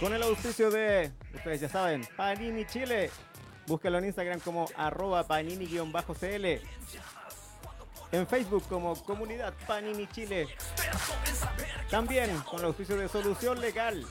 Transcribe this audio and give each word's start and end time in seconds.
Con 0.00 0.12
el 0.12 0.22
auspicio 0.22 0.70
de, 0.70 1.12
ustedes 1.34 1.62
ya 1.62 1.68
saben, 1.68 2.06
Panini 2.16 2.66
Chile. 2.66 3.10
Búsquelo 3.66 3.98
en 3.98 4.04
Instagram 4.04 4.40
como 4.40 4.66
arroba 4.76 5.26
panini-cl. 5.26 6.60
En 8.12 8.26
Facebook 8.26 8.64
como 8.68 8.94
Comunidad 9.02 9.54
Panini 9.66 10.06
Chile. 10.08 10.46
También 11.90 12.36
con 12.40 12.60
el 12.60 12.66
auspicio 12.66 12.96
de 12.96 13.08
Solución 13.08 13.60
Legal. 13.60 14.04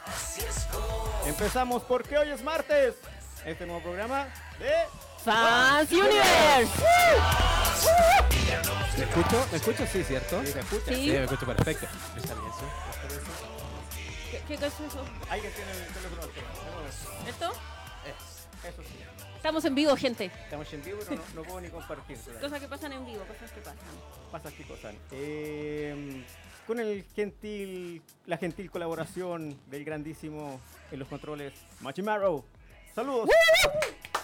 Empezamos 1.25 1.83
porque 1.85 2.19
hoy 2.19 2.29
es 2.29 2.45
martes. 2.45 2.97
Este 3.47 3.65
nuevo 3.65 3.81
programa 3.81 4.27
de 4.59 4.75
Fans 5.25 5.91
Universe. 5.91 6.69
¿Me 8.99 9.05
escucho? 9.05 9.47
¿Me 9.53 9.57
escucho? 9.59 9.87
Sí, 9.87 10.03
¿cierto? 10.03 10.41
¿Sí 10.45 10.53
¿Se 10.53 10.61
escucha? 10.61 10.89
Sí. 10.89 10.95
Sí, 10.95 11.11
me 11.11 11.25
escucho 11.25 11.47
perfecto. 11.47 11.87
Está 12.17 12.35
bien, 12.35 12.53
sí. 12.59 12.67
¿Qué, 14.31 14.43
qué 14.49 14.55
cosa 14.57 14.67
es 14.67 14.81
eso? 14.81 15.05
Alguien 15.31 15.53
tiene 15.53 15.71
el 15.71 15.87
teléfono 15.95 16.23
al. 16.23 17.29
¿Esto? 17.29 17.53
Eso 18.67 18.83
sí. 18.83 18.99
Estamos 19.37 19.65
en 19.65 19.75
vivo, 19.77 19.97
gente. 19.97 20.25
Estamos 20.25 20.73
en 20.73 20.83
vivo, 20.83 20.99
pero 21.09 21.23
no, 21.23 21.23
no 21.37 21.43
puedo 21.45 21.61
ni 21.61 21.69
compartir. 21.69 22.19
Cosas 22.41 22.61
que 22.61 22.67
pasan 22.67 22.93
en 22.93 23.07
vivo, 23.07 23.25
cosas 23.25 23.53
que 23.53 23.61
pasan. 23.61 23.79
Pasas 24.33 24.53
que 24.53 24.65
cosas. 24.65 24.95
Eh, 25.13 26.25
con 26.67 26.81
el 26.81 27.05
gentil, 27.15 28.03
la 28.27 28.37
gentil 28.37 28.69
colaboración 28.69 29.57
del 29.71 29.85
grandísimo 29.85 30.61
en 30.91 30.99
los 30.99 31.07
controles, 31.07 31.53
Machimaro. 31.81 32.45
Saludos. 32.97 33.31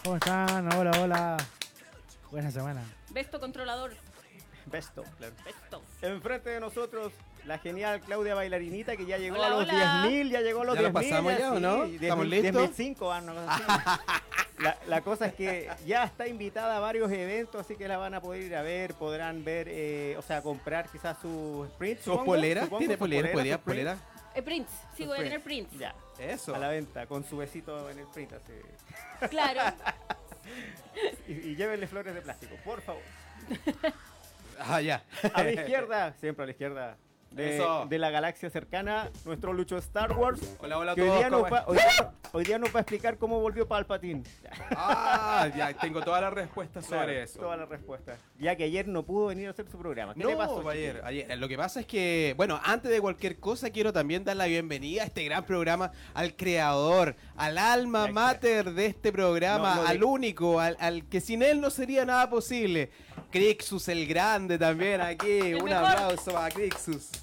¿Cómo 0.03 0.17
están? 0.17 0.75
Hola, 0.75 0.91
hola. 1.01 1.37
Buena 2.33 2.51
semana. 2.51 2.83
Besto 3.11 3.39
controlador. 3.39 3.93
Besto, 4.67 5.05
claro. 5.19 5.35
Besto. 5.45 5.83
Enfrente 6.03 6.51
de 6.51 6.61
nosotros, 6.61 7.13
la 7.45 7.59
genial 7.59 8.01
Claudia 8.01 8.35
Bailarinita, 8.35 8.97
que 8.97 9.05
ya 9.07 9.19
llegó 9.19 9.37
Hola, 9.37 9.47
a 9.47 9.51
los 9.51 9.61
hola. 9.69 10.05
10.000, 10.07 10.31
ya 10.31 10.41
llegó 10.41 10.63
a 10.63 10.65
los 10.65 10.75
¿Ya 10.77 10.83
lo 10.83 10.89
10.000. 10.89 10.93
pasamos 10.93 11.39
ya, 11.39 11.53
o 11.53 11.61
no? 11.61 11.87
sí, 11.87 11.99
¿Estamos 12.01 12.27
10.000, 12.27 12.29
listos? 12.31 12.71
10.005, 12.79 13.13
ah, 13.13 13.21
no. 13.21 13.35
La, 14.59 14.79
la 14.87 15.01
cosa 15.01 15.27
es 15.27 15.35
que 15.35 15.69
ya 15.85 16.05
está 16.05 16.27
invitada 16.29 16.77
a 16.77 16.81
varios 16.81 17.11
eventos, 17.11 17.61
así 17.61 17.75
que 17.77 17.89
la 17.89 17.97
van 17.99 18.15
a 18.15 18.21
poder 18.21 18.43
ir 18.43 18.55
a 18.57 18.63
ver, 18.63 18.95
podrán 18.95 19.45
ver, 19.45 19.67
eh, 19.69 20.15
o 20.17 20.23
sea, 20.23 20.43
comprar 20.43 20.89
quizás 20.89 21.19
sus 21.21 21.69
prints. 21.73 22.03
¿Sus 22.05 22.19
poleras? 22.19 22.69
¿Tiene 22.79 22.97
poleras, 22.97 23.33
¿Podría 23.33 23.57
sus 23.57 23.65
prints. 23.65 23.83
polera? 23.85 23.99
Eh, 24.35 24.43
prints. 24.43 24.71
Sí, 24.97 25.03
Sus 25.05 25.07
voy 25.09 25.19
a 25.19 25.23
tener 25.25 25.43
prints. 25.43 25.69
prints. 25.75 25.81
Ya. 25.81 25.95
Eso. 26.25 26.55
A 26.55 26.59
la 26.59 26.69
venta, 26.69 27.07
con 27.07 27.25
su 27.25 27.37
besito 27.37 27.91
en 27.91 27.99
el 27.99 28.07
print, 28.07 28.33
así. 28.33 29.29
Claro. 29.29 29.61
Y, 31.27 31.33
y 31.33 31.57
llévenle 31.57 31.87
flores 31.87 32.15
de 32.15 32.21
plástico, 32.21 32.55
por 32.67 32.83
favor. 32.83 33.01
Ah, 34.61 34.81
ya. 34.81 35.03
A 35.33 35.43
la 35.43 35.53
izquierda, 35.53 36.13
siempre 36.21 36.43
a 36.45 36.47
la 36.47 36.53
izquierda. 36.53 36.97
De, 37.31 37.57
Eso. 37.57 37.87
de 37.91 37.99
la 37.99 38.11
galaxia 38.11 38.49
cercana, 38.49 39.11
nuestro 39.25 39.53
Lucho 39.53 39.77
Star 39.79 40.13
Wars. 40.13 40.41
Hola, 40.61 40.79
hola 40.79 40.93
a 40.93 40.95
que 40.95 41.03
hoy 41.03 41.09
todos. 41.09 41.19
día, 41.19 41.31
nos 41.31 41.43
¿cómo 41.43 41.51
va, 41.53 41.65
hoy, 41.67 41.77
día, 41.79 42.13
hoy 42.31 42.45
día 42.45 42.59
nos 42.61 42.73
va 42.73 42.79
a 42.79 42.83
explicar 42.83 43.19
cómo 43.19 43.41
volvió 43.41 43.67
Palpatine. 43.67 44.23
Ah, 44.71 45.49
ya 45.57 45.73
tengo 45.75 46.01
todas 46.01 46.23
las 46.23 46.33
respuestas 46.33 46.85
sobre 46.87 46.99
Claro, 46.99 47.13
eso. 47.13 47.41
Todas 47.41 47.59
las 47.59 47.69
respuestas. 47.69 48.21
Ya 48.39 48.55
que 48.55 48.63
ayer 48.63 48.87
no 48.87 49.03
pudo 49.05 49.27
venir 49.27 49.49
a 49.49 49.51
hacer 49.51 49.69
su 49.69 49.77
programa. 49.77 50.15
¿Qué 50.15 50.23
no, 50.23 50.29
le 50.31 50.37
pasó? 50.37 50.69
ayer, 50.69 50.93
chiquillo? 50.95 51.07
ayer. 51.09 51.39
Lo 51.39 51.49
que 51.49 51.57
pasa 51.57 51.81
es 51.81 51.87
que, 51.87 52.35
bueno, 52.37 52.61
antes 52.63 52.89
de 52.93 53.01
cualquier 53.01 53.41
cosa, 53.41 53.71
quiero 53.71 53.93
también 53.93 54.23
dar 54.23 54.37
la 54.37 54.47
bienvenida 54.47 55.03
a 55.03 55.07
este 55.07 55.25
gran 55.25 55.45
programa, 55.45 55.91
al 56.15 56.37
creador, 56.37 57.17
al 57.37 57.59
alma 57.59 58.07
mater 58.07 58.71
de 58.75 58.87
este 58.87 59.11
programa, 59.11 59.75
No, 59.75 59.83
no, 59.83 59.89
al 59.89 60.05
único, 60.05 60.61
al, 60.61 60.77
al 60.79 61.05
que 61.09 61.21
sin 61.21 61.43
él 61.43 61.61
no 61.61 61.71
sería 61.71 62.05
nada 62.05 62.31
posible. 62.31 62.93
Crixus 63.39 63.89
el 63.89 64.07
grande 64.07 64.59
también 64.59 65.01
aquí. 65.01 65.27
El 65.51 65.57
Un 65.57 65.65
mejor. 65.65 65.85
aplauso 65.87 66.39
a 66.39 66.49
Crixus. 66.49 67.11
el 67.13 67.21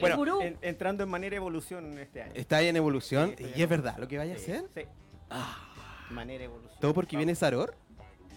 Bueno, 0.00 0.16
gurú. 0.16 0.40
En- 0.42 0.58
entrando 0.62 1.02
en 1.04 1.08
manera 1.10 1.34
evolución 1.36 1.98
este 1.98 2.22
año. 2.22 2.32
está 2.34 2.58
ahí 2.58 2.68
en 2.68 2.76
evolución. 2.76 3.28
Sí, 3.36 3.44
estoy 3.44 3.50
¿Y 3.50 3.54
en 3.54 3.62
es 3.62 3.68
verdad 3.68 3.96
lo 3.98 4.06
que 4.06 4.18
vaya 4.18 4.34
a 4.34 4.36
hacer? 4.36 4.64
Sí. 4.74 4.82
Manera 6.10 6.44
evolución. 6.44 6.78
¿Todo 6.80 6.94
porque 6.94 7.16
viene 7.16 7.34
Saror? 7.34 7.74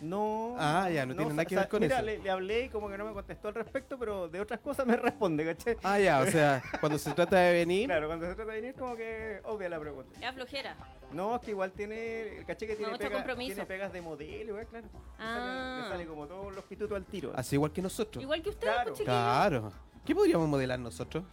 No. 0.02 0.56
Ah, 0.58 0.90
ya, 0.90 1.06
no 1.06 1.16
tiene 1.16 1.32
nada 1.32 1.46
que 1.46 1.56
ver 1.56 1.68
con 1.68 1.80
mira, 1.82 1.98
eso. 1.98 2.06
Le, 2.06 2.18
le 2.20 2.30
hablé 2.30 2.66
y 2.66 2.70
como 2.70 2.90
que 2.90 2.98
no 2.98 3.06
me 3.06 3.14
contestó 3.14 3.50
al 3.50 3.54
respecto, 3.56 3.98
pero 4.00 4.28
de 4.28 4.42
otras 4.42 4.60
cosas 4.60 4.86
me 4.86 4.96
responde, 4.98 5.46
¿cachai? 5.46 5.78
Ah, 5.84 6.00
ya, 6.00 6.20
o 6.22 6.26
sea, 6.26 6.62
cuando 6.80 6.98
se 6.98 7.12
trata 7.14 7.38
de 7.38 7.54
venir. 7.54 7.86
Claro, 7.88 8.08
cuando 8.08 8.26
se 8.28 8.36
trata 8.36 8.52
de 8.52 8.62
venir, 8.62 8.76
como 8.76 8.96
que 8.96 9.40
obvia 9.46 9.70
la 9.70 9.80
pregunta. 9.80 10.20
Ya 10.20 10.34
flojera. 10.34 10.76
No, 11.12 11.36
es 11.36 11.42
que 11.42 11.52
igual 11.52 11.72
tiene. 11.74 12.38
El 12.40 12.46
caché 12.46 12.66
que 12.68 12.76
tiene, 12.76 12.98
pega- 12.98 13.12
compromiso. 13.12 13.54
tiene 13.54 13.66
pegas 13.68 13.92
de 13.94 14.02
modelo, 14.02 14.60
¿eh? 14.60 14.66
claro. 14.70 14.88
Le 14.88 15.00
Ah. 15.20 15.76
sale- 15.78 15.84
Le 15.84 15.90
sale 15.90 16.06
como 16.08 16.26
todos 16.28 16.56
los 16.56 16.64
pitutos 16.66 16.96
al 16.96 17.06
tiro. 17.06 17.32
Así 17.36 17.56
igual 17.56 17.72
que 17.72 17.82
nosotros. 17.82 18.24
Igual 18.24 18.42
que 18.42 18.50
ustedes, 18.50 18.74
Claro. 18.74 18.92
pues. 18.94 19.04
Claro. 19.04 19.72
¿Qué 20.06 20.16
podríamos 20.16 20.48
modelar 20.48 20.80
nosotros? 20.80 21.24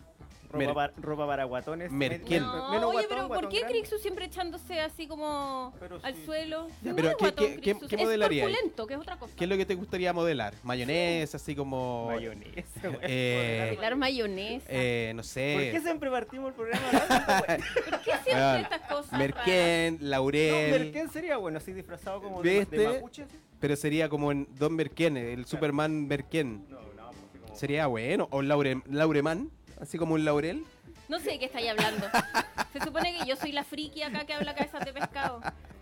Ropa, 0.50 0.58
Mer- 0.64 0.74
para, 0.74 0.92
ropa 0.96 1.26
para 1.26 1.44
guatones. 1.44 1.90
Merquén. 1.92 2.42
No, 2.42 2.70
menos 2.70 2.84
oye, 2.90 2.92
guatón, 2.92 3.08
pero 3.08 3.20
¿por 3.20 3.28
guatón 3.28 3.50
qué 3.50 3.58
grande. 3.60 3.78
Crixus 3.80 4.00
siempre 4.00 4.24
echándose 4.24 4.80
así 4.80 5.06
como 5.06 5.74
Pero 5.78 5.98
al 6.02 6.14
sí. 6.14 6.24
suelo? 6.24 6.68
Ya, 6.82 6.90
No 6.90 6.96
pero 6.96 7.08
es 7.10 7.16
¿qué- 7.16 7.24
guatón, 7.24 7.46
qué- 7.46 7.60
qué- 7.60 7.86
qué 7.86 7.96
Es 7.96 8.02
modelaría 8.02 8.44
ahí? 8.46 8.50
corpulento, 8.52 8.86
que 8.86 8.94
es 8.94 9.00
otra 9.00 9.18
cosa. 9.18 9.34
¿Qué 9.36 9.44
es 9.44 9.50
lo 9.50 9.56
que 9.58 9.66
te 9.66 9.74
gustaría 9.74 10.12
modelar? 10.14 10.54
¿Mayonesa, 10.62 11.36
así 11.36 11.54
como... 11.54 12.06
Mayonesa, 12.06 12.80
güey. 12.88 12.98
Eh, 13.02 13.74
Bailar 13.76 13.96
mayonesa. 13.96 14.66
Eh, 14.68 15.12
no 15.14 15.22
sé. 15.22 15.52
¿Por 15.54 15.72
qué 15.72 15.80
siempre 15.80 16.10
partimos 16.10 16.48
el 16.48 16.54
programa 16.54 16.86
hablando 16.88 17.46
¿Por 17.90 18.00
qué 18.00 18.10
siempre 18.12 18.34
Ah, 18.34 18.60
estas 18.62 18.80
cosas 18.90 19.18
Merquén, 19.18 19.98
No, 20.00 20.06
Laurel. 20.08 20.70
Merquén 20.82 21.10
sería 21.10 21.36
bueno, 21.36 21.58
así 21.58 21.72
disfrazado 21.74 22.22
como 22.22 22.42
de, 22.42 22.60
¿Viste? 22.60 22.76
de 22.78 22.88
mapuche. 22.88 23.26
Pero 23.60 23.76
sería 23.76 24.08
como 24.08 24.32
en 24.32 24.46
Don 24.56 24.74
Merquén, 24.74 25.16
el 25.16 25.44
Superman 25.44 26.06
Merquén. 26.06 26.64
No, 26.70 26.80
no, 26.96 27.10
pues, 27.10 27.42
como. 27.42 27.56
Sería 27.56 27.86
bueno. 27.86 28.28
O 28.30 28.40
Laure, 28.40 28.80
Laureman, 28.86 29.50
así 29.80 29.98
como 29.98 30.14
un 30.14 30.24
Laurel. 30.24 30.64
No 31.08 31.18
sé 31.20 31.30
de 31.30 31.38
qué 31.38 31.44
estáis 31.46 31.70
hablando. 31.70 32.06
Se 32.72 32.80
supone 32.80 33.16
que 33.18 33.26
yo 33.26 33.36
soy 33.36 33.52
la 33.52 33.64
friki 33.64 34.02
acá 34.02 34.24
que 34.26 34.34
habla 34.34 34.54
cabezas 34.54 34.84
de 34.84 34.92
pescado. 34.92 35.40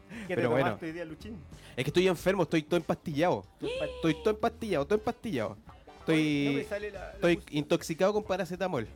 ¿Qué 0.08 0.28
te 0.28 0.36
pero 0.36 0.50
bueno. 0.50 0.66
tomaste 0.66 0.86
hoy 0.86 0.92
día, 0.92 1.04
Luchín? 1.04 1.36
Es 1.76 1.84
que 1.84 1.90
estoy 1.90 2.06
enfermo, 2.08 2.44
estoy 2.44 2.62
todo 2.62 2.76
empastillado. 2.76 3.44
Estoy 3.60 4.14
todo 4.22 4.30
empastillado, 4.30 4.84
todo 4.86 4.98
empastillado. 4.98 5.56
No 5.66 5.74
me 5.74 6.54
Estoy, 6.54 6.64
sale 6.68 6.90
la- 6.92 7.00
la 7.00 7.10
estoy 7.14 7.42
intoxicado 7.50 8.12
con 8.12 8.22
paracetamol. 8.22 8.86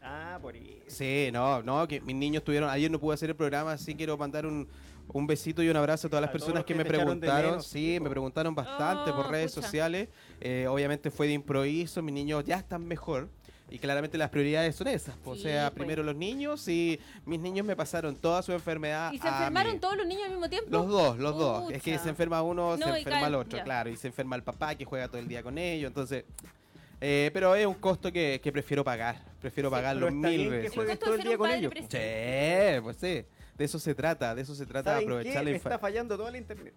Ah, 0.00 0.38
por 0.40 0.54
eso. 0.56 0.66
Sí, 0.86 1.30
no, 1.32 1.62
no, 1.62 1.86
que 1.88 2.00
mis 2.00 2.14
niños 2.14 2.44
tuvieron. 2.44 2.70
Ayer 2.70 2.90
no 2.90 3.00
pude 3.00 3.14
hacer 3.14 3.30
el 3.30 3.36
programa, 3.36 3.72
así 3.72 3.94
quiero 3.96 4.16
mandar 4.16 4.46
un, 4.46 4.68
un 5.08 5.26
besito 5.26 5.62
y 5.62 5.68
un 5.68 5.76
abrazo 5.76 6.06
a 6.06 6.10
todas 6.10 6.20
las 6.22 6.28
A 6.30 6.32
personas 6.32 6.64
que 6.64 6.74
que 6.74 6.78
me 6.78 6.84
preguntaron. 6.84 7.50
menos, 7.50 7.66
sí, 7.66 7.92
tipo. 7.94 8.04
me 8.04 8.10
preguntaron 8.10 8.54
bastante 8.54 9.10
Oh, 9.10 9.16
por 9.16 9.30
redes 9.30 9.52
pucha. 9.52 9.66
sociales. 9.66 10.08
Eh, 10.40 10.66
obviamente 10.68 11.10
fue 11.10 11.26
de 11.26 11.32
improviso, 11.32 12.00
mis 12.02 12.14
niños 12.14 12.44
ya 12.44 12.56
están 12.58 12.84
mejor. 12.86 13.28
Y 13.72 13.78
claramente 13.78 14.18
las 14.18 14.28
prioridades 14.28 14.76
son 14.76 14.88
esas. 14.88 15.14
o 15.24 15.34
Sí, 15.34 15.42
sea, 15.42 15.70
pues. 15.70 15.78
primero 15.78 16.02
los 16.02 16.14
niños 16.14 16.68
y 16.68 17.00
mis 17.24 17.40
niños 17.40 17.64
me 17.64 17.74
pasaron 17.74 18.14
toda 18.14 18.42
su 18.42 18.52
enfermedad. 18.52 19.12
¿Y 19.12 19.18
se 19.18 19.26
a 19.26 19.30
enfermaron 19.38 19.72
mí. 19.74 19.78
todos 19.78 19.96
los 19.96 20.06
niños 20.06 20.24
al 20.24 20.30
mismo 20.32 20.48
tiempo? 20.50 20.68
Los 20.70 20.88
dos, 20.88 21.18
los 21.18 21.36
dos. 21.38 21.72
Es 21.72 21.82
que 21.82 21.98
se 21.98 22.08
enferma 22.10 22.42
uno, 22.42 22.76
No, 22.76 22.86
se 22.92 22.98
enferma 22.98 23.26
el 23.28 23.34
otro, 23.34 23.56
ya. 23.58 23.64
claro. 23.64 23.88
Y 23.90 23.96
se 23.96 24.08
enferma 24.08 24.36
el 24.36 24.42
papá 24.42 24.74
que 24.74 24.84
juega 24.84 25.08
todo 25.08 25.18
el 25.18 25.26
día 25.28 25.42
con 25.42 25.56
ellos. 25.56 25.88
Entonces, 25.88 26.24
eh, 27.00 27.30
pero 27.32 27.54
es 27.54 27.66
un 27.66 27.74
costo 27.74 28.12
que, 28.12 28.40
que 28.42 28.52
prefiero 28.52 28.84
pagar. 28.84 29.22
Prefiero 29.40 29.70
Sí, 29.70 29.74
pagarlo 29.74 30.10
mil 30.10 30.42
que 30.42 30.48
veces. 30.50 30.70
El 30.70 30.74
juegues 30.76 30.98
todo 30.98 31.14
el 31.14 31.22
día 31.22 31.38
con 31.38 31.50
ellos. 31.50 31.72
Sí, 31.74 32.80
pues 32.82 32.96
sí. 32.98 33.24
De 33.56 33.64
eso 33.64 33.78
se 33.78 33.94
trata, 33.94 34.34
de 34.34 34.42
eso 34.42 34.54
se 34.54 34.66
trata 34.66 34.90
de 34.90 34.96
¿Saben 34.96 35.08
aprovechar 35.08 35.32
qué? 35.32 35.38
la 35.38 35.44
Me 35.44 35.50
está 35.56 35.68
infancia. 35.68 35.78
fallando 35.78 36.16
toda 36.16 36.30
la 36.30 36.38
internet. 36.38 36.74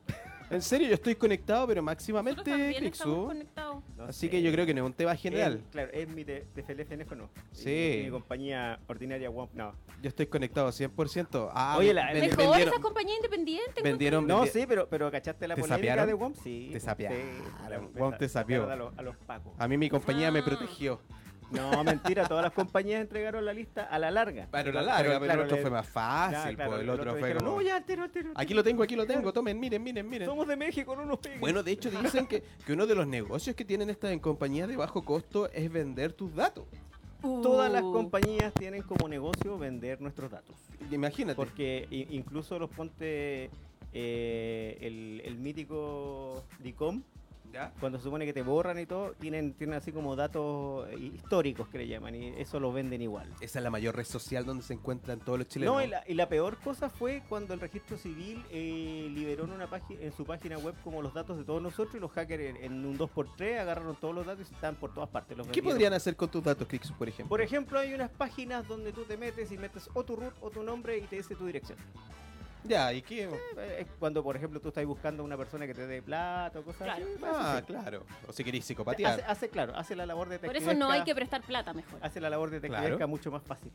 En 0.49 0.61
serio, 0.61 0.87
yo 0.87 0.93
estoy 0.93 1.15
conectado, 1.15 1.65
pero 1.67 1.81
máximamente, 1.81 2.75
Crixu. 2.77 3.33
No 3.97 4.03
Así 4.05 4.27
sé. 4.27 4.29
que 4.29 4.41
yo 4.41 4.51
creo 4.51 4.65
que 4.65 4.73
no 4.73 4.81
es 4.81 4.85
un 4.87 4.93
tema 4.93 5.15
general. 5.15 5.55
Es- 5.65 5.71
claro, 5.71 5.89
es 5.91 6.07
mi 6.07 6.23
te- 6.23 6.45
teléfono. 6.85 7.29
Sí. 7.51 7.99
Y 8.01 8.03
mi 8.05 8.11
compañía 8.11 8.79
ordinaria 8.87 9.29
WAMP. 9.29 9.53
No. 9.53 9.73
Yo 10.01 10.09
estoy 10.09 10.27
conectado 10.27 10.71
100%. 10.71 11.49
Ah, 11.53 11.75
Oye, 11.77 11.93
la- 11.93 12.11
ven- 12.13 12.21
Mejor 12.21 12.37
vendieron- 12.37 12.67
esas 12.69 12.79
compañías 12.79 13.17
independientes. 13.17 13.83
vendieron- 13.83 14.27
No, 14.27 14.45
sí, 14.45 14.65
pero, 14.67 14.87
pero 14.87 15.09
¿cachaste 15.11 15.47
la 15.47 15.55
¿Te 15.55 15.61
polémica 15.61 15.77
sapearon? 15.93 16.07
de 16.07 16.13
WAMP? 16.13 16.35
Sí. 16.43 16.69
Te 16.71 16.79
sapearon. 16.79 17.17
Sí, 17.17 17.99
WAMP 17.99 18.17
te 18.17 18.29
sapeó. 18.29 18.69
A 18.69 18.75
los, 18.75 18.97
a 18.97 19.01
los 19.01 19.15
pacos. 19.17 19.53
A 19.57 19.67
mí 19.67 19.77
mi 19.77 19.89
compañía 19.89 20.31
me 20.31 20.39
Ah. 20.39 20.45
protegió. 20.45 21.01
No, 21.55 21.83
mentira, 21.83 22.27
todas 22.27 22.43
las 22.43 22.53
compañías 22.53 23.01
entregaron 23.01 23.43
la 23.45 23.53
lista 23.53 23.83
a 23.83 23.97
la 23.99 24.11
larga. 24.11 24.47
Pero 24.51 24.71
la 24.71 24.81
larga, 24.81 25.19
pero, 25.19 25.25
claro, 25.25 25.41
el 25.41 25.45
otro 25.45 25.55
le- 25.57 25.61
fue 25.61 25.71
más 25.71 25.87
fácil, 25.87 26.55
Claro, 26.55 26.71
pues, 26.71 26.81
el 26.83 26.89
otro 26.89 27.15
fue 27.15 27.35
como... 27.35 27.51
No, 27.51 27.61
ya, 27.61 27.75
altero, 27.77 28.03
altero, 28.03 28.29
Aquí 28.31 28.39
altero". 28.41 28.55
lo 28.57 28.63
tengo, 28.63 28.83
aquí 28.83 28.95
lo 28.95 29.05
tengo, 29.05 29.33
tomen, 29.33 29.59
miren, 29.59 29.81
miren, 29.83 30.09
miren. 30.09 30.27
Somos 30.27 30.47
de 30.47 30.55
México, 30.55 30.95
no 30.95 31.05
nos 31.05 31.19
peguen. 31.19 31.39
Bueno, 31.39 31.63
de 31.63 31.71
hecho 31.71 31.89
dicen 31.91 32.27
que, 32.27 32.43
que 32.65 32.73
uno 32.73 32.85
de 32.87 32.95
los 32.95 33.07
negocios 33.07 33.55
que 33.55 33.65
tienen 33.65 33.89
estas 33.89 34.11
en 34.11 34.19
compañías 34.19 34.67
de 34.67 34.75
bajo 34.77 35.03
costo 35.03 35.49
es 35.51 35.71
vender 35.71 36.13
tus 36.13 36.33
datos. 36.35 36.65
todas 37.21 37.71
las 37.71 37.81
compañías 37.81 38.53
tienen 38.53 38.81
como 38.83 39.07
negocio 39.07 39.57
vender 39.57 39.99
nuestros 40.01 40.29
datos. 40.31 40.55
Imagínate. 40.91 41.35
Porque 41.35 41.87
incluso 42.11 42.59
los 42.59 42.69
ponte 42.69 43.49
eh, 43.93 44.77
el, 44.81 45.21
el 45.25 45.37
mítico 45.37 46.43
DICOM, 46.59 47.01
¿Ya? 47.55 47.71
cuando 47.79 47.97
se 47.97 48.03
supone 48.03 48.25
que 48.25 48.33
te 48.33 48.41
borran 48.41 48.77
y 48.79 48.85
todo, 48.85 49.13
tienen, 49.13 49.53
tienen 49.53 49.77
así 49.77 49.93
como 49.93 50.15
datos 50.17 50.89
eh, 50.89 50.97
históricos 50.97 51.69
que 51.69 51.77
le 51.77 51.87
llaman 51.87 52.13
y 52.13 52.27
eso 52.37 52.59
lo 52.59 52.73
venden 52.73 53.01
igual. 53.01 53.29
Esa 53.39 53.59
es 53.59 53.63
la 53.63 53.69
mayor 53.69 53.95
red 53.95 54.03
social 54.03 54.45
donde 54.45 54.61
se 54.61 54.73
encuentran 54.73 55.19
todos 55.19 55.39
los 55.39 55.47
chilenos. 55.47 55.75
No, 55.75 55.81
y 55.81 55.87
la, 55.87 56.03
y 56.05 56.15
la 56.15 56.27
peor 56.27 56.57
cosa 56.57 56.89
fue 56.89 57.23
cuando 57.29 57.53
el 57.53 57.61
registro 57.61 57.97
civil 57.97 58.43
eh, 58.51 59.07
liberó 59.09 59.45
en, 59.45 59.51
una 59.51 59.69
página, 59.69 60.01
en 60.01 60.11
su 60.11 60.25
página 60.25 60.57
web 60.57 60.75
como 60.83 61.01
los 61.01 61.13
datos 61.13 61.37
de 61.37 61.45
todos 61.45 61.61
nosotros 61.61 61.95
y 61.95 61.99
los 61.99 62.11
hackers 62.11 62.43
en, 62.43 62.57
en 62.57 62.85
un 62.85 62.97
2x3 62.97 63.59
agarraron 63.59 63.95
todos 63.95 64.13
los 64.13 64.25
datos 64.25 64.49
y 64.51 64.53
están 64.53 64.75
por 64.75 64.93
todas 64.93 65.09
partes. 65.09 65.37
Los 65.37 65.47
¿Qué 65.47 65.61
vendieron. 65.61 65.75
podrían 65.75 65.93
hacer 65.93 66.15
con 66.17 66.29
tus 66.29 66.43
datos, 66.43 66.67
Crix, 66.67 66.91
por 66.91 67.07
ejemplo? 67.07 67.29
Por 67.29 67.41
ejemplo, 67.41 67.79
hay 67.79 67.93
unas 67.93 68.11
páginas 68.11 68.67
donde 68.67 68.91
tú 68.91 69.03
te 69.05 69.15
metes 69.15 69.51
y 69.51 69.57
metes 69.57 69.89
o 69.93 70.03
tu 70.03 70.17
root 70.17 70.33
o 70.41 70.49
tu 70.49 70.61
nombre 70.61 70.97
y 70.97 71.01
te 71.01 71.15
dice 71.17 71.35
tu 71.35 71.45
dirección. 71.45 71.77
Ya, 72.67 72.91
¿y 72.93 73.01
qué? 73.01 73.23
Eh, 73.23 73.77
es 73.81 73.87
cuando, 73.99 74.23
por 74.23 74.35
ejemplo, 74.35 74.59
tú 74.59 74.69
estás 74.69 74.85
buscando 74.85 75.23
a 75.23 75.25
una 75.25 75.37
persona 75.37 75.67
que 75.67 75.73
te 75.73 75.85
dé 75.87 76.01
plata 76.01 76.59
o 76.59 76.63
cosas 76.63 76.83
Claro. 76.83 77.05
así. 77.05 77.23
Ah, 77.25 77.61
claro. 77.65 78.05
O 78.27 78.33
si 78.33 78.43
queréis 78.43 78.65
psicopatear. 78.65 79.13
hace, 79.13 79.23
hace, 79.23 79.49
claro, 79.49 79.75
hace 79.75 79.95
la 79.95 80.05
labor 80.05 80.29
de 80.29 80.39
Por 80.39 80.55
eso 80.55 80.73
no 80.73 80.89
hay 80.89 81.03
que 81.03 81.13
prestar 81.15 81.41
plata 81.43 81.73
mejor. 81.73 81.99
Hace 82.01 82.19
la 82.19 82.29
labor 82.29 82.49
de 82.49 82.59
Claro. 82.59 82.73
detectivesca 82.75 83.07
mucho 83.07 83.31
más 83.31 83.43
fácil. 83.43 83.71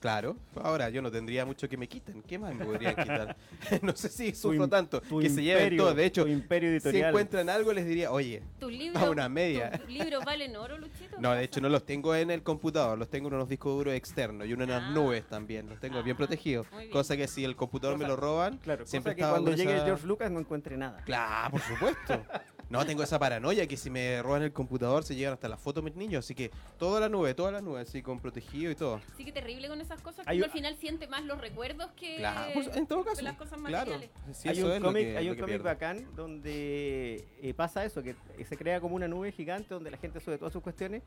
Claro. 0.00 0.36
Ahora 0.62 0.90
yo 0.90 1.00
no 1.00 1.10
tendría 1.10 1.46
mucho 1.46 1.66
que 1.66 1.78
me 1.78 1.88
quiten. 1.88 2.20
¿Qué 2.22 2.38
más 2.38 2.54
me 2.54 2.66
podrían 2.66 2.94
quitar? 2.94 3.34
no 3.82 3.96
sé 3.96 4.10
si 4.10 4.34
sufro 4.34 4.66
im- 4.66 4.68
tanto. 4.68 5.00
Tu 5.00 5.18
que 5.20 5.30
se 5.30 5.42
lleven 5.42 5.62
imperio, 5.62 5.82
todo. 5.84 5.94
De 5.94 6.04
hecho, 6.04 6.24
tu 6.24 6.28
imperio 6.30 6.68
si 6.68 6.74
editorial. 6.76 7.08
encuentran 7.08 7.48
algo 7.48 7.72
les 7.72 7.86
diría, 7.86 8.12
oye, 8.12 8.42
¿Tus 8.60 8.70
libros, 8.72 9.02
A 9.02 9.08
una 9.08 9.30
media. 9.30 9.70
¿Tus 9.70 9.88
libros 9.88 10.22
valen 10.22 10.54
oro, 10.56 10.76
Luchito? 10.76 11.16
No, 11.18 11.32
de 11.32 11.44
hecho 11.44 11.62
no 11.62 11.70
los 11.70 11.86
tengo 11.86 12.14
en 12.14 12.30
el 12.30 12.42
computador, 12.42 12.98
los 12.98 13.08
tengo 13.08 13.28
en 13.28 13.34
unos 13.34 13.48
discos 13.48 13.72
duros 13.78 13.94
externos 13.94 14.46
y 14.46 14.52
uno 14.52 14.64
en 14.64 14.70
las 14.70 14.82
Ah. 14.82 14.90
nubes 14.90 15.24
también, 15.26 15.70
los 15.70 15.80
tengo 15.80 16.02
bien 16.02 16.16
Ah, 16.16 16.18
protegidos. 16.18 16.70
muy 16.72 16.80
bien. 16.82 16.92
Cosa 16.92 17.16
que 17.16 17.26
si 17.26 17.42
el 17.44 17.56
computador 17.56 17.96
me 17.96 18.04
Cosa- 18.04 18.16
Claro, 18.62 18.86
siempre 18.86 19.14
cosa 19.14 19.26
que 19.26 19.30
cuando 19.30 19.52
llegue 19.52 19.76
esa- 19.76 19.84
George 19.84 20.06
Lucas 20.06 20.30
no 20.30 20.40
encuentre 20.40 20.76
nada. 20.76 21.02
Claro, 21.04 21.50
por 21.52 21.60
supuesto. 21.60 22.22
No, 22.70 22.84
tengo 22.86 23.02
esa 23.02 23.18
paranoia 23.18 23.68
que 23.68 23.76
si 23.76 23.90
me 23.90 24.20
roban 24.22 24.42
el 24.42 24.50
computador 24.52 25.04
se 25.04 25.14
llegan 25.14 25.34
hasta 25.34 25.48
las 25.48 25.60
fotos 25.60 25.84
mis 25.84 25.94
niños, 25.94 26.24
así 26.24 26.34
que 26.34 26.50
toda 26.78 26.98
la 26.98 27.10
nube, 27.10 27.34
toda 27.34 27.52
la 27.52 27.60
nube, 27.60 27.82
así 27.82 28.02
con 28.02 28.18
protegido 28.18 28.72
y 28.72 28.74
todo. 28.74 29.00
Sí 29.18 29.24
que 29.24 29.32
terrible 29.32 29.68
con 29.68 29.80
esas 29.82 30.00
cosas, 30.00 30.24
que 30.24 30.30
Hay 30.32 30.38
uno 30.38 30.46
al 30.46 30.50
final 30.50 30.74
siente 30.76 31.06
más 31.06 31.22
los 31.24 31.38
recuerdos 31.40 31.90
que, 31.92 32.16
Claro, 32.16 32.52
por- 32.54 32.76
en 32.76 32.86
todo 32.86 33.04
caso. 33.04 33.20
las 33.22 33.36
cosas 33.36 33.60
claro. 33.60 33.92
materiales. 33.92 34.10
Sí, 34.32 34.48
hay 34.48 34.62
un 34.62 34.80
cómic, 34.80 35.02
que- 35.04 35.18
hay 35.18 35.28
un 35.30 35.36
cómic 35.36 35.62
bacán 35.62 36.06
donde 36.16 37.28
eh, 37.42 37.54
pasa 37.54 37.84
eso, 37.84 38.02
que 38.02 38.16
se 38.48 38.56
crea 38.56 38.80
como 38.80 38.96
una 38.96 39.08
nube 39.08 39.30
gigante 39.30 39.74
donde 39.74 39.90
la 39.90 39.98
gente 39.98 40.18
sube 40.20 40.38
todas 40.38 40.52
sus 40.52 40.62
cuestiones 40.62 41.02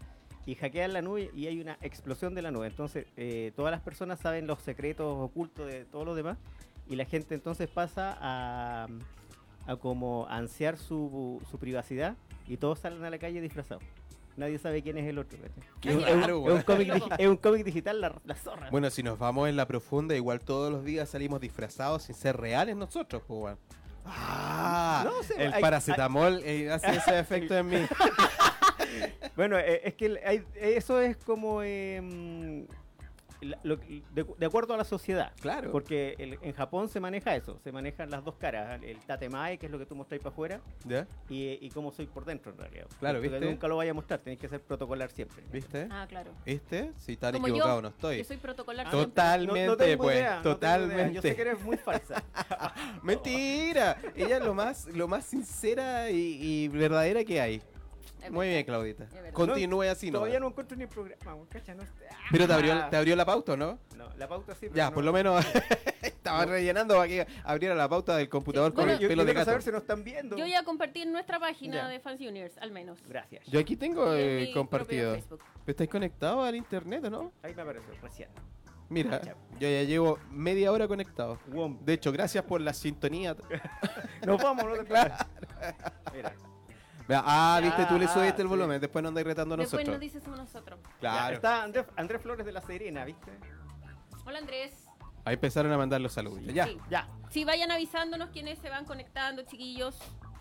y 0.45 0.53
hackean 0.55 0.93
la 0.93 1.01
nube 1.01 1.31
y 1.35 1.47
hay 1.47 1.59
una 1.59 1.77
explosión 1.81 2.35
de 2.35 2.43
la 2.43 2.51
nube. 2.51 2.67
Entonces 2.67 3.07
eh, 3.17 3.51
todas 3.55 3.71
las 3.71 3.81
personas 3.81 4.19
saben 4.19 4.45
los 4.47 4.61
secretos 4.61 5.07
ocultos 5.19 5.65
de 5.67 5.85
todos 5.85 6.05
los 6.05 6.15
demás 6.15 6.37
y 6.89 6.95
la 6.95 7.05
gente 7.05 7.35
entonces 7.35 7.69
pasa 7.69 8.17
a, 8.19 8.87
a 9.65 9.75
como 9.77 10.25
ansiar 10.29 10.77
su, 10.77 11.41
su 11.49 11.57
privacidad 11.59 12.15
y 12.47 12.57
todos 12.57 12.79
salen 12.79 13.03
a 13.03 13.09
la 13.09 13.17
calle 13.19 13.41
disfrazados. 13.41 13.83
Nadie 14.37 14.59
sabe 14.59 14.83
quién 14.83 14.97
es 14.99 15.07
el 15.07 15.17
otro. 15.17 15.37
Es 15.83 15.95
un- 15.95 16.03
es 16.03 16.13
un 16.13 16.61
cómic 16.61 16.87
Loco. 16.89 17.07
digi- 17.09 17.15
es 17.17 17.27
un 17.27 17.37
cómic 17.37 17.63
digital, 17.65 17.99
la, 17.99 18.13
la 18.23 18.35
zorra. 18.35 18.69
Bueno, 18.69 18.89
si 18.91 19.01
nos 19.01 19.17
vamos 19.17 19.49
en 19.49 19.55
la 19.55 19.65
profunda, 19.67 20.15
igual 20.15 20.41
todos 20.41 20.71
los 20.71 20.83
días 20.85 21.09
salimos 21.09 21.41
disfrazados 21.41 22.03
sin 22.03 22.13
ser 22.15 22.37
reales 22.37 22.75
nosotros, 22.75 23.23
pues. 23.27 23.57
Ah, 24.05 25.01
No 25.05 25.23
sé, 25.23 25.43
el 25.43 25.53
hay- 25.53 25.61
paracetamol 25.61 26.41
eh, 26.45 26.71
hace 26.71 26.95
ese 26.95 27.17
efecto 27.19 27.57
en 27.57 27.67
mí. 27.67 27.77
Bueno, 29.35 29.57
eh, 29.59 29.81
es 29.83 29.93
que 29.95 30.19
hay- 30.25 30.43
eso 30.55 30.99
es 31.01 31.15
como 31.17 31.61
em, 31.61 32.65
lo- 33.63 33.77
de, 33.77 34.25
de 34.37 34.45
acuerdo 34.45 34.73
a 34.73 34.77
la 34.77 34.83
sociedad. 34.83 35.31
Claro. 35.41 35.71
Porque 35.71 36.15
el- 36.17 36.39
en 36.41 36.53
Japón 36.53 36.89
se 36.89 36.99
maneja 36.99 37.35
eso, 37.35 37.59
se 37.63 37.71
manejan 37.71 38.09
las 38.09 38.23
dos 38.23 38.35
caras, 38.35 38.81
el 38.83 38.97
tatemae, 38.99 39.57
que 39.57 39.67
es 39.67 39.71
lo 39.71 39.77
que 39.79 39.85
tú 39.85 39.95
mostráis 39.95 40.21
para 40.21 40.33
afuera, 40.33 40.61
¿Ya? 40.85 41.07
y, 41.29 41.57
y 41.65 41.69
cómo 41.69 41.91
soy 41.91 42.07
por 42.07 42.25
dentro 42.25 42.51
en 42.51 42.57
realidad. 42.57 42.87
Claro, 42.99 43.19
Porque 43.19 43.29
¿viste? 43.29 43.45
nunca 43.45 43.67
lo 43.67 43.77
vaya 43.77 43.91
a 43.91 43.93
mostrar, 43.93 44.19
tenéis 44.19 44.39
que 44.39 44.47
ser 44.49 44.61
protocolar 44.61 45.11
siempre. 45.11 45.43
¿Viste? 45.51 45.87
Ah, 45.91 46.05
claro. 46.09 46.31
¿Viste? 46.45 46.91
Si 46.97 47.15
tan 47.17 47.33
Como 47.33 47.47
equivocado 47.47 47.77
yo, 47.77 47.81
no 47.83 47.87
estoy. 47.89 48.17
Yo 48.17 48.23
soy 48.23 48.37
protocolar 48.37 48.87
siempre. 48.89 49.05
Totalmente, 49.07 49.75
tengo 49.77 50.03
pues, 50.03 50.17
idea, 50.17 50.35
no 50.37 50.41
tengo 50.41 50.43
idea. 50.43 50.43
Yo 50.43 50.53
totalmente. 50.53 51.21
sé 51.21 51.35
que 51.35 51.41
eres 51.41 51.61
muy 51.61 51.77
falsa. 51.77 52.23
Mentira. 53.03 53.97
Ella 54.15 54.37
es 54.37 54.43
lo 54.43 54.53
más, 54.53 54.85
lo 54.87 55.07
más 55.07 55.25
sincera 55.25 56.09
y, 56.09 56.17
y 56.41 56.67
verdadera 56.69 57.23
que 57.23 57.39
hay. 57.41 57.61
Es 58.23 58.31
Muy 58.31 58.47
bien, 58.49 58.65
Claudita. 58.65 59.07
Continúe 59.31 59.83
así, 59.83 60.11
¿no? 60.11 60.19
Todavía 60.19 60.39
no 60.39 60.47
encuentro 60.47 60.75
ni 60.75 60.83
el 60.83 60.89
programa, 60.89 61.37
cacha, 61.49 61.73
no 61.75 61.83
sé. 61.83 61.89
Pero 62.31 62.47
te 62.47 62.53
abrió, 62.53 62.73
Ah. 62.73 62.89
te 62.89 62.97
abrió 62.97 63.15
la 63.15 63.25
pauta, 63.25 63.55
¿no? 63.55 63.79
No, 63.95 64.09
la 64.17 64.27
pauta 64.27 64.53
sí, 64.55 64.61
pero 64.61 64.75
Ya, 64.75 64.85
no- 64.89 64.93
por 64.95 65.03
lo 65.03 65.13
menos 65.13 65.45
estaba 66.01 66.45
rellenando 66.45 66.95
para 66.95 67.07
que 67.07 67.27
abriera 67.43 67.75
la 67.75 67.87
pauta 67.87 68.17
del 68.17 68.27
computador 68.27 68.71
Sí, 68.71 68.75
con 68.75 68.85
bueno, 68.85 68.99
el 68.99 69.07
pelo 69.07 69.21
yo 69.21 69.27
de 69.27 69.33
gato. 69.33 69.45
saber 69.45 69.61
si 69.61 69.71
nos 69.71 69.81
están 69.81 70.03
viendo. 70.03 70.35
Yo 70.35 70.45
ya 70.45 70.63
compartí 70.63 71.01
en 71.03 71.11
nuestra 71.11 71.39
página 71.39 71.75
Ya. 71.75 71.87
de 71.87 71.99
Fans 71.99 72.19
Universe, 72.19 72.59
al 72.59 72.71
menos. 72.71 72.99
Gracias. 73.07 73.45
Yo 73.47 73.59
aquí 73.59 73.75
tengo 73.77 74.13
eh, 74.13 74.49
compartido. 74.53 75.15
¿Estáis 75.65 75.89
conectado 75.89 76.43
al 76.43 76.55
internet 76.55 77.05
o 77.05 77.09
no? 77.09 77.31
Ahí 77.43 77.53
me 77.53 77.61
apareció, 77.61 77.93
recién. 78.01 78.29
Mira, 78.89 79.21
yo 79.59 79.67
ya 79.69 79.83
llevo 79.83 80.17
media 80.31 80.71
hora 80.71 80.87
conectado. 80.87 81.37
De 81.81 81.93
hecho, 81.93 82.11
gracias 82.11 82.43
por 82.45 82.61
la 82.61 82.73
sintonía. 82.73 83.35
Nos 84.25 84.41
vamos, 84.41 84.63
no 84.65 84.73
te 84.75 84.83
Claro. 84.85 85.13
Mira. 86.13 86.33
Vea, 87.07 87.23
Ah, 87.25 87.59
viste, 87.63 87.85
tú 87.85 87.97
le 87.97 88.07
subiste 88.07 88.41
el 88.41 88.47
sí. 88.47 88.49
volumen, 88.49 88.81
después 88.81 89.01
no 89.01 89.09
andáis 89.09 89.25
retando 89.27 89.55
a 89.55 89.57
Después 89.57 89.73
nosotros. 89.87 89.93
nos 89.95 90.01
dices 90.01 90.23
somos 90.23 90.39
nosotros. 90.39 90.79
Ya, 91.01 91.11
Claro. 91.11 91.35
está 91.35 91.63
Andrés, 91.63 91.85
Andrés 91.95 92.21
Flores 92.21 92.45
de 92.45 92.51
la 92.51 92.61
Serena, 92.61 93.05
¿viste? 93.05 93.31
Hola 94.25 94.39
Andrés. 94.39 94.73
Ahí 95.23 95.33
empezaron 95.35 95.71
a 95.71 95.77
mandar 95.77 96.01
los 96.01 96.13
saludos. 96.13 96.41
Ya. 96.53 96.65
Sí. 96.65 96.77
Ya. 96.89 97.07
Sí, 97.29 97.45
vayan 97.45 97.71
avisándonos 97.71 98.29
quiénes 98.29 98.59
se 98.59 98.69
van 98.69 98.85
conectando, 98.85 99.41
chiquillos, 99.43 99.97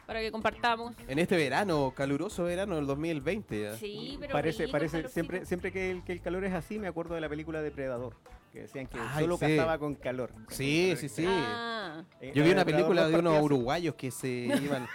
para 0.07 0.21
que 0.21 0.31
compartamos. 0.33 0.95
En 1.09 1.19
este 1.19 1.37
verano, 1.37 1.93
caluroso 1.97 2.45
verano 2.45 2.77
del 2.77 2.87
2020. 2.87 3.63
ya. 3.63 3.77
Sí, 3.77 4.17
pero 4.21 4.33
parece, 4.33 4.65
rico, 4.65 4.73
parece 4.73 4.97
calorcito. 4.99 5.13
siempre, 5.15 5.45
siempre 5.47 5.73
que 5.73 5.91
el, 5.91 6.05
que 6.05 6.13
el 6.13 6.21
calor 6.21 6.45
es 6.45 6.53
así, 6.53 6.79
me 6.79 6.87
acuerdo 6.89 7.15
de 7.17 7.21
la 7.21 7.29
película 7.29 7.63
Depredador. 7.63 8.17
Que 8.53 8.61
decían 8.63 8.87
que 8.87 8.99
Ay, 8.99 9.25
solo 9.25 9.37
sí. 9.37 9.47
cazaba 9.57 9.79
con 9.79 9.95
calor. 9.97 10.33
Sí, 10.49 10.95
sí, 10.97 11.09
sí. 11.09 11.27
Ah, 11.29 12.03
Eh, 12.21 12.33
Yo 12.35 12.43
vi 12.43 12.49
la 12.51 12.55
una 12.57 12.65
película 12.65 13.09
de 13.09 13.17
unos 13.19 13.43
uruguayos 13.43 13.95
que 13.97 14.11
se 14.11 14.29
iban. 14.63 14.87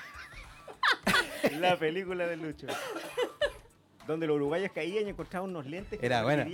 La 1.59 1.77
película 1.77 2.27
de 2.27 2.37
Lucho. 2.37 2.67
Donde 4.11 4.27
los 4.27 4.35
uruguayos 4.35 4.71
caían 4.73 5.07
y 5.07 5.09
encontraban 5.09 5.49
unos 5.49 5.65
lentes. 5.65 5.99
que 5.99 6.05
Era 6.05 6.21
ver 6.23 6.45
Sí, 6.47 6.53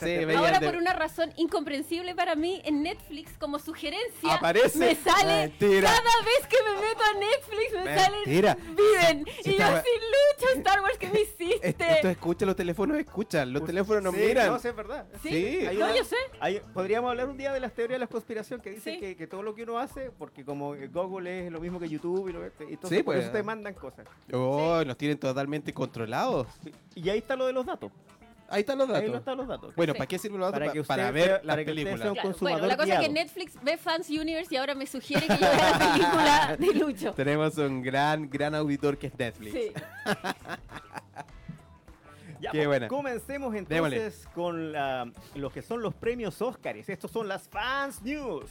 sí, 0.00 0.34
ahora 0.34 0.60
de- 0.60 0.66
por 0.66 0.76
una 0.76 0.92
razón 0.92 1.32
incomprensible 1.36 2.14
para 2.14 2.34
mí, 2.34 2.60
en 2.64 2.82
Netflix 2.82 3.32
como 3.38 3.58
sugerencia 3.58 4.34
Aparece. 4.34 4.78
me 4.78 4.94
sale 4.94 5.48
Mentira. 5.48 5.90
cada 5.90 6.24
vez 6.24 6.46
que 6.48 6.56
me 6.62 6.80
meto 6.80 7.02
a 7.02 7.18
Netflix 7.18 7.72
me 7.72 7.84
Mentira. 7.84 8.54
sale 8.54 8.74
Viven 8.74 9.26
y 9.44 9.56
yo 9.56 9.64
así 9.64 9.88
Lucho 10.38 10.52
Star 10.58 10.80
Wars 10.82 10.98
que 10.98 11.08
me 11.08 11.20
hiciste. 11.22 11.68
Esto 11.68 11.84
esto 11.84 12.08
escucha, 12.10 12.46
los 12.46 12.56
teléfonos 12.56 12.98
escuchan, 12.98 13.52
los 13.52 13.64
teléfonos 13.64 14.02
nos 14.02 14.14
Sí, 14.14 14.20
miran. 14.20 14.46
No, 14.48 14.58
sí, 14.58 14.68
es 14.68 14.76
verdad. 14.76 15.06
Sí, 15.22 15.28
sí. 15.30 15.58
No, 15.64 15.86
una- 15.86 15.96
yo 15.96 16.04
sé. 16.04 16.16
hay- 16.40 16.60
podríamos 16.72 17.10
hablar 17.10 17.28
un 17.28 17.36
día 17.36 17.52
de 17.52 17.60
las 17.60 17.72
teorías 17.72 17.96
de 17.96 18.00
la 18.00 18.06
conspiración 18.06 18.60
que 18.60 18.70
dicen 18.70 18.94
Sí. 18.94 19.00
que, 19.00 19.16
que 19.16 19.26
todo 19.26 19.42
lo 19.42 19.54
que 19.54 19.62
uno 19.62 19.78
hace, 19.78 20.10
porque 20.18 20.44
como 20.44 20.74
Google 20.92 21.46
es 21.46 21.52
lo 21.52 21.60
mismo 21.60 21.80
que 21.80 21.88
YouTube 21.88 22.28
y 22.28 22.32
lo, 22.32 22.44
entonces 22.44 22.88
Sí, 22.98 23.02
por 23.02 23.14
pues. 23.14 23.24
eso 23.24 23.32
te 23.32 23.42
mandan 23.42 23.74
cosas. 23.74 24.06
Oh, 24.32 24.82
nos 24.84 24.96
tienen 24.96 25.18
totalmente 25.18 25.72
controlados. 25.72 26.46
Y 26.94 27.08
ahí 27.08 27.18
está 27.18 27.36
lo 27.36 27.46
de 27.46 27.52
los 27.52 27.64
datos. 27.66 27.90
Ahí 28.48 28.60
están 28.60 28.76
los 28.78 28.88
Ahí 28.90 28.94
no 28.94 29.00
datos. 29.06 29.18
están 29.20 29.36
los 29.38 29.48
datos. 29.48 29.74
Bueno, 29.74 29.94
Sí. 29.94 29.98
¿para 29.98 30.06
qué 30.08 30.18
sirven 30.18 30.38
los 30.40 30.52
datos? 30.52 30.58
Para 30.60 30.66
Pa- 30.70 30.72
que 30.74 30.82
Para, 30.84 31.02
usted 31.04 31.14
ver 31.14 31.24
sea- 31.24 31.32
las 31.34 31.42
para 31.42 31.52
usted 31.62 31.64
películas. 31.64 31.98
sea 32.00 32.08
un 32.08 32.14
Claro, 32.14 32.28
consumador 32.28 32.60
bueno, 32.60 32.66
la 32.68 32.76
cosa 32.76 32.92
es 32.94 33.00
que 33.00 33.08
guiado. 33.08 33.14
Netflix 33.24 33.64
ve 33.64 33.76
Fans 33.78 34.10
Universe 34.10 34.54
y 34.54 34.56
ahora 34.58 34.74
me 34.74 34.86
sugiere 34.86 35.26
que 35.26 35.32
yo 35.34 35.40
vea 35.40 35.70
la 35.70 35.78
película 35.78 36.56
de 36.58 36.74
Lucho. 36.78 37.12
Tenemos 37.14 37.56
un 37.58 37.82
gran, 37.82 38.28
gran 38.30 38.54
auditor 38.54 38.98
que 38.98 39.06
es 39.08 39.18
Netflix. 39.18 39.52
Sí. 39.52 39.72
Ya, 42.40 42.50
Qué 42.50 42.58
pues, 42.58 42.66
buena. 42.68 42.88
Comencemos 42.88 43.54
entonces 43.54 44.28
con 44.34 44.72
la- 44.72 45.10
lo 45.34 45.48
que 45.50 45.62
son 45.62 45.80
los 45.80 45.94
premios 45.94 46.42
Óscares. 46.42 46.88
Estos 46.90 47.10
son 47.10 47.26
las 47.26 47.48
Fans 47.48 48.02
News. 48.02 48.50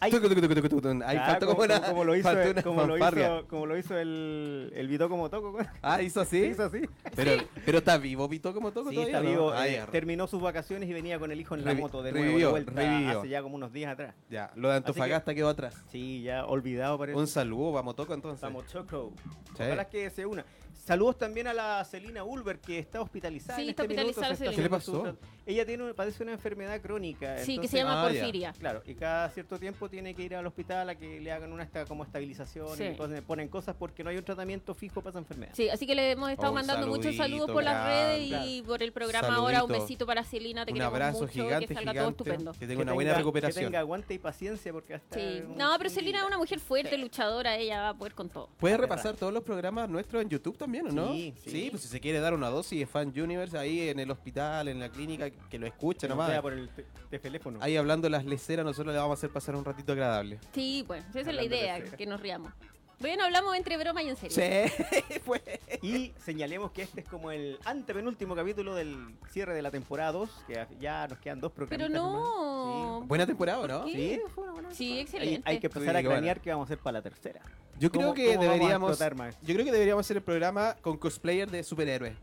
Ahí 0.00 1.16
Ah, 1.16 1.24
faltó 1.26 1.46
como, 1.46 1.58
como, 1.60 1.64
una, 1.74 1.80
como 1.86 2.04
lo 2.04 2.14
hizo, 2.16 2.28
faltó 2.28 2.50
una 2.50 2.62
como 2.62 2.82
lo 2.82 2.88
fanfarria. 2.94 3.26
hizo, 3.38 3.48
como 3.48 3.66
lo 3.66 3.78
hizo 3.78 3.96
el, 3.98 4.70
el 4.74 4.88
Vito 4.88 5.08
como 5.08 5.30
Toco. 5.30 5.56
Ah, 5.80 6.02
hizo 6.02 6.20
así. 6.20 6.44
Hizo 6.44 6.64
así. 6.64 6.82
Pero, 7.16 7.42
pero 7.64 7.78
está 7.78 7.96
vivo, 7.96 8.28
Vito, 8.28 8.52
como 8.52 8.70
toco 8.72 8.90
Sí, 8.90 8.96
todavía. 8.96 9.18
está 9.46 9.68
eh, 9.68 9.86
terminó 9.90 10.26
sus 10.26 10.42
vacaciones 10.42 10.88
y 10.90 10.92
venía 10.92 11.18
con 11.18 11.30
el 11.32 11.40
hijo 11.40 11.54
en 11.54 11.64
la 11.64 11.72
Revi- 11.72 11.80
moto 11.80 12.02
de 12.02 12.12
nuevo, 12.12 12.24
revivió, 12.26 12.46
de 12.48 12.52
vuelta 12.52 12.72
revivió. 12.72 13.18
hace 13.20 13.28
ya 13.28 13.42
como 13.42 13.54
unos 13.56 13.72
días 13.72 13.92
atrás. 13.92 14.14
Ya, 14.28 14.50
lo 14.56 14.68
de 14.68 14.76
Antofagasta 14.76 15.34
quedó 15.34 15.48
atrás. 15.48 15.74
Sí, 15.90 16.22
ya 16.22 16.44
olvidado 16.44 16.98
parece. 16.98 17.18
Un 17.18 17.26
saludo, 17.26 17.72
vamos 17.72 17.96
toco 17.96 18.12
entonces. 18.12 18.36
Estamos 18.42 18.66
choco. 18.66 19.12
Sí. 19.56 19.62
Ojalá 19.62 19.88
que 19.88 20.10
se 20.10 20.26
una. 20.26 20.44
Saludos 20.74 21.16
también 21.16 21.46
a 21.46 21.54
la 21.54 21.82
Celina 21.84 22.24
Ulver 22.24 22.58
que 22.58 22.78
está 22.78 23.00
hospitalizada. 23.00 23.56
Sí, 23.56 23.62
en 23.64 23.70
está 23.70 23.84
este 23.84 23.94
minuto, 23.94 24.10
hospitalizada 24.20 24.28
la 24.28 24.50
está 24.50 24.56
¿Qué 24.56 24.62
le 24.62 24.68
pasó? 24.68 25.16
Ella 25.46 25.66
tiene, 25.66 25.92
padece 25.94 26.22
una 26.22 26.32
enfermedad 26.32 26.80
crónica. 26.80 27.38
Sí, 27.38 27.58
que 27.58 27.68
se 27.68 27.78
llama 27.78 28.02
Ah, 28.04 28.10
ya. 28.10 28.20
Porfiria. 28.20 28.52
Claro, 28.58 28.82
y 28.86 28.94
cada 28.94 29.28
cierto 29.30 29.58
tiempo 29.58 29.88
tiene 29.88 30.14
que 30.14 30.22
ir 30.22 30.34
al 30.34 30.46
hospital 30.46 30.88
a 30.90 30.94
que 30.94 31.20
le 31.20 31.30
hagan 31.32 31.52
una 31.52 31.62
esta, 31.64 31.84
como 31.86 32.04
estabilización 32.04 32.76
Sí. 32.76 32.84
y 32.84 32.96
cosas, 32.96 33.20
ponen 33.22 33.48
cosas 33.48 33.76
porque 33.78 34.02
no 34.04 34.10
hay 34.10 34.16
un 34.16 34.24
tratamiento 34.24 34.74
fijo 34.74 35.00
para 35.00 35.10
esa 35.10 35.18
enfermedad. 35.18 35.52
Sí, 35.54 35.68
así 35.68 35.86
que 35.86 35.94
le 35.94 36.12
hemos 36.12 36.30
estado 36.30 36.50
Un 36.50 36.56
mandando 36.56 36.86
muchos 36.86 37.14
saludos 37.16 37.50
por 37.50 37.62
las 37.64 37.86
redes 37.86 38.46
y 38.46 38.62
por 38.62 38.82
el 38.82 38.92
programa 38.92 39.34
ahora. 39.36 39.64
Un 39.64 39.70
besito 39.72 40.06
para 40.06 40.24
Celina, 40.24 40.64
te 40.64 40.72
Un 40.72 40.76
queremos 40.78 40.94
abrazo 40.94 41.20
mucho, 41.22 41.32
gigante, 41.32 41.66
que 41.68 41.74
salga 41.74 41.92
gigante. 41.92 42.00
todo 42.00 42.10
estupendo. 42.30 42.52
Que 42.58 42.66
tenga 42.66 42.82
una 42.82 42.92
buena 42.92 43.10
Que 43.12 43.18
recuperación. 43.18 43.64
tenga 43.66 43.78
aguante 43.80 44.14
y 44.14 44.18
paciencia 44.18 44.72
porque 44.72 44.94
hasta... 44.94 45.16
Sí. 45.18 45.42
No, 45.56 45.74
pero 45.78 45.90
Celina 45.90 46.20
es 46.20 46.24
una 46.26 46.38
mujer 46.38 46.58
fuerte, 46.60 46.96
luchadora, 46.98 47.56
ella 47.56 47.80
va 47.82 47.88
a 47.90 47.94
poder 47.94 48.14
con 48.14 48.28
todo. 48.28 48.48
¿Puedes 48.58 48.78
repasar 48.78 49.16
todos 49.16 49.32
los 49.32 49.42
programas 49.42 49.88
nuestros 49.88 50.22
en 50.22 50.28
YouTube 50.28 50.56
también 50.56 50.86
o 50.88 50.92
no? 50.92 51.12
Sí, 51.12 51.34
sí. 51.46 51.68
pues 51.70 51.82
si 51.82 51.88
se 51.88 52.00
quiere 52.00 52.20
dar 52.20 52.34
una 52.34 52.48
dosis 52.48 52.78
de 52.80 52.86
Fan 52.86 53.08
Universe 53.08 53.56
ahí 53.58 53.88
en 53.88 53.98
el 54.00 54.10
hospital, 54.10 54.68
en 54.68 54.80
la 54.80 54.88
clínica, 54.88 55.30
que 55.50 55.58
lo 55.58 55.66
escuche 55.66 56.08
no 56.08 56.14
nomás. 56.14 56.30
sea 56.30 56.42
por 56.42 56.52
el 56.52 56.68
te- 57.10 57.18
teléfono. 57.18 57.58
Ahí 57.62 57.76
hablando 57.76 58.08
las 58.08 58.24
leceras, 58.24 58.64
nosotros 58.64 58.92
le 58.94 58.98
vamos 59.00 59.16
a 59.16 59.18
hacer 59.18 59.30
pasar 59.30 59.54
un 59.56 59.64
ratito 59.64 59.92
agradable. 59.92 60.38
Sí, 60.52 60.84
pues, 60.86 61.04
esa 61.10 61.20
es 61.20 61.26
la 61.26 61.32
Hablando 61.32 61.50
de 61.56 61.62
idea, 61.62 61.84
que 61.84 62.06
nos 62.06 62.20
riamos. 62.20 62.52
Bueno, 63.00 63.24
hablamos 63.24 63.56
entre 63.56 63.76
broma 63.76 64.02
y 64.04 64.08
en 64.08 64.16
serio. 64.16 64.34
Sí, 64.36 65.18
pues. 65.26 65.42
Y 65.82 66.12
señalemos 66.24 66.70
que 66.70 66.82
este 66.82 67.00
es 67.00 67.08
como 67.08 67.32
el 67.32 67.58
antepenúltimo 67.64 68.34
capítulo 68.36 68.74
del 68.74 69.14
cierre 69.30 69.52
de 69.54 69.62
la 69.62 69.70
temporada 69.72 70.12
2, 70.12 70.30
que 70.46 70.66
ya 70.80 71.06
nos 71.08 71.18
quedan 71.18 71.40
dos 71.40 71.50
programas. 71.52 71.86
Pero 71.88 71.92
no. 71.92 73.02
Buena 73.06 73.26
temporada, 73.26 73.58
¿o 73.60 73.66
¿no? 73.68 73.84
Sí, 73.88 74.20
fue 74.34 74.44
una 74.44 74.52
buena 74.52 74.70
Sí, 74.72 74.84
temporada. 74.86 75.02
excelente. 75.02 75.42
Hay, 75.44 75.54
hay 75.56 75.60
que 75.60 75.66
empezar 75.66 75.96
Sí, 76.00 76.06
a 76.06 76.08
planear 76.08 76.40
qué 76.40 76.50
vamos 76.50 76.64
a 76.64 76.68
hacer 76.68 76.78
para 76.78 76.92
la 76.98 77.02
tercera. 77.02 77.40
Yo 77.80 77.90
creo 77.90 78.02
¿Cómo- 78.02 78.14
que 78.14 78.38
deberíamos. 78.38 78.98
Yo 78.98 79.54
creo 79.54 79.64
que 79.64 79.72
deberíamos 79.72 80.06
hacer 80.06 80.16
el 80.18 80.22
programa 80.22 80.76
con 80.80 80.96
cosplayer 80.96 81.50
de 81.50 81.64
superhéroes. 81.64 82.14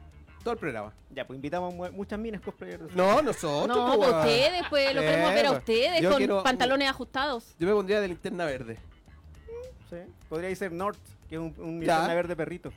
Todo 0.43 0.53
el 0.53 0.59
programa. 0.59 0.93
Ya, 1.11 1.25
pues 1.27 1.35
invitamos 1.37 1.73
mu- 1.73 1.91
muchas 1.91 2.17
minas 2.19 2.41
cosplayers. 2.41 2.95
No, 2.95 3.21
nosotros. 3.21 3.67
No, 3.77 3.95
pues, 3.97 4.09
ustedes, 4.09 4.63
pues 4.69 4.95
lo 4.95 5.01
queremos 5.01 5.33
ver 5.33 5.45
a 5.45 5.49
pues. 5.49 5.59
ustedes 5.59 6.01
Yo 6.01 6.09
con 6.09 6.17
quiero- 6.17 6.43
pantalones 6.43 6.89
ajustados. 6.89 7.55
Yo 7.59 7.67
me 7.67 7.73
pondría 7.73 8.01
de 8.01 8.07
linterna 8.07 8.45
verde. 8.45 8.77
Sí. 9.89 9.97
Podría 10.29 10.55
ser 10.55 10.71
North, 10.71 10.97
que 11.29 11.35
es 11.35 11.41
un, 11.41 11.53
un 11.57 11.81
Ya. 11.81 11.95
linterna 11.97 12.13
verde 12.15 12.35
perrito. 12.35 12.71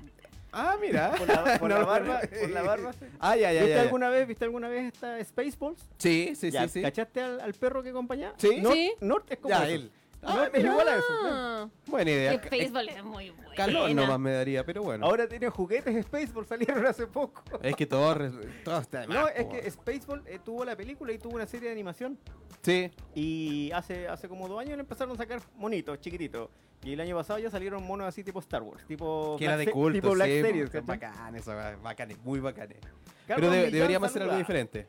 Ah, 0.52 0.76
mira. 0.80 1.12
Por 1.18 1.26
la, 1.28 1.59
por 1.59 1.68
la 1.71 1.78
No, 1.80 1.87
barba, 1.87 2.21
por 2.40 2.50
la 2.50 2.62
barba. 2.62 2.92
sí. 2.92 3.06
Ah, 3.18 3.37
ya, 3.37 3.52
ya, 3.52 3.61
¿Viste 3.61 3.71
ya. 3.71 3.76
ya. 3.76 3.83
alguna 3.83 4.09
vez, 4.09 4.28
viste 4.28 4.44
alguna 4.44 4.68
vez 4.68 4.92
esta 4.92 5.25
Spaceballs? 5.25 5.80
Sí, 5.99 6.35
sí, 6.37 6.50
Ya, 6.50 6.62
sí, 6.64 6.68
sí. 6.75 6.83
¿Cachaste 6.83 7.21
al, 7.23 7.40
al 7.40 7.54
perro 7.54 7.83
que 7.83 7.90
acompañaba? 7.90 8.35
Sí. 8.38 8.61
North, 8.61 8.75
Sí. 8.75 8.92
North 9.00 9.33
es 9.33 9.38
como 9.38 9.49
Ya, 9.54 9.64
eso. 9.64 9.75
él. 9.75 9.90
North 10.25 10.54
es 10.54 10.64
igual 10.64 10.88
a 10.88 10.97
eso. 10.97 11.07
Ah, 11.25 11.69
Buena 11.87 12.11
idea. 12.11 12.33
el 12.33 12.38
béisbol 12.50 12.88
es 12.88 13.04
muy 13.04 13.31
bueno. 13.31 13.50
Calor 13.57 13.90
nomás 13.95 14.19
me 14.19 14.33
daría, 14.33 14.64
pero 14.64 14.83
bueno. 14.83 15.07
Ahora 15.07 15.28
tiene 15.28 15.49
juguetes 15.49 16.04
Spaceball, 16.07 16.47
salieron 16.47 16.85
hace 16.87 17.07
poco. 17.07 17.43
Es 17.62 17.76
que 17.76 17.87
todo, 17.87 18.14
re- 18.14 18.31
todo 18.64 18.78
está 18.78 19.00
de 19.02 19.07
No, 19.09 19.23
más, 19.23 19.33
es 19.37 19.45
po. 19.45 19.50
que 19.52 19.71
Spaceball 19.71 20.23
eh, 20.26 20.38
tuvo 20.45 20.64
la 20.64 20.76
película 20.76 21.12
y 21.12 21.19
tuvo 21.19 21.35
una 21.37 21.47
serie 21.47 21.69
de 21.69 21.73
animación. 21.73 22.19
Sí. 22.62 22.90
Y 23.14 23.71
hace, 23.73 24.09
hace 24.09 24.28
como 24.28 24.49
dos 24.49 24.61
años 24.61 24.75
le 24.76 24.81
empezaron 24.81 25.14
a 25.14 25.19
sacar 25.19 25.40
monitos 25.57 26.00
chiquititos. 26.00 26.49
Y 26.83 26.93
el 26.93 27.00
año 27.00 27.16
pasado 27.16 27.38
ya 27.38 27.50
salieron 27.50 27.83
monos 27.87 28.07
así 28.07 28.23
tipo 28.23 28.40
Star 28.40 28.62
Wars, 28.62 28.85
tipo 28.87 29.37
Que 29.38 29.45
era 29.47 29.54
Black 29.54 29.59
de 29.61 29.64
Se- 29.66 29.71
culto, 29.73 29.97
tipo 30.00 30.11
Black 30.14 30.28
sí, 30.28 30.40
Series. 30.43 30.71
bacanes, 30.87 32.19
muy 32.25 32.40
bacanes. 32.40 32.78
Carlos 33.26 33.50
Pero 33.50 33.62
de- 33.64 33.71
deberíamos 33.71 34.11
hacer 34.11 34.23
algo 34.23 34.37
diferente. 34.37 34.87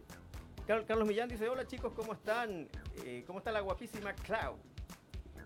Car- 0.68 0.84
Carlos 0.86 1.08
Millán 1.08 1.30
dice, 1.30 1.48
hola 1.48 1.66
chicos, 1.68 1.94
¿cómo 1.96 2.14
están? 2.14 2.68
Eh, 3.06 3.24
¿Cómo 3.28 3.40
está 3.40 3.52
la 3.52 3.62
guapísima 3.62 4.12
Clau? 4.14 4.58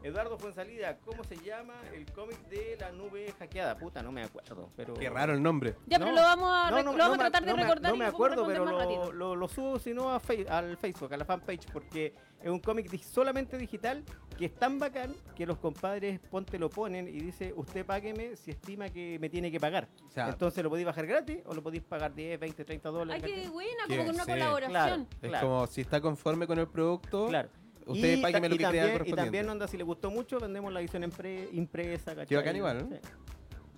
Eduardo 0.01 0.37
Fuensalida, 0.37 0.97
¿cómo 0.99 1.23
se 1.25 1.35
llama 1.37 1.73
el 1.93 2.05
cómic 2.13 2.37
de 2.47 2.77
la 2.79 2.91
nube 2.91 3.33
hackeada? 3.37 3.77
Puta, 3.77 4.01
no 4.01 4.11
me 4.13 4.23
acuerdo, 4.23 4.69
pero... 4.75 4.93
Qué 4.93 5.09
raro 5.09 5.33
el 5.33 5.43
nombre. 5.43 5.75
Ya, 5.87 5.99
pero 5.99 6.11
lo 6.11 6.21
vamos 6.21 6.49
a, 6.51 6.71
No, 6.71 6.77
rec- 6.77 6.83
no, 6.85 6.91
lo 6.93 6.97
no 6.97 7.03
vamos 7.03 7.17
me- 7.17 7.23
a 7.25 7.29
tratar 7.31 7.45
de 7.45 7.53
recordar 7.61 7.91
No 7.91 7.97
me 7.97 8.05
acuerdo, 8.05 8.45
pero 8.47 8.65
lo, 8.65 8.77
ratito. 8.79 9.11
lo, 9.11 9.35
lo 9.35 9.47
subo 9.49 9.77
si 9.77 9.93
no 9.93 10.11
a 10.13 10.19
Fe- 10.21 10.47
al 10.49 10.77
Facebook, 10.77 11.13
a 11.13 11.17
la 11.17 11.25
fanpage, 11.25 11.69
porque 11.73 12.15
es 12.41 12.49
un 12.49 12.59
cómic 12.59 12.89
di- 12.89 12.97
solamente 12.99 13.57
digital 13.57 14.03
que 14.37 14.45
es 14.45 14.55
tan 14.55 14.79
bacán 14.79 15.13
que 15.35 15.45
los 15.45 15.57
compadres 15.57 16.19
Ponte 16.31 16.57
lo 16.57 16.69
ponen 16.69 17.07
y 17.09 17.19
dice, 17.19 17.51
usted 17.57 17.85
págueme 17.85 18.37
si 18.37 18.51
estima 18.51 18.87
que 18.87 19.19
me 19.19 19.29
tiene 19.29 19.51
que 19.51 19.59
pagar. 19.59 19.89
O 20.07 20.09
sea, 20.09 20.29
Entonces 20.29 20.63
lo 20.63 20.69
podéis 20.69 20.85
bajar 20.85 21.05
gratis 21.07 21.39
o 21.45 21.53
lo 21.53 21.61
podéis 21.61 21.83
pagar 21.83 22.13
10, 22.15 22.39
20, 22.39 22.63
30 22.63 22.89
dólares. 22.89 23.21
Ay, 23.25 23.33
qué 23.43 23.49
buena, 23.49 23.83
como 23.85 24.05
con 24.05 24.15
una 24.15 24.23
sí. 24.23 24.31
colaboración. 24.31 25.07
es 25.21 25.29
claro. 25.29 25.47
como 25.47 25.67
si 25.67 25.81
está 25.81 25.99
conforme 25.99 26.47
con 26.47 26.57
el 26.57 26.67
producto, 26.69 27.27
Claro. 27.27 27.49
Usted 27.85 28.17
Y 28.17 28.21
págueme 28.21 28.41
ta- 28.41 28.49
lo 28.49 28.55
y 28.55 28.57
que 28.57 28.63
también, 28.63 28.85
y 28.85 28.91
correspondiente. 28.91 29.23
también, 29.23 29.49
onda, 29.49 29.67
si 29.67 29.77
le 29.77 29.83
gustó 29.83 30.09
mucho, 30.11 30.39
vendemos 30.39 30.71
la 30.73 30.79
edición 30.81 31.03
impre- 31.03 31.47
impresa. 31.53 32.11
¿cachai? 32.11 32.27
Qué 32.27 32.35
bacán 32.35 32.55
igual, 32.55 32.89
¿no? 32.89 32.95
Sí. 32.95 33.01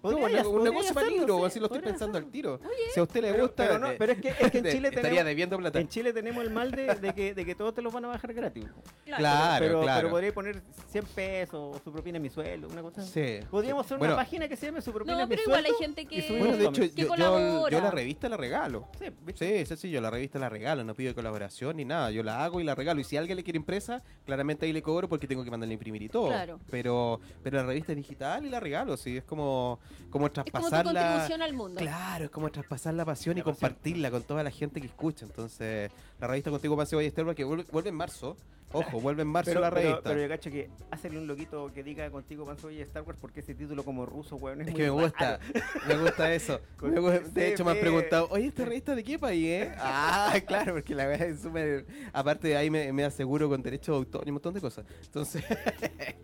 No, 0.03 0.09
Podría- 0.17 0.47
un, 0.47 0.63
negocio 0.63 0.93
para 0.95 1.07
libro, 1.07 1.37
sí, 1.39 1.45
así 1.45 1.59
lo 1.59 1.65
estoy 1.67 1.81
pensando 1.81 2.17
al 2.17 2.25
tiro. 2.31 2.59
Si 2.93 2.99
a 2.99 3.03
usted 3.03 3.21
le 3.21 3.33
gusta, 3.39 3.67
pero 3.67 3.77
no, 3.79 3.91
eh, 3.91 3.95
pero 3.99 4.13
es 4.13 4.21
que- 4.21 4.29
es 4.29 4.51
que 4.51 4.57
en 4.57 4.65
Chile 4.65 4.87
estaría 4.91 5.09
tenemos- 5.09 5.25
debiendo 5.25 5.57
plata. 5.57 5.79
En 5.79 5.87
Chile 5.89 6.11
tenemos 6.13 6.43
el 6.43 6.49
mal 6.49 6.71
de, 6.71 6.95
de 6.95 7.13
que, 7.13 7.33
de 7.35 7.45
que 7.45 7.53
todos 7.55 7.73
te 7.75 7.81
los 7.83 7.93
van 7.93 8.05
a 8.05 8.07
bajar 8.07 8.33
gratis. 8.33 8.65
Claro, 9.05 9.63
pero, 9.65 9.81
claro. 9.81 9.99
pero 10.01 10.09
podría 10.09 10.33
poner 10.33 10.61
100 10.89 11.05
pesos 11.05 11.75
o 11.75 11.79
su 11.83 11.91
propina 11.91 12.17
es 12.17 12.21
mi 12.23 12.29
sueldo, 12.29 12.67
una 12.67 12.81
cosa 12.81 13.01
así. 13.01 13.11
Sí. 13.11 13.45
Podríamos 13.49 13.85
hacer 13.85 13.97
Bueno. 13.97 14.13
una 14.15 14.23
página 14.23 14.47
que 14.47 14.55
se 14.55 14.65
llame 14.67 14.81
su 14.81 14.91
propina 14.91 15.17
No, 15.17 15.23
es 15.23 15.29
mi 15.29 15.35
pero 15.35 15.43
igual 15.47 15.65
hay 15.65 15.71
sueldo 15.71 15.83
gente 15.83 16.05
que- 16.07 16.29
Bueno, 16.39 16.57
de 16.57 16.65
hecho, 16.65 16.83
yo, 16.83 16.93
yo, 16.95 17.07
colabora. 17.07 17.77
yo 17.77 17.83
la 17.83 17.91
revista 17.91 18.29
la 18.29 18.37
regalo. 18.37 18.87
Sí, 19.35 19.65
sí, 19.65 19.75
sí, 19.77 19.89
yo 19.91 20.01
la 20.01 20.09
revista 20.09 20.39
la 20.39 20.49
regalo, 20.49 20.83
no 20.83 20.95
pido 20.95 21.13
colaboración 21.13 21.77
ni 21.77 21.85
nada, 21.85 22.09
yo 22.11 22.23
la 22.23 22.43
hago 22.43 22.59
y 22.59 22.63
la 22.63 22.73
regalo. 22.75 23.01
Y 23.01 23.03
si 23.03 23.17
alguien 23.17 23.35
le 23.37 23.43
quiere 23.43 23.57
impresa, 23.57 24.01
claramente 24.25 24.65
ahí 24.65 24.73
le 24.73 24.81
cobro 24.81 25.07
porque 25.07 25.27
tengo 25.27 25.43
que 25.43 25.51
mandarle 25.51 25.73
a 25.73 25.75
imprimir 25.75 26.01
y 26.03 26.09
todo. 26.09 26.27
Claro. 26.27 26.59
Pero, 26.71 27.19
pero 27.43 27.57
la 27.57 27.63
revista 27.65 27.91
es 27.91 27.97
digital 27.97 28.45
y 28.45 28.49
la 28.49 28.59
regalo, 28.59 28.97
sí, 28.97 29.17
es 29.17 29.23
como, 29.23 29.79
como 30.09 30.27
Es 30.27 30.29
como 30.29 30.29
tu 30.29 30.33
traspasar 30.33 30.85
la... 30.85 31.01
contribución 31.01 31.41
al 31.41 31.53
mundo. 31.53 31.79
Claro, 31.79 32.25
es 32.25 32.31
como 32.31 32.51
traspasar 32.51 32.93
la 32.93 33.05
pasión 33.05 33.37
y 33.37 33.41
pasión. 33.41 33.55
compartirla 33.55 34.11
con 34.11 34.23
toda 34.23 34.43
la 34.43 34.51
gente 34.51 34.81
que 34.81 34.87
escucha. 34.87 35.25
Entonces, 35.25 35.91
la 36.21 36.27
revista 36.27 36.51
Contigo 36.51 36.77
Paseo 36.77 37.01
y 37.01 37.07
Esther, 37.07 37.33
que 37.33 37.43
vuelve, 37.43 37.65
vuelve 37.71 37.89
en 37.89 37.95
marzo. 37.95 38.37
Ojo, 38.73 39.01
vuelve 39.01 39.23
en 39.23 39.27
marzo 39.27 39.49
Pero, 39.49 39.59
la 39.61 39.69
pero, 39.71 39.81
revista. 39.81 40.09
pero 40.09 40.21
yo 40.21 40.29
cacho 40.29 40.51
que 40.51 40.69
hacerle 40.91 41.17
un 41.17 41.25
loquito 41.27 41.71
que 41.73 41.83
diga 41.83 42.09
contigo 42.11 42.45
Panzo 42.45 42.69
y 42.69 42.79
Star 42.81 43.01
Wars 43.01 43.17
porque 43.19 43.39
ese 43.39 43.55
título 43.55 43.83
como 43.83 44.05
ruso, 44.05 44.35
weón, 44.35 44.61
es, 44.61 44.67
Es 44.67 44.73
muy 44.73 44.77
que 44.79 44.83
me 44.83 44.89
gusta, 44.91 45.39
me 45.87 45.97
gusta 45.97 46.33
eso. 46.33 46.61
Me 46.83 47.19
de 47.19 47.49
hecho, 47.49 47.65
me 47.65 47.71
han 47.71 47.79
preguntado, 47.79 48.27
oye, 48.29 48.45
¿esta 48.45 48.63
revista 48.65 48.93
de 48.95 49.03
qué 49.03 49.17
país, 49.17 49.45
eh? 49.47 49.71
Ah, 49.79 50.35
claro, 50.45 50.73
porque 50.73 50.93
la 50.93 51.07
verdad 51.07 51.27
es 51.27 51.41
súper. 51.41 51.85
Aparte 52.13 52.49
de 52.49 52.57
ahí 52.57 52.69
me, 52.69 52.93
me 52.93 53.03
aseguro 53.03 53.49
con 53.49 53.61
derecho 53.63 53.93
de 53.93 53.97
autor 53.97 54.23
y 54.25 54.29
un 54.29 54.35
montón 54.35 54.53
de 54.53 54.61
cosas. 54.61 54.85
Entonces, 55.03 55.43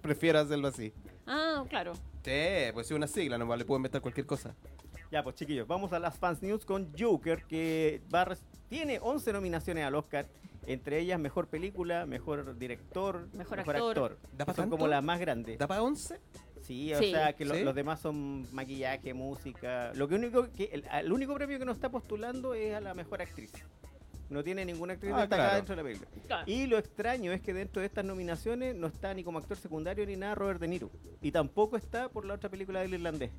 prefiero 0.02 0.40
hacerlo 0.40 0.68
así. 0.68 0.94
Ah, 1.26 1.66
claro. 1.68 1.94
Sí, 2.24 2.72
pues 2.74 2.86
es 2.86 2.92
una 2.92 3.08
sigla, 3.08 3.38
no 3.40 3.56
le 3.56 3.66
puedo 3.66 3.78
inventar 3.80 4.02
cualquier 4.02 4.28
cosa. 4.28 4.56
Ya, 5.12 5.24
pues 5.24 5.36
chiquillos, 5.36 5.68
vamos 5.68 5.92
a 5.94 6.00
las 6.00 6.18
fans 6.18 6.42
news 6.44 6.66
con 6.66 6.92
Joker, 6.98 7.44
que 7.46 8.02
va 8.14 8.22
a 8.22 8.26
tiene 8.70 9.00
11 9.02 9.34
nominaciones 9.34 9.84
al 9.86 9.96
Oscar, 9.96 10.28
entre 10.66 11.00
ellas 11.00 11.20
mejor 11.20 11.48
película, 11.48 12.06
mejor 12.06 12.58
director, 12.58 13.28
Mejor 13.34 13.60
actor. 13.62 14.18
¿Da 14.38 14.46
pa' 14.46 14.54
que 14.54 14.56
son 14.58 14.64
tanto? 14.66 14.78
como 14.78 14.88
las 14.88 15.04
más 15.04 15.20
grandes. 15.20 15.58
¿Da 15.58 15.68
para 15.68 15.82
11? 15.84 16.20
Sí, 16.62 16.94
o 16.94 16.98
Sí. 17.00 17.12
sea, 17.12 17.34
que 17.34 17.46
lo- 17.46 17.56
¿Sí? 17.56 17.64
los 17.64 17.74
demás 17.76 18.02
son 18.02 18.46
maquillaje, 18.54 19.14
música. 19.14 19.94
Lo 19.94 20.08
que 20.08 20.16
único 20.16 20.52
que 20.52 20.66
el, 20.74 20.84
el 20.92 21.12
único 21.14 21.34
premio 21.36 21.58
que 21.60 21.66
no 21.66 21.72
está 21.72 21.90
postulando 21.90 22.54
es 22.54 22.74
a 22.76 22.82
la 22.82 22.94
mejor 22.94 23.22
actriz. 23.22 23.54
No 24.30 24.44
tiene 24.44 24.66
ninguna 24.66 24.94
actriz 24.94 25.14
Ah, 25.16 25.22
destacada 25.22 25.50
claro. 25.52 25.56
dentro 25.56 25.76
de 25.76 25.82
la 25.84 25.88
película. 25.88 26.10
Claro. 26.28 26.44
Y 26.52 26.68
lo 26.68 26.78
extraño 26.78 27.32
es 27.32 27.40
que 27.42 27.54
dentro 27.54 27.80
de 27.80 27.86
estas 27.86 28.04
nominaciones 28.04 28.76
no 28.76 28.88
está 28.88 29.14
ni 29.14 29.24
como 29.24 29.40
actor 29.40 29.56
secundario 29.56 30.06
ni 30.06 30.18
nada 30.18 30.36
Robert 30.36 30.60
De 30.60 30.68
Niro. 30.68 30.92
Y 31.22 31.32
tampoco 31.32 31.78
está 31.78 32.10
por 32.10 32.26
la 32.26 32.34
otra 32.34 32.50
película 32.50 32.82
del 32.82 32.94
irlandés. 32.96 33.32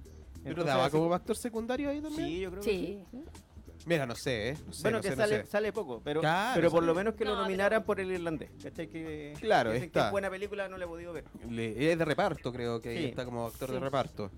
¿Pero 0.43 0.65
daba 0.65 0.89
como 0.89 1.13
actor 1.13 1.37
secundario 1.37 1.91
ahí 1.91 2.01
también? 2.01 2.27
Sí, 2.29 2.41
yo 2.41 2.51
creo 2.51 2.63
que 2.63 2.71
sí. 2.71 3.05
Mira, 3.87 4.07
no 4.07 4.15
sé, 4.15 4.51
¿eh? 4.51 4.57
No 4.67 4.73
sé, 4.73 4.83
bueno, 4.83 4.99
no 4.99 5.03
que 5.03 5.09
sé, 5.11 5.17
no 5.17 5.23
sale, 5.23 5.37
sé. 5.45 5.47
sale 5.47 5.73
poco, 5.73 6.01
pero, 6.05 6.21
Claro, 6.21 6.53
pero 6.57 6.71
por 6.71 6.83
lo 6.83 6.95
menos 6.95 7.15
que 7.15 7.25
lo 7.25 7.35
No, 7.35 7.43
nominaran 7.43 7.81
pero- 7.81 7.87
por 7.87 8.01
el 8.01 8.11
irlandés. 8.11 8.51
¿Cachai? 8.63 8.89
Que, 8.89 9.35
Claro, 9.41 9.71
dicen 9.71 9.83
que 9.91 9.99
está. 9.99 10.07
es 10.07 10.13
buena 10.13 10.29
película, 10.31 10.69
no 10.69 10.77
la 10.77 10.85
he 10.85 10.89
podido 10.89 11.13
ver. 11.13 11.25
Le- 11.49 11.93
es 11.93 11.99
de 11.99 12.05
reparto, 12.05 12.53
creo 12.53 12.81
que 12.81 12.91
ahí 12.91 12.99
Sí. 12.99 13.05
está 13.07 13.25
como 13.25 13.47
actor 13.47 13.71
de 13.71 13.79
Sí. 13.79 13.83
reparto. 13.85 14.31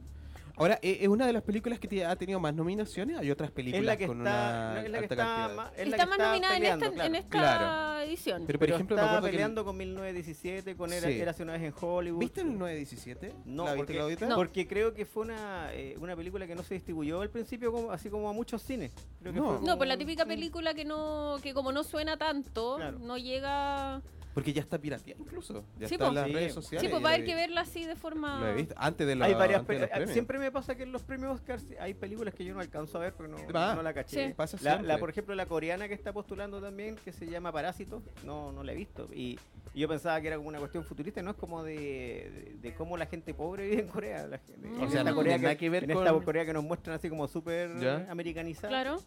Ahora, 0.61 0.79
¿e- 0.83 0.99
¿es 1.01 1.09
una 1.09 1.27
de 1.27 1.33
las 1.33 1.43
películas 1.43 1.79
que 1.79 1.89
te- 1.89 2.05
ha 2.05 2.15
tenido 2.17 2.39
más 2.39 2.55
nominaciones? 2.55 3.17
Hay 3.17 3.31
otras 3.31 3.51
películas 3.51 3.81
Es 3.81 3.87
la 3.87 3.97
que 3.97 4.07
con 4.07 4.19
está, 4.19 4.31
una 4.31 4.83
es 4.85 4.91
la 4.91 4.99
que 4.99 5.05
alta 5.05 5.15
está, 5.15 5.17
cantidad. 5.17 5.57
más, 5.57 5.73
es 5.75 5.77
la 5.79 5.83
Está 5.85 5.97
que 5.97 6.05
más 6.11 6.19
está 6.19 6.29
nominada 6.29 6.57
en 6.59 6.63
esta, 6.65 6.79
claro. 6.91 7.03
en 7.05 7.15
esta 7.15 7.29
Claro. 7.31 8.01
edición. 8.01 8.43
Pero, 8.47 8.59
por 8.59 8.67
Pero 8.67 8.75
ejemplo, 8.77 8.97
me 8.97 9.03
está 9.03 9.21
que... 9.23 9.27
peleando 9.31 9.65
con 9.65 9.77
1917, 9.79 10.77
con 10.77 10.93
Era, 10.93 11.09
Sí. 11.09 11.19
Érase 11.19 11.43
una 11.45 11.53
vez 11.55 11.63
en 11.63 11.75
Hollywood. 11.81 12.21
¿Viste 12.21 12.41
el 12.43 12.59
917? 12.59 13.33
No, 13.47 13.65
¿La 13.65 13.73
viste, 13.73 13.99
porque? 13.99 14.27
No. 14.27 14.37
porque 14.37 14.69
creo 14.69 14.93
que 14.93 15.07
fue 15.07 15.23
una, 15.23 15.73
eh, 15.73 15.95
una 15.99 16.15
película 16.15 16.47
que 16.47 16.55
no 16.55 16.63
se 16.63 16.75
distribuyó 16.75 17.23
al 17.23 17.31
principio 17.31 17.73
como, 17.73 17.91
así 17.91 18.11
como 18.11 18.29
a 18.29 18.35
muchos 18.35 18.63
cines. 18.63 18.93
Creo 19.23 19.33
que 19.33 19.39
No. 19.41 19.47
fue 19.47 19.55
No, 19.55 19.61
como- 19.63 19.77
pues 19.79 19.89
la 19.89 19.97
típica 19.97 20.27
película 20.27 20.75
que 20.75 20.85
no 20.85 21.39
que 21.43 21.55
como 21.55 21.73
no 21.73 21.85
suena 21.85 22.19
tanto, 22.19 22.77
Claro. 22.77 22.99
no 22.99 23.17
llega... 23.17 24.03
Porque 24.33 24.53
ya 24.53 24.61
está 24.61 24.79
pirateada 24.79 25.21
incluso. 25.21 25.65
Ya 25.79 25.89
Sí, 25.89 25.95
está 25.95 26.07
en 26.09 26.15
las 26.15 26.27
Sí. 26.27 26.33
redes 26.33 26.55
sociales. 26.55 26.83
Sí, 26.83 26.89
pues 26.89 27.03
va 27.05 27.09
a 27.09 27.11
la 27.11 27.15
haber 27.17 27.27
que 27.27 27.35
vi. 27.35 27.41
verla 27.41 27.61
así 27.63 27.85
de 27.85 27.97
forma... 27.97 28.39
Lo 28.41 28.47
he 28.49 28.55
visto. 28.55 28.75
Antes 28.79 29.07
de, 29.07 29.17
la, 29.17 29.25
Hay 29.27 29.35
varias 29.35 29.61
antes 29.61 29.77
de 29.77 29.81
los 29.81 29.91
premios. 29.91 30.11
siempre 30.13 30.39
me 30.39 30.53
pasa 30.53 30.75
que 30.77 30.85
en 30.85 30.93
los 30.93 31.03
premios 31.03 31.33
Oscar 31.35 31.59
hay 31.81 31.95
películas 31.95 32.33
que 32.35 32.45
yo 32.45 32.55
no 32.55 32.61
alcanzo 32.61 32.99
a 32.99 33.01
ver 33.01 33.13
porque 33.15 33.33
no, 33.33 33.39
Ah, 33.55 33.73
no 33.75 33.83
la 33.83 33.93
caché. 33.93 34.29
Sí. 34.29 34.35
Pasa 34.35 34.57
La, 34.63 34.81
la, 34.83 34.99
por 34.99 35.11
ejemplo, 35.11 35.35
la 35.35 35.47
coreana 35.47 35.89
que 35.89 35.95
está 35.95 36.13
postulando 36.13 36.61
también, 36.61 36.95
que 37.05 37.13
se 37.13 37.27
llama 37.27 37.51
Parásito, 37.51 38.03
no, 38.25 38.53
no 38.53 38.63
la 38.63 38.73
he 38.73 38.77
visto. 38.77 39.09
Y, 39.13 39.37
y 39.75 39.81
yo 39.81 39.89
pensaba 39.89 40.21
que 40.21 40.29
era 40.29 40.37
como 40.37 40.49
una 40.49 40.59
cuestión 40.61 40.85
futurista, 40.85 41.21
no 41.23 41.33
es 41.33 41.37
como 41.37 41.65
de, 41.65 41.75
de, 41.75 42.57
de 42.61 42.75
cómo 42.75 42.97
la 42.97 43.07
gente 43.07 43.35
pobre 43.35 43.69
vive 43.69 43.83
en 43.83 43.89
Corea. 43.89 44.27
La 44.29 44.39
gente- 44.39 44.69
O 44.69 44.85
en 44.85 44.91
sea, 44.91 45.01
esta 45.01 45.11
no 45.11 45.17
Corea 45.17 45.57
que 45.57 45.71
ver 45.71 45.85
en 45.85 45.91
esta 45.91 46.13
Corea 46.13 46.47
que 46.47 46.53
nos 46.53 46.63
muestran 46.63 46.97
así 46.97 47.09
como 47.09 47.27
súper 47.27 47.71
americanizada. 48.09 48.69
Claro. 48.69 49.01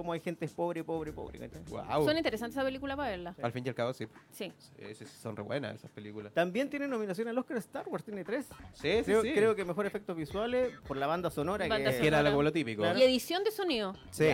Cómo 0.00 0.14
hay 0.14 0.20
gente 0.20 0.48
pobre, 0.48 0.82
pobre, 0.82 1.12
pobre. 1.12 1.38
Son 1.68 2.16
interesantes 2.16 2.56
esa 2.56 2.64
película 2.64 2.96
para 2.96 3.10
verla. 3.10 3.36
Al 3.42 3.52
fin 3.52 3.66
y 3.66 3.68
al 3.68 3.74
cabo, 3.74 3.92
sí. 3.92 4.06
Sí. 4.30 4.50
Sí, 4.58 5.04
son 5.04 5.36
re 5.36 5.42
buenas 5.42 5.74
esas 5.74 5.90
películas. 5.90 6.32
También 6.32 6.70
tiene 6.70 6.88
nominación 6.88 7.28
al 7.28 7.36
Oscar 7.36 7.58
Star 7.58 7.86
Wars, 7.86 8.02
tiene 8.02 8.24
tres. 8.24 8.46
Sí, 8.72 8.90
sí, 8.98 9.02
Creo, 9.04 9.22
sí. 9.22 9.32
creo 9.34 9.54
que 9.54 9.66
mejor 9.66 9.84
efectos 9.84 10.16
visuales 10.16 10.72
por 10.88 10.96
la 10.96 11.06
banda 11.06 11.30
sonora. 11.30 11.68
Banda 11.68 11.90
que, 11.90 11.98
que 12.00 12.06
era 12.06 12.16
sonora. 12.16 12.30
algo 12.30 12.42
lo 12.42 12.50
típico. 12.50 12.80
Claro. 12.80 12.98
Y 12.98 13.02
edición 13.02 13.44
de 13.44 13.50
sonido. 13.50 13.94
Sí. 14.10 14.30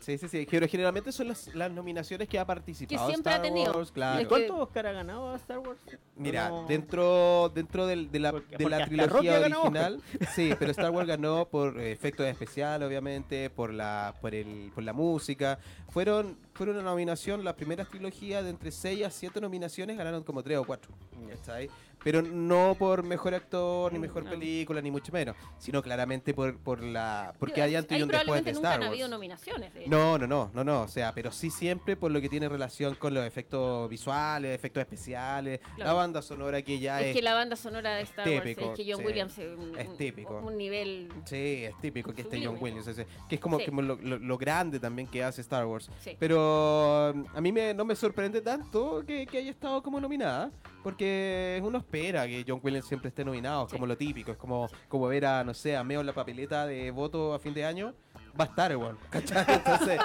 Sí, 0.00 0.16
sí, 0.18 0.28
sí. 0.28 0.46
Pero 0.50 0.66
generalmente 0.68 1.12
son 1.12 1.28
las, 1.28 1.54
las 1.54 1.70
nominaciones 1.70 2.28
que 2.28 2.38
ha 2.38 2.46
participado. 2.46 3.06
Que 3.06 3.12
siempre 3.12 3.32
ha 3.32 3.36
Star 3.36 3.48
tenido. 3.48 3.72
Wars, 3.72 3.92
claro. 3.92 4.18
que- 4.20 4.26
¿Cuántos 4.26 4.58
Oscar 4.60 4.86
ha 4.86 4.92
ganado 4.92 5.30
a 5.30 5.36
Star 5.36 5.58
Wars? 5.58 5.78
Mira, 6.16 6.48
No. 6.48 6.66
dentro 6.66 7.50
dentro 7.54 7.86
del- 7.86 8.10
de 8.10 8.18
la, 8.20 8.32
Porque- 8.32 8.56
de 8.56 8.64
porque 8.64 8.84
trilogía 8.86 9.36
ha 9.36 9.40
original, 9.40 10.02
sí, 10.34 10.54
pero 10.58 10.70
Star 10.70 10.90
Wars 10.90 11.06
ganó 11.18 11.46
por 11.48 11.78
eh, 11.80 11.92
efectos 11.92 12.26
especiales, 12.26 12.86
obviamente, 12.88 13.50
por 13.50 13.72
la 13.72 14.14
por 14.20 14.34
el 14.34 14.70
por 14.74 14.84
la 14.84 14.92
música. 14.92 15.58
Fueron 15.90 16.36
fueron 16.54 16.76
una 16.76 16.84
nominación, 16.90 17.44
las 17.44 17.54
primeras 17.54 17.88
trilogías 17.88 18.42
de 18.42 18.50
entre 18.50 18.72
6 18.72 19.04
a 19.04 19.10
7 19.10 19.40
nominaciones 19.40 19.96
ganaron 19.96 20.24
como 20.24 20.42
3 20.42 20.58
o 20.58 20.64
4. 20.64 20.92
¿cachai? 21.28 21.68
Pero 22.08 22.22
no 22.22 22.74
por 22.78 23.02
mejor 23.02 23.34
actor, 23.34 23.92
ni 23.92 23.98
mejor 23.98 24.24
No. 24.24 24.30
película, 24.30 24.80
ni 24.80 24.90
mucho 24.90 25.12
menos, 25.12 25.36
sino 25.58 25.82
claramente 25.82 26.32
por, 26.32 26.56
por 26.58 26.82
la 26.82 27.34
porque 27.38 27.60
hay 27.60 27.74
antes 27.76 27.98
y 27.98 28.02
un 28.02 28.08
después 28.08 28.42
de 28.42 28.54
nunca 28.54 28.68
Star 28.70 28.80
han 28.82 28.88
habido 28.88 29.04
Wars. 29.04 29.10
nominaciones. 29.10 29.74
de. 29.74 29.86
No, 29.88 30.16
no, 30.16 30.26
no, 30.26 30.50
no, 30.54 30.64
no, 30.64 30.82
o 30.84 30.88
sea, 30.88 31.12
pero 31.12 31.30
sí 31.30 31.50
siempre 31.50 31.96
por 31.96 32.10
lo 32.10 32.18
que 32.22 32.30
tiene 32.30 32.48
relación 32.48 32.94
con 32.94 33.12
los 33.12 33.26
efectos 33.26 33.90
visuales, 33.90 34.54
efectos 34.54 34.80
especiales, 34.80 35.60
la 35.76 35.92
banda 35.92 36.22
sonora 36.22 36.62
que 36.62 36.78
ya 36.78 37.02
es 37.02 37.08
es 37.08 37.16
que 37.16 37.20
la 37.20 37.34
banda 37.34 37.56
sonora 37.56 37.96
de 37.96 38.02
Star 38.04 38.24
típico, 38.24 38.68
Wars 38.68 38.78
es 38.80 38.86
que 38.86 38.90
John 38.90 39.00
sí. 39.02 39.06
Williams 39.06 39.38
es 39.38 39.58
un, 39.58 39.78
Es 39.78 39.96
típico. 39.98 40.38
un 40.38 40.56
nivel. 40.56 41.12
Sí, 41.26 41.64
es 41.66 41.78
típico 41.82 42.14
que 42.14 42.22
esté 42.22 42.40
John. 42.42 42.56
Williams, 42.58 42.86
que 43.28 43.34
es 43.34 43.40
como, 43.42 43.58
Sí. 43.58 43.66
como 43.66 43.82
lo, 43.82 43.96
lo- 43.96 44.18
lo 44.18 44.38
grande 44.38 44.80
también 44.80 45.08
que 45.08 45.22
hace 45.22 45.42
Star 45.42 45.66
Wars. 45.66 45.90
Sí. 46.00 46.16
Pero 46.18 47.12
um, 47.14 47.26
a 47.34 47.40
mí 47.42 47.52
me, 47.52 47.74
no 47.74 47.84
me 47.84 47.94
sorprende 47.94 48.40
tanto 48.40 49.04
que, 49.06 49.26
que 49.26 49.36
haya 49.36 49.50
estado 49.50 49.82
como 49.82 50.00
nominada, 50.00 50.50
porque 50.92 51.60
uno 51.62 51.76
espera 51.76 52.26
que 52.26 52.46
John 52.48 52.60
Williams 52.62 52.86
siempre 52.86 53.10
esté 53.10 53.22
nominado, 53.22 53.64
es 53.66 53.70
Sí. 53.70 53.76
como 53.76 53.86
lo 53.86 53.94
típico, 53.94 54.32
es 54.32 54.38
como, 54.38 54.70
como 54.88 55.06
ver 55.06 55.26
a, 55.26 55.44
no 55.44 55.52
sé, 55.52 55.76
a 55.76 55.84
Meo 55.84 56.00
en 56.00 56.06
la 56.06 56.14
papeleta 56.14 56.66
de 56.66 56.90
voto 56.90 57.34
a 57.34 57.38
fin 57.38 57.52
de 57.52 57.62
año. 57.66 57.92
Va 58.40 58.44
a 58.44 58.46
estar, 58.48 58.74
weón, 58.74 58.96
¿cachai? 59.10 59.44
Entonces, 59.48 59.98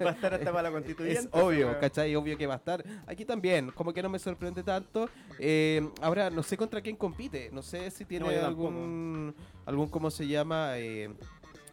Va 0.00 0.10
a 0.10 0.12
estar 0.12 0.34
hasta 0.34 0.52
para 0.52 0.62
la 0.62 0.70
constituyente. 0.76 1.20
es 1.22 1.28
obvio, 1.32 1.80
¿cachai? 1.80 2.14
Obvio 2.14 2.38
que 2.38 2.46
va 2.46 2.54
a 2.54 2.58
estar. 2.58 2.84
Aquí 3.08 3.24
también, 3.24 3.72
como 3.72 3.92
que 3.92 4.02
no 4.04 4.08
me 4.08 4.20
sorprende 4.20 4.62
tanto. 4.62 5.08
Eh, 5.40 5.88
ahora, 6.00 6.30
no 6.30 6.44
sé 6.44 6.56
contra 6.56 6.80
quién 6.80 6.94
compite. 6.94 7.50
No 7.52 7.62
sé 7.62 7.90
si 7.90 8.04
tiene 8.04 8.26
No, 8.40 8.46
algún, 8.46 9.34
algún, 9.66 9.88
¿cómo 9.88 10.12
se 10.12 10.28
llama? 10.28 10.78
Eh, 10.78 11.10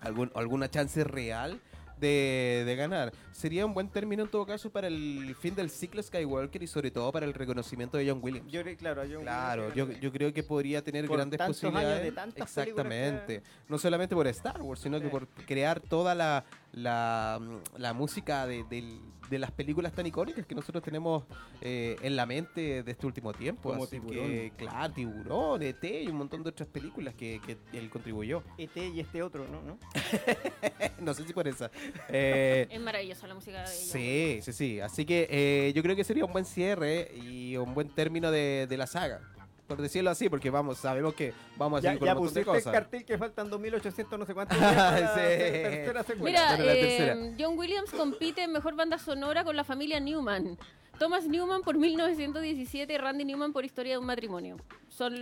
algún, 0.02 0.32
alguna 0.34 0.68
chance 0.72 1.04
real 1.04 1.60
de, 2.00 2.64
de 2.66 2.76
ganar. 2.76 3.14
Sería 3.32 3.66
un 3.66 3.74
buen 3.74 3.90
término 3.90 4.24
en 4.24 4.30
todo 4.30 4.46
caso 4.46 4.70
para 4.70 4.88
el 4.88 5.36
fin 5.40 5.56
del 5.56 5.70
ciclo 5.70 6.02
Skywalker 6.02 6.64
y 6.64 6.68
sobre 6.68 6.92
todo 6.92 7.12
para 7.12 7.26
el 7.26 7.34
reconocimiento 7.34 7.98
de 7.98 8.10
John 8.10 8.20
Williams. 8.22 8.52
Yo 8.52 8.62
claro, 8.78 9.04
John 9.12 9.22
Claro, 9.22 9.68
Williams, 9.68 9.96
yo, 9.96 10.00
yo 10.02 10.12
creo 10.12 10.34
que 10.34 10.44
podría 10.44 10.84
tener 10.84 11.06
Por 11.06 11.18
grandes 11.18 11.38
tantos 11.38 11.64
años 11.64 11.74
de 11.74 12.12
posibilidades. 12.12 12.34
que 12.34 12.42
Exactamente. 12.42 13.44
No 13.68 13.78
solamente 13.78 14.16
por 14.16 14.28
Star 14.28 14.62
Wars, 14.62 14.82
sino 14.82 15.00
que 15.00 15.10
por 15.10 15.28
crear 15.28 15.80
toda 15.80 16.16
la, 16.16 16.46
la, 16.78 17.40
mm, 17.42 17.80
la 17.80 17.94
música 17.94 18.46
de, 18.48 18.64
del- 18.66 19.00
de 19.30 19.40
las 19.40 19.52
películas 19.52 19.92
tan 19.92 20.06
icónicas 20.08 20.46
que 20.46 20.56
nosotros 20.56 20.82
tenemos 20.82 21.26
eh, 21.60 21.98
en 22.02 22.16
la 22.16 22.26
mente 22.26 22.82
de 22.84 22.92
este 22.92 23.06
último 23.06 23.34
tiempo. 23.34 23.72
Como 23.72 23.84
Así 23.84 24.00
Tiburón. 24.00 24.26
que, 24.28 24.54
claro, 24.56 24.94
Tiburón, 24.94 25.62
ET 25.64 25.84
y 25.84 26.08
un 26.08 26.16
montón 26.16 26.44
de 26.44 26.50
otras 26.50 26.70
películas 26.70 27.14
que, 27.14 27.42
que 27.46 27.58
él 27.78 27.90
contribuyó. 27.90 28.42
ET 28.58 28.78
y 28.78 29.02
este 29.02 29.22
otro, 29.22 29.46
¿no? 29.50 29.62
¿No? 29.64 29.78
no 31.02 31.14
sé 31.14 31.26
si 31.28 31.34
por 31.34 31.48
esa. 31.48 31.70
Eh, 32.10 32.68
Es 32.72 32.80
maravillosa 32.80 33.28
la 33.28 33.34
música 33.36 33.58
de 33.58 33.64
ella. 33.66 33.74
Sí, 33.74 34.40
sí, 34.44 34.54
sí. 34.54 34.80
Así 34.80 35.04
que 35.06 35.28
eh, 35.30 35.74
yo 35.76 35.84
creo 35.84 35.96
que 35.96 36.06
sería 36.06 36.24
un 36.24 36.32
buen 36.32 36.46
cierre 36.46 37.12
y 37.16 37.58
un 37.58 37.74
buen 37.74 37.90
término 37.90 38.32
de, 38.32 38.66
de 38.68 38.78
la 38.78 38.88
saga. 38.88 39.20
Por 39.68 39.82
decirlo 39.82 40.10
así, 40.10 40.30
porque 40.30 40.50
vamos, 40.50 40.78
sabemos 40.78 41.14
que 41.14 41.34
vamos 41.58 41.80
a 41.80 41.82
Ya, 41.84 41.90
seguir 41.90 42.00
con 42.00 42.06
ya 42.08 42.14
un 42.14 42.20
montón 42.20 42.34
de 42.36 42.46
cosas. 42.46 42.72
cartel 42.74 43.04
que 43.04 43.18
faltan 43.18 43.50
2800 43.50 44.18
no 44.18 44.26
sé 44.26 44.34
cuántos 44.34 44.58
la 44.62 44.98
Sí. 45.14 45.20
tercera 45.20 46.04
secuela. 46.04 46.24
Mira, 46.26 46.48
Bueno, 46.52 46.66
la 46.66 46.74
eh, 46.74 46.82
tercera. 46.82 47.18
John 47.38 47.58
Williams 47.58 47.92
compite 47.92 48.44
en 48.44 48.54
mejor 48.54 48.76
banda 48.76 48.98
sonora 48.98 49.44
con 49.44 49.56
la 49.58 49.66
familia 49.66 50.00
Newman. 50.00 50.58
Thomas 50.98 51.28
Newman 51.28 51.62
por 51.62 51.78
1917, 51.78 52.98
Randy 52.98 53.24
Newman 53.26 53.54
por 53.54 53.64
Historia 53.66 53.94
de 53.94 53.98
un 54.00 54.06
matrimonio. 54.08 54.58
Son 54.90 55.14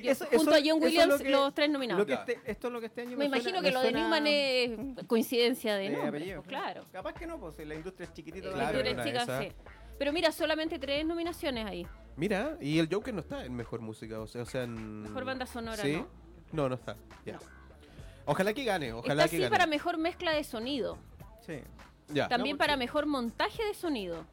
eso- 0.00 0.26
junto 0.26 0.36
eso- 0.36 0.50
a 0.54 0.58
John 0.64 0.78
es 0.78 0.84
Williams 0.84 1.08
lo 1.12 1.18
que- 1.18 1.30
los 1.30 1.54
tres 1.54 1.70
nominados. 1.70 2.00
Lo 2.00 2.06
que 2.06 2.12
este- 2.14 2.40
esto 2.44 2.66
es 2.68 2.72
lo 2.72 2.78
que 2.80 2.86
este 2.86 3.00
año 3.00 3.10
Me 3.16 3.24
suena- 3.26 3.36
imagino 3.38 3.60
me 3.62 3.68
que 3.68 3.74
lo 3.74 3.82
de 3.82 3.92
Newman 3.92 4.26
es 4.28 4.70
coincidencia 5.08 5.74
de 5.76 5.90
de 5.90 5.96
apellido. 6.02 6.42
pues, 6.42 6.48
claro. 6.48 6.84
Capaz 6.92 7.14
que 7.14 7.26
no, 7.26 7.40
pues 7.40 7.54
la 7.66 7.74
industria 7.74 8.04
es 8.06 8.12
chiquitita. 8.12 8.50
Claro, 8.52 8.78
La 8.82 8.90
una 8.92 9.02
de 9.02 9.10
chica, 9.10 9.40
sí. 9.40 9.48
Pero 9.98 10.12
mira, 10.12 10.32
solamente 10.32 10.78
tres 10.78 11.04
nominaciones 11.06 11.66
ahí. 11.66 11.86
Mira, 12.16 12.56
y 12.60 12.78
el 12.78 12.88
Joker 12.92 13.12
no 13.14 13.20
está 13.20 13.44
en 13.44 13.54
mejor 13.54 13.80
música, 13.80 14.20
o 14.20 14.26
sea, 14.26 14.42
o 14.42 14.46
sea 14.46 14.62
en... 14.64 15.02
Mejor 15.02 15.24
banda 15.24 15.46
sonora, 15.46 15.82
¿Sí? 15.82 15.92
¿no? 15.94 16.06
No, 16.52 16.68
no 16.68 16.74
está. 16.76 16.96
Ya. 17.26 17.34
No. 17.34 17.40
Ojalá 18.26 18.54
que 18.54 18.64
gane, 18.64 18.92
ojalá 18.92 19.24
Está 19.24 19.30
que 19.30 19.36
sí 19.36 19.42
gane. 19.42 19.50
para 19.50 19.66
mejor 19.66 19.98
mezcla 19.98 20.32
de 20.32 20.44
sonido. 20.44 20.96
Sí. 21.40 21.60
Ya. 22.08 22.28
También 22.28 22.54
No, 22.56 22.58
para 22.58 22.76
mejor 22.76 23.06
montaje 23.06 23.64
de 23.64 23.74
sonido. 23.74 24.24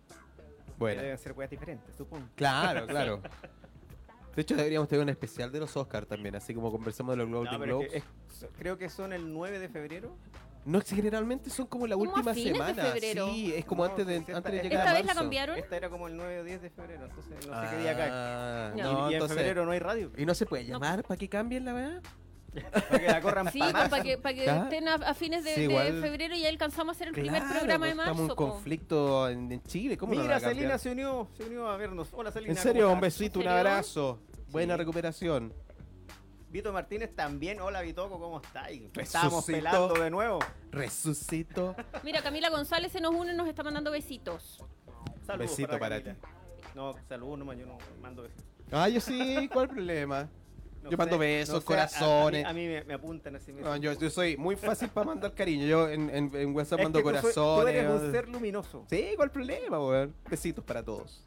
Bueno, 0.78 1.02
Deben 1.02 1.18
ser 1.18 1.34
cosas 1.34 1.50
diferentes, 1.50 1.96
supongo. 1.96 2.28
claro, 2.36 2.86
claro. 2.88 3.22
De 4.36 4.42
hecho, 4.44 4.56
deberíamos 4.56 4.88
tener 4.88 5.04
un 5.04 5.10
especial 5.10 5.52
de 5.52 5.60
los 5.60 5.76
Oscars 5.76 6.08
también, 6.08 6.36
así 6.36 6.54
como 6.54 6.72
conversamos 6.72 7.14
de 7.18 7.18
los 7.18 7.30
No, 7.30 7.42
pero 7.42 7.54
es 7.64 7.68
Globes. 7.68 7.92
que 7.92 7.98
es- 7.98 8.48
creo 8.58 8.78
que 8.78 8.90
son 8.90 9.12
el 9.14 9.34
9 9.34 9.60
de 9.60 9.68
febrero. 9.70 10.16
No, 10.64 10.80
generalmente 10.82 11.50
son 11.50 11.66
como 11.66 11.88
la 11.88 11.96
Como 11.96 12.10
última 12.12 12.34
fines 12.34 12.54
de 12.54 12.60
semana. 12.60 12.84
febrero. 12.92 13.28
Sí, 13.34 13.54
es 13.56 13.66
como 13.66 13.84
No, 13.84 13.90
antes 13.90 14.06
de, 14.06 14.18
esta- 14.18 14.38
antes 14.38 14.52
de 14.52 14.58
esta 14.58 14.70
llegar 14.70 14.80
¿Esta 14.86 14.92
a 14.92 14.94
vez 15.02 15.06
la 15.08 15.14
cambiaron? 15.16 15.58
Esta 15.58 15.76
era 15.78 15.90
como 15.90 16.08
el 16.08 16.18
9 16.18 16.40
o 16.40 16.44
10 16.44 16.62
de 16.62 16.70
febrero, 16.70 17.06
entonces 17.06 17.48
no 17.48 17.62
sé 17.62 17.68
qué 17.72 17.78
día 17.82 17.98
cae. 17.98 18.10
Ah, 18.12 18.74
Ya. 18.76 18.84
no, 18.84 18.92
y, 18.92 19.02
y 19.02 19.08
en 19.08 19.14
entonces- 19.14 19.38
febrero 19.38 19.66
no 19.66 19.72
hay 19.72 19.80
radio. 19.80 20.12
¿Y 20.18 20.26
no 20.26 20.36
se 20.36 20.46
puede 20.46 20.66
llamar 20.66 21.04
para 21.04 21.18
que 21.18 21.28
cambien 21.30 21.66
la 21.66 21.74
verdad? 21.74 22.02
Para 22.90 23.00
que 23.00 23.08
la 23.08 23.22
corran 23.22 23.50
Sí, 23.52 23.60
pa' 23.60 23.72
pues, 23.72 23.90
para 23.90 24.04
que, 24.04 24.18
para 24.18 24.36
que 24.36 24.46
estén 24.46 24.88
a, 24.90 24.96
a 24.96 25.14
fines 25.14 25.44
de, 25.46 25.56
Sí, 25.56 25.68
de 25.68 26.02
febrero 26.02 26.36
y 26.36 26.42
ya 26.42 26.50
alcanzamos 26.50 26.94
a 26.94 26.98
hacer 26.98 27.08
el 27.08 27.14
primer 27.14 27.42
Claro, 27.42 27.56
programa 27.60 27.86
de 27.88 27.96
pues, 27.96 27.96
marzo. 28.08 28.12
Estamos 28.12 28.30
en 28.30 28.36
conflicto 28.36 29.30
en, 29.30 29.52
en 29.54 29.64
Chile. 29.64 29.98
¿Cómo 29.98 30.14
no 30.14 30.22
Mira? 30.22 30.38
Celina 30.42 30.78
se 30.78 30.92
unió, 30.92 31.30
se 31.38 31.46
unió 31.46 31.70
a 31.70 31.78
vernos. 31.78 32.10
Hola, 32.12 32.30
Celina. 32.30 32.52
En 32.52 32.58
serio, 32.58 32.84
¿cómo 32.84 32.96
un 32.96 33.00
besito, 33.02 33.40
un 33.40 33.48
abrazo. 33.48 34.20
Buena 34.50 34.76
recuperación. 34.76 35.54
Vito 36.52 36.74
Martínez 36.74 37.16
también. 37.16 37.62
Hola, 37.62 37.82
Vitoco, 37.82 38.20
¿cómo 38.20 38.42
estás? 38.42 38.70
Estábamos 38.70 39.48
Resucitó. 39.48 39.58
pelando 39.58 39.94
de 39.94 40.10
nuevo. 40.10 40.40
Resucito. 40.72 41.76
Mira, 42.04 42.22
Camila 42.22 42.50
González 42.50 42.92
se 42.92 43.00
nos 43.00 43.14
une 43.16 43.34
y 43.34 43.36
nos 43.38 43.48
está 43.48 43.64
mandando 43.64 43.90
besitos. 43.92 44.64
Saludos 45.26 45.52
Besito 45.52 45.80
para 45.80 46.02
Camila. 46.04 46.18
No, 46.76 46.94
saludos 47.08 47.40
nomás, 47.40 47.58
yo 47.58 47.66
no 47.66 47.78
mando 48.02 48.24
besos. 48.24 48.44
Ah, 48.72 48.90
yo 48.90 49.00
sí, 49.00 49.50
¿cuál 49.52 49.68
problema? 49.70 50.30
No 50.84 50.90
Yo 50.90 50.98
mando 50.98 51.16
sé, 51.16 51.20
besos, 51.20 51.56
no 51.56 51.60
sé, 51.62 51.64
a- 51.64 51.68
corazones. 51.68 52.46
A, 52.46 52.54
mí, 52.54 52.66
a 52.66 52.68
mí 52.68 52.74
me, 52.74 52.84
me 52.86 52.94
apuntan 52.96 53.36
así. 53.36 53.54
me- 53.54 53.62
No, 53.62 53.76
yo, 53.78 53.94
yo 53.94 54.10
soy 54.10 54.36
muy 54.36 54.56
fácil 54.56 54.90
para 54.90 55.06
mandar 55.08 55.34
cariño. 55.34 55.66
Yo 55.68 55.88
en, 55.90 56.10
en, 56.10 56.36
en 56.36 56.56
WhatsApp 56.56 56.80
Es 56.80 56.86
mando 56.86 57.00
que 57.00 57.04
tú 57.04 57.10
soy- 57.12 57.22
corazones. 57.22 57.64
Tú 57.64 57.68
eres 57.80 58.02
un 58.02 58.12
ser 58.12 58.28
luminoso. 58.30 58.86
Sí, 58.90 59.10
¿cuál 59.16 59.32
problema, 59.32 59.80
weón? 59.80 60.16
Besitos 60.30 60.64
para 60.66 60.84
todos. 60.84 61.24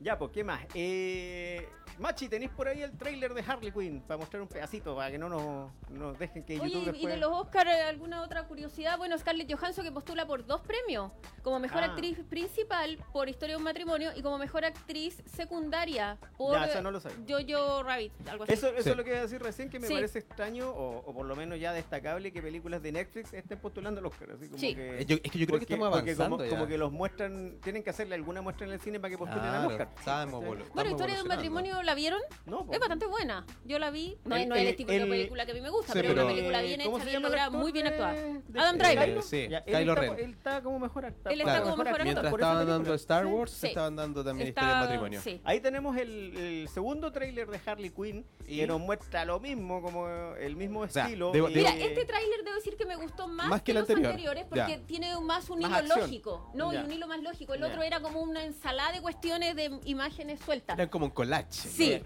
Ya, 0.00 0.18
pues, 0.18 0.30
¿qué 0.32 0.44
más? 0.44 0.60
Eh, 0.74 1.66
Machi, 1.98 2.28
¿tenéis 2.28 2.50
por 2.50 2.66
ahí 2.68 2.82
el 2.82 2.90
tráiler 2.92 3.32
de 3.34 3.42
Harley 3.46 3.70
Quinn? 3.70 4.00
Para 4.02 4.18
mostrar 4.18 4.42
un 4.42 4.48
pedacito, 4.48 4.96
para 4.96 5.10
que 5.10 5.18
no 5.18 5.28
nos, 5.28 5.70
nos 5.90 6.18
dejen 6.18 6.42
que 6.44 6.58
Oye, 6.60 6.70
YouTube 6.70 6.82
y- 6.82 6.84
después... 6.86 7.02
y 7.02 7.06
de 7.06 7.16
los 7.16 7.32
Oscars, 7.32 7.70
¿alguna 7.88 8.22
otra 8.22 8.44
curiosidad? 8.44 8.96
Bueno, 8.98 9.16
Scarlett 9.18 9.52
Johansson 9.52 9.84
que 9.84 9.92
postula 9.92 10.26
por 10.26 10.44
dos 10.46 10.60
premios. 10.62 11.12
Como 11.42 11.58
mejor 11.58 11.82
Ah. 11.82 11.86
actriz 11.86 12.18
principal 12.28 12.98
por 13.12 13.28
Historia 13.28 13.54
de 13.54 13.58
un 13.58 13.64
matrimonio 13.64 14.10
y 14.14 14.22
como 14.22 14.38
mejor 14.38 14.64
actriz 14.64 15.22
secundaria 15.26 16.18
por 16.36 16.54
Ya, 16.54 16.66
eso 16.66 16.82
no 16.82 16.90
lo 16.90 17.00
sabía. 17.00 17.18
Jojo 17.48 17.82
Rabbit, 17.82 18.12
algo 18.28 18.44
así. 18.44 18.52
Eso, 18.52 18.68
eso 18.68 18.82
Sí. 18.82 18.90
es 18.90 18.96
lo 18.96 19.04
que 19.04 19.10
iba 19.10 19.18
a 19.18 19.22
decir 19.22 19.42
recién, 19.42 19.68
que 19.70 19.78
me 19.80 19.86
Sí. 19.86 19.94
parece 19.94 20.18
extraño, 20.20 20.68
o, 20.70 20.98
o 20.98 21.12
por 21.14 21.26
lo 21.26 21.36
menos 21.36 21.58
ya 21.60 21.72
destacable, 21.72 22.32
que 22.32 22.42
películas 22.42 22.82
de 22.82 22.92
Netflix 22.92 23.32
estén 23.32 23.58
postulando 23.58 24.00
al 24.00 24.06
Oscar. 24.06 24.30
Así 24.32 24.46
como 24.46 24.58
Sí. 24.58 24.74
que, 24.74 25.00
Eh, 25.00 25.06
yo- 25.06 25.16
es 25.22 25.30
que 25.30 25.38
yo 25.38 25.46
creo 25.46 25.58
que 25.58 25.64
estamos 25.64 25.88
avanzando 25.88 26.36
como, 26.36 26.44
ya. 26.44 26.50
como 26.50 26.66
que 26.66 26.78
los 26.78 26.92
muestran, 26.92 27.58
tienen 27.62 27.82
que 27.82 27.90
hacerle 27.90 28.14
alguna 28.14 28.42
muestra 28.42 28.66
en 28.66 28.72
el 28.72 28.80
cine 28.80 28.98
para 29.00 29.10
que 29.10 29.18
postulen 29.18 29.44
al 29.44 29.50
Claro, 29.52 29.68
Oscar. 29.68 29.88
estamos. 29.98 30.44
Bueno, 30.44 30.62
Historia 30.62 31.16
de 31.16 31.22
un 31.22 31.30
evolucionando. 31.32 31.42
¿La 31.82 31.94
vieron? 31.94 32.20
No, 32.46 32.66
Es 32.72 32.78
bastante 32.78 33.06
buena. 33.06 33.44
Yo 33.64 33.78
la 33.78 33.90
vi. 33.90 34.16
No, 34.24 34.36
El- 34.36 34.42
es- 34.42 34.48
no 34.48 34.54
es 34.54 34.60
el, 34.62 34.66
el- 34.68 34.76
tipo 34.76 34.90
de 34.92 34.96
el- 34.98 35.08
película 35.08 35.44
que 35.46 35.52
a 35.52 35.54
mí 35.54 35.60
me 35.60 35.70
gusta, 35.70 35.92
Sí, 35.92 35.98
pero 35.98 36.08
es 36.08 36.14
pero- 36.14 36.26
una 36.26 36.34
película 36.34 36.62
bien 36.62 36.80
¿Cómo 36.84 36.96
hecha, 36.96 37.04
se 37.04 37.10
bien 37.10 37.22
lograda, 37.22 37.50
muy 37.50 37.72
bien 37.72 37.86
actuada. 37.86 38.12
de- 38.12 38.42
Adam 38.58 38.78
de- 38.78 38.84
Driver. 38.84 39.08
Eh, 39.08 39.22
sí, 39.22 39.48
Ya, 39.48 39.58
él, 39.58 39.64
Kylo 39.78 39.92
está, 39.94 40.00
Ren. 40.02 40.24
él 40.24 40.30
está 40.30 40.62
como 40.62 40.78
mejor 40.78 41.04
actor. 41.06 41.32
Él 41.32 41.40
está 41.40 41.62
como 41.62 41.76
mejor 41.76 41.88
actor. 41.88 42.04
Mientras 42.04 42.32
estaban 42.32 42.66
dando 42.66 42.94
Star. 42.94 43.26
Wars, 43.26 43.50
Sí. 43.52 43.66
estaban 43.68 43.96
dando 43.96 44.24
también 44.24 44.48
Está- 44.48 44.60
Historia 44.62 44.74
de 44.76 44.84
matrimonio. 44.86 45.20
Sí. 45.22 45.40
Ahí 45.44 45.60
tenemos 45.60 45.96
el, 45.96 46.36
el 46.36 46.68
segundo 46.68 47.10
tráiler 47.12 47.48
de 47.48 47.60
Harley 47.64 47.90
Quinn 47.90 48.24
¿Y? 48.46 48.58
que 48.58 48.66
nos 48.66 48.80
muestra 48.80 49.24
lo 49.24 49.38
mismo, 49.40 49.80
como 49.82 50.08
el 50.36 50.56
mismo 50.56 50.86
sea, 50.88 51.04
estilo. 51.04 51.32
debo- 51.32 51.50
y- 51.50 51.54
Mira, 51.54 51.70
este 51.76 52.04
tráiler 52.04 52.42
debo 52.44 52.56
decir 52.56 52.76
que 52.76 52.86
me 52.86 52.96
gustó 52.96 53.28
más, 53.28 53.48
Más 53.48 53.62
que 53.62 53.72
el 53.72 53.76
los 53.78 53.82
anterior. 53.88 54.10
anteriores 54.10 54.44
porque 54.48 54.72
Ya. 54.78 54.86
tiene 54.86 55.18
más 55.20 55.48
un 55.50 55.60
Más 55.60 55.70
hilo 55.70 55.78
acción. 55.78 56.00
lógico. 56.00 56.50
No, 56.54 56.72
Ya. 56.72 56.80
y 56.80 56.84
un 56.84 56.92
hilo 56.92 57.06
más 57.06 57.22
lógico. 57.22 57.54
El 57.54 57.60
Ya. 57.60 57.66
otro 57.68 57.82
era 57.82 58.00
como 58.00 58.20
una 58.20 58.44
ensalada 58.44 58.92
de 58.92 59.00
cuestiones 59.00 59.54
de 59.56 59.78
imágenes 59.84 60.40
sueltas. 60.40 60.78
Era 60.78 60.90
como 60.90 61.06
un 61.06 61.10
collage. 61.12 61.68
Sí, 61.72 62.02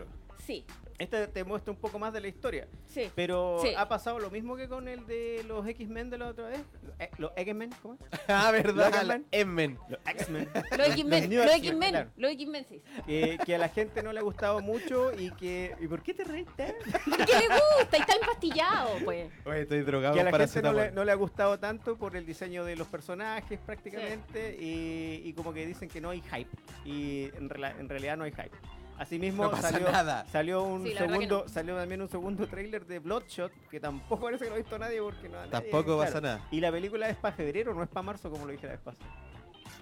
sí. 0.46 0.64
Este 0.98 1.26
te 1.26 1.44
muestra 1.44 1.70
un 1.74 1.78
poco 1.78 1.98
más 1.98 2.10
de 2.14 2.22
la 2.22 2.28
historia. 2.28 2.66
Sí. 2.88 3.10
Pero 3.14 3.58
Sí. 3.60 3.74
ha 3.76 3.86
pasado 3.86 4.18
lo 4.18 4.30
mismo 4.30 4.56
que 4.56 4.66
con 4.66 4.88
el 4.88 5.06
de 5.06 5.44
los 5.46 5.66
X-Men 5.68 6.08
de 6.08 6.16
la 6.16 6.28
otra 6.28 6.48
vez. 6.48 6.60
Eh, 6.98 7.10
Los 7.18 7.32
X-Men, 7.36 7.68
¿cómo 7.82 7.98
es? 8.00 8.00
ah, 8.28 8.50
verdad, 8.50 8.90
Los 9.04 9.16
X-Men. 9.30 9.78
Los 9.90 10.00
X-Men. 10.06 10.48
Los 10.54 10.88
X-Men, 10.88 11.34
los 11.36 11.46
X-Men, 11.46 11.50
X-Men, 11.58 11.90
claro. 11.90 12.10
los 12.16 12.30
X-Men, 12.30 12.66
sí. 12.66 12.82
que, 13.04 13.38
que 13.44 13.54
a 13.54 13.58
la 13.58 13.68
gente 13.68 14.02
no 14.02 14.10
le 14.14 14.20
ha 14.20 14.22
gustado 14.22 14.60
mucho 14.62 15.12
y 15.12 15.30
que... 15.32 15.76
¿Y 15.78 15.86
por 15.86 16.02
qué 16.02 16.14
te 16.14 16.24
reís? 16.24 16.46
¿Qué 16.56 16.64
le 16.64 17.46
gusta? 17.48 17.98
Y 17.98 18.00
está 18.00 18.14
empastillado, 18.14 18.90
pues. 19.04 19.30
Oye, 19.44 19.60
estoy 19.60 19.82
drogado 19.82 20.14
que 20.14 20.20
a 20.22 20.24
la 20.24 20.30
para 20.30 20.46
gente 20.48 20.62
no 20.62 20.72
le, 20.72 20.92
no 20.92 21.04
le 21.04 21.12
ha 21.12 21.16
gustado 21.16 21.58
tanto 21.58 21.98
por 21.98 22.16
el 22.16 22.24
diseño 22.24 22.64
de 22.64 22.74
los 22.74 22.86
personajes 22.86 23.58
prácticamente 23.66 24.56
y, 24.58 25.20
y 25.28 25.32
como 25.34 25.52
que 25.52 25.66
dicen 25.66 25.90
que 25.90 26.00
no 26.00 26.08
hay 26.08 26.22
hype 26.22 26.48
y 26.86 27.24
en, 27.36 27.50
rela- 27.50 27.78
en 27.78 27.86
realidad 27.90 28.16
no 28.16 28.24
hay 28.24 28.30
hype. 28.32 28.56
Asimismo 28.98 29.44
No 29.44 29.50
pasa 29.50 29.70
salió, 29.70 29.90
nada. 29.92 30.24
salió 30.32 30.62
un 30.62 30.82
Sí, 30.84 30.94
segundo 30.94 31.46
salió 31.48 31.76
también 31.76 32.00
un 32.00 32.08
segundo 32.08 32.46
tráiler 32.46 32.86
de 32.86 32.98
Bloodshot 32.98 33.52
que 33.70 33.78
tampoco 33.78 34.22
parece 34.24 34.44
que 34.44 34.50
lo 34.50 34.54
ha 34.56 34.58
visto 34.58 34.78
nadie 34.78 35.00
porque 35.02 35.28
no 35.28 35.36
nadie- 35.36 35.50
Tampoco 35.50 35.98
pasa 35.98 36.20
nada. 36.20 36.40
Y 36.50 36.60
la 36.60 36.72
película 36.72 37.08
es 37.08 37.16
para 37.16 37.36
febrero, 37.36 37.74
no 37.74 37.82
es 37.82 37.88
para 37.88 38.02
marzo 38.02 38.30
como 38.30 38.46
lo 38.46 38.52
dije 38.52 38.66
la 38.66 38.72
vez 38.72 38.80
pasada. 38.82 39.10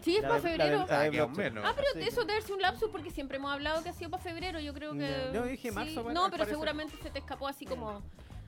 Sí, 0.03 0.17
es 0.17 0.23
para 0.23 0.35
la 0.35 0.41
febrero. 0.41 0.81
de- 0.81 0.87
la 0.87 1.01
de 1.11 1.21
Ah, 1.21 1.27
menos. 1.29 1.65
Ah, 1.67 1.73
pero 1.77 1.89
Sí. 1.93 1.99
de 2.01 2.07
eso 2.09 2.25
debe 2.25 2.43
ser 2.43 2.55
un 2.57 2.63
lapsus 2.63 2.91
porque 2.91 3.11
siempre 3.11 3.37
hemos 3.39 3.53
hablado 3.53 3.83
que 3.83 3.89
ha 3.89 3.93
sido 3.93 4.11
para 4.11 4.23
febrero. 4.23 4.59
Yo 4.61 4.75
creo 4.75 4.93
que. 4.93 4.99
No, 5.29 5.33
yo 5.35 5.45
dije 5.45 5.69
sí. 5.71 5.75
marzo, 5.75 6.13
No, 6.13 6.25
al 6.27 6.31
pero 6.33 6.45
seguramente 6.47 6.95
se 7.03 7.11
te 7.11 7.21
escapó 7.21 7.49
así 7.49 7.65
como. 7.65 8.03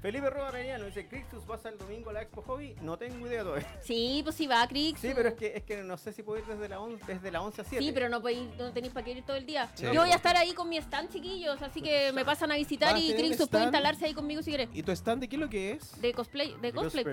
Felipe 0.06 0.30
Roa 0.30 0.48
Arellano 0.50 0.84
dice, 0.84 1.08
Crixus 1.08 1.42
pasa 1.42 1.68
el 1.68 1.78
domingo 1.78 2.10
a 2.10 2.12
la 2.12 2.22
Expo 2.22 2.40
Hobby. 2.42 2.76
No 2.80 2.96
tengo 2.96 3.26
idea 3.26 3.42
todavía. 3.42 3.66
Sí, 3.82 4.20
pues 4.22 4.36
sí 4.36 4.46
va, 4.46 4.64
Crix. 4.68 5.00
Sí, 5.00 5.10
pero 5.16 5.30
es 5.30 5.34
que, 5.34 5.52
es 5.56 5.64
que 5.64 5.78
no 5.82 5.96
sé 5.98 6.12
si 6.12 6.22
puedo 6.22 6.38
ir 6.38 6.46
desde 6.46 6.68
la, 6.68 6.78
on- 6.78 6.96
desde 7.08 7.28
la 7.32 7.40
11 7.42 7.60
a 7.62 7.64
7. 7.64 7.84
Sí, 7.84 7.90
pero 7.92 8.08
no, 8.08 8.20
podéis, 8.22 8.48
no 8.56 8.72
tenéis 8.72 8.92
para 8.92 9.04
qué 9.04 9.10
ir 9.12 9.24
todo 9.24 9.36
el 9.36 9.46
día. 9.46 9.68
Sí. 9.74 9.84
Yo 9.92 10.02
voy 10.02 10.12
a 10.12 10.14
estar 10.14 10.36
ahí 10.36 10.52
con 10.54 10.68
mi 10.68 10.76
stand, 10.76 11.10
chiquillos, 11.10 11.60
así 11.60 11.82
que 11.82 12.12
me 12.12 12.24
pasan 12.24 12.52
a 12.52 12.56
visitar 12.56 12.92
¿Vas 12.92 13.02
a 13.02 13.04
y 13.04 13.14
Crixus 13.14 13.48
puede 13.48 13.64
instalarse 13.64 14.04
ahí 14.04 14.14
conmigo 14.14 14.42
si 14.42 14.50
quieres. 14.50 14.68
¿Y 14.72 14.84
tu 14.84 14.92
stand 14.92 15.22
de 15.22 15.28
qué 15.28 15.34
es 15.34 15.40
lo 15.40 15.48
que 15.50 15.72
es? 15.72 16.00
De 16.00 16.12
cosplay, 16.12 16.54
de 16.60 16.72
cosplay. 16.72 17.04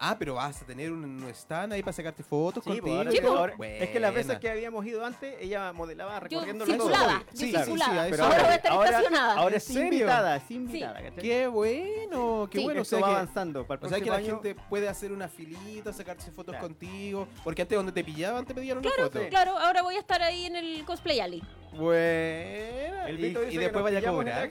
Ah, 0.00 0.16
pero 0.18 0.34
vas 0.34 0.60
a 0.60 0.66
tener 0.66 0.90
un 0.90 1.04
un 1.04 1.28
stand 1.30 1.72
ahí 1.72 1.82
para 1.82 1.92
sacarte 1.92 2.24
fotos 2.24 2.64
Sí, 2.64 2.70
contigo. 2.80 3.36
ahora 3.36 3.54
es 3.60 3.90
que 3.90 4.00
las 4.00 4.12
veces 4.12 4.38
que 4.40 4.50
habíamos 4.50 4.84
ido 4.86 5.04
antes, 5.04 5.36
ella 5.40 5.72
modelaba 5.72 6.14
Yo 6.14 6.20
recorriendo 6.40 6.66
circulaba, 6.66 7.06
todo. 7.06 7.18
yo 7.20 7.24
Sí, 7.38 7.46
sí, 7.52 7.56
circulaba. 7.56 7.92
sí, 7.92 7.98
eso 8.00 8.10
Pero 8.10 8.24
ahora 8.24 8.42
voy. 8.42 8.50
a 8.50 8.54
estar 8.56 8.72
ahora- 8.72 8.88
estacionada. 8.90 9.34
Ahora 9.36 9.56
es 9.56 9.70
invitada, 9.70 10.36
es 10.36 10.50
invitada. 10.50 11.00
Qué 11.20 11.46
bueno, 11.46 12.39
qué 12.48 12.58
Sí. 12.58 12.64
bueno. 12.64 12.80
O 12.80 12.82
Esto 12.82 12.96
sea, 12.96 13.04
va 13.06 13.12
que, 13.12 13.16
avanzando. 13.20 13.66
Para 13.66 13.80
el 13.80 13.86
o 13.86 13.88
sea 13.90 14.00
que 14.00 14.10
la 14.10 14.16
año- 14.16 14.26
gente 14.40 14.54
puede 14.68 14.88
hacer 14.88 15.12
una 15.12 15.28
filita, 15.28 15.92
sacarse 15.92 16.30
fotos 16.30 16.52
Claro. 16.54 16.68
contigo. 16.68 17.28
Porque 17.44 17.62
antes 17.62 17.76
donde 17.76 17.92
te 17.92 18.04
pillaban 18.04 18.44
te 18.46 18.54
pedían 18.54 18.78
una 18.78 18.88
Claro, 18.88 19.10
foto. 19.10 19.20
sí. 19.22 19.28
claro, 19.28 19.58
ahora 19.58 19.82
voy 19.82 19.96
a 19.96 19.98
estar 20.00 20.22
ahí 20.22 20.46
en 20.46 20.56
el 20.56 20.84
cosplay 20.84 21.20
alley. 21.20 21.42
Buena. 21.72 23.08
El 23.08 23.18
y, 23.18 23.22
Vito 23.22 23.40
dice 23.40 23.52
y 23.52 23.54
que 23.56 23.60
después 23.60 23.82
nos 23.84 23.92
vaya 23.92 23.98
a 24.08 24.12
cobrar. 24.12 24.50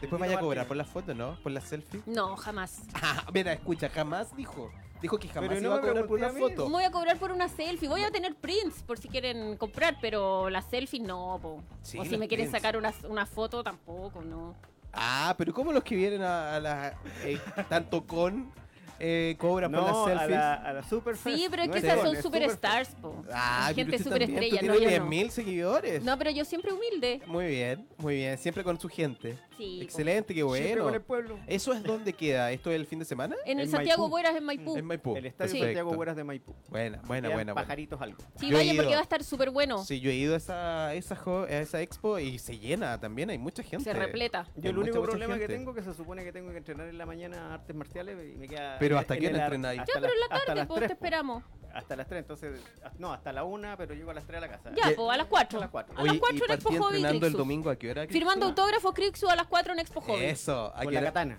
Después 0.00 0.20
vaya 0.20 0.36
a 0.36 0.40
cobrar 0.40 0.66
por 0.66 0.76
las 0.76 0.88
fotos, 0.88 1.16
¿no? 1.16 1.38
Por 1.42 1.52
las 1.52 1.64
selfies. 1.64 2.06
No, 2.06 2.36
jamás. 2.36 2.82
Ah, 3.02 3.24
mira, 3.32 3.52
escucha, 3.52 3.88
jamás 3.88 4.34
dijo. 4.36 4.70
Dijo 5.00 5.18
que 5.18 5.28
jamás 5.28 5.48
Pero 5.50 5.60
no 5.60 5.66
iba 5.68 5.76
a 5.76 5.80
cobrar 5.80 6.06
por 6.06 6.18
una 6.18 6.30
foto. 6.30 6.68
Voy 6.70 6.84
a 6.84 6.90
cobrar 6.90 7.18
por 7.18 7.30
una 7.30 7.48
selfie. 7.48 7.88
Voy 7.88 8.02
a 8.02 8.10
tener 8.10 8.34
prints 8.36 8.82
por 8.82 8.96
si 8.98 9.08
quieren 9.08 9.56
comprar, 9.58 9.98
pero 10.00 10.48
las 10.48 10.64
selfies 10.70 11.02
no, 11.02 11.38
po. 11.42 11.62
Sí, 11.82 11.98
o 11.98 12.04
si 12.04 12.16
me 12.16 12.26
quieren 12.26 12.46
prints. 12.46 12.52
sacar 12.62 12.76
una, 12.78 12.92
una 13.08 13.26
foto 13.26 13.62
tampoco, 13.62 14.22
no. 14.22 14.54
Ah, 14.96 15.34
pero 15.36 15.52
¿cómo 15.52 15.72
los 15.72 15.82
que 15.84 15.96
vienen 15.96 16.22
a, 16.22 16.56
a 16.56 16.60
la. 16.60 16.94
eh, 17.24 17.38
tanto 17.68 18.06
con. 18.06 18.52
eh, 19.00 19.34
cobran 19.38 19.72
por 19.72 19.80
No, 19.80 19.86
las 19.88 19.96
a 19.96 20.04
selfies? 20.20 20.38
la, 20.38 20.54
a 20.54 20.72
la 20.72 20.82
Superfest. 20.84 21.36
Sí, 21.36 21.46
pero 21.50 21.62
es 21.62 21.68
No 21.68 21.72
que 21.74 21.78
es 21.80 21.84
esas 21.84 22.00
son 22.00 22.16
es 22.16 22.22
superstars, 22.22 22.88
po. 23.02 23.24
Ah, 23.32 23.72
gente 23.74 23.96
usted 23.96 24.04
super 24.04 24.20
también, 24.20 24.38
tú 24.50 24.56
estrella, 24.56 24.72
no, 24.72 24.78
yo 24.80 25.00
no. 25.00 25.06
10.000 25.10 25.28
seguidores. 25.30 26.04
No, 26.04 26.16
pero 26.16 26.30
yo 26.30 26.44
siempre 26.44 26.72
humilde. 26.72 27.20
Muy 27.26 27.46
bien, 27.48 27.86
muy 27.98 28.14
bien. 28.16 28.38
Siempre 28.38 28.62
con 28.62 28.78
su 28.80 28.88
gente. 28.88 29.36
Sí. 29.56 29.80
Excelente, 29.82 30.34
qué 30.34 30.40
Siempre 30.40 30.68
bueno. 30.70 30.84
con 30.84 30.94
el 30.94 31.02
pueblo. 31.02 31.38
¿Eso 31.46 31.72
es 31.72 31.82
donde 31.82 32.12
queda? 32.12 32.50
¿Esto 32.52 32.70
es 32.70 32.76
el 32.76 32.86
fin 32.86 32.98
de 32.98 33.04
semana? 33.04 33.36
En 33.46 33.58
el 33.58 33.66
En 33.66 33.70
Santiago 33.70 34.02
Maipú. 34.02 34.10
Bueras 34.10 34.36
en 34.36 34.44
Maipú. 34.44 34.76
En 34.76 34.84
Maipú. 34.84 35.16
El 35.16 35.26
estadio 35.26 35.52
Sí. 35.52 35.60
Santiago. 35.60 35.94
Bueras 35.94 36.16
de 36.16 36.24
Maipú. 36.24 36.54
Buena, 36.68 37.00
buena, 37.02 37.28
Quedan 37.28 37.36
buena, 37.36 37.52
buena. 37.52 37.54
Pajaritos 37.54 38.00
algo. 38.00 38.18
Sí, 38.36 38.48
Yo 38.50 38.58
he 38.58 38.74
porque 38.74 38.94
va 38.94 39.00
a 39.00 39.02
estar 39.02 39.22
súper 39.22 39.50
bueno. 39.50 39.84
Sí, 39.84 40.00
yo 40.00 40.10
he 40.10 40.14
ido 40.14 40.34
a 40.34 40.36
esa, 40.38 40.88
a 40.88 40.94
esa, 40.94 41.14
jo- 41.16 41.44
a 41.44 41.48
esa 41.60 41.80
expo 41.80 42.18
y 42.18 42.38
se 42.38 42.58
llena 42.58 42.98
también, 43.00 43.30
hay 43.30 43.38
mucha 43.38 43.62
gente. 43.62 43.84
Se 43.84 43.92
repleta. 43.92 44.44
Yo 44.56 44.62
Hay 44.64 44.68
el 44.70 44.74
mucha, 44.76 44.80
único 44.90 44.98
mucha 45.00 45.10
problema 45.10 45.34
que 45.34 45.40
gente. 45.40 45.54
tengo 45.56 45.74
que 45.74 45.82
se 45.82 45.94
supone 45.94 46.24
que 46.24 46.32
tengo 46.32 46.50
que 46.50 46.58
entrenar 46.58 46.88
en 46.88 46.98
la 46.98 47.06
mañana 47.06 47.54
artes 47.54 47.74
marciales 47.76 48.16
y 48.34 48.36
me 48.36 48.48
queda... 48.48 48.76
Pero 48.78 48.98
¿hasta 48.98 49.14
en 49.14 49.20
qué 49.20 49.28
hora 49.28 49.44
entrenáis? 49.44 49.80
hasta 49.80 49.92
Ya, 49.94 50.00
pero 50.00 50.12
en 50.12 50.20
la 50.20 50.44
tarde, 50.44 50.66
pues 50.66 50.78
tres, 50.78 50.88
te 50.88 50.92
esperamos. 50.94 51.44
Hasta 51.74 51.96
las 51.96 52.06
3, 52.06 52.20
entonces... 52.20 52.60
No, 52.98 53.12
hasta 53.12 53.32
la 53.32 53.44
1, 53.44 53.74
pero 53.76 53.94
llego 53.94 54.10
a 54.10 54.14
las 54.14 54.24
3 54.24 54.38
a 54.38 54.40
la 54.40 54.48
casa. 54.48 54.70
Ya, 54.74 54.94
pues 54.94 55.10
a 55.10 55.16
las 55.16 55.26
4. 55.26 55.58
A 55.58 55.60
las 55.60 55.70
cuatro. 55.70 55.98
A 55.98 56.02
Oye, 56.02 56.12
las 56.12 56.20
4 56.20 56.36
y 56.36 56.42
en 56.42 56.50
Expo 56.52 56.68
Hobby 56.70 56.96
entrenando 56.96 57.26
el 57.26 57.32
domingo 57.32 57.70
a 57.70 57.76
qué 57.76 57.90
hora? 57.90 58.06
Firmando 58.06 58.46
autógrafos 58.46 58.94
Crixus 58.94 59.28
a 59.28 59.36
las 59.36 59.46
4 59.48 59.72
en 59.72 59.78
Expo 59.80 60.00
Hobby. 60.00 60.24
Eso, 60.24 60.72
¿a 60.74 60.84
Con 60.84 60.94
la 60.94 61.02
katana. 61.02 61.38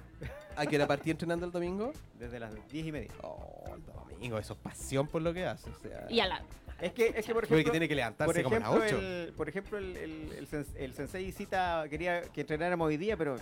¿a 0.58 0.66
qué 0.66 0.76
hora 0.76 0.88
partí 0.88 1.12
entrenando 1.12 1.46
el 1.46 1.52
domingo? 1.52 1.94
Desde 2.20 2.40
las 2.40 2.54
10 2.70 2.86
y 2.88 2.92
media. 2.92 3.12
Oh, 3.22 3.64
el 3.76 3.86
domingo, 3.86 4.38
eso 4.38 4.54
es 4.54 4.60
pasión 4.60 5.08
por 5.08 5.22
lo 5.22 5.34
que 5.34 5.46
hace. 5.46 5.70
O 5.70 5.76
sea, 5.76 6.06
Y 6.10 6.20
a 6.20 6.28
la... 6.28 6.42
Es 6.82 6.92
que, 6.92 7.14
es 7.16 7.26
que 7.26 7.34
por 7.34 7.46
ejemplo... 7.46 7.72
tiene 7.72 7.88
que 7.88 7.94
Por 7.94 7.98
levantarse 7.98 8.44
como 8.44 8.56
a 8.56 8.60
ejemplo, 8.60 8.80
las 8.80 8.94
8. 8.94 9.00
el, 9.00 9.34
por 9.34 9.48
ejemplo, 9.48 9.78
el, 9.78 9.96
el, 9.96 10.48
el, 10.52 10.66
el 10.76 10.94
sensei 10.94 11.32
cita 11.32 11.86
quería 11.90 12.22
que 12.24 12.42
entrenáramos 12.42 12.88
hoy 12.88 12.98
día, 12.98 13.16
pero 13.16 13.38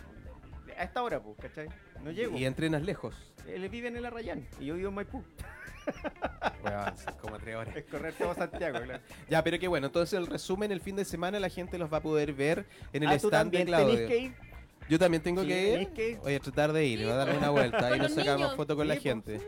a 0.78 0.84
esta 0.84 1.02
hora, 1.02 1.20
pues, 1.22 1.38
¿cachai? 1.40 1.68
No 2.04 2.12
llego. 2.12 2.38
Y 2.38 2.46
entrenas 2.46 2.84
lejos. 2.84 3.16
Él 3.48 3.68
vive 3.70 3.88
en 3.88 3.98
el 3.98 4.06
Arrayán 4.06 4.48
y 4.60 4.66
yo 4.66 4.76
vivo 4.76 4.90
en 4.90 4.96
Maipú. 4.96 5.24
Como 7.22 7.38
tres 7.40 7.56
horas. 7.56 7.76
Es 7.76 7.84
correr 7.86 8.14
todo 8.14 8.34
Santiago, 8.36 8.80
claro. 8.84 9.02
Ya, 9.30 9.44
pero 9.44 9.60
qué 9.60 9.68
bueno. 9.68 9.88
Entonces, 9.88 10.18
el 10.18 10.28
resumen, 10.28 10.72
el 10.72 10.82
fin 10.82 10.96
de 10.96 11.06
semana 11.06 11.40
la 11.40 11.50
gente 11.50 11.78
los 11.78 11.92
va 11.92 11.98
a 11.98 12.02
poder 12.02 12.34
ver 12.34 12.66
en 12.94 13.04
el 13.04 13.10
Ah, 13.10 13.18
¿tú 13.18 13.28
stand 13.28 13.52
de 13.52 13.66
Claudio. 13.66 13.94
tenés 13.96 14.08
que 14.10 14.18
ir? 14.18 14.34
Yo 14.90 15.00
también 15.00 15.24
tengo 15.24 15.42
Sí, 15.44 15.48
que 15.48 15.82
ir. 15.82 15.88
que 15.94 16.10
ir. 16.12 16.18
Voy 16.18 16.36
a 16.36 16.40
tratar 16.40 16.74
de 16.74 16.86
ir, 16.86 17.00
Sí, 17.00 17.06
voy 17.06 17.14
a 17.14 17.18
darme 17.18 17.34
pues. 17.34 17.42
una 17.42 17.50
vuelta. 17.52 17.86
Ahí 17.86 17.92
Con 17.92 18.00
nos 18.00 18.12
sacamos 18.14 18.40
niños. 18.42 18.56
foto 18.56 18.76
con 18.76 18.88
la 18.88 18.94
pues, 18.96 19.04
gente. 19.04 19.40
sí. 19.40 19.46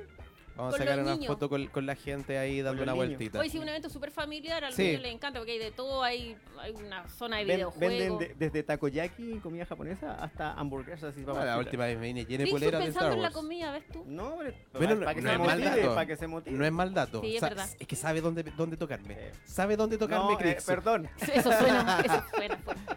Vamos 0.56 0.74
a 0.74 0.78
Con 0.78 0.80
sacar 0.86 0.98
los 0.98 1.06
una 1.06 1.16
niños. 1.16 1.28
foto 1.28 1.50
con, 1.50 1.68
con 1.68 1.86
la 1.86 1.96
gente 1.96 2.38
ahí 2.38 2.62
dando 2.62 2.82
una 2.84 2.94
niños. 2.94 3.08
vueltita. 3.08 3.40
Hoy 3.40 3.50
sí, 3.50 3.58
un 3.58 3.68
evento 3.68 3.90
súper 3.90 4.10
familiar, 4.12 4.64
a 4.64 4.68
los 4.68 4.76
Sí. 4.76 4.84
niños 4.84 5.02
les 5.02 5.14
encanta 5.14 5.40
porque 5.40 5.52
hay 5.54 5.60
de 5.60 5.72
todo, 5.72 6.02
hay, 6.02 6.38
hay 6.60 6.72
una 6.72 7.06
zona 7.10 7.38
de 7.38 7.46
Ven- 7.46 7.58
videojuegos. 7.58 7.80
venden 8.00 8.18
de- 8.18 8.36
desde 8.40 8.64
takoyaki, 8.64 9.40
comida 9.44 9.66
japonesa, 9.66 10.14
hasta 10.16 10.54
hamburguesas 10.54 11.14
y 11.18 11.26
Ah, 11.30 11.44
la 11.44 11.58
última 11.58 11.86
vez 11.86 11.98
me 12.00 12.08
vine 12.08 12.24
llena 12.26 12.46
de 12.46 12.50
polera 12.52 12.80
de 12.80 12.86
pensando 12.86 13.08
Star 13.10 13.18
en 13.18 13.22
la 13.22 13.28
Wars. 13.28 13.36
comida, 13.36 13.72
¿ves 13.74 13.84
tú? 13.92 14.04
No, 14.08 14.28
hombre, 14.34 14.56
Bueno, 14.72 15.00
para 15.00 15.14
que 15.16 15.22
no 15.22 15.28
se 15.30 15.34
es 15.34 15.40
mal 15.40 15.60
motive, 15.60 15.82
dato. 15.82 15.96
para 15.96 16.06
que 16.08 16.16
se 16.16 16.28
motive. 16.28 16.58
No 16.58 16.66
es 16.66 16.72
mal 16.72 16.94
dato. 16.94 17.22
Sí, 17.22 17.34
es 17.36 17.40
Sa- 17.42 17.50
verdad. 17.50 17.70
es 17.78 17.88
que 17.88 17.96
sabe 17.98 18.22
dónde, 18.22 18.44
dónde 18.56 18.78
tocarme. 18.78 19.16
Sí. 19.16 19.40
Sabe 19.54 19.76
dónde 19.76 19.98
tocarme, 19.98 20.26
No, 20.26 20.40
eh, 20.40 20.42
Crixus. 20.42 20.66
perdón. 20.66 21.10
Eso 21.22 21.52
suena, 21.52 22.00
eso 22.00 22.24
suena. 22.34 22.58
fuerte. 22.62 22.96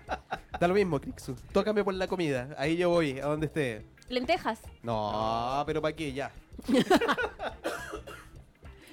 Da 0.61 0.69
lo 0.69 0.75
mismo, 0.75 1.01
Crixus. 1.01 1.41
Tócame 1.53 1.83
por 1.83 1.95
la 1.95 2.07
comida. 2.07 2.49
Ahí 2.57 2.77
yo 2.77 2.89
voy, 2.91 3.19
a 3.19 3.27
donde 3.27 3.47
esté. 3.47 3.85
Lentejas. 4.09 4.61
No, 4.83 5.63
pero 5.67 5.83
¿para 5.83 5.95
qué? 5.95 6.13
Ya. 6.13 6.31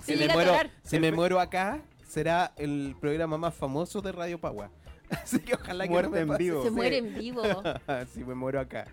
Si 0.05 0.11
me, 0.11 0.19
llega 0.19 0.33
a 0.33 0.35
muero, 0.35 0.69
si 0.83 0.99
me 0.99 1.11
muero 1.11 1.39
acá, 1.39 1.81
será 2.07 2.53
el 2.57 2.95
programa 3.01 3.39
más 3.39 3.55
famoso 3.55 4.01
de 4.01 4.11
Radio 4.11 4.39
Pagua. 4.39 4.69
Así 5.09 5.39
que 5.39 5.55
ojalá 5.55 5.85
que 5.85 5.89
Muerte 5.89 6.09
no 6.11 6.15
me 6.15 6.21
en 6.21 6.27
pase. 6.27 6.43
vivo. 6.43 6.63
Se 6.63 6.69
muere 6.69 6.97
en 6.99 7.13
vivo. 7.15 7.41
si 8.13 8.23
me 8.23 8.35
muero 8.35 8.59
acá. 8.59 8.85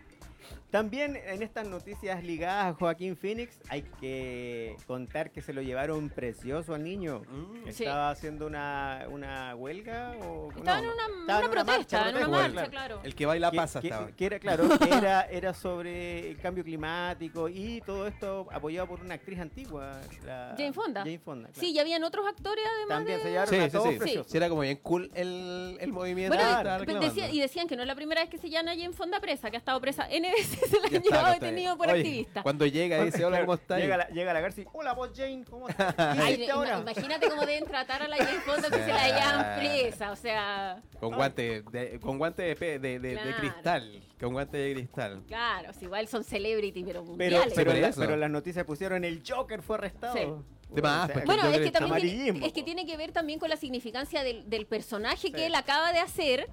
También 0.73 1.17
en 1.27 1.43
estas 1.43 1.69
noticias 1.69 2.25
ligadas 2.25 2.65
a 2.69 2.73
Joaquín 2.73 3.15
Phoenix 3.15 3.61
hay 3.69 3.83
que 4.01 4.75
contar 4.87 5.31
que 5.31 5.43
se 5.43 5.53
lo 5.53 5.61
llevaron 5.61 6.09
precioso 6.09 6.75
al 6.75 6.83
niño. 6.83 7.21
Mm. 7.29 7.65
Sí. 7.71 7.85
¿Estaba 7.85 8.09
haciendo 8.09 8.47
una, 8.47 9.05
una 9.11 9.55
huelga 9.55 10.17
o 10.23 10.49
Estaba 10.57 10.81
no, 10.81 10.89
en 10.89 10.95
una, 10.95 11.21
estaba 11.21 11.39
una 11.41 11.51
protesta, 11.51 12.09
en 12.09 12.17
una 12.17 12.29
marcha, 12.29 12.51
claro. 12.53 12.71
claro. 12.71 13.01
El 13.05 13.15
que 13.15 13.27
baila 13.27 13.53
pasa 13.53 13.83
que, 13.83 13.89
estaba. 13.89 14.07
que 14.13 14.25
era 14.25 14.39
claro, 14.39 14.65
era, 14.91 15.21
era 15.25 15.53
sobre 15.53 16.31
el 16.31 16.39
cambio 16.39 16.65
climático 16.65 17.51
y 17.51 17.83
todo 17.85 18.07
esto 18.09 18.49
apoyado 18.51 18.89
por 18.89 19.01
una 19.03 19.17
actriz 19.17 19.41
antigua, 19.41 20.01
la- 20.25 20.55
Jane 20.57 20.73
Fonda. 20.73 21.01
Jane 21.01 21.19
Fonda, 21.19 21.49
claro. 21.51 21.61
Sí, 21.61 21.73
y 21.73 21.79
habían 21.81 22.03
otros 22.03 22.27
actores 22.27 22.65
además 22.67 22.97
También 22.97 23.19
de... 23.19 23.23
se 23.25 23.31
llevaron 23.31 23.55
Sí, 23.55 23.61
a 23.61 23.65
sí, 23.67 23.71
todos 23.73 23.89
sí. 23.93 23.99
preciosos. 23.99 24.33
Sí, 24.33 24.37
era 24.39 24.49
como 24.49 24.63
bien 24.63 24.79
cool 24.79 25.11
el, 25.15 25.77
el 25.81 25.93
movimiento. 25.93 26.35
Bueno, 26.35 27.03
y- 27.03 27.05
decía- 27.05 27.29
decían 27.43 27.69
que 27.69 27.77
no 27.77 27.83
es 27.83 27.89
la 27.89 27.95
primera 27.95 28.23
vez 28.23 28.31
que 28.31 28.39
se 28.39 28.49
llama 28.49 28.71
Jane 28.75 28.95
Fonda 28.95 29.21
presa, 29.21 29.51
que 29.51 29.57
ha 29.57 29.59
estado 29.59 29.79
presa 29.83 30.09
N 30.11 30.31
veces 30.31 30.62
se 30.69 30.81
la 30.81 30.87
han 30.97 31.03
llevado 31.03 31.33
detenido 31.35 31.77
por 31.77 31.89
Oye, 31.89 31.99
activista. 32.01 32.43
Cuando 32.43 32.67
llega 32.67 32.99
y 33.01 33.05
dice, 33.07 33.25
hola, 33.25 33.41
¿cómo 33.41 33.55
estás? 33.55 33.79
Llega 33.81 33.97
la, 33.97 34.09
llega 34.09 34.33
la 34.33 34.41
Garci, 34.41 34.65
hola 34.73 34.93
vos 34.95 35.11
Jane, 35.15 35.45
¿cómo 35.49 35.69
estás? 35.69 35.95
Imagínate 36.81 37.29
cómo 37.29 37.47
deben 37.47 37.65
tratar 37.67 38.03
a 38.03 38.09
la 38.09 38.17
Jane 38.17 38.41
Fonda 38.41 38.69
que 38.71 38.77
se 38.79 38.89
la 38.93 39.07
llevan 39.09 39.59
presa, 39.59 40.13
o 40.13 40.17
sea, 40.17 40.83
Con 41.01 41.15
guante 41.15 41.63
de, 41.71 41.99
con 42.01 42.19
guante 42.19 42.43
de, 42.55 43.35
cristal. 43.39 44.03
Con 44.21 44.33
guante 44.33 44.57
de 44.57 44.75
cristal. 44.75 45.23
claro, 45.27 45.73
si 45.73 45.85
igual 45.87 46.07
son 46.09 46.25
celebrity, 46.25 46.83
pero 46.85 47.01
Pero, 47.01 47.05
mundiales. 47.05 47.53
pero, 47.55 47.73
la- 47.73 47.91
pero 47.97 48.17
las 48.17 48.31
noticias 48.31 48.65
pusieron 48.65 49.05
el 49.05 49.23
Joker 49.27 49.63
fue 49.63 49.77
arrestado. 49.77 50.15
Sí. 50.15 50.55
De 50.75 50.81
más, 50.81 51.11
pues, 51.11 51.27
Bueno, 51.27 51.45
es 51.51 51.59
que 51.61 51.71
también 51.71 52.01
tiene, 52.01 52.47
es 52.47 52.53
que 52.55 52.63
tiene 52.63 52.87
que 52.87 52.97
ver 52.97 53.13
también 53.13 53.39
con 53.39 53.51
la 53.51 53.57
significancia 53.59 54.23
del, 54.25 54.49
del 54.49 54.65
personaje 54.65 55.27
Sí. 55.29 55.33
que 55.33 55.45
él 55.47 55.55
acaba 55.55 55.93
de 55.93 55.99
hacer 55.99 56.49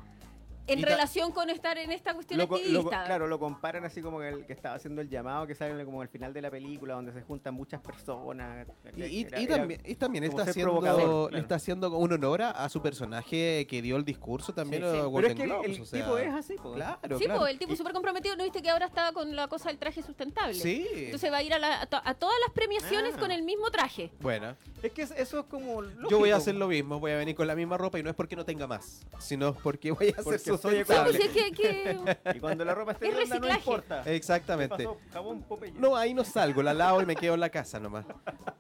en 0.74 0.82
relación 0.82 1.32
con 1.32 1.50
estar 1.50 1.78
en 1.78 1.92
esta 1.92 2.14
cuestión 2.14 2.40
Lo 2.40 2.48
claro, 2.90 3.28
lo 3.28 3.40
comparan 3.40 3.84
así 3.86 4.02
como 4.02 4.20
que 4.20 4.30
el 4.30 4.46
que 4.46 4.54
estaba 4.54 4.76
haciendo 4.76 5.02
el 5.02 5.10
llamado, 5.10 5.48
que 5.48 5.56
sale 5.56 5.84
como 5.86 6.02
al 6.02 6.08
final 6.10 6.34
de 6.34 6.42
la 6.42 6.52
película, 6.52 6.94
donde 6.96 7.12
se 7.14 7.22
juntan 7.22 7.54
muchas 7.54 7.82
personas. 7.82 8.68
Y, 8.96 9.04
y- 9.04 9.22
Era- 9.26 9.40
y 9.40 9.44
era- 9.46 9.56
también, 9.58 9.82
y 9.86 9.96
también 9.96 10.28
como 10.28 10.40
está 10.40 10.52
haciendo, 10.52 10.80
claro. 10.80 11.30
le 11.32 11.40
está 11.40 11.56
haciendo 11.56 11.98
un 11.98 12.14
honor 12.14 12.42
a, 12.42 12.70
su 12.70 12.82
personaje 12.82 13.66
que 13.68 13.82
dio 13.82 13.96
el 13.98 14.06
discurso 14.06 14.54
también 14.54 14.82
Sí, 14.84 14.88
a 14.88 14.92
sí. 14.92 14.98
Pero 15.16 15.28
es 15.28 15.36
que 15.36 15.44
el, 15.44 15.50
Globes, 15.50 15.76
el 15.78 15.82
o 15.82 15.86
sea, 15.86 16.02
tipo 16.04 16.18
es 16.18 16.34
así, 16.34 16.56
po. 16.56 16.74
Claro, 16.74 17.18
sí, 17.18 17.26
claro. 17.26 17.40
pues, 17.40 17.52
el 17.54 17.60
tipo 17.60 17.76
súper 17.76 17.94
comprometido, 17.94 18.36
¿no 18.36 18.44
viste 18.44 18.62
que 18.62 18.70
ahora 18.70 18.86
está 18.86 19.12
con 19.12 19.36
la 19.36 19.48
cosa 19.48 19.70
del 19.70 19.78
traje 19.78 20.02
sustentable? 20.04 20.54
Sí. 20.54 20.88
Entonces 20.94 21.32
va 21.32 21.38
a 21.38 21.44
ir 21.44 21.54
a, 21.54 21.60
la- 21.60 21.82
a 21.82 21.86
to- 21.86 22.02
a 22.04 22.14
todas 22.14 22.36
las 22.46 22.54
premiaciones 22.54 23.14
Ah. 23.16 23.20
con 23.20 23.32
el 23.32 23.44
mismo 23.44 23.70
traje. 23.72 24.12
Bueno, 24.20 24.56
Es 24.84 24.92
que 24.94 25.02
es- 25.04 25.12
eso 25.12 25.40
es 25.40 25.46
como. 25.48 25.84
yo 25.84 26.18
voy 26.20 26.30
a 26.30 26.34
lógico. 26.34 26.36
hacer 26.38 26.56
lo 26.56 26.68
mismo, 26.68 27.00
voy 27.00 27.12
a 27.12 27.18
venir 27.18 27.36
con 27.36 27.48
la 27.48 27.56
misma 27.56 27.78
ropa 27.78 28.00
y 28.00 28.04
no 28.04 28.10
es 28.10 28.16
porque 28.16 28.36
no 28.36 28.46
tenga 28.46 28.68
más, 28.68 29.06
sino 29.20 29.54
porque 29.54 29.92
voy 29.92 30.08
a 30.08 30.12
hacer 30.12 30.24
Porque 30.24 30.52
soy 30.60 30.78
Sí, 30.78 30.84
pues, 30.86 31.00
sustentable. 31.00 31.26
es 31.26 31.32
que, 31.32 31.52
que- 32.24 32.38
Y 32.38 32.40
cuando 32.40 32.64
la 32.66 32.76
ropa 32.76 32.92
esté 32.94 33.08
Es 33.08 33.16
blanda, 33.16 33.36
no 33.36 33.42
reciclaje. 33.48 33.60
importa. 33.60 34.02
¿Qué 34.04 34.16
Exactamente. 34.16 34.76
pasó? 34.84 34.98
Jabón 35.12 35.42
Popeye. 35.44 35.72
No, 35.74 35.96
ahí 35.96 36.14
no 36.14 36.24
salgo, 36.24 36.62
la 36.62 36.74
lavo 36.74 37.02
y 37.02 37.06
me 37.06 37.16
quedo 37.16 37.34
en 37.34 37.40
la 37.40 37.50
casa 37.50 37.80
nomás. 37.80 38.06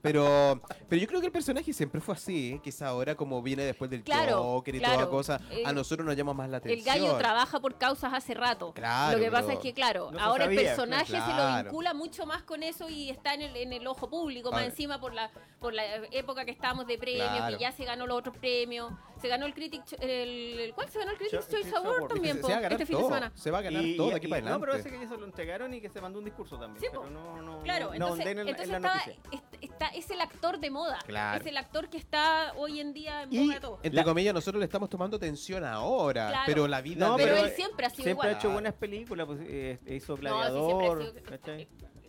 Pero, 0.01 0.62
pero 0.88 1.01
yo 1.01 1.07
creo 1.07 1.19
que 1.19 1.25
el 1.27 1.31
personaje 1.31 1.73
siempre 1.73 1.99
fue 2.01 2.15
así, 2.15 2.53
¿eh? 2.53 2.62
quizá 2.63 2.88
ahora 2.88 3.15
como 3.15 3.41
viene 3.41 3.63
después 3.63 3.89
del 3.91 4.03
Claro, 4.03 4.41
Joker 4.43 4.75
y 4.75 4.79
claro. 4.79 4.95
toda 4.95 5.09
cosa, 5.09 5.41
Eh, 5.51 5.63
a 5.65 5.73
nosotros 5.73 6.05
nos 6.05 6.15
llama 6.15 6.33
más 6.33 6.49
la 6.49 6.57
el 6.57 6.63
atención. 6.63 6.85
gallo 6.85 7.17
trabaja 7.17 7.59
por 7.59 7.77
causas 7.77 8.13
hace 8.13 8.33
rato. 8.33 8.73
Claro, 8.73 9.17
Lo 9.17 9.23
que 9.23 9.31
pasa 9.31 9.53
es 9.53 9.59
que, 9.59 9.73
claro, 9.73 10.09
no 10.12 10.19
ahora 10.19 10.45
sabía, 10.45 10.62
el 10.62 10.65
personaje 10.67 11.12
se 11.12 11.17
lo 11.17 11.63
vincula 11.63 11.93
mucho 11.93 12.25
más 12.25 12.43
con 12.43 12.63
eso 12.63 12.88
y 12.89 13.09
está 13.09 13.33
en 13.33 13.41
el, 13.41 13.55
en 13.57 13.73
el 13.73 13.85
ojo 13.88 14.09
público, 14.09 14.51
más 14.51 14.63
encima 14.63 14.99
por 15.01 15.13
la, 15.13 15.31
por 15.59 15.73
la 15.73 15.83
época 16.12 16.45
que 16.45 16.51
estamos 16.51 16.88
de 16.88 16.97
premios, 16.97 17.27
Claro. 17.29 17.57
que 17.57 17.62
ya 17.62 17.71
se 17.73 17.83
ganó 17.83 18.07
los 18.07 18.17
otros 18.19 18.38
premios. 18.38 18.93
Se 19.21 19.27
ganó 19.27 19.45
el 19.45 19.53
Critic 19.53 19.84
Cho- 19.86 19.97
el, 19.99 20.60
el- 20.60 20.73
¿Cuál 20.73 20.89
se 20.89 20.99
ganó 20.99 21.12
el 21.12 21.17
Critics 21.17 21.45
Cho- 21.47 21.51
Choice 21.51 21.75
Award 21.75 21.97
Award. 21.97 22.08
también 22.13 22.36
se, 22.38 22.41
po, 22.41 22.47
va 22.49 22.53
a 22.53 22.60
ganar 22.62 22.71
este 22.73 22.86
fin 22.86 22.95
todo, 22.95 23.08
de 23.10 23.13
semana? 23.15 23.32
se 23.36 23.51
va 23.51 23.58
a 23.58 23.62
ganar 23.62 23.84
Y- 23.84 23.97
todo 23.97 24.10
de 24.10 24.15
aquí 24.15 24.27
para 24.27 24.39
y- 24.39 24.41
adelante. 24.43 24.53
No, 24.53 24.60
pero 24.62 24.71
parece 24.73 24.89
que 24.89 24.99
ya 25.03 25.10
se 25.10 25.17
lo 25.17 25.25
entregaron 25.25 25.73
y 25.73 25.82
que 25.82 25.89
se 25.89 26.01
mandó 26.01 26.19
un 26.19 26.25
discurso 26.25 26.58
también. 26.58 26.79
Sí, 26.82 26.88
pero 26.89 27.10
no, 27.10 27.41
no, 27.41 27.62
Claro, 27.63 27.88
no, 27.88 27.93
entonces, 27.93 28.25
no 28.25 28.32
en, 28.32 28.39
entonces 28.39 28.65
en 28.65 28.71
la 28.71 28.77
estaba- 28.77 28.95
noticia. 28.95 29.21
est- 29.32 29.63
está, 29.63 29.88
es 29.89 30.10
el 30.10 30.21
actor 30.21 30.60
de 30.60 30.69
moda. 30.69 30.99
Claro. 31.05 31.41
Es 31.41 31.47
el 31.47 31.58
actor 31.58 31.89
que 31.89 31.97
está 31.97 32.53
hoy 32.55 32.79
en 32.79 32.93
día 32.93 33.23
en 33.23 33.34
Y- 33.34 33.39
boga 33.39 33.53
de 33.55 33.60
todo. 33.62 33.75
Entre 33.84 33.91
La- 33.93 34.03
comillas, 34.03 34.34
nosotros 34.34 34.60
le 34.60 34.65
estamos 34.65 34.89
tomando 34.89 35.17
atención 35.17 35.63
ahora, 35.65 36.29
Claro. 36.29 36.43
pero 36.45 36.67
la 36.67 36.82
vida 36.82 37.08
No, 37.08 37.17
pero, 37.17 37.36
de- 37.36 37.41
él 37.41 37.51
siempre 37.55 37.86
ha 37.86 37.89
sido 37.89 38.03
Siempre 38.05 38.12
igual. 38.12 38.29
ha 38.29 38.39
hecho 38.39 38.49
buenas 38.51 38.73
películas, 38.73 39.27
pues, 39.27 39.39
eh, 39.43 39.79
hizo 39.88 40.13
No, 40.13 40.17
sí, 40.17 40.21
Gladiador. 40.21 40.65
siempre 41.03 41.36
ha 41.36 41.38
sido 41.39 41.55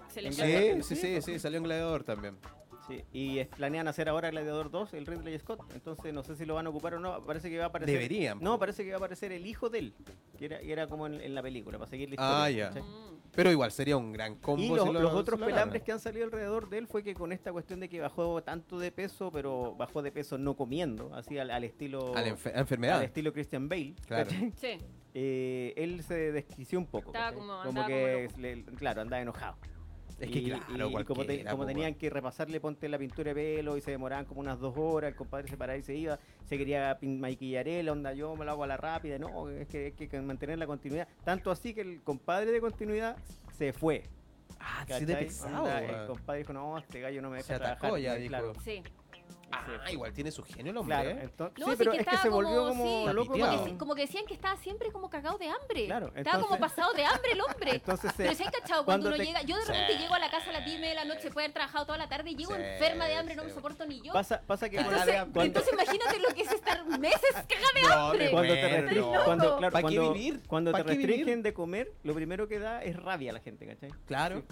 excelente. 0.05 0.83
Sí, 0.85 0.95
sí, 0.97 0.97
sí, 0.97 1.23
sí, 1.23 1.39
salió 1.39 1.59
en 1.59 1.65
Gladiador 1.65 2.05
también. 2.05 2.37
Sí, 2.91 3.05
y 3.13 3.39
es- 3.39 3.49
planean 3.49 3.89
hacer 3.89 4.09
ahora 4.09 4.31
Gladiador 4.31 4.71
2, 4.71 4.95
el 4.95 5.07
Ridley 5.07 5.39
Scott. 5.39 5.61
Entonces 5.75 6.13
no 6.13 6.23
sé 6.23 6.37
si 6.37 6.45
lo 6.45 6.55
van 6.55 6.67
a 6.67 6.71
ocupar 6.71 6.95
o 6.95 7.01
no. 7.01 7.25
Parece 7.25 7.49
que 7.51 7.59
va 7.59 7.65
a 7.65 7.69
aparecer. 7.69 7.95
Deberían, 7.95 8.39
No, 8.41 8.59
parece 8.59 8.85
que 8.85 8.91
va 8.91 8.97
a 8.97 8.99
aparecer 8.99 9.33
el 9.33 9.47
hijo 9.47 9.69
de 9.71 9.79
él, 9.79 9.95
que 10.39 10.45
era, 10.47 10.59
que 10.61 10.73
era 10.73 10.87
como 10.87 11.07
en, 11.07 11.21
en 11.21 11.35
la 11.35 11.43
película, 11.43 11.79
para 11.79 11.89
seguir 11.91 12.09
la 12.09 12.15
historia. 12.15 12.43
Ah, 12.45 12.51
ya. 12.51 12.71
Mm. 12.83 13.21
Pero 13.33 13.51
igual 13.53 13.71
sería 13.71 13.97
un 13.97 14.13
gran 14.13 14.35
combo. 14.37 14.61
Y 14.63 14.69
si 14.69 14.75
los, 14.75 14.87
lo- 14.93 15.01
los 15.01 15.13
si 15.13 15.19
otros 15.19 15.39
lo 15.41 15.47
pelambres 15.47 15.83
que 15.83 15.93
han 15.93 16.01
salido 16.01 16.25
alrededor 16.25 16.69
de 16.69 16.79
él 16.79 16.87
fue 16.89 17.05
que 17.05 17.15
con 17.15 17.31
esta 17.33 17.53
cuestión 17.53 17.79
de 17.79 17.89
que 17.89 18.01
bajó 18.01 18.43
tanto 18.43 18.79
de 18.79 18.91
peso, 18.91 19.31
pero 19.31 19.75
bajó 19.77 20.03
de 20.03 20.11
peso 20.11 20.37
no 20.37 20.57
comiendo, 20.57 21.15
así 21.15 21.39
al, 21.39 21.51
al 21.53 21.63
estilo 21.65 22.17
A 22.17 22.23
la 22.23 22.29
enfe- 22.29 22.53
a 22.55 22.59
enfermedad. 22.61 22.99
al 22.99 23.05
estilo 23.05 23.33
Christian 23.33 23.69
Bale. 23.69 23.95
Claro. 24.07 24.31
Sí. 24.57 24.79
Eh, 25.15 25.75
él 25.77 26.03
se 26.03 26.33
desquició 26.33 26.79
un 26.79 26.87
poco. 26.87 27.09
Estaba 27.11 27.33
como- 27.33 27.47
como 27.59 27.69
andaba 27.69 27.87
que, 27.89 28.29
le- 28.39 28.65
claro, 28.77 29.01
andaba 29.03 29.23
enojado. 29.23 29.57
Es 30.21 30.31
que 30.31 30.39
Y- 30.39 30.45
claro, 30.51 30.65
y- 30.91 31.01
y 31.01 31.05
como, 31.05 31.25
te- 31.25 31.45
tenían 31.67 31.95
que 31.95 32.11
repasarle, 32.11 32.61
ponte 32.61 32.89
la 32.89 32.99
pintura 32.99 33.33
de 33.33 33.35
pelo 33.35 33.77
y 33.77 33.81
se 33.81 33.91
demoraban 33.91 34.27
como 34.27 34.41
unas 34.41 34.59
dos 34.61 34.75
horas, 34.77 35.09
el 35.11 35.17
compadre 35.17 35.49
se 35.49 35.57
paraba 35.57 35.79
y 35.79 35.83
se 35.83 35.95
iba, 35.95 36.19
se 36.45 36.59
quería 36.59 36.99
maquillar 37.01 37.67
él, 37.67 37.89
onda 37.89 38.13
yo 38.13 38.37
me 38.37 38.45
lo 38.45 38.51
hago 38.51 38.65
a 38.65 38.67
la 38.67 38.77
rápida, 38.77 39.19
no, 39.19 39.49
es 39.49 39.67
que 39.69 39.95
hay 39.99 40.09
que 40.09 40.21
mantener 40.21 40.59
la 40.59 40.67
continuidad. 40.67 41.09
Tanto 41.25 41.51
así 41.51 41.73
que 41.73 41.81
el 41.81 42.03
compadre 42.03 42.53
de 42.53 42.61
continuidad 42.61 43.17
se 43.57 43.73
fue. 43.73 44.05
Ah, 44.59 44.85
sí, 44.87 45.07
de 45.07 45.17
pesado. 45.17 45.63
Onda, 45.63 45.83
el 46.03 46.07
compadre 46.07 46.41
dijo, 46.41 46.53
no, 46.53 46.77
este 46.77 47.01
gallo 47.01 47.23
no 47.23 47.31
me 47.31 47.39
deja 47.39 47.47
Se 47.47 47.55
atacó 47.55 47.81
trabajar", 47.81 48.01
ya, 48.03 48.15
dijo. 48.17 48.29
claro. 48.29 48.53
Sí. 48.63 48.83
Ah, 49.53 49.91
igual 49.91 50.13
tiene 50.13 50.31
su 50.31 50.43
genio 50.45 50.71
el 50.73 50.77
hombre. 50.79 50.95
Claro, 50.97 51.11
¿eh? 51.11 51.19
entonces, 51.23 51.59
No, 51.59 51.67
sí, 51.67 51.73
sí, 51.73 51.77
pero 51.79 51.91
que 51.93 51.97
es 51.99 52.05
que 52.05 52.11
estaba 52.11 52.23
se 52.23 52.29
volvió 52.29 52.69
como- 52.69 52.69
como 52.69 53.09
sí, 53.09 53.15
loco. 53.15 53.33
Como, 53.33 53.65
que, 53.65 53.77
como 53.79 53.95
que 53.95 54.01
decían 54.03 54.25
que 54.27 54.35
estaba 54.35 54.57
siempre 54.57 54.93
como 54.93 55.11
cagado 55.11 55.39
de 55.39 55.49
hambre. 55.49 55.87
Claro, 55.87 56.13
estaba 56.15 56.41
como 56.43 56.59
pasado 56.59 56.93
de 56.95 57.05
hambre 57.05 57.33
el 57.33 57.41
hombre. 57.41 57.71
Entonces 57.75 58.13
se- 58.17 58.23
Pero 58.25 58.35
si 58.37 58.43
hay 58.45 58.51
cachado, 58.51 58.85
cuando 58.85 59.09
uno 59.09 59.17
te- 59.17 59.25
llega, 59.27 59.43
yo 59.43 59.57
de 59.57 59.63
Sí. 59.67 59.73
repente 59.73 59.99
llego 59.99 60.15
a 60.15 60.19
la 60.19 60.31
casa 60.31 60.51
a 60.51 60.53
las 60.53 60.65
10 60.65 60.77
y 60.77 60.81
media 60.81 60.91
de 60.91 60.95
la 61.07 61.15
noche, 61.15 61.31
puede 61.31 61.47
haber 61.47 61.55
trabajado 61.55 61.87
toda 61.87 61.99
la 61.99 62.09
tarde 62.09 62.31
y 62.31 62.37
llego 62.37 62.55
Sí, 62.55 62.61
enferma 62.63 63.07
de 63.07 63.15
hambre, 63.15 63.35
no 63.37 63.45
me 63.45 63.51
soporto 63.51 63.87
ni 63.87 64.01
yo. 64.03 64.13
Pasa, 64.13 64.41
pasa 64.47 64.69
que 64.69 64.77
entonces, 64.79 65.07
de 65.07 65.17
hambre. 65.17 65.33
cuando- 65.35 65.59
entonces 65.61 65.73
imagínate 65.73 66.19
lo 66.21 66.29
que 66.35 66.43
es 66.43 66.53
estar 66.53 66.85
meses 66.99 67.33
cagada 67.33 67.73
de 67.75 67.83
No, 67.83 67.93
hambre. 68.07 68.25
me 68.27 68.31
cuando 68.31 68.55
te, 68.55 68.63
restringen- 68.83 69.13
no. 69.13 69.25
cuando, 69.25 69.57
claro, 69.59 69.73
¿Pa' 69.73 69.79
qué 69.79 69.83
cuando- 69.83 70.13
vivir? 70.13 70.41
cuando 70.47 70.73
¿Pa' 70.73 70.79
te 70.79 70.85
qué 70.85 71.07
restringen 71.07 71.43
de 71.43 71.53
comer, 71.55 71.93
lo 72.05 72.15
primero 72.15 72.47
que 72.49 72.59
da 72.59 72.83
es 72.83 72.97
rabia 72.97 73.31
a 73.31 73.35
la 73.35 73.41
gente, 73.41 73.67
¿cachai? 73.67 73.91
Claro. 74.07 74.43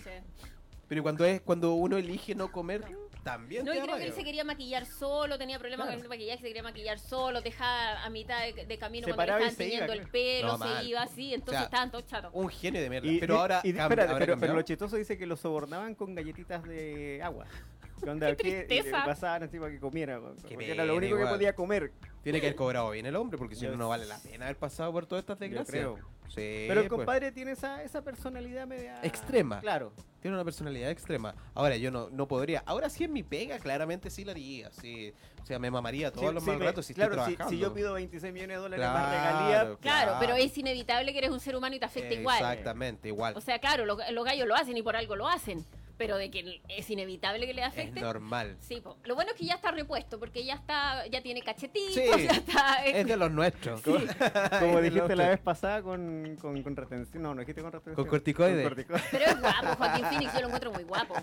Pero 0.88 1.02
cuando 1.02 1.24
es 1.26 1.40
cuando 1.42 1.74
uno 1.74 1.98
elige 1.98 2.34
no 2.34 2.50
comer, 2.50 2.82
también 3.22 3.64
No, 3.64 3.72
te 3.72 3.78
y 3.78 3.82
creo 3.82 3.96
que 3.96 4.06
él 4.06 4.12
se 4.12 4.24
quería 4.24 4.44
maquillar 4.44 4.86
solo, 4.86 5.38
tenía 5.38 5.58
problemas 5.58 5.86
Claro. 5.86 5.98
con 5.98 6.04
el 6.04 6.08
maquillaje, 6.08 6.40
se 6.40 6.46
quería 6.48 6.62
maquillar 6.62 6.98
solo, 6.98 7.40
dejaba 7.40 8.04
a 8.04 8.10
mitad 8.10 8.40
de, 8.42 8.64
de 8.66 8.78
camino 8.78 9.06
Se 9.06 9.14
cuando 9.14 9.38
le 9.38 9.46
estaban 9.46 9.90
el 9.90 10.08
pelo, 10.08 10.48
No, 10.48 10.58
se 10.58 10.64
mal. 10.64 10.86
iba 10.86 11.02
así, 11.02 11.34
entonces 11.34 11.54
O 11.54 11.58
sea, 11.58 11.64
estaban 11.64 11.90
todos 11.90 12.06
chatos. 12.06 12.30
Un 12.34 12.48
genio 12.48 12.80
de 12.80 12.90
mierda. 12.90 13.06
Y- 13.08 13.18
pero 13.20 13.34
y- 13.34 13.36
ahora 13.38 13.60
y- 13.64 13.70
espérate, 13.70 13.96
pero, 13.96 14.18
pero 14.18 14.32
cambiado. 14.32 14.54
lo 14.56 14.62
chistoso 14.62 14.96
dice 14.96 15.18
que 15.18 15.26
lo 15.26 15.36
sobornaban 15.36 15.94
con 15.94 16.14
galletitas 16.14 16.62
de 16.64 17.20
agua. 17.22 17.46
Que 17.98 18.08
onda, 18.10 18.28
Qué 18.28 18.36
que- 18.36 18.42
tristeza. 18.64 18.98
que 19.02 19.06
pasaban 19.08 19.48
para 19.50 19.70
que 19.72 19.80
comiera. 19.80 20.20
Porque 20.20 20.70
era 20.70 20.84
lo 20.84 20.94
único 20.94 21.16
que 21.18 21.26
podía 21.26 21.52
comer. 21.56 21.90
Tiene 22.28 22.40
que 22.40 22.46
haber 22.48 22.56
cobrado 22.56 22.90
bien 22.90 23.06
el 23.06 23.16
hombre, 23.16 23.38
porque 23.38 23.54
si 23.54 23.66
no, 23.66 23.76
no 23.76 23.88
vale 23.88 24.04
la 24.06 24.18
pena 24.18 24.44
haber 24.46 24.56
pasado 24.58 24.92
por 24.92 25.06
todas 25.06 25.22
estas 25.22 25.38
Yo 25.38 25.44
desgracias. 25.46 25.70
creo. 25.70 25.98
Sí, 26.28 26.66
Pero 26.68 26.82
el 26.82 26.88
pues. 26.88 26.98
compadre 26.98 27.32
tiene 27.32 27.52
esa, 27.52 27.82
esa 27.82 28.02
personalidad 28.02 28.66
media... 28.66 29.00
Extrema. 29.02 29.60
Claro. 29.60 29.92
Tiene 30.20 30.36
una 30.36 30.44
personalidad 30.44 30.90
extrema. 30.90 31.34
Ahora, 31.54 31.76
yo 31.78 31.90
no, 31.90 32.10
no 32.10 32.28
podría. 32.28 32.62
Ahora 32.66 32.90
sí 32.90 33.04
en 33.04 33.14
mi 33.14 33.22
pega, 33.22 33.58
claramente 33.58 34.10
sí 34.10 34.24
lo 34.26 34.32
haría. 34.32 34.70
Sí. 34.72 35.14
O 35.42 35.46
sea, 35.46 35.58
me 35.58 35.70
mamaría 35.70 36.12
todos 36.12 36.28
Sí, 36.28 36.34
los 36.34 36.42
sí, 36.42 36.50
mal 36.50 36.58
me- 36.58 36.64
ratos 36.66 36.84
si 36.84 36.92
claro, 36.92 37.12
estoy 37.14 37.30
si, 37.32 37.36
trabajando. 37.36 37.56
si 37.58 37.62
yo 37.62 37.72
pido 37.72 37.94
26 37.94 38.30
millones 38.34 38.56
de 38.58 38.62
dólares 38.62 38.84
Claro, 38.84 38.98
más 38.98 39.10
regalía, 39.10 39.76
Claro, 39.80 40.16
pero 40.20 40.34
es 40.34 40.58
inevitable 40.58 41.12
que 41.12 41.18
eres 41.18 41.30
un 41.30 41.40
ser 41.40 41.56
humano 41.56 41.76
y 41.76 41.78
te 41.78 41.86
afecta 41.86 42.12
igual. 42.12 42.36
Exactamente, 42.36 43.08
igual. 43.08 43.34
O 43.34 43.40
sea, 43.40 43.58
claro, 43.58 43.86
los, 43.86 43.98
los 44.12 44.24
gallos 44.26 44.46
lo 44.46 44.54
hacen 44.54 44.76
y 44.76 44.82
por 44.82 44.96
algo 44.96 45.16
lo 45.16 45.26
hacen, 45.28 45.64
pero 45.98 46.16
de 46.16 46.30
que 46.30 46.62
es 46.68 46.88
inevitable 46.90 47.46
que 47.46 47.52
le 47.54 47.62
es 47.62 47.68
afecte. 47.68 48.00
normal. 48.00 48.56
Sí, 48.60 48.80
po. 48.80 48.96
lo 49.04 49.14
bueno 49.16 49.32
es 49.32 49.36
que 49.36 49.44
ya 49.44 49.54
está 49.54 49.70
repuesto, 49.72 50.18
porque 50.18 50.44
ya 50.44 50.54
está, 50.54 51.06
ya 51.08 51.20
tiene 51.22 51.42
cachetitos, 51.42 51.94
Sí, 51.94 52.04
ya 52.24 52.32
está. 52.32 52.84
Es 52.86 53.06
de 53.06 53.16
los 53.16 53.30
nuestros. 53.30 53.82
como 54.60 54.78
Es 54.78 54.84
dijiste 54.84 55.16
la 55.16 55.28
vez 55.30 55.40
pasada 55.40 55.82
con, 55.82 56.36
con, 56.40 56.62
con 56.62 56.76
retención. 56.76 57.22
No, 57.22 57.34
no 57.34 57.40
dijiste 57.40 57.60
con 57.62 57.72
retención. 57.72 57.96
Con 57.96 58.06
corticoide. 58.06 58.62
Con 58.62 58.74
corticoide. 58.74 59.02
Pero 59.10 59.24
es 59.26 59.40
guapo, 59.40 59.66
Joaquín 59.76 60.04
Phoenix, 60.06 60.32
yo 60.34 60.40
lo 60.40 60.46
encuentro 60.46 60.72
muy 60.72 60.84
guapo. 60.84 61.14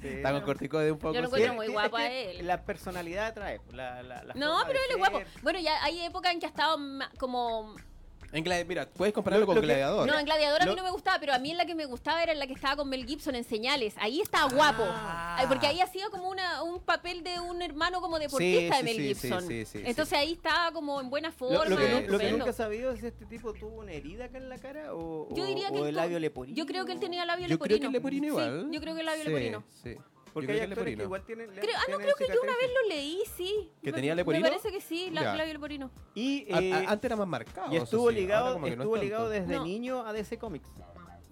Sí, 0.00 0.08
Está 0.08 0.30
con 0.30 0.40
no. 0.40 0.46
corticoide 0.46 0.92
un 0.92 0.98
poco. 0.98 1.14
Yo 1.14 1.20
lo 1.22 1.28
sí. 1.28 1.34
encuentro 1.34 1.54
muy 1.54 1.68
guapo 1.68 1.98
es 1.98 2.04
a 2.04 2.12
él. 2.12 2.46
La 2.46 2.64
personalidad 2.64 3.34
trae. 3.34 3.60
La, 3.72 4.02
la, 4.02 4.24
la 4.24 4.34
No, 4.34 4.58
pero 4.66 4.78
él 4.78 4.90
es 4.90 4.96
guapo. 4.96 5.20
Bueno, 5.42 5.58
ya 5.58 5.82
hay 5.84 6.00
épocas 6.00 6.32
en 6.32 6.40
que 6.40 6.46
ha 6.46 6.50
estado 6.50 6.78
ma- 6.78 7.10
como... 7.18 7.74
En 8.36 8.68
Mira, 8.68 8.86
puedes 8.88 9.14
compararlo 9.14 9.42
Lo- 9.42 9.46
con 9.46 9.54
lo 9.56 9.60
que- 9.62 9.66
Gladiador. 9.66 10.06
No, 10.06 10.18
en 10.18 10.24
Gladiador 10.26 10.62
a 10.62 10.64
mí 10.64 10.70
Lo- 10.70 10.76
no 10.76 10.82
me 10.84 10.90
gustaba, 10.90 11.18
pero 11.18 11.32
a 11.32 11.38
mí 11.38 11.50
en 11.50 11.56
la 11.56 11.64
que 11.66 11.74
me 11.74 11.86
gustaba 11.86 12.22
era 12.22 12.32
en 12.32 12.38
la 12.38 12.46
que 12.46 12.52
estaba 12.52 12.76
con 12.76 12.88
Mel 12.88 13.06
Gibson 13.06 13.34
en 13.34 13.44
Señales. 13.44 13.94
Ahí 13.98 14.20
estaba 14.20 14.52
guapo. 14.52 14.82
Ah. 14.86 15.42
Porque 15.48 15.66
ahí 15.66 15.80
hacía 15.80 16.08
como 16.10 16.28
una, 16.28 16.62
un 16.62 16.80
papel 16.80 17.22
de 17.24 17.40
un 17.40 17.62
hermano 17.62 18.00
como 18.00 18.18
deportista 18.18 18.76
Sí, 18.76 18.78
de 18.78 18.82
Mel 18.84 18.96
sí, 18.96 19.02
Gibson. 19.14 19.42
sí, 19.42 19.64
sí, 19.64 19.78
sí, 19.78 19.82
Entonces 19.86 20.18
ahí 20.18 20.32
estaba 20.32 20.72
como 20.72 21.00
en 21.00 21.08
buena 21.10 21.28
Lo, 21.28 21.34
forma. 21.34 21.64
lo 21.64 21.76
que, 21.76 21.88
nu- 21.88 22.12
lo 22.12 22.18
que 22.18 22.30
nunca 22.32 22.50
he 22.50 22.52
sabido 22.52 22.92
es 22.92 23.00
si 23.00 23.06
este 23.06 23.26
tipo 23.26 23.52
tuvo 23.54 23.78
una 23.80 23.92
herida 23.92 24.26
acá 24.26 24.38
en 24.38 24.48
la 24.48 24.58
cara 24.58 24.94
o, 24.94 25.28
Yo 25.34 25.44
o- 25.44 25.46
diría 25.46 25.70
que 25.70 25.78
o 25.78 25.82
él 25.82 25.88
el 25.90 25.94
labio 25.96 26.18
leporino. 26.18 26.56
Yo 26.56 26.66
creo 26.66 26.84
que 26.84 26.92
él 26.92 27.00
tenía 27.00 27.24
labio 27.24 27.46
Yo 27.46 27.58
creo 27.58 27.78
leporino. 27.78 27.80
que 27.80 27.86
el 27.86 27.92
leporino 27.92 28.22
Sí, 28.24 28.28
igual. 28.28 28.68
yo 28.70 28.80
creo 28.80 28.94
que 28.94 29.00
el 29.00 29.06
labio 29.06 29.22
Sí, 29.22 29.28
leporino. 29.28 29.64
Sí. 29.82 29.96
Porque 30.36 30.52
hay 30.52 30.58
que 30.58 30.64
actores 30.64 30.84
que 30.84 30.90
leporino. 30.90 31.04
igual 31.04 31.22
tienen. 31.24 31.48
Creo, 31.50 31.76
ah, 31.78 31.82
no, 31.90 31.96
creo 31.96 32.14
que 32.14 32.26
yo 32.28 32.42
una 32.42 32.52
vez 32.56 32.70
lo 32.82 32.88
leí, 32.90 33.22
sí. 33.38 33.72
¿Que 33.82 33.90
Me- 33.90 33.92
tenía 33.94 34.12
Me 34.12 34.16
leporino? 34.16 34.46
parece 34.46 34.70
que 34.70 34.82
sí, 34.82 35.08
la, 35.10 35.22
Ya. 35.22 35.34
labio 35.34 35.54
leporino. 35.54 35.90
Y, 36.14 36.52
A- 36.52 36.60
eh, 36.60 36.72
a- 36.74 36.90
antes 36.92 37.04
era 37.08 37.16
más 37.16 37.26
marcado. 37.26 37.72
y 37.72 37.76
estuvo 37.76 38.10
ligado, 38.10 38.56
que 38.56 38.60
no 38.60 38.66
es 38.66 38.72
estuvo 38.74 38.96
ligado 38.98 39.28
desde 39.30 39.54
No. 39.56 39.64
niño 39.64 40.04
a 40.06 40.12
DC 40.12 40.36
Comics. 40.38 40.68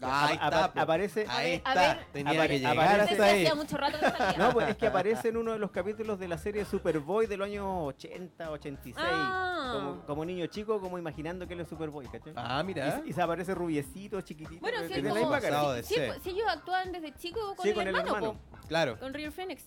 Ahí 0.03 0.35
está, 0.35 0.73
po. 0.73 0.81
aparece- 0.81 1.27
Ahí 1.29 1.53
A 1.53 1.55
está. 1.55 1.75
ver, 1.75 2.07
Tenía 2.13 2.33
apare- 2.33 2.49
que 2.49 2.59
llegar 2.59 2.77
aparece- 2.79 3.13
hasta 3.13 3.25
ahí. 3.25 3.43
hacía 3.47 3.55
mucho 3.55 3.77
rato 3.77 3.99
que 3.99 4.07
no 4.07 4.17
salía. 4.17 4.39
No, 4.39 4.53
pues 4.53 4.69
es 4.69 4.77
que 4.77 4.87
aparece 4.87 5.29
en 5.29 5.37
uno 5.37 5.53
de 5.53 5.59
los 5.59 5.71
capítulos 5.71 6.19
de 6.19 6.29
la 6.29 6.39
serie 6.39 6.65
Superboy 6.65 7.27
de 7.27 7.37
los 7.37 7.47
años 7.47 7.65
80, 7.69 8.51
86. 8.51 8.97
Ah. 9.09 9.71
Como, 9.75 10.07
como 10.07 10.25
niño 10.25 10.47
chico, 10.47 10.81
como 10.81 10.99
imaginando 10.99 11.47
que 11.47 11.55
él 11.55 11.61
es 11.61 11.69
Superboy, 11.69 12.07
¿cachai? 12.09 12.33
Ah, 12.37 12.63
mira. 12.63 13.03
Y, 13.05 13.11
y 13.11 13.13
se 13.13 13.23
aparece 13.23 13.55
rubiecito, 13.55 14.21
chiquitito. 14.21 14.61
Bueno, 14.61 14.79
que 14.89 14.95
sí, 14.95 15.03
pues, 15.03 16.23
sí, 16.23 16.31
ellos 16.31 16.47
actúan 16.49 16.93
desde 16.93 17.13
chicos 17.15 17.55
con, 17.55 17.63
Sí, 17.63 17.69
el, 17.71 17.75
con 17.75 17.83
el 17.89 17.95
hermano, 17.95 18.17
hermano. 18.17 18.33
po, 18.51 18.67
Claro. 18.69 18.99
con 18.99 19.13
River 19.15 19.33
Phoenix. 19.33 19.65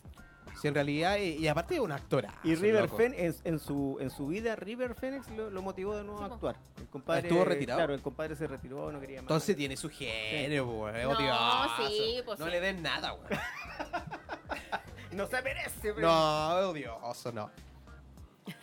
Si 0.61 0.67
en 0.67 0.73
realidad, 0.73 1.17
y, 1.17 1.33
y 1.37 1.47
aparte 1.47 1.75
es 1.75 1.79
un 1.79 1.91
actor. 1.91 2.25
Y 2.43 2.55
River 2.55 2.89
Phoenix, 2.89 3.41
en, 3.43 3.53
en 3.53 3.59
su, 3.59 3.97
en 3.99 4.09
su 4.09 4.27
vida, 4.27 4.55
River 4.55 4.95
Phoenix 4.95 5.27
lo, 5.29 5.49
lo 5.49 5.61
motivó 5.61 5.95
de 5.95 6.03
nuevo 6.03 6.19
Sí, 6.19 6.23
a 6.23 6.27
actuar. 6.33 6.55
El 6.79 6.87
compadre, 6.87 7.27
¿Estuvo 7.27 7.45
retirado? 7.45 7.77
Claro, 7.79 7.93
el 7.93 8.01
compadre 8.01 8.35
se 8.35 8.47
retiró, 8.47 8.91
no 8.91 8.99
quería 8.99 9.17
más. 9.17 9.23
Entonces 9.23 9.55
tiene 9.55 9.77
su 9.77 9.89
genio, 9.89 10.65
po, 10.65 10.89
es 10.89 11.03
No, 11.03 11.11
odioso. 11.11 11.87
sí, 11.89 12.21
pues 12.25 12.39
No 12.39 12.45
sí. 12.45 12.51
le 12.51 12.59
den 12.61 12.81
nada, 12.81 13.11
güey. 13.11 13.27
no 15.11 15.27
se 15.27 15.41
merece, 15.41 15.93
pero- 15.93 16.07
No, 16.07 16.49
odioso, 16.69 17.31
no. 17.31 17.51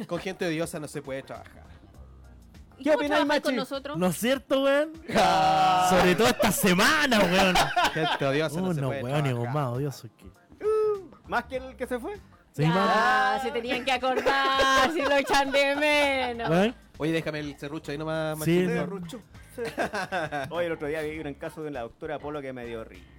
Con 0.07 0.18
gente 0.18 0.47
odiosa 0.47 0.79
no 0.81 0.88
se 0.88 1.03
puede 1.03 1.23
trabajar. 1.23 1.62
¿Y 2.77 2.83
¿Qué 2.85 2.90
opináis, 2.90 3.20
con 3.20 3.29
Machi? 3.29 3.53
nosotros? 3.53 3.97
¿No 3.99 4.07
es 4.09 4.16
cierto, 4.16 4.64
weón? 4.64 4.92
Sobre 5.90 6.14
todo 6.16 6.27
esta 6.27 6.51
semana, 6.51 7.20
weón. 7.20 7.55
Gente 7.92 8.25
odiosa, 8.27 8.61
no 8.61 8.75
se 8.75 8.81
puede 8.81 9.03
weón, 9.05 9.23
trabajar. 9.23 9.55
más 9.55 9.68
odioso 9.68 10.09
que. 10.16 10.25
¿Más 11.27 11.45
que 11.45 11.57
el 11.57 11.77
que 11.77 11.87
se 11.87 11.99
fue? 11.99 12.15
Sí, 12.53 12.63
Ya, 12.63 12.69
man. 12.69 13.41
se 13.43 13.51
tenían 13.51 13.85
que 13.85 13.93
acordar, 13.93 14.91
si 14.93 15.01
lo 15.03 15.17
echan 15.17 15.51
de 15.51 15.75
menos. 15.77 16.49
Weón, 16.49 16.75
Oye, 16.99 17.13
déjame 17.13 17.41
el 17.41 17.59
serrucho 17.59 17.91
ahí 17.91 17.99
nomás. 17.99 18.39
Sí. 18.45 18.67
Hoy 20.51 20.67
el 20.67 20.73
otro 20.73 20.87
día 20.87 21.03
vi 21.03 21.19
un 21.19 21.35
caso 21.35 21.63
de 21.63 21.71
la 21.71 21.81
doctora 21.83 22.19
Polo 22.19 22.41
que 22.41 22.53
me 22.53 22.65
dio 22.67 22.85
risa. 22.85 23.13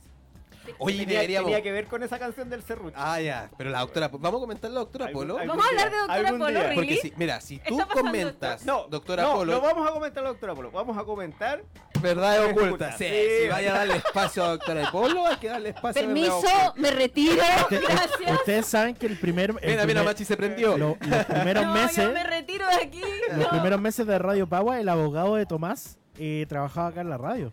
Oye, 0.80 1.00
Tenía, 1.00 1.16
deberíamos. 1.20 1.48
tenía 1.50 1.64
que 1.64 1.72
ver 1.72 1.86
con 1.88 2.04
esa 2.04 2.20
canción 2.20 2.50
del 2.50 2.64
serrucho. 2.64 2.96
Ah, 3.00 3.20
ya. 3.22 3.50
Pero 3.58 3.70
la 3.70 3.80
doctora. 3.80 4.08
Vamos 4.10 4.40
a 4.40 4.42
comentar 4.42 4.72
la 4.72 4.80
doctora 4.82 5.10
Polo. 5.12 5.36
Vamos 5.36 5.66
a 5.66 5.70
hablar 5.70 5.92
de 5.92 5.98
doctora 5.98 6.20
algún 6.28 6.40
Polo. 6.40 6.60
Really? 6.62 6.76
Porque 6.76 6.98
si, 6.98 7.14
mira, 7.18 7.42
si 7.42 7.60
tú 7.60 7.78
comentas, 7.94 8.66
No, 8.66 8.88
doctora 8.90 9.24
no, 9.24 9.34
Polo, 9.36 9.54
no 9.54 9.62
vamos 9.62 9.90
a 9.90 9.94
comentar 9.94 10.24
la 10.24 10.30
doctora 10.30 10.56
Polo, 10.56 10.72
vamos 10.72 10.98
a 10.98 11.04
comentar 11.04 11.64
verdad 12.02 12.46
oculta. 12.46 12.92
Sí, 12.98 13.06
Sí. 13.06 13.44
si 13.44 13.48
vaya 13.50 13.74
a 13.74 13.78
darle 13.80 13.96
espacio 13.98 14.44
a 14.44 14.50
doctora 14.50 14.92
Polo, 14.92 15.26
hay 15.26 15.38
que 15.38 15.48
darle 15.48 15.70
espacio 15.70 16.02
a 16.02 16.06
Permiso, 16.06 16.48
me 16.76 16.92
retiro. 16.92 17.36
Gracias. 17.70 18.32
ustedes 18.40 18.66
saben 18.66 18.96
que 18.96 19.06
el 19.08 19.18
primer. 19.18 19.52
el 19.62 19.72
Mira, 19.72 19.86
mira, 19.86 20.04
Machi 20.04 20.26
se 20.26 20.36
prendió. 20.38 20.78
lo- 20.78 20.98
los 21.00 21.26
primeros 21.26 21.66
No, 21.66 21.74
meses. 21.74 22.04
yo 22.06 22.12
me 22.12 22.24
retiro 22.24 22.68
de 22.68 22.76
aquí. 22.76 23.02
Los 23.30 23.38
no. 23.38 23.50
primeros 23.50 23.82
meses 23.82 24.06
de 24.06 24.20
Radio 24.20 24.48
Pagua, 24.48 24.80
el 24.80 24.90
abogado 24.90 25.36
de 25.36 25.46
Tomás 25.46 25.98
eh, 26.18 26.46
trabajaba 26.48 26.90
acá 26.90 27.02
en 27.02 27.10
la 27.10 27.18
radio. 27.18 27.52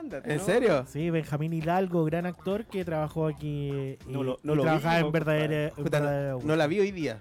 Ándate. 0.00 0.32
¿En 0.32 0.38
¿no? 0.38 0.44
serio? 0.44 0.84
Sí, 0.88 1.10
Benjamín 1.10 1.52
Hidalgo, 1.52 2.04
gran 2.04 2.26
actor 2.26 2.64
que 2.64 2.84
trabajó 2.84 3.26
aquí 3.26 3.70
eh, 3.72 3.98
No 4.08 4.22
lo- 4.22 4.38
y 4.42 4.46
no 4.46 4.54
lo 4.54 4.62
trabajaba 4.62 4.94
vi, 4.94 5.00
en 5.00 5.06
no, 5.06 5.12
verdadera. 5.12 5.72
en 5.76 5.84
verdadera- 5.84 6.32
no, 6.32 6.40
no 6.42 6.56
la 6.56 6.66
vi 6.66 6.80
hoy 6.80 6.90
día. 6.90 7.18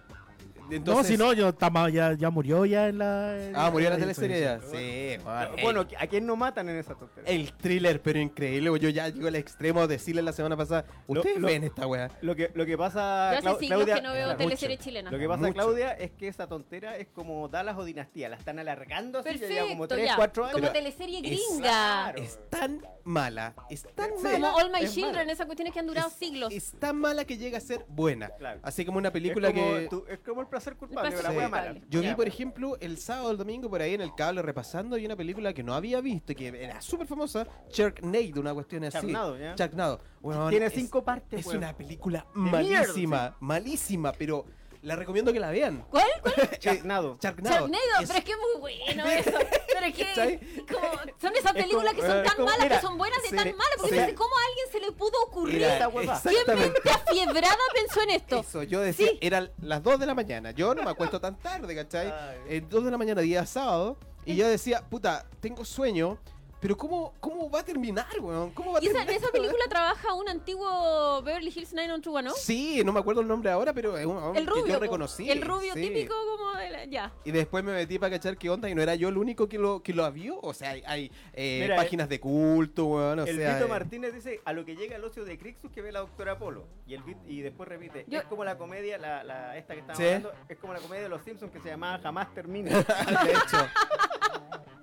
No, 0.86 1.04
si 1.04 1.18
no, 1.18 1.34
yo 1.34 1.50
estaba- 1.50 1.90
ya, 1.90 2.14
ya 2.14 2.30
murió 2.30 2.66
ya 2.66 2.88
en 2.88 2.98
la. 3.00 3.36
en 3.44 3.56
Ah, 3.56 3.70
murió 3.72 3.88
en 3.88 3.94
la 3.94 4.00
radio, 4.00 4.14
teleserie 4.14 4.42
ya. 4.42 4.60
Sí, 4.62 5.18
bueno, 5.24 5.52
Bueno, 5.64 5.88
¿a 6.00 6.08
quién 6.08 6.26
no 6.26 6.36
matan 6.36 6.70
en 6.70 6.78
esa 6.78 6.96
tontería? 6.96 7.32
El 7.32 7.54
thriller, 7.54 8.02
pero 8.02 8.20
increíble. 8.20 8.70
Yo 8.80 8.90
ya 8.90 9.10
llego 9.10 9.28
al 9.28 9.36
extremo 9.36 9.82
de 9.82 9.88
decirle 9.96 10.22
la 10.22 10.32
semana 10.34 10.56
pasada. 10.56 10.86
¿Ustedes 11.08 11.40
lo- 11.40 11.48
ven 11.48 11.64
esta 11.64 11.88
weá? 11.88 12.10
Lo 12.22 12.36
que, 12.36 12.52
lo 12.54 12.66
que 12.66 12.78
pasa, 12.78 13.32
Yo 13.34 13.38
hace 13.40 13.48
Clau- 13.48 13.60
siglos 13.60 13.78
Claudia, 13.78 13.96
que 13.96 14.02
no 14.02 14.14
veo 14.14 14.24
claro, 14.26 14.38
teleseries 14.38 14.78
mucho. 14.80 14.84
chilenas. 14.90 15.12
Lo 15.14 15.20
que 15.20 15.28
pasa, 15.28 15.42
Mucho. 15.42 15.54
Claudia, 15.54 15.92
es 15.94 16.12
que 16.12 16.28
esa 16.28 16.48
tontera 16.48 16.98
es 16.98 17.08
como 17.08 17.48
Dallas 17.48 17.78
o 17.78 17.84
Dinastía. 17.84 18.30
La 18.30 18.36
están 18.36 18.60
alargando 18.60 19.20
así, 19.20 19.30
ya 19.40 19.48
lleva 19.48 19.68
como 19.68 19.88
Perfecto, 19.88 19.96
3, 19.96 20.06
ya. 20.08 20.16
4 20.16 20.44
años. 20.46 20.60
Como 20.60 20.72
teleserie 20.72 21.18
es- 21.20 21.24
gringa. 21.24 21.60
Claro. 21.70 22.22
Es 22.22 22.40
tan 22.50 22.82
mala, 23.10 23.56
es 23.70 23.84
tan 23.96 24.12
Sí. 24.18 24.24
mala. 24.24 24.52
Como 24.52 24.58
All 24.58 24.72
My 24.72 24.80
Es 24.84 24.94
Children, 24.94 25.16
mala. 25.16 25.32
esas 25.32 25.46
cuestiones 25.48 25.74
que 25.74 25.80
han 25.80 25.88
durado 25.88 26.08
es- 26.08 26.14
siglos. 26.14 26.54
Es 26.54 26.72
tan 26.80 26.96
mala 26.98 27.26
que 27.26 27.38
llega 27.38 27.58
a 27.58 27.62
ser 27.62 27.86
buena. 27.90 28.30
Claro. 28.30 28.60
Así 28.64 28.86
como 28.86 28.98
una 29.00 29.12
película 29.12 29.50
es 29.50 29.54
como, 29.90 30.06
que. 30.06 30.14
es 30.14 30.20
como 30.20 30.42
el 30.42 30.48
placer 30.48 30.76
culpable, 30.76 31.10
El 31.10 31.14
placer 31.16 31.34
la 31.36 31.42
culpable. 31.42 31.74
mala. 31.74 31.86
Yo 31.90 32.02
vi, 32.02 32.14
por 32.14 32.28
ejemplo, 32.28 32.78
el 32.80 32.98
sábado 32.98 33.28
o 33.30 33.32
el 33.32 33.38
domingo 33.38 33.70
por 33.70 33.82
ahí 33.82 33.94
en 33.96 34.02
el 34.02 34.14
cable 34.16 34.42
repasando 34.42 34.98
y 34.98 35.06
una 35.06 35.16
película 35.16 35.54
que 35.54 35.64
no 35.64 35.74
había 35.74 36.00
visto, 36.02 36.36
que 36.36 36.48
era 36.50 36.80
súper 36.82 37.08
famosa, 37.08 37.48
Sharknado, 37.72 38.40
una 38.40 38.54
cuestión 38.54 38.84
así. 38.84 38.98
Sharknado, 38.98 39.38
¿ya? 39.38 39.56
Sharknado. 39.56 40.02
Weón, 40.22 40.50
Tiene 40.52 40.66
es- 40.68 40.74
cinco 40.74 41.04
partes, 41.04 41.40
Es 41.40 41.48
una 41.48 41.76
película 41.76 42.26
mierda, 42.36 42.58
malísima, 42.84 43.38
malísima, 43.40 44.12
pero 44.14 44.46
la 44.82 44.96
recomiendo 44.96 45.34
que 45.34 45.40
la 45.40 45.50
vean. 45.52 45.86
¿Cuál? 45.90 46.08
¿Cuál? 46.22 46.36
Sharknado. 46.60 47.18
Sharknado. 47.22 47.56
Sharknado, 47.68 47.84
Es- 48.02 48.08
pero 48.08 48.20
es 48.20 48.26
que 48.26 48.32
es 48.32 48.38
muy 48.38 48.60
bueno 48.62 49.06
eso. 49.10 49.32
Pero 49.74 49.86
es 49.86 49.94
que 49.94 50.66
como, 50.72 50.88
son 51.22 51.36
esas 51.36 51.56
Es 51.56 51.64
películas 51.64 51.94
como- 51.94 52.02
que 52.02 52.08
son 52.08 52.18
es 52.18 52.24
tan 52.24 52.36
como- 52.36 52.46
malas 52.48 52.64
mira, 52.64 52.76
que 52.78 52.82
son 52.82 52.98
buenas 52.98 53.22
de 53.24 53.30
sí, 53.30 53.36
tan 53.36 53.46
malas. 53.58 53.76
Porque 53.78 53.96
sí. 53.96 54.00
dices, 54.02 54.14
¿cómo 54.16 54.30
a 54.36 54.40
alguien 54.50 54.66
se 54.72 54.80
le 54.80 54.92
pudo 54.94 55.24
ocurrir? 55.28 55.56
Mira, 55.56 55.76
esa 55.76 55.88
huevada. 55.90 56.22
¿Qué 56.22 56.30
exactamente. 56.30 56.82
mente 56.84 56.90
afiebrada 56.92 57.58
pensó 57.74 58.02
en 58.02 58.10
esto? 58.12 58.40
Eso, 58.40 58.64
yo 58.64 58.80
decía, 58.82 59.08
Sí. 59.10 59.18
eran 59.22 59.52
las 59.62 59.84
2 59.84 60.00
de 60.00 60.06
la 60.06 60.16
mañana. 60.16 60.52
Yo 60.52 60.74
no 60.74 60.84
me 60.84 60.92
acuesto 60.92 61.20
tan 61.20 61.38
tarde, 61.40 61.76
¿cachai? 61.76 62.08
Ay. 62.12 62.38
Eh, 62.48 62.64
2 62.70 62.86
de 62.86 62.92
la 62.92 62.98
mañana, 62.98 63.22
día 63.22 63.46
sábado. 63.46 63.98
Y 64.26 64.36
yo 64.36 64.48
decía, 64.48 64.82
puta, 64.90 65.26
tengo 65.42 65.66
sueño. 65.66 66.20
Pero 66.62 66.76
¿cómo, 66.76 67.14
cómo 67.22 67.50
va 67.50 67.62
a 67.62 67.64
terminar, 67.64 68.06
weón? 68.20 68.52
¿Cómo 68.52 68.74
va 68.74 68.80
a 68.80 68.82
Y 68.82 68.88
esa, 68.88 68.94
terminar? 68.98 69.16
en 69.16 69.24
esa 69.24 69.32
película 69.32 69.64
trabaja 69.70 70.14
un 70.14 70.28
antiguo 70.28 71.22
Beverly 71.24 71.54
Hills 71.56 71.74
90210, 71.74 72.26
¿no? 72.26 72.32
Sí, 72.36 72.82
no 72.84 72.92
me 72.92 73.00
acuerdo 73.00 73.22
el 73.22 73.28
nombre 73.30 73.50
ahora, 73.50 73.72
pero 73.74 73.98
es 73.98 74.06
un 74.06 74.18
hombre 74.18 74.42
El 74.42 74.46
que 74.48 74.52
rubio. 74.54 74.74
yo 74.74 74.80
reconocí. 74.80 75.30
El 75.32 75.42
rubio 75.42 75.74
sí. 75.74 75.82
típico 75.82 76.14
como 76.38 76.58
de 76.60 76.70
la- 76.70 76.86
Ya. 76.86 77.14
Y 77.24 77.32
después 77.32 77.64
me 77.64 77.72
metí 77.72 77.98
para 77.98 78.12
cachar 78.18 78.38
qué 78.38 78.50
onda 78.50 78.70
y 78.70 78.76
no 78.76 78.82
era 78.82 78.96
yo 78.96 79.08
el 79.10 79.18
único 79.18 79.48
que 79.48 79.58
lo, 79.58 79.82
que 79.82 79.94
lo 79.94 80.10
vio. 80.12 80.38
O 80.42 80.54
sea, 80.54 80.72
hay, 80.72 80.84
hay, 80.86 81.12
eh, 81.34 81.60
Mira, 81.62 81.76
páginas 81.78 82.10
de 82.10 82.20
culto, 82.20 82.86
weón. 82.88 83.20
O 83.20 83.24
el 83.26 83.38
sea, 83.38 83.54
Vito 83.54 83.66
eh, 83.66 83.70
Martínez 83.70 84.14
dice 84.14 84.42
a 84.44 84.52
lo 84.54 84.66
que 84.66 84.76
llega 84.76 84.98
el 84.98 85.04
ocio 85.04 85.24
de 85.24 85.38
Crixus 85.38 85.72
que 85.72 85.82
ve 85.82 85.92
la 85.94 86.00
doctora 86.02 86.38
Polo. 86.38 86.66
Y 86.86 86.96
el 86.96 87.04
y 87.28 87.42
después 87.42 87.70
repite, 87.70 88.04
Yo- 88.10 88.20
es 88.20 88.26
como 88.26 88.44
la 88.44 88.58
comedia, 88.58 88.98
la, 88.98 89.24
la- 89.24 89.58
esta 89.58 89.76
que 89.76 89.80
estamos 89.80 89.98
Sí. 89.98 90.06
hablando, 90.06 90.34
es 90.50 90.58
como 90.58 90.74
la 90.74 90.80
comedia 90.80 91.04
de 91.04 91.10
los 91.10 91.22
Simpsons 91.24 91.52
que 91.54 91.60
se 91.62 91.70
llamaba 91.70 92.00
Jamás 92.00 92.34
Termina. 92.34 92.70
de 93.24 93.32
hecho. 93.32 93.58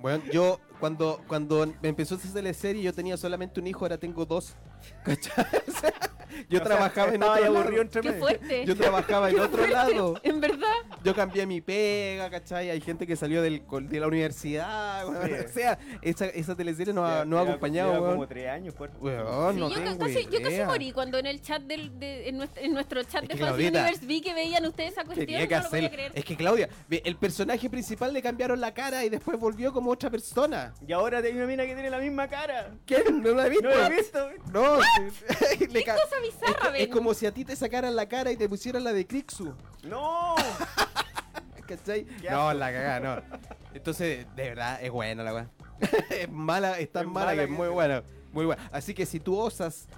Bueno, 0.00 0.22
yo 0.32 0.60
cuando, 0.78 1.20
cuando 1.26 1.64
empezó 1.82 2.16
esa 2.16 2.32
teleserie 2.32 2.82
yo 2.82 2.92
tenía 2.92 3.16
solamente 3.16 3.60
un 3.60 3.66
hijo, 3.66 3.84
ahora 3.84 3.98
tengo 3.98 4.24
dos. 4.24 4.54
Yo 6.48 6.58
O 6.60 6.64
sea, 6.64 6.76
trabajaba 6.76 7.14
en 7.14 7.22
otro 7.22 7.44
aburrido 7.46 7.82
entre 7.82 8.00
Qué 8.02 8.12
fuerte. 8.14 8.64
Yo 8.66 8.76
trabajaba 8.76 9.30
en 9.30 9.40
otro 9.40 9.58
fuerte, 9.58 9.72
lado. 9.72 10.20
En 10.22 10.40
verdad. 10.40 10.72
Yo 11.04 11.14
cambié 11.14 11.46
mi 11.46 11.60
pega, 11.60 12.30
¿cachai? 12.30 12.70
Hay 12.70 12.80
gente 12.80 13.06
que 13.06 13.16
salió 13.16 13.42
del, 13.42 13.62
de 13.82 14.00
la 14.00 14.06
universidad. 14.06 15.08
weón. 15.08 15.26
Sí. 15.26 15.32
O 15.56 15.58
sea, 15.58 15.78
esa, 16.02 16.26
esa 16.26 16.54
teleserie 16.54 16.92
nos 16.92 17.08
ha, 17.08 17.24
lleva- 17.24 17.40
acompañado, 17.42 17.94
lleva 17.94 18.10
como 18.10 18.26
tres 18.28 18.48
años. 18.48 18.74
Weón, 19.00 19.54
Sí, 19.54 19.60
no 19.60 19.70
yo, 19.70 19.74
tengo 19.76 19.98
casi, 19.98 20.26
yo 20.30 20.42
casi 20.42 20.62
morí 20.64 20.92
cuando 20.92 21.18
en 21.18 21.26
el 21.26 21.40
chat 21.40 21.62
del, 21.62 21.98
de, 21.98 22.28
en, 22.28 22.36
nuestro, 22.36 22.62
en 22.62 22.72
nuestro 22.74 23.02
chat 23.04 23.22
Es 23.22 23.28
de 23.30 23.36
Claudita, 23.36 23.78
Universe 23.80 24.06
vi 24.06 24.20
que 24.20 24.34
veían 24.34 24.66
ustedes 24.66 24.92
esa 24.92 25.04
cuestión. 25.04 25.26
Tenía 25.26 25.46
que 25.48 25.56
no 25.56 25.62
lo 25.62 25.70
podía 25.70 25.90
creer. 25.90 26.12
Es 26.14 26.24
que 26.24 26.36
Claudia, 26.36 26.68
el 26.90 27.16
personaje 27.16 27.70
principal 27.70 28.12
le 28.12 28.20
cambiaron 28.20 28.60
la 28.60 28.74
cara 28.74 29.04
y 29.04 29.08
después 29.08 29.38
volvió 29.38 29.72
como 29.72 29.90
otra 29.90 30.10
persona. 30.10 30.74
Y 30.86 30.92
ahora 30.92 31.18
hay 31.18 31.32
una 31.32 31.46
mina 31.46 31.64
que 31.64 31.74
tiene 31.74 31.90
la 31.90 31.98
misma 31.98 32.28
cara. 32.28 32.74
¿Quién? 32.84 33.22
No 33.22 33.30
la 33.32 33.46
he 33.46 33.50
visto. 33.50 33.68
No 33.68 33.74
lo 33.74 33.86
he 33.86 33.96
visto. 33.96 34.30
No, 34.52 34.76
le 35.60 35.68
¿Qué 35.68 35.84
cosa 35.84 36.20
bizarra, 36.26 36.72
que- 36.72 36.82
es 36.82 36.88
como 36.88 37.14
si 37.14 37.26
a 37.26 37.32
ti 37.32 37.44
te 37.44 37.56
sacaran 37.56 37.94
la 37.96 38.06
cara 38.08 38.30
y 38.32 38.36
te 38.36 38.48
pusieran 38.48 38.84
la 38.84 38.92
de 38.92 39.06
Crixu. 39.06 39.54
No. 39.84 40.34
¿Cachai? 41.66 42.06
No, 42.30 42.52
la 42.54 42.72
cagada, 42.72 43.00
no. 43.00 43.38
Entonces, 43.74 44.24
de 44.36 44.42
verdad, 44.50 44.78
es 44.82 44.90
buena 44.90 45.22
la 45.24 45.34
weá. 45.34 45.50
es 46.10 46.30
mala, 46.30 46.78
es 46.78 46.90
tan 46.92 47.06
Es 47.06 47.12
mala, 47.12 47.26
mala 47.26 47.36
que 47.38 47.44
es 47.44 47.50
muy 47.58 47.68
buena. 47.68 48.02
Muy 48.32 48.46
buena. 48.46 48.68
Así 48.72 48.94
que 48.94 49.04
si 49.04 49.18
tú 49.20 49.36
osas 49.38 49.88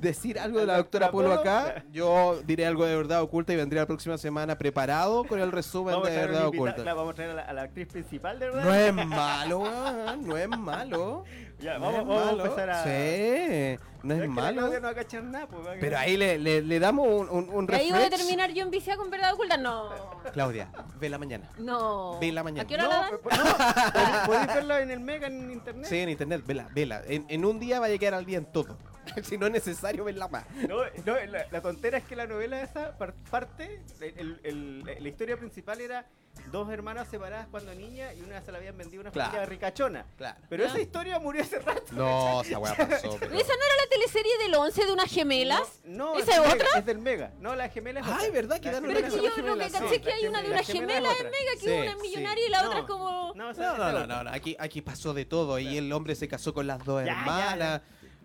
decir 0.00 0.38
algo 0.38 0.58
de 0.60 0.66
la 0.66 0.76
doctora 0.78 1.10
Polo 1.10 1.32
acá, 1.32 1.84
yo 1.92 2.40
diré 2.44 2.66
algo 2.66 2.84
de 2.84 2.96
verdad 2.96 3.22
oculta 3.22 3.52
y 3.52 3.56
vendré 3.56 3.78
la 3.78 3.86
próxima 3.86 4.18
semana 4.18 4.58
preparado 4.58 5.24
con 5.24 5.38
el 5.40 5.52
resumen 5.52 5.94
Vamos 5.94 6.08
a 6.08 6.12
de 6.12 6.16
verdad 6.18 6.46
oculta. 6.48 6.94
vamos 6.94 7.12
a 7.12 7.14
traer 7.14 7.30
a 7.30 7.34
la, 7.34 7.42
a 7.42 7.52
la 7.52 7.62
actriz 7.62 7.86
principal 7.88 8.38
de 8.38 8.46
verdad. 8.46 8.64
No 8.64 8.74
es 8.74 8.92
malo, 9.06 10.16
no 10.18 10.36
es 10.36 10.48
malo. 10.48 11.24
Ya, 11.58 11.76
No 11.76 11.86
vamos, 11.86 12.00
es 12.02 12.06
vamos 12.06 12.22
a 12.22 12.26
malo. 12.26 12.44
empezar 12.44 12.70
a. 12.70 12.84
Sí, 12.84 13.78
no 14.04 14.14
es 14.14 14.20
que 14.20 14.26
la 14.28 14.32
malo. 14.32 14.60
No 14.60 14.70
va 14.80 14.90
a 14.90 15.20
nada, 15.22 15.46
pues, 15.48 15.66
va 15.66 15.72
a 15.72 15.74
Pero 15.80 15.98
ahí 15.98 16.16
le, 16.16 16.38
le, 16.38 16.62
le 16.62 16.78
damos 16.78 17.08
un, 17.08 17.28
un, 17.28 17.50
un 17.50 17.68
¿Y 17.68 17.74
ahí 17.74 17.90
voy 17.90 17.98
a 17.98 18.02
refresh. 18.04 18.20
terminar 18.20 18.52
yo 18.52 18.62
en 18.62 18.70
viciada 18.70 18.96
con 18.96 19.10
verdad 19.10 19.34
oculta? 19.34 19.56
No. 19.56 19.88
Claudia, 20.32 20.68
ve 21.00 21.08
la 21.08 21.18
mañana. 21.18 21.50
No. 21.58 22.16
Ve 22.20 22.30
la 22.30 22.44
mañana. 22.44 22.62
¿A 22.62 22.66
qué 22.68 22.74
hora 22.74 22.84
No, 22.84 22.90
la 22.90 22.96
dan? 23.00 23.10
pues, 23.20 23.36
no, 23.36 23.44
podéis- 23.44 24.26
podéis 24.26 24.46
verla 24.54 24.80
en 24.82 24.90
el 24.92 25.00
Mega 25.00 25.26
en 25.26 25.50
internet. 25.50 25.86
Sí, 25.88 25.98
en 25.98 26.08
internet, 26.10 26.42
vela, 26.46 26.68
vela. 26.72 27.02
En, 27.08 27.26
en 27.28 27.44
un 27.44 27.58
día 27.58 27.80
va 27.80 27.86
a 27.86 27.88
llegar 27.88 28.14
al 28.14 28.24
día 28.24 28.38
en 28.38 28.44
todo. 28.46 28.78
si 29.22 29.38
no 29.38 29.46
es 29.46 29.52
necesario 29.52 30.04
verla 30.04 30.28
más. 30.28 30.44
No, 30.68 30.78
no, 31.04 31.16
la, 31.26 31.46
la 31.50 31.60
tontera 31.62 31.98
es 31.98 32.04
que 32.04 32.16
la 32.16 32.26
novela 32.26 32.60
esa 32.62 32.96
par- 32.98 33.14
parte, 33.30 33.80
el- 34.00 34.38
el- 34.44 34.84
el- 34.88 35.02
la 35.02 35.08
historia 35.08 35.36
principal 35.36 35.80
era 35.80 36.06
dos 36.52 36.70
hermanas 36.70 37.08
separadas 37.08 37.48
cuando 37.50 37.74
niña 37.74 38.14
y 38.14 38.20
una 38.22 38.40
se 38.40 38.52
la 38.52 38.58
habían 38.58 38.78
vendido 38.78 39.00
a 39.00 39.02
una 39.02 39.10
Claro. 39.10 39.30
familia 39.30 39.46
ricachona. 39.48 40.06
Claro. 40.16 40.38
Pero 40.48 40.64
esa 40.66 40.80
historia 40.80 41.18
murió 41.18 41.42
hace 41.42 41.58
rato. 41.58 41.82
No, 41.92 42.42
esa 42.42 42.58
weá 42.60 42.74
pasó. 42.76 43.16
pero- 43.18 43.34
¿Esa 43.34 43.52
no 43.56 43.64
era 43.64 43.76
la 43.84 43.88
teleserie 43.90 44.38
del 44.38 44.54
11 44.54 44.86
de 44.86 44.92
unas 44.92 45.10
gemelas? 45.10 45.80
No, 45.84 46.16
¿Esa 46.16 46.34
del 46.34 46.42
es 46.44 46.48
Mega, 46.54 46.64
otra? 46.66 46.78
Es 46.78 46.86
del 46.86 46.98
Mega. 46.98 47.32
No, 47.40 47.56
la 47.56 47.68
gemela 47.68 48.00
es 48.00 48.06
Ay, 48.06 48.12
otra. 48.12 48.30
¿verdad? 48.30 48.56
La 48.56 48.60
Quedaron 48.60 48.82
Pero 48.88 48.98
es 49.00 49.02
una 49.04 49.10
que 49.12 49.16
yo 49.16 49.46
lo 49.48 49.56
que 49.58 49.64
sí. 49.68 49.72
caché 49.78 50.00
que 50.00 50.12
hay 50.12 50.26
una 50.28 50.42
de 50.42 50.48
gemela- 50.48 50.48
una 50.48 50.56
la 50.56 50.62
gemela 50.62 50.94
gemela 50.94 51.12
es 51.12 51.18
en. 51.20 51.24
Mega, 51.30 51.52
que 51.52 51.58
Sí, 51.58 51.70
una 51.72 51.84
es 51.84 51.92
sí. 51.96 52.02
millonaria 52.02 52.46
y 52.46 52.50
la 52.50 52.62
No, 52.62 52.68
otra 52.68 52.78
es 52.80 52.86
como... 52.86 53.32
No, 53.34 53.50
esa- 53.50 53.60
No, 53.62 53.72
esa 53.74 53.78
no, 53.92 53.98
no, 53.98 54.06
no, 54.06 54.24
no, 54.24 54.30
Aquí, 54.30 54.56
aquí 54.60 54.80
pasó 54.80 55.12
de 55.14 55.24
todo. 55.24 55.58
Y 55.58 55.76
el 55.76 55.92
hombre 55.92 56.14
se 56.14 56.28
casó 56.28 56.54
con 56.54 56.66
las 56.68 56.84
dos 56.84 57.04
Ya, 57.04 57.12
hermanas. 57.18 57.82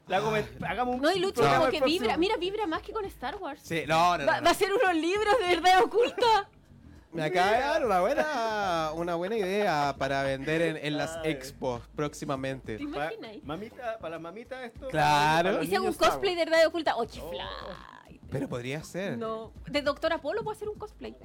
Hagamos 0.07 0.95
un 0.95 1.01
No, 1.01 1.11
y 1.11 1.19
Lucho 1.19 1.41
como 1.41 1.69
que 1.69 1.81
vibra. 1.81 2.17
Mira, 2.17 2.37
vibra 2.37 2.65
más 2.67 2.81
que 2.81 2.91
con 2.91 3.05
Star 3.05 3.35
Wars. 3.37 3.61
Sí, 3.63 3.83
no, 3.87 4.17
no, 4.17 4.25
Va, 4.25 4.39
no, 4.39 4.45
va 4.45 4.51
a 4.51 4.53
ser 4.53 4.71
unos 4.73 4.93
libros 4.95 5.35
de 5.39 5.55
verdad 5.55 5.83
oculta. 5.83 6.49
Me 7.11 7.23
acaba 7.23 7.51
de 7.51 7.59
dar 7.59 7.85
una 7.85 7.99
buena, 8.01 8.91
una 8.95 9.15
buena 9.15 9.37
idea 9.37 9.95
para 9.99 10.23
vender 10.23 10.61
en, 10.63 10.77
en 10.77 10.97
las 10.97 11.19
expos 11.23 11.81
próximamente. 11.95 12.77
¿Te 12.77 12.83
Pa- 12.85 13.13
imaginas? 13.13 13.43
mamita, 13.43 13.97
para 13.99 14.15
la 14.15 14.19
mamita 14.19 14.65
esto. 14.65 14.87
Claro. 14.87 15.59
hago 15.61 15.85
un 15.85 15.93
cosplay 15.93 16.33
de 16.35 16.45
verdad 16.45 16.65
oculta. 16.65 16.95
¡Oh, 16.95 17.01
Oh. 17.01 17.05
chiflay! 17.05 18.19
Pero 18.31 18.49
podría 18.49 18.83
ser. 18.83 19.15
No. 19.17 19.51
De 19.69 19.83
Doctor 19.83 20.11
Apolo 20.11 20.43
puedo 20.43 20.55
hacer 20.55 20.67
un 20.67 20.75
cosplay. 20.79 21.15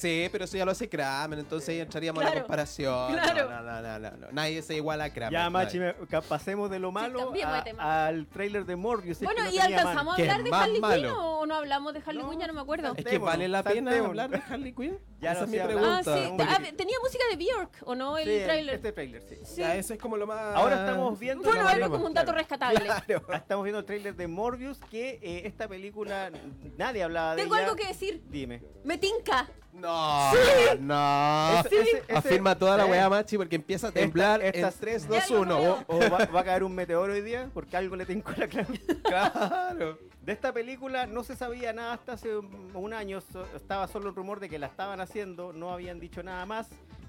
Sí, 0.00 0.30
pero 0.32 0.46
eso 0.46 0.56
ya 0.56 0.64
lo 0.64 0.70
hace 0.70 0.88
Kramer, 0.88 1.38
entonces 1.40 1.68
ahí 1.68 1.80
entraríamos 1.80 2.22
en 2.22 2.24
la 2.24 2.30
Claro, 2.30 2.46
comparación. 2.46 3.12
claro. 3.12 3.50
No, 3.50 3.62
no, 3.62 3.82
no, 3.82 3.98
no, 3.98 4.16
no. 4.16 4.26
Nadie 4.32 4.62
se 4.62 4.74
iguala 4.76 5.04
a 5.04 5.12
Kramer. 5.12 5.32
Ya, 5.32 5.50
Machi, 5.50 5.78
me- 5.78 5.92
pasemos 6.26 6.70
de 6.70 6.78
lo 6.78 6.90
malo 6.90 7.30
a- 7.78 8.06
al 8.06 8.26
trailer 8.26 8.64
de 8.64 8.76
Morbius. 8.76 9.18
es 9.18 9.24
Bueno, 9.24 9.42
que 9.42 9.48
no 9.48 9.54
¿y 9.54 9.58
alcanzamos 9.58 10.18
a 10.18 10.22
hablar 10.22 10.42
de 10.42 10.50
Harley 10.50 10.80
Quinn 10.80 11.06
o 11.14 11.44
no 11.44 11.54
hablamos 11.54 11.92
de 11.92 12.00
Harley 12.00 12.22
No. 12.22 12.30
Quinn? 12.30 12.40
Ya 12.40 12.46
no 12.46 12.54
me 12.54 12.60
acuerdo. 12.62 12.94
Es 12.96 13.04
que 13.04 13.18
vale 13.18 13.46
la 13.48 13.62
pena 13.62 13.94
hablar 13.98 14.30
de 14.30 14.40
Harley 14.48 14.72
Quinn. 14.72 14.98
Ya 15.20 15.32
Esa 15.32 15.40
lo 15.40 15.44
es 15.46 15.50
mi 15.52 15.58
pregunta. 15.58 15.98
Ah, 15.98 16.02
sí. 16.02 16.32
Porque- 16.36 16.44
Ah, 16.52 16.58
tenía 16.76 16.96
música 17.02 17.24
de 17.30 17.36
Björk, 17.36 17.70
¿o 17.84 17.94
no? 17.94 18.16
El 18.16 18.26
Sí, 18.26 18.40
tráiler. 18.44 18.74
Este 18.76 18.92
tráiler, 18.92 19.22
sí. 19.28 19.36
Sí. 19.44 19.60
Ya, 19.60 19.74
eso 19.76 19.92
es 19.92 20.00
como 20.00 20.16
lo 20.16 20.26
más. 20.26 20.56
Ahora 20.56 20.76
estamos 20.86 21.18
viendo... 21.18 21.44
Bueno, 21.44 21.68
algo 21.68 21.90
como 21.90 22.06
un 22.06 22.14
dato 22.14 22.32
claro. 22.32 22.38
rescatable. 22.38 22.88
Ah, 22.90 23.04
Estamos 23.36 23.64
viendo 23.64 23.80
el 23.80 23.84
tráiler 23.84 24.14
de 24.16 24.26
Morbius, 24.26 24.78
que 24.90 25.18
eh, 25.22 25.42
esta 25.44 25.68
película 25.68 26.30
nadie 26.78 27.02
hablaba 27.02 27.36
de 27.36 27.42
Tengo 27.42 27.54
ella. 27.54 27.64
algo 27.64 27.76
que 27.76 27.86
decir. 27.88 28.22
Dime. 28.28 28.62
Me 28.84 28.96
tinca. 28.96 29.48
No, 29.72 30.32
no. 30.80 31.60
Ese- 31.60 31.80
ese- 31.82 32.02
ese- 32.08 32.12
Afirma 32.16 32.56
toda 32.58 32.76
la 32.76 32.86
weá, 32.86 33.08
Machi, 33.08 33.36
porque 33.36 33.56
empieza 33.56 33.88
a 33.88 33.92
temblar 33.92 34.42
Esta- 34.42 34.56
estas- 34.58 34.74
en 34.74 34.80
3, 34.80 35.02
Ya 35.08 35.08
2, 35.20 35.30
lo 35.30 35.40
1. 35.42 35.58
veo. 35.60 35.84
O 35.86 35.98
va, 36.10 36.24
va 36.26 36.40
a 36.40 36.44
caer 36.44 36.64
un 36.64 36.74
meteoro 36.74 37.12
hoy 37.12 37.20
día, 37.20 37.50
porque 37.54 37.76
algo 37.76 37.94
le 37.94 38.06
tengo 38.06 38.30
la 38.36 38.48
clave. 38.48 38.80
Claro. 39.04 39.98
Esta 40.30 40.52
película 40.52 41.06
no 41.06 41.24
se 41.24 41.34
sabía 41.34 41.72
nada 41.72 41.94
hasta 41.94 42.12
hace 42.12 42.36
un 42.36 42.92
año, 42.94 43.18
estaba 43.56 43.88
solo 43.88 44.10
el 44.10 44.14
rumor 44.14 44.38
de 44.38 44.48
que 44.48 44.60
la 44.60 44.68
estaban 44.68 45.00
haciendo, 45.00 45.52
no 45.52 45.72
habían 45.72 45.98
dicho 45.98 46.22
nada 46.22 46.46
más. 46.46 46.68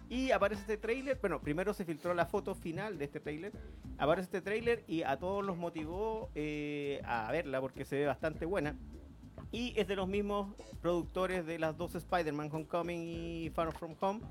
Y 0.09 0.31
aparece 0.31 0.61
este 0.61 0.77
tráiler, 0.77 1.19
bueno, 1.21 1.39
primero 1.39 1.71
se 1.75 1.85
filtró 1.85 2.15
la 2.15 2.25
foto 2.25 2.55
final 2.55 2.97
de 2.97 3.05
este 3.05 3.19
tráiler, 3.19 3.53
aparece 3.99 4.25
este 4.25 4.41
tráiler 4.41 4.83
y 4.87 5.03
a 5.03 5.17
todos 5.19 5.45
los 5.45 5.55
motivó 5.55 6.31
eh, 6.33 6.99
a 7.05 7.31
verla 7.31 7.61
porque 7.61 7.85
se 7.85 7.97
ve 7.97 8.07
bastante 8.07 8.47
buena. 8.47 8.75
Y 9.51 9.79
es 9.79 9.87
de 9.87 9.95
los 9.95 10.07
mismos 10.07 10.55
productores 10.81 11.45
de 11.45 11.59
las 11.59 11.77
dos 11.77 11.93
Spider-Man, 11.93 12.49
Homecoming 12.51 13.03
y 13.03 13.51
Far 13.51 13.71
From 13.71 13.93
Home, 13.99 14.21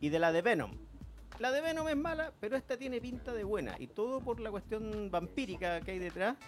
y 0.00 0.08
de 0.08 0.18
la 0.18 0.32
de 0.32 0.40
Venom. 0.40 0.70
La 1.40 1.52
de 1.52 1.60
Venom 1.60 1.88
es 1.88 1.96
mala, 1.96 2.32
pero 2.40 2.56
esta 2.56 2.78
tiene 2.78 3.02
pinta 3.02 3.34
de 3.34 3.44
buena. 3.44 3.76
Y 3.78 3.88
todo 3.88 4.20
por 4.20 4.40
la 4.40 4.50
cuestión 4.50 5.10
vampírica 5.10 5.82
que 5.82 5.90
hay 5.90 5.98
detrás. 5.98 6.38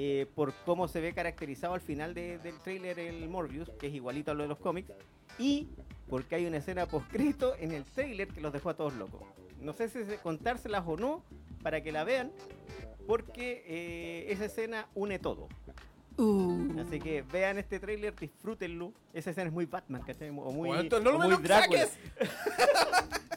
Eh, 0.00 0.26
por 0.36 0.52
cómo 0.64 0.86
se 0.86 1.00
ve 1.00 1.12
caracterizado 1.12 1.74
al 1.74 1.80
final 1.80 2.14
de- 2.14 2.38
del 2.38 2.56
tráiler 2.60 3.00
el 3.00 3.28
Morbius, 3.28 3.68
que 3.80 3.88
es 3.88 3.94
igualito 3.94 4.30
a 4.30 4.34
lo 4.34 4.42
de 4.44 4.48
los 4.48 4.58
cómics. 4.58 4.92
Y 5.40 5.66
porque 6.08 6.36
hay 6.36 6.46
una 6.46 6.58
escena 6.58 6.86
postcrito 6.86 7.56
en 7.58 7.72
el 7.72 7.84
tráiler 7.84 8.28
que 8.28 8.40
los 8.40 8.52
dejó 8.52 8.70
a 8.70 8.74
todos 8.74 8.94
locos. 8.94 9.22
No 9.60 9.72
sé 9.72 9.88
si 9.88 10.04
se- 10.04 10.18
contárselas 10.18 10.84
o 10.86 10.96
no 10.96 11.24
para 11.64 11.80
que 11.82 11.90
la 11.90 12.04
vean, 12.04 12.30
porque 13.08 13.64
eh, 13.66 14.32
esa 14.32 14.44
escena 14.44 14.86
une 14.94 15.18
todo. 15.18 15.48
Uh. 16.16 16.80
Así 16.80 17.00
que 17.00 17.22
vean 17.22 17.58
este 17.58 17.80
tráiler, 17.80 18.14
disfrútenlo. 18.14 18.92
Esa 19.12 19.30
escena 19.30 19.48
es 19.48 19.52
muy 19.52 19.66
Batman, 19.66 20.02
¿cachai? 20.02 20.28
O 20.28 20.32
muy, 20.52 20.68
Bueno, 20.68 21.00
no 21.00 21.10
o 21.10 21.18
muy 21.18 21.28
lo 21.30 21.36
Drácula. 21.38 21.86
saques. 21.86 21.98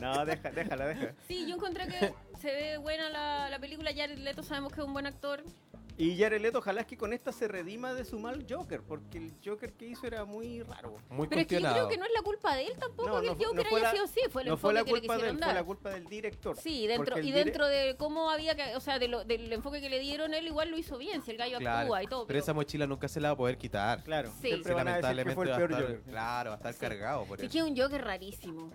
No, 0.01 0.25
deja, 0.25 0.49
déjala, 0.49 0.87
déjala. 0.87 1.13
Sí, 1.27 1.45
yo 1.47 1.55
encontré 1.57 1.87
que 1.87 2.11
se 2.41 2.51
ve 2.51 2.77
buena 2.77 3.07
la, 3.09 3.49
la 3.51 3.59
película. 3.59 3.91
Jared 3.95 4.17
Leto 4.17 4.41
sabemos 4.41 4.73
que 4.73 4.81
es 4.81 4.87
un 4.87 4.93
buen 4.93 5.05
actor. 5.05 5.43
Y 6.01 6.17
Jared 6.17 6.41
Leto, 6.41 6.57
ojalá 6.57 6.81
es 6.81 6.87
que 6.87 6.97
con 6.97 7.13
esta 7.13 7.31
se 7.31 7.47
redima 7.47 7.93
de 7.93 8.05
su 8.05 8.17
mal 8.17 8.43
Joker, 8.49 8.81
porque 8.81 9.19
el 9.19 9.33
Joker 9.45 9.71
que 9.73 9.85
hizo 9.85 10.07
era 10.07 10.25
muy 10.25 10.63
raro. 10.63 10.97
Muy 11.11 11.27
Pero 11.27 11.41
es 11.41 11.47
que 11.47 11.61
yo 11.61 11.71
creo 11.71 11.87
que 11.89 11.97
no 11.97 12.05
es 12.05 12.11
la 12.11 12.23
culpa 12.23 12.55
de 12.55 12.65
él 12.65 12.73
tampoco 12.79 13.07
No, 13.09 13.21
que 13.21 13.27
no 13.27 13.33
el 13.33 13.37
Joker 13.45 13.63
no 13.65 13.69
fue 13.69 13.79
haya 13.81 13.87
la- 13.87 13.91
sido 13.93 14.05
así. 14.05 14.19
Fue 14.31 14.41
el 14.41 14.47
no 14.49 14.57
fue 14.57 14.71
enfoque 14.71 14.73
la 14.73 14.79
que 14.83 14.91
le 14.93 14.99
culpa 15.01 15.13
quisieron 15.13 15.37
fue 15.37 15.45
dar. 15.45 15.55
la 15.55 15.63
culpa 15.63 15.89
del 15.91 16.05
director. 16.05 16.57
Sí, 16.57 16.87
dentro, 16.87 17.19
y 17.19 17.21
dire- 17.31 17.43
dentro 17.45 17.67
de 17.67 17.95
cómo 17.97 18.31
había 18.31 18.55
que, 18.55 18.75
o 18.75 18.79
sea, 18.79 18.97
de 18.97 19.09
lo- 19.09 19.23
del 19.25 19.53
enfoque 19.53 19.79
que 19.79 19.91
le 19.91 19.99
dieron, 19.99 20.33
él 20.33 20.47
igual 20.47 20.71
lo 20.71 20.77
hizo 20.79 20.97
bien, 20.97 21.21
si 21.21 21.29
el 21.29 21.37
gallo 21.37 21.59
Claro, 21.59 21.81
actúa 21.81 22.01
y 22.01 22.07
todo. 22.07 22.25
pero 22.25 22.39
esa 22.39 22.53
mochila 22.55 22.87
nunca 22.87 23.07
se 23.07 23.21
la 23.21 23.27
va 23.29 23.33
a 23.33 23.37
poder 23.37 23.59
quitar. 23.59 24.03
Claro, 24.03 24.31
Sí. 24.41 24.47
siempre 24.47 24.71
Sí, 24.71 24.75
van 24.75 24.87
a 24.87 24.95
decir 24.97 25.01
que 25.01 25.15
lamentablemente 25.15 25.35
fue 25.35 25.45
el 25.45 25.51
va 25.51 25.53
a 25.53 25.57
peor 25.59 25.71
estar, 25.71 25.83
Joker. 25.85 26.01
claro, 26.11 26.49
va 26.49 26.53
a 26.55 26.57
estar 26.57 26.73
Sí. 26.73 26.79
cargado 26.79 27.25
por 27.25 27.37
Sí, 27.39 27.45
eso. 27.45 27.51
que 27.53 27.59
es 27.59 27.63
un 27.65 27.77
Joker 27.77 28.01
rarísimo. 28.03 28.71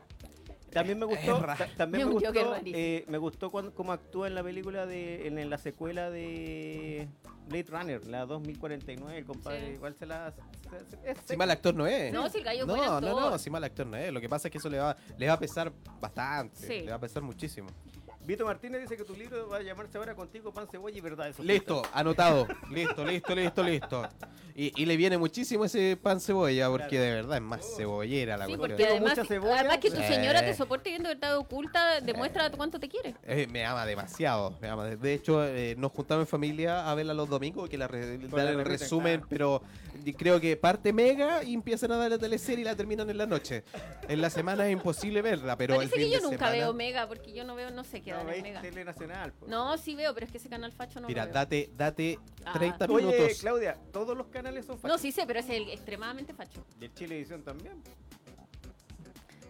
También 0.76 0.98
me 0.98 1.06
gustó, 1.06 1.38
ta- 1.40 1.68
también 1.76 2.06
me 2.08 2.12
gustó, 2.14 2.56
eh, 2.64 3.04
me 3.08 3.18
gustó 3.18 3.50
cuando, 3.50 3.74
cómo 3.74 3.92
actúa 3.92 4.26
en 4.26 4.34
la 4.34 4.42
película 4.42 4.86
de, 4.86 5.26
en, 5.26 5.38
en 5.38 5.48
la 5.50 5.58
secuela 5.58 6.10
de 6.10 7.08
Blade 7.48 7.66
Runner, 7.68 8.06
la 8.06 8.26
2049, 8.26 9.18
el 9.18 9.24
compadre, 9.24 9.66
Sí. 9.68 9.72
igual 9.74 9.94
se 9.94 10.04
la, 10.06 10.32
se- 10.32 10.96
se- 10.96 11.10
es 11.10 11.18
Si 11.24 11.36
mal 11.36 11.50
actor 11.50 11.74
no 11.74 11.86
es. 11.86 12.12
No, 12.12 12.28
si 12.28 12.38
el 12.38 12.44
gallo 12.44 12.62
es 12.62 12.66
no, 12.66 12.76
no, 12.76 12.82
actor. 12.96 13.30
no, 13.32 13.38
si 13.38 13.50
mal 13.50 13.64
actor 13.64 13.86
no 13.86 13.96
es. 13.96 14.12
Lo 14.12 14.20
que 14.20 14.28
pasa 14.28 14.48
es 14.48 14.52
que 14.52 14.58
eso 14.58 14.68
le 14.68 14.78
va, 14.78 14.96
le 15.16 15.26
va 15.26 15.32
a 15.34 15.38
pesar 15.38 15.72
bastante. 16.00 16.56
Sí. 16.56 16.80
Le 16.84 16.90
va 16.90 16.96
a 16.96 17.00
pesar 17.00 17.22
muchísimo. 17.22 17.68
Vito 18.26 18.44
Martínez 18.44 18.80
dice 18.80 18.96
que 18.96 19.04
tu 19.04 19.14
libro 19.14 19.48
va 19.48 19.58
a 19.58 19.62
llamarse 19.62 19.96
ahora 19.98 20.14
contigo 20.16 20.52
pan 20.52 20.66
cebolla 20.68 20.96
y 20.98 21.00
verdad 21.00 21.28
eso. 21.28 21.42
Listo, 21.44 21.82
anotado. 21.92 22.48
listo, 22.70 23.04
listo, 23.04 23.34
listo, 23.34 23.62
listo. 23.62 24.08
Y, 24.56 24.72
y 24.82 24.86
le 24.86 24.96
viene 24.96 25.16
muchísimo 25.16 25.64
ese 25.66 25.96
pan 26.02 26.18
cebolla 26.20 26.68
porque 26.68 26.88
Claro. 26.88 27.04
de 27.04 27.10
verdad 27.14 27.36
es 27.36 27.42
más 27.42 27.64
cebollera 27.76 28.36
la 28.36 28.46
Sí, 28.46 28.56
cuestión. 28.56 28.70
porque 28.78 28.86
además, 28.86 29.10
mucha 29.16 29.24
cebolla. 29.28 29.60
además 29.60 29.78
que 29.78 29.90
tu 29.90 29.96
señora 30.00 30.40
te 30.40 30.54
soporte 30.54 30.90
viendo 30.90 31.08
verdad 31.08 31.36
oculta 31.38 32.00
demuestra 32.00 32.50
cuánto 32.50 32.80
te 32.80 32.88
quiere. 32.88 33.14
Eh, 33.22 33.46
me 33.50 33.64
ama 33.64 33.86
demasiado, 33.86 34.56
me 34.60 34.68
ama. 34.68 34.86
De 34.86 35.14
hecho, 35.14 35.44
eh, 35.44 35.74
nos 35.78 35.92
juntamos 35.92 36.22
en 36.22 36.26
familia 36.28 36.90
a 36.90 36.94
verla 36.94 37.14
los 37.14 37.28
domingos, 37.28 37.68
que 37.68 37.78
la 37.78 37.86
re- 37.86 38.18
Pues 38.28 38.44
la 38.44 38.50
el 38.50 38.64
resumen, 38.64 39.20
claro. 39.20 39.26
pero 39.28 39.62
creo 40.16 40.40
que 40.40 40.56
parte 40.56 40.92
mega 40.92 41.42
y 41.44 41.52
empiezan 41.54 41.92
a 41.92 41.96
dar 41.96 42.10
la 42.10 42.18
teleserie 42.18 42.62
y 42.62 42.64
la 42.64 42.74
terminan 42.74 43.08
en 43.10 43.18
la 43.18 43.26
noche. 43.26 43.62
En 44.08 44.20
la 44.20 44.30
semana 44.30 44.66
es 44.66 44.72
imposible 44.72 45.20
verla, 45.22 45.56
pero 45.56 45.74
el 45.74 45.78
Parece 45.88 45.94
que 45.96 46.00
fin 46.02 46.10
yo 46.12 46.16
de 46.18 46.22
nunca 46.24 46.36
semana- 46.46 46.56
veo 46.56 46.72
Mega, 46.72 47.06
porque 47.06 47.32
yo 47.32 47.44
no 47.44 47.54
veo, 47.54 47.70
no 47.70 47.84
sé 47.84 48.00
qué 48.00 48.12
No, 48.18 48.24
veis 48.30 48.42
Mega. 48.42 48.60
Tele 48.60 48.84
Nacional. 48.84 49.32
po. 49.32 49.46
No, 49.46 49.76
sí 49.78 49.94
veo, 49.94 50.12
pero 50.14 50.26
es 50.26 50.32
que 50.32 50.38
ese 50.38 50.48
canal 50.48 50.72
facho 50.72 51.00
no 51.00 51.08
Mira, 51.08 51.22
lo 51.24 51.26
veo. 51.28 51.34
date, 51.34 51.70
date 51.76 52.18
Ah. 52.44 52.52
30 52.54 52.84
Oye, 52.86 53.06
minutos. 53.06 53.38
Claudia, 53.40 53.76
todos 53.92 54.16
los 54.16 54.28
canales 54.28 54.64
son 54.66 54.76
No, 54.76 54.82
fachos. 54.82 55.00
sí 55.00 55.12
sé, 55.12 55.26
pero 55.26 55.40
es 55.40 55.48
el 55.50 55.68
extremadamente 55.70 56.32
facho. 56.34 56.64
Y 56.80 56.84
el 56.84 56.94
Chilevisión 56.94 57.42
también. 57.42 57.82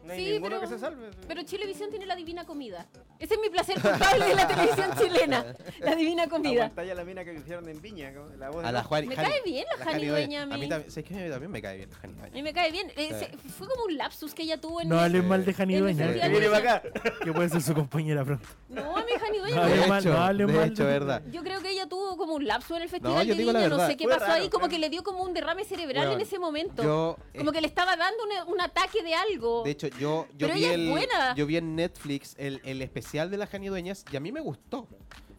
No 0.07 0.13
hay 0.13 0.25
Sí, 0.25 0.33
ninguno 0.33 0.49
pero- 0.57 0.61
que 0.61 0.67
se 0.69 0.79
salve. 0.79 1.11
Pero 1.27 1.43
Chilevisión 1.43 1.91
tiene 1.91 2.07
la 2.07 2.15
divina 2.17 2.45
comida. 2.45 2.87
Ese 3.19 3.35
es 3.35 3.41
mi 3.41 3.49
placer 3.51 3.81
culpable 3.81 4.25
de 4.27 4.35
la 4.35 4.47
televisión 4.49 4.91
chilena. 4.99 5.45
La 5.81 5.95
divina 5.97 6.25
La 6.25 6.29
comida. 6.31 6.67
pantalla 6.69 6.95
la 6.95 7.05
mina 7.05 7.25
que 7.25 7.35
hicieron 7.35 7.69
en 7.69 7.81
Viña. 7.83 8.13
La 8.39 8.51
voz 8.51 8.63
A 8.63 8.69
de 8.69 8.73
la 8.73 8.85
Juan- 8.85 9.07
Me 9.09 9.17
Jani- 9.17 9.29
cae 9.29 9.43
bien 9.45 9.65
la 9.79 9.85
Jani 9.85 10.07
Dueña 10.07 10.43
a 10.43 10.47
mí. 10.47 10.69
también, 10.69 10.91
¿sabes 10.91 11.05
qué? 11.09 11.15
A 11.15 11.23
mí 11.25 11.31
también 11.31 11.51
me 11.51 11.63
cae 11.63 11.77
bien 11.79 11.91
la 11.91 11.97
Jani 11.97 12.13
A 12.13 12.17
Dueña. 12.19 12.35
mí 12.35 12.43
me 12.43 12.53
cae 12.53 12.71
bien. 12.71 12.91
Eh, 12.97 13.09
Sí. 13.09 13.15
se- 13.19 13.37
fue 13.53 13.67
como 13.69 13.85
un 13.85 13.97
lapsus 13.97 14.33
que 14.35 14.43
ella 14.45 14.61
tuvo 14.61 14.81
en. 14.81 14.89
No 14.89 14.99
hables 15.01 15.25
mal 15.25 15.45
de 15.45 15.53
Jani 15.55 15.77
Dueña, 15.77 16.05
el 16.07 16.21
Que 16.21 16.29
viene 16.29 16.41
de- 16.49 16.51
para 16.51 16.75
acá. 16.77 16.83
que 17.25 17.33
puede 17.33 17.49
ser 17.49 17.63
su 17.63 17.75
compañera 17.75 18.25
pronto. 18.25 18.47
No, 18.69 18.97
a 18.97 19.01
mí 19.05 19.11
Jani 19.19 19.39
Dueña 19.39 19.57
No 19.57 19.63
me- 19.63 19.69
hable 19.73 19.81
De 19.83 19.89
mal, 19.89 20.01
hecho, 20.01 20.13
no 20.13 20.19
hable 20.23 20.47
de 20.47 20.53
mal. 20.53 20.69
hecho, 20.71 20.85
verdad. 20.85 21.23
Yo 21.33 21.43
creo 21.43 21.61
que 21.61 21.66
ella 21.87 21.89
tuvo 21.89 22.17
como 22.17 22.35
un 22.35 22.47
lapso 22.47 22.77
en 22.77 22.83
el 22.83 22.89
festival 22.89 23.27
yo 23.27 23.35
de 23.35 23.39
digo 23.39 23.53
la 23.53 23.69
no 23.69 23.87
sé 23.87 23.97
qué 23.97 24.05
Fue 24.05 24.15
pasó 24.15 24.27
raro, 24.27 24.43
ahí, 24.43 24.49
como 24.49 24.61
claro. 24.67 24.71
que 24.71 24.79
le 24.79 24.91
dio 24.91 25.03
como 25.03 25.23
un 25.23 25.33
derrame 25.35 25.65
cerebral 25.65 26.13
en 26.13 26.21
ese 26.21 26.39
momento. 26.39 26.83
Yo, 26.83 27.17
como 27.37 27.53
que 27.53 27.61
le 27.61 27.67
estaba 27.67 27.97
dando 27.97 28.25
una- 28.25 28.45
un 28.45 28.61
ataque 28.61 29.03
de 29.03 29.15
algo. 29.15 29.63
De 29.65 29.71
hecho, 29.71 29.89
yo, 29.89 30.27
yo, 30.37 30.47
Pero 30.49 30.55
vi 30.55 30.61
ella 30.65 30.69
es 30.71 30.75
el, 30.75 30.89
buena. 30.91 31.35
yo 31.35 31.47
vi 31.47 31.57
en 31.57 31.77
Netflix 31.77 32.35
el, 32.39 32.61
el 32.65 32.83
especial 32.83 33.31
de 33.31 33.37
las 33.39 33.49
Jani 33.51 33.69
Dueñas 33.69 34.05
y 34.13 34.17
a 34.17 34.21
mí 34.21 34.33
me 34.33 34.41
gustó. 34.41 34.87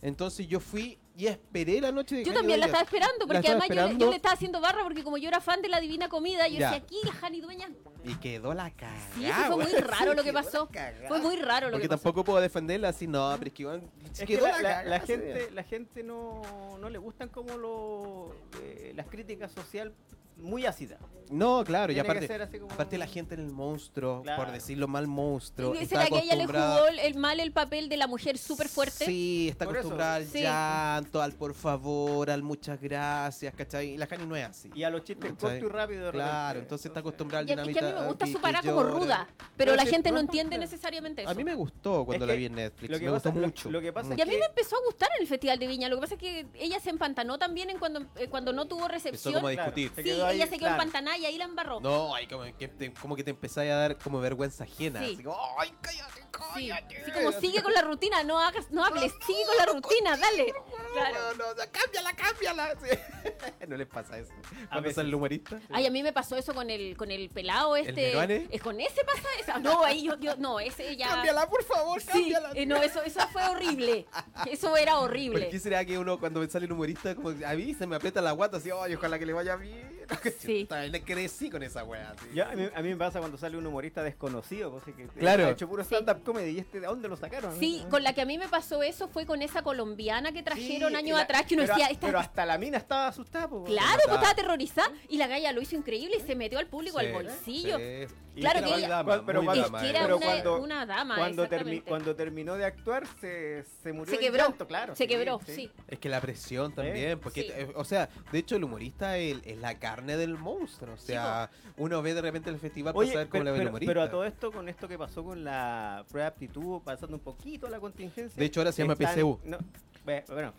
Entonces 0.01 0.47
yo 0.47 0.59
fui 0.59 0.97
y 1.17 1.25
esperé 1.27 1.81
la 1.81 1.91
noche 1.91 2.17
de 2.17 2.23
yo 2.25 2.31
también 2.31 2.59
la 2.59 2.67
Dueñas. 2.67 2.81
estaba 2.81 2.83
esperando, 2.83 3.19
La 3.19 3.25
porque 3.25 3.37
estaba 3.39 3.57
además 3.57 3.67
yo 3.69 3.73
le, 3.73 3.81
esperando. 3.81 4.05
yo 4.05 4.09
le 4.11 4.15
estaba 4.17 4.33
haciendo 4.35 4.61
barra, 4.61 4.83
porque 4.83 5.03
como 5.03 5.17
yo 5.17 5.27
era 5.27 5.41
fan 5.41 5.61
de 5.63 5.67
la 5.67 5.79
Divina 5.79 6.07
Comida, 6.09 6.47
yo 6.47 6.59
Ya. 6.59 6.71
decía, 6.71 6.83
aquí 6.85 6.97
Jani 7.19 7.41
Dueña. 7.41 7.69
Y 8.05 8.15
quedó 8.15 8.53
la 8.53 8.69
cagada. 8.71 8.99
Sí, 9.15 9.25
sí, 9.25 9.31
fue 9.47 9.55
muy 9.65 9.71
raro 9.81 10.13
lo 10.13 10.23
que 10.23 10.31
la 10.31 10.43
pasó. 10.43 10.69
Fue 11.07 11.19
muy 11.19 11.35
raro 11.37 11.67
lo 11.67 11.71
Porque 11.73 11.83
que 11.85 11.89
pasó. 11.89 12.03
tampoco 12.03 12.23
puedo 12.23 12.39
defenderla 12.39 12.89
así, 12.89 13.07
no, 13.07 13.33
pero 13.39 13.47
es 13.47 13.53
que 13.53 13.65
weón, 13.65 13.91
Es 14.13 14.19
que 14.19 14.25
quedó 14.27 14.47
la, 14.47 14.61
la, 14.61 14.83
la- 14.83 14.83
la 14.85 14.99
gente, 14.99 15.33
día. 15.33 15.47
la 15.53 15.63
gente 15.63 16.03
no, 16.03 16.41
no 16.79 16.89
le 16.89 16.99
gustan 16.99 17.29
como 17.29 17.57
lo, 17.57 18.35
eh, 18.61 18.93
las 18.95 19.07
críticas 19.07 19.51
social 19.51 19.93
muy 20.37 20.65
ácidas. 20.65 20.99
No, 21.29 21.65
claro, 21.65 21.91
y 21.91 21.95
Tiene 21.95 22.07
que 22.19 22.25
aparte, 22.35 22.59
como- 22.61 22.71
aparte 22.71 22.97
la 22.97 23.05
gente 23.05 23.35
en 23.35 23.41
el 23.41 23.51
monstruo, 23.51 24.21
Claro. 24.21 24.43
por 24.45 24.53
decirlo 24.53 24.87
mal, 24.87 25.07
monstruo. 25.07 25.73
¿Será 25.73 25.83
está 25.83 26.05
que 26.05 26.23
ella 26.23 26.35
le 26.37 26.43
acostumbrada- 26.43 26.75
jugó 26.77 26.87
el, 26.87 26.99
el 26.99 27.15
mal 27.15 27.39
el 27.41 27.51
papel 27.51 27.89
de 27.89 27.97
la 27.97 28.07
mujer 28.07 28.37
súper 28.37 28.69
fuerte? 28.69 29.03
Sí, 29.03 29.49
está 29.51 29.65
Por 29.65 29.73
eso. 29.75 29.79
acostumbrada 29.81 30.15
al 30.15 30.25
Sí. 30.25 30.39
llanto, 30.41 31.21
al 31.21 31.33
por 31.33 31.53
favor, 31.53 32.29
al 32.29 32.43
muchas 32.43 32.79
gracias, 32.79 33.53
¿cachai? 33.55 33.95
Y 33.95 33.97
la 33.97 34.07
Jani 34.07 34.25
no 34.25 34.37
es 34.37 34.45
así. 34.45 34.69
Y 34.73 34.83
a 34.83 34.89
los 34.89 35.03
chistes 35.03 35.33
¿Cachai? 35.33 35.59
cortos 35.59 35.69
y 35.69 35.73
rápidos. 35.73 36.05
de 36.05 36.11
Claro, 36.13 36.47
repente. 36.47 36.59
entonces 36.61 36.85
está 36.85 36.99
acostumbrada 37.01 37.39
al 37.41 37.49
Y 37.49 37.51
a- 37.51 37.55
es 37.55 37.77
que 37.77 37.79
a 37.79 37.89
mí 37.89 37.99
me 37.99 38.07
gusta 38.07 38.27
su 38.27 38.39
parada 38.39 38.63
como 38.71 38.83
ruda, 38.83 39.27
pero 39.37 39.47
Pero 39.57 39.75
la 39.75 39.85
gente 39.85 40.11
no 40.11 40.19
entiende 40.19 40.57
necesariamente 40.57 41.23
eso. 41.23 41.31
A 41.31 41.33
mí 41.33 41.43
me 41.43 41.55
gustó 41.55 42.05
cuando 42.05 42.23
Es 42.23 42.29
la 42.29 42.35
vi 42.35 42.45
en 42.45 42.55
Netflix, 42.55 42.89
lo 42.89 42.99
que 42.99 43.05
me 43.05 43.11
pasa- 43.11 43.29
gustó 43.31 43.41
lo- 43.41 43.47
mucho. 43.47 43.69
lo 43.71 43.81
que 43.81 43.91
pasa 43.91 44.13
es 44.13 44.17
Y 44.17 44.21
a 44.21 44.25
mí 44.25 44.31
que- 44.31 44.39
me 44.39 44.45
empezó 44.45 44.77
a 44.77 44.79
gustar 44.85 45.09
en 45.17 45.23
el 45.23 45.27
Festival 45.27 45.59
de 45.59 45.67
Viña. 45.67 45.89
Lo 45.89 45.97
que 45.97 46.01
pasa 46.03 46.13
es 46.13 46.19
que 46.21 46.47
ella 46.53 46.79
se 46.79 46.89
empantanó 46.89 47.37
también 47.37 47.69
en 47.69 47.79
cuando, 47.79 48.05
eh, 48.15 48.29
cuando 48.29 48.53
no 48.53 48.65
tuvo 48.65 48.83
Empezó 48.85 48.93
recepción. 48.93 49.33
como 49.33 49.47
a 49.47 49.51
discutir. 49.51 49.91
Sí, 49.97 50.03
ahí, 50.27 50.37
ella 50.37 50.45
se 50.45 50.51
quedó 50.51 50.69
claro. 50.69 50.75
empantanada 50.75 51.17
y 51.17 51.25
ahí 51.25 51.37
la 51.37 51.45
embarró. 51.45 51.79
No, 51.79 52.13
ay, 52.15 52.27
como 52.27 52.43
que, 52.57 52.67
te, 52.67 52.93
como 52.93 53.15
que 53.15 53.23
te 53.23 53.31
empezáis 53.31 53.71
a 53.71 53.75
dar 53.75 53.97
como 53.97 54.19
vergüenza 54.19 54.63
ajena. 54.63 54.99
Sí. 54.99 55.13
Así 55.13 55.23
como, 55.23 55.37
ay, 55.59 55.73
cállate, 55.81 56.21
Sí, 56.55 56.71
así 56.71 57.11
como 57.13 57.31
sigue 57.31 57.61
con 57.63 57.73
la 57.73 57.81
rutina, 57.81 58.23
no 58.23 58.39
hagas, 58.39 58.69
no 58.71 58.83
hables, 58.83 59.13
sigue 59.25 59.43
con 59.45 59.57
la 59.57 59.65
rutina, 59.65 60.17
dale. 60.17 60.53
Claro. 60.93 61.15
No, 61.37 61.45
no, 61.45 61.53
no, 61.53 61.61
cámbiala, 61.71 62.13
cámbiala. 62.15 62.73
Sí. 62.81 62.97
no 63.67 63.77
les 63.77 63.87
pasa 63.87 64.17
eso. 64.17 64.31
Cuando 64.67 64.81
veces. 64.83 64.95
sale 64.95 65.09
el 65.09 65.15
humorista. 65.15 65.59
Ay, 65.71 65.85
a 65.85 65.91
mí 65.91 66.01
me 66.03 66.13
pasó 66.13 66.35
eso 66.35 66.53
con 66.53 66.69
el, 66.69 66.95
con 66.97 67.11
el 67.11 67.29
pelado 67.29 67.75
este. 67.75 68.47
¿Es 68.49 68.61
con 68.61 68.79
ese 68.79 69.03
pasa 69.03 69.27
eso? 69.39 69.59
No, 69.59 69.83
ahí 69.83 70.03
yo, 70.03 70.17
yo, 70.19 70.35
no, 70.37 70.59
ese 70.59 70.95
ya. 70.95 71.07
Cámbiala, 71.09 71.47
por 71.49 71.63
favor, 71.63 72.01
Sí, 72.01 72.07
cámbiala. 72.07 72.51
eh, 72.55 72.65
no, 72.65 72.77
eso, 72.77 73.01
eso 73.03 73.27
fue 73.29 73.47
horrible. 73.47 74.05
Eso 74.51 74.75
era 74.77 74.93
¿Por 74.95 75.05
horrible. 75.05 75.49
qué 75.49 75.59
será 75.59 75.83
que 75.85 75.97
uno 75.97 76.19
cuando 76.19 76.39
me 76.39 76.47
sale 76.49 76.65
el 76.65 76.71
humorista, 76.71 77.13
como 77.15 77.35
que 77.37 77.45
a 77.45 77.53
mí 77.53 77.73
se 77.73 77.85
me 77.87 77.95
aprieta 77.95 78.21
la 78.21 78.31
guata 78.31 78.57
así, 78.57 78.69
ay, 78.71 78.93
ojalá 78.95 79.17
que 79.19 79.25
le 79.25 79.33
vaya 79.33 79.55
bien? 79.55 79.97
Sí. 80.39 80.65
También 80.65 80.91
le 80.93 81.01
crecí 81.03 81.49
con 81.49 81.61
esa 81.63 81.83
wea. 81.83 82.11
así. 82.11 82.27
Ya, 82.33 82.49
a, 82.49 82.55
mí, 82.55 82.69
a 82.73 82.81
mí 82.81 82.89
me 82.89 82.95
pasa 82.95 83.19
cuando 83.19 83.37
sale 83.37 83.57
un 83.57 83.65
humorista 83.67 84.03
desconocido, 84.03 84.71
pues, 84.71 84.95
que 84.95 85.05
Claro. 85.19 85.47
ha 85.47 85.49
hecho 85.51 85.67
puro 85.67 85.83
stand-up 85.83 86.23
comedy 86.27 86.51
y 86.51 86.59
este, 86.59 86.79
¿de 86.79 86.87
dónde 86.87 87.07
lo 87.07 87.15
sacaron? 87.17 87.57
Sí, 87.59 87.83
con 87.89 88.03
la 88.03 88.13
que 88.13 88.21
a 88.21 88.25
mí 88.25 88.37
me 88.37 88.47
pasó 88.47 88.83
eso 88.83 89.07
fue 89.07 89.25
con 89.25 89.41
esa 89.41 89.61
colombiana 89.63 90.31
que 90.31 90.43
trajeron 90.43 90.91
y 90.93 90.95
años 90.95 91.17
la- 91.17 91.23
atrás 91.23 91.43
que 91.47 91.55
uno 91.55 91.63
pero, 91.63 91.73
decía, 91.75 91.87
esta- 91.87 92.05
pero 92.07 92.19
hasta 92.19 92.45
la 92.45 92.57
mina 92.57 92.77
estaba 92.77 93.07
asustada. 93.07 93.47
po, 93.47 93.63
Claro, 93.63 93.87
pues 94.05 94.15
estaba 94.15 94.29
aterrorizada 94.31 94.91
y 95.09 95.17
la 95.17 95.27
galla 95.27 95.51
lo 95.51 95.61
hizo 95.61 95.75
increíble 95.75 96.17
y 96.17 96.21
se 96.21 96.35
metió 96.35 96.59
al 96.59 96.67
público 96.67 96.99
al 96.99 97.07
Sí, 97.07 97.11
bolsillo. 97.13 97.77
sí. 97.77 98.13
Claro 98.37 98.59
que 98.59 98.65
muy 98.67 98.77
ella- 98.77 98.89
dama, 98.89 99.03
Cuando- 99.05 99.25
pero 99.25 99.39
muy 99.41 99.45
cuando- 99.47 99.65
Es 99.65 99.71
dama, 99.71 99.81
que 99.81 99.89
era. 99.89 99.97
era 99.97 100.05
Pero 100.05 100.17
una, 100.17 100.25
cuando- 100.27 100.61
una 100.61 100.85
dama, 100.85 101.15
cuando, 101.15 101.47
termi- 101.47 101.83
cuando 101.83 102.15
terminó 102.15 102.53
de 102.55 102.65
actuar, 102.65 103.07
se, 103.19 103.63
se 103.81 103.93
murió. 103.93 104.13
Se 104.13 104.19
quebró, 104.19 104.43
llanto, 104.43 104.67
claro. 104.67 104.95
se 104.95 105.05
sí, 105.05 105.07
quebró, 105.07 105.41
sí. 105.47 105.71
Es 105.87 105.97
que 105.97 106.07
la 106.07 106.21
presión 106.21 106.71
también, 106.71 107.19
porque, 107.19 107.41
Sí. 107.41 107.47
eh, 107.51 107.71
o 107.73 107.83
sea, 107.83 108.09
de 108.31 108.37
hecho 108.37 108.55
el 108.55 108.63
humorista 108.63 109.17
es, 109.17 109.37
es 109.43 109.57
la 109.57 109.79
carne 109.79 110.17
del 110.17 110.37
monstruo, 110.37 110.93
o 110.93 110.97
sea, 110.97 111.49
uno 111.77 112.03
ve 112.03 112.13
de 112.13 112.21
repente 112.21 112.51
el 112.51 112.59
festival 112.59 112.93
para 112.93 112.99
Oye, 112.99 113.13
saber 113.13 113.27
cómo 113.29 113.41
pero, 113.41 113.45
le 113.45 113.51
ve 113.51 113.57
el 113.57 113.61
pero- 113.61 113.69
humorista. 113.71 113.89
pero 113.89 114.01
a 114.03 114.09
todo 114.11 114.23
esto, 114.25 114.51
con 114.51 114.69
esto 114.69 114.87
que 114.87 114.99
pasó 114.99 115.23
con 115.23 115.43
la 115.43 116.05
prueba 116.07 116.29
de 116.29 116.35
aptitud, 116.35 116.81
pasando 116.83 117.15
un 117.17 117.21
poquito 117.23 117.67
a 117.67 117.69
la 117.69 117.79
contingencia. 117.79 118.39
De 118.39 118.45
hecho, 118.45 118.59
ahora 118.59 118.71
se 118.71 118.81
llama 118.81 118.93
están- 118.93 119.13
PSU. 119.15 119.39
no, 119.45 119.57
bueno, 120.05 120.53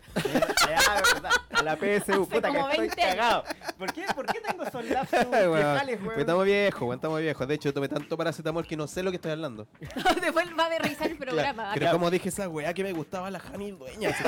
a 1.51 1.63
la 1.63 1.75
PSU, 1.75 2.21
Hace 2.21 2.35
puta 2.35 2.51
que 2.51 2.59
estoy 2.59 2.77
20 2.77 3.01
años. 3.01 3.15
cagado. 3.15 3.43
¿Por 3.79 3.93
qué, 3.93 4.05
¿Por 4.13 4.25
qué 4.27 4.41
tengo 4.41 4.63
esos 4.63 4.83
viejales, 4.87 5.99
weón? 6.03 6.19
Estamos 6.19 6.45
viejos, 6.45 6.95
estamos 6.95 7.19
viejos. 7.19 7.47
De 7.47 7.55
hecho, 7.55 7.73
tomé 7.73 7.87
tanto 7.89 8.15
paracetamol 8.15 8.67
que 8.67 8.77
no 8.77 8.85
sé 8.87 9.01
lo 9.01 9.09
que 9.09 9.15
estoy 9.15 9.31
hablando. 9.31 9.67
Después 10.21 10.45
va 10.57 10.65
a 10.67 10.77
revisar 10.77 11.09
el 11.09 11.17
programa. 11.17 11.63
Claro, 11.63 11.79
Pero 11.79 11.91
como 11.93 12.11
dije 12.11 12.29
esa 12.29 12.47
weá 12.47 12.71
que 12.75 12.83
me 12.83 12.93
gustaba 12.93 13.31
la 13.31 13.39
Jamil 13.39 13.77
Dueña. 13.79 14.15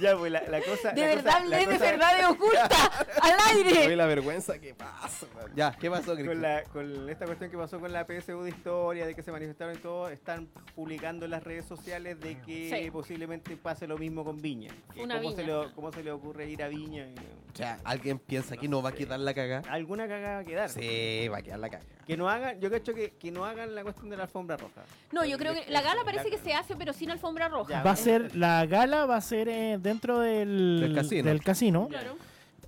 Ya, 0.00 0.16
pues 0.16 0.30
la, 0.32 0.42
la 0.48 0.60
cosa. 0.62 0.92
De 0.92 1.00
la 1.00 1.06
verdad 1.08 1.32
cosa- 1.32 1.44
la 1.46 1.56
de 1.58 1.64
cosa- 1.66 1.78
verdades 1.78 2.26
ocultas 2.26 2.70
al 3.22 3.56
Oye, 3.56 3.78
aire. 3.78 3.96
la 3.96 4.06
vergüenza 4.06 4.58
que 4.58 4.74
pasa. 4.74 5.26
Ya, 5.54 5.72
¿qué 5.78 5.90
pasó, 5.90 6.06
Con, 6.06 6.16
Cristian? 6.16 6.42
la, 6.42 6.62
con 6.64 7.08
esta 7.10 7.24
cuestión 7.26 7.50
que 7.50 7.56
pasó 7.56 7.80
con 7.80 7.92
la 7.92 8.06
PSU 8.06 8.42
de 8.42 8.50
historia, 8.50 9.06
de 9.06 9.14
que 9.14 9.22
se 9.22 9.32
manifestaron 9.32 9.74
y 9.74 9.78
todo, 9.78 10.08
están 10.08 10.46
publicando 10.74 11.24
en 11.24 11.32
las 11.32 11.42
redes 11.42 11.64
sociales 11.64 12.18
de 12.20 12.38
que 12.40 12.68
Sí. 12.84 12.90
posiblemente 12.90 13.56
pase 13.56 13.86
lo 13.86 13.98
mismo 13.98 14.24
con 14.24 14.40
Viña. 14.40 14.70
Una 14.96 15.20
¿cómo, 15.20 15.34
Se 15.34 15.44
le, 15.44 15.52
¿Cómo 15.74 15.92
se 15.92 16.02
le 16.02 16.10
ocurre 16.12 16.48
ir 16.48 16.62
a 16.62 16.68
Viña? 16.68 17.06
O 17.52 17.56
sea, 17.56 17.78
¿alguien 17.84 18.18
piensa 18.18 18.56
que 18.56 18.68
no 18.68 18.82
va 18.82 18.90
a 18.90 18.92
quedar 18.92 19.18
la 19.20 19.34
cagada? 19.34 19.70
¿Alguna 19.72 20.06
cagada 20.06 20.34
va 20.36 20.40
a 20.40 20.44
quedar? 20.44 20.68
Sí, 20.70 21.26
va 21.28 21.38
a 21.38 21.42
quedar 21.42 21.58
la 21.58 21.68
cagada. 21.70 21.88
Que 22.08 22.16
no 22.16 22.28
hagan, 22.28 22.58
yo 22.58 22.70
cacho 22.70 22.92
que, 22.94 23.10
que 23.10 23.30
no 23.30 23.44
hagan 23.44 23.74
la 23.74 23.82
cuestión 23.84 24.08
de 24.10 24.16
la 24.16 24.24
alfombra 24.24 24.56
roja. 24.56 24.82
No, 25.12 25.24
yo 25.24 25.38
creo 25.38 25.52
que 25.54 25.70
la 25.70 25.82
gala 25.82 26.02
parece 26.04 26.30
que 26.30 26.38
se 26.38 26.54
hace, 26.54 26.74
pero 26.74 26.92
sin 26.92 27.10
alfombra 27.10 27.48
roja. 27.48 27.70
Ya, 27.74 27.82
Va 27.84 27.90
a 27.92 27.96
ser, 27.96 28.34
la 28.34 28.64
gala 28.66 29.04
va 29.06 29.16
a 29.16 29.20
ser 29.20 29.48
eh, 29.48 29.78
dentro 29.80 30.18
del, 30.20 30.80
Del 30.80 30.94
casino. 30.94 31.28
del 31.28 31.42
casino, 31.44 31.88
Claro. 31.88 32.16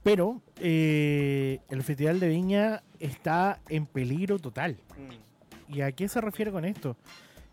pero 0.03 0.43
eh, 0.61 1.59
el 1.71 1.83
Festival 1.83 2.21
de 2.21 2.29
Viña 2.29 2.83
está 2.99 3.61
en 3.69 3.87
peligro 3.87 4.39
total. 4.39 4.77
Mm. 4.99 5.75
¿Y 5.75 5.81
a 5.81 5.93
qué 5.93 6.07
se 6.09 6.21
refiere 6.21 6.53
con 6.53 6.65
esto? 6.65 6.97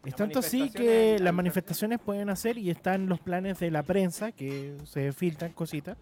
Es 0.06 0.16
tanto 0.16 0.40
así 0.40 0.70
que 0.72 1.18
las 1.20 1.34
manifestaciones 1.34 2.00
pueden 2.00 2.30
hacer 2.30 2.58
y 2.58 2.70
están 2.70 3.08
los 3.08 3.20
planes 3.20 3.60
de 3.60 3.72
la 3.72 3.84
prensa, 3.84 4.32
que 4.32 4.76
se 4.86 5.12
filtran 5.12 5.52
cositas, 5.54 5.98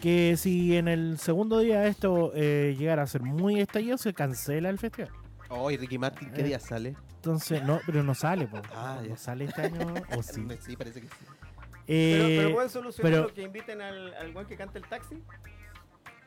que 0.00 0.36
si 0.36 0.76
en 0.76 0.88
el 0.88 1.18
segundo 1.18 1.58
día 1.60 1.86
esto 1.86 2.32
eh, 2.34 2.74
llegara 2.78 3.02
a 3.02 3.06
ser 3.06 3.22
muy 3.22 3.60
estallido, 3.60 3.98
se 3.98 4.12
cancela 4.14 4.68
el 4.70 4.78
festival. 4.78 5.10
Oh, 5.48 5.70
y 5.70 5.76
Ricky 5.76 5.98
Martin, 5.98 6.30
¿qué 6.32 6.40
Eh. 6.42 6.44
día 6.44 6.60
sale? 6.60 6.96
Entonces, 7.16 7.62
no, 7.64 7.80
pero 7.84 8.02
no 8.02 8.14
sale, 8.14 8.46
po. 8.46 8.60
Ah, 8.74 9.00
ya. 9.02 9.08
no 9.10 9.16
sale 9.16 9.44
este 9.44 9.62
año, 9.62 9.94
o 10.16 10.22
sí. 10.22 10.46
Sí, 10.64 10.76
parece 10.76 11.00
que 11.02 11.08
sí. 11.08 11.14
Pero, 11.86 12.24
Eh, 12.26 12.36
pero 12.38 12.54
pueden 12.54 12.70
solucionar 12.70 13.12
pero- 13.12 13.22
lo 13.24 13.34
que 13.34 13.42
inviten 13.42 13.80
al, 13.82 14.14
al 14.14 14.32
guan 14.32 14.46
que 14.46 14.56
canta 14.56 14.78
el 14.78 14.84
taxi. 14.86 15.16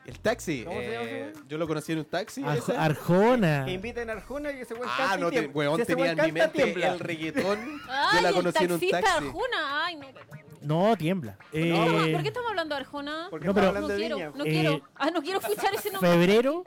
El 0.04 0.20
taxi. 0.20 0.64
¿Cómo 0.66 0.78
se 0.80 0.90
llama 0.92 1.04
eh, 1.08 1.32
yo 1.48 1.56
lo 1.56 1.66
conocí 1.66 1.92
en 1.92 1.98
un 2.00 2.04
taxi. 2.04 2.44
Ar- 2.44 2.58
ese. 2.58 2.76
Arjona. 2.76 3.64
Que 3.64 3.72
inviten 3.72 4.10
a 4.10 4.12
Arjona 4.12 4.52
y 4.52 4.60
ese 4.60 4.74
weón 4.74 4.86
Ah, 4.92 4.96
canta 4.98 5.16
no, 5.16 5.30
te, 5.30 5.46
weón, 5.46 5.80
Si 5.80 5.86
tenía 5.86 6.10
en 6.12 6.20
mi 6.26 6.32
mente 6.32 6.62
tiembla. 6.62 6.88
el 6.92 6.98
reggaetón. 7.00 7.58
Ay, 7.88 8.08
yo 8.16 8.20
la 8.22 8.28
el 8.28 8.34
conocí 8.34 8.64
en 8.64 8.72
un 8.72 8.80
taxista 8.80 9.00
taxi. 9.00 9.26
Arjuna. 9.26 9.86
Ay, 9.86 9.96
no. 9.96 10.06
No, 10.64 10.96
tiembla. 10.96 11.36
No, 11.52 11.58
Eh, 11.58 12.12
¿Por 12.12 12.22
qué 12.22 12.28
estamos 12.28 12.48
hablando 12.50 12.74
de 12.74 12.80
Arjona? 12.80 13.26
Porque 13.30 13.46
No, 13.46 13.54
pero- 13.54 13.68
hablando 13.68 13.88
No 13.88 13.96
quiero, 13.96 14.16
no 14.34 14.44
Eh, 14.44 14.50
quiero. 14.50 14.80
Ah, 14.96 15.10
no 15.10 15.22
quiero 15.22 15.38
escuchar 15.40 15.74
ese 15.74 15.90
nombre. 15.92 16.10
febrero 16.10 16.64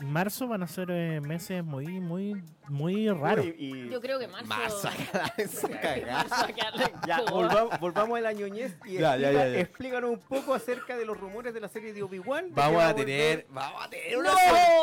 marzo 0.00 0.48
van 0.48 0.62
a 0.62 0.66
ser 0.68 0.90
eh, 0.90 1.20
meses 1.20 1.64
muy, 1.64 2.00
muy, 2.00 2.42
muy 2.68 3.08
raros. 3.10 3.46
Uy, 3.46 3.54
y- 3.58 3.90
Yo 3.90 4.00
creo 4.00 4.18
que 4.18 4.26
marzo. 4.28 4.48
Marzo 4.48 4.88
Ya, 7.06 7.22
volvamos, 7.30 7.78
volvamos 7.80 8.18
a 8.18 8.20
la 8.20 8.32
ñoñez 8.32 8.76
y 8.84 8.94
Ya, 8.94 9.16
ya, 9.16 9.28
explica- 9.30 9.32
ya, 9.32 9.48
ya. 9.54 9.60
explícanos 9.60 10.10
un 10.10 10.18
poco 10.20 10.54
acerca 10.54 10.96
de 10.96 11.04
los 11.04 11.18
rumores 11.18 11.54
de 11.54 11.60
la 11.60 11.68
serie 11.68 11.92
de 11.92 12.02
Obi-Wan. 12.02 12.46
Vamos 12.50 12.78
va 12.78 12.88
a 12.88 12.94
tener, 12.94 13.46
vamos 13.50 13.84
a 13.84 13.90
tener 13.90 14.18
una 14.18 14.30
¡No! 14.30 14.36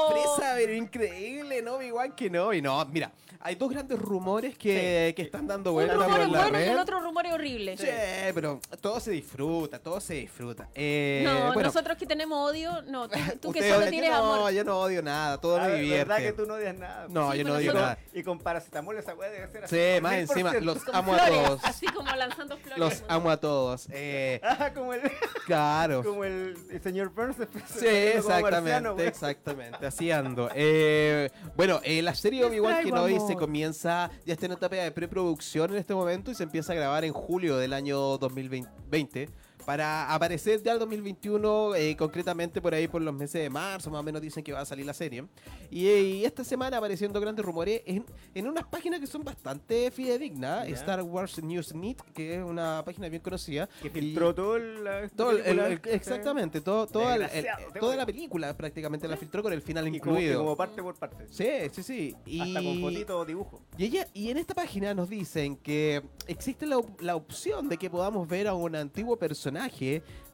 sorpresa, 0.07 0.53
pero 0.55 0.73
increíble, 0.73 1.61
¿no? 1.61 1.81
Igual 1.81 2.15
que 2.15 2.29
no. 2.29 2.53
Y 2.53 2.61
no, 2.61 2.83
mira, 2.85 3.11
hay 3.39 3.55
dos 3.55 3.69
grandes 3.69 3.99
rumores 3.99 4.57
que, 4.57 5.13
que 5.15 5.21
están 5.21 5.47
dando 5.47 5.71
Un 5.71 5.75
vueltas 5.75 5.97
rumor 5.97 6.19
es 6.21 6.27
bueno 6.29 6.59
y 6.59 6.63
el 6.63 6.79
otro 6.79 6.99
rumor 6.99 7.25
es 7.25 7.33
horrible. 7.33 7.77
Sí, 7.77 7.87
pero 8.33 8.59
todo 8.81 8.99
se 8.99 9.11
disfruta, 9.11 9.79
todo 9.79 9.99
se 9.99 10.15
disfruta. 10.15 10.69
Eh, 10.75 11.21
No, 11.25 11.47
bueno, 11.53 11.61
nosotros 11.63 11.97
que 11.97 12.05
tenemos 12.05 12.49
odio, 12.51 12.81
no, 12.83 13.07
tú, 13.07 13.17
tú 13.41 13.51
que 13.51 13.69
solo 13.71 13.87
tienes 13.87 14.09
no, 14.09 14.33
amor. 14.35 14.51
yo 14.51 14.63
no 14.63 14.79
odio 14.79 15.01
nada, 15.07 15.39
todo 15.39 15.57
me 15.57 15.67
¿Verdad 15.67 15.77
divierte. 15.79 16.23
que 16.23 16.33
tú 16.33 16.45
no 16.45 16.53
odias 16.55 16.77
nada? 16.77 17.07
No, 17.09 17.31
Sí, 17.31 17.37
yo 17.39 17.43
no 17.45 17.53
odio 17.55 17.73
nada. 17.73 17.97
Y 18.13 18.23
con 18.23 18.39
paracetamol 18.39 18.97
esa 18.97 19.15
weá 19.15 19.29
debe 19.29 19.47
ser 19.47 19.63
así. 19.63 19.75
Sí, 19.75 20.01
más 20.01 20.13
encima, 20.13 20.53
los 20.53 20.87
amo 20.93 21.13
a 21.13 21.25
todos. 21.25 21.63
Así 21.63 21.85
como 21.87 22.15
lanzando 22.15 22.57
flores. 22.57 22.77
Los 22.77 23.03
amo 23.07 23.29
a 23.29 23.37
todos. 23.37 23.87
Eh, 23.91 24.39
Ah, 24.59 24.71
como 24.73 24.93
el, 24.93 25.01
claro. 25.45 26.03
como 26.03 26.23
el, 26.23 26.55
señor 26.83 27.09
Burns. 27.09 27.37
Sí, 27.67 27.85
exactamente, 27.87 29.07
exactamente, 29.07 29.85
así 29.85 30.11
ando. 30.11 30.49
Eh, 30.55 31.29
bueno, 31.55 31.79
eh, 31.83 32.01
la 32.01 32.15
serie 32.15 32.43
Obi-Wan 32.45 32.83
Kenobi 32.83 33.19
se 33.19 33.35
comienza, 33.35 34.09
ya 34.25 34.33
está 34.33 34.45
en 34.47 34.53
etapa 34.53 34.75
de 34.75 34.91
preproducción 34.91 35.71
en 35.71 35.77
este 35.77 35.93
momento 35.93 36.31
y 36.31 36.35
se 36.35 36.43
empieza 36.43 36.73
a 36.73 36.75
grabar 36.75 37.03
en 37.05 37.13
julio 37.13 37.57
del 37.57 37.73
año 37.73 38.17
2020 38.17 39.29
para 39.67 40.13
aparecer 40.13 40.63
ya 40.63 40.71
el 40.71 40.79
2021, 40.79 41.75
eh, 41.75 41.97
concretamente 41.97 42.61
por 42.61 42.73
ahí 42.73 42.87
por 42.87 43.01
los 43.01 43.13
meses 43.13 43.41
de 43.41 43.49
marzo, 43.49 43.89
más 43.89 43.99
o 43.99 44.03
menos 44.03 44.21
dicen 44.21 44.41
que 44.41 44.53
va 44.53 44.61
a 44.61 44.65
salir 44.65 44.85
la 44.85 44.93
serie. 44.93 45.25
Y, 45.69 45.87
eh, 45.87 45.99
y 46.01 46.23
esta 46.23 46.45
semana 46.45 46.77
apareciendo 46.77 47.19
grandes 47.19 47.43
rumores 47.43 47.81
en, 47.85 48.05
en 48.33 48.47
unas 48.47 48.63
páginas 48.67 49.01
que 49.01 49.07
son 49.07 49.25
bastante 49.25 49.91
fidedignas. 49.91 50.69
Star 50.69 51.01
Wars 51.03 51.43
News 51.43 51.73
Meet, 51.75 52.01
que 52.13 52.35
es 52.37 52.41
una 52.45 52.81
página 52.85 53.09
bien 53.09 53.21
conocida. 53.21 53.67
Que 53.81 53.89
y- 53.89 53.91
filtró 53.91 54.33
todo 54.33 54.55
el, 54.55 54.85
la, 54.85 55.09
todo 55.09 55.31
el- 55.31 55.45
el- 55.45 55.59
el- 55.59 55.81
exactamente, 55.91 56.61
todo, 56.61 56.87
toda, 56.87 57.17
el- 57.17 57.45
toda 57.77 57.97
la 57.97 58.05
película 58.05 58.55
prácticamente 58.55 59.05
la 59.05 59.17
filtró 59.17 59.43
con 59.43 59.51
el 59.51 59.61
final 59.61 59.85
Y 59.89 59.97
incluido. 59.97 60.39
como 60.39 60.55
parte 60.55 60.81
por 60.81 60.95
parte. 60.95 61.25
Sí, 61.29 61.49
sí, 61.73 61.83
sí. 61.83 62.15
Y, 62.25 62.39
Hasta 62.39 62.63
con 62.63 62.79
fotito 62.79 63.25
dibujo. 63.25 63.61
y, 63.77 63.83
ella, 63.83 64.07
y 64.13 64.29
en 64.29 64.37
esta 64.37 64.53
página 64.53 64.93
nos 64.93 65.09
dicen 65.09 65.57
que 65.57 66.01
existe 66.25 66.65
la, 66.65 66.79
la 67.01 67.17
opción 67.17 67.67
de 67.67 67.77
que 67.77 67.89
podamos 67.89 68.25
ver 68.29 68.47
a 68.47 68.53
un 68.53 68.73
antiguo 68.73 69.17
personaje 69.17 69.56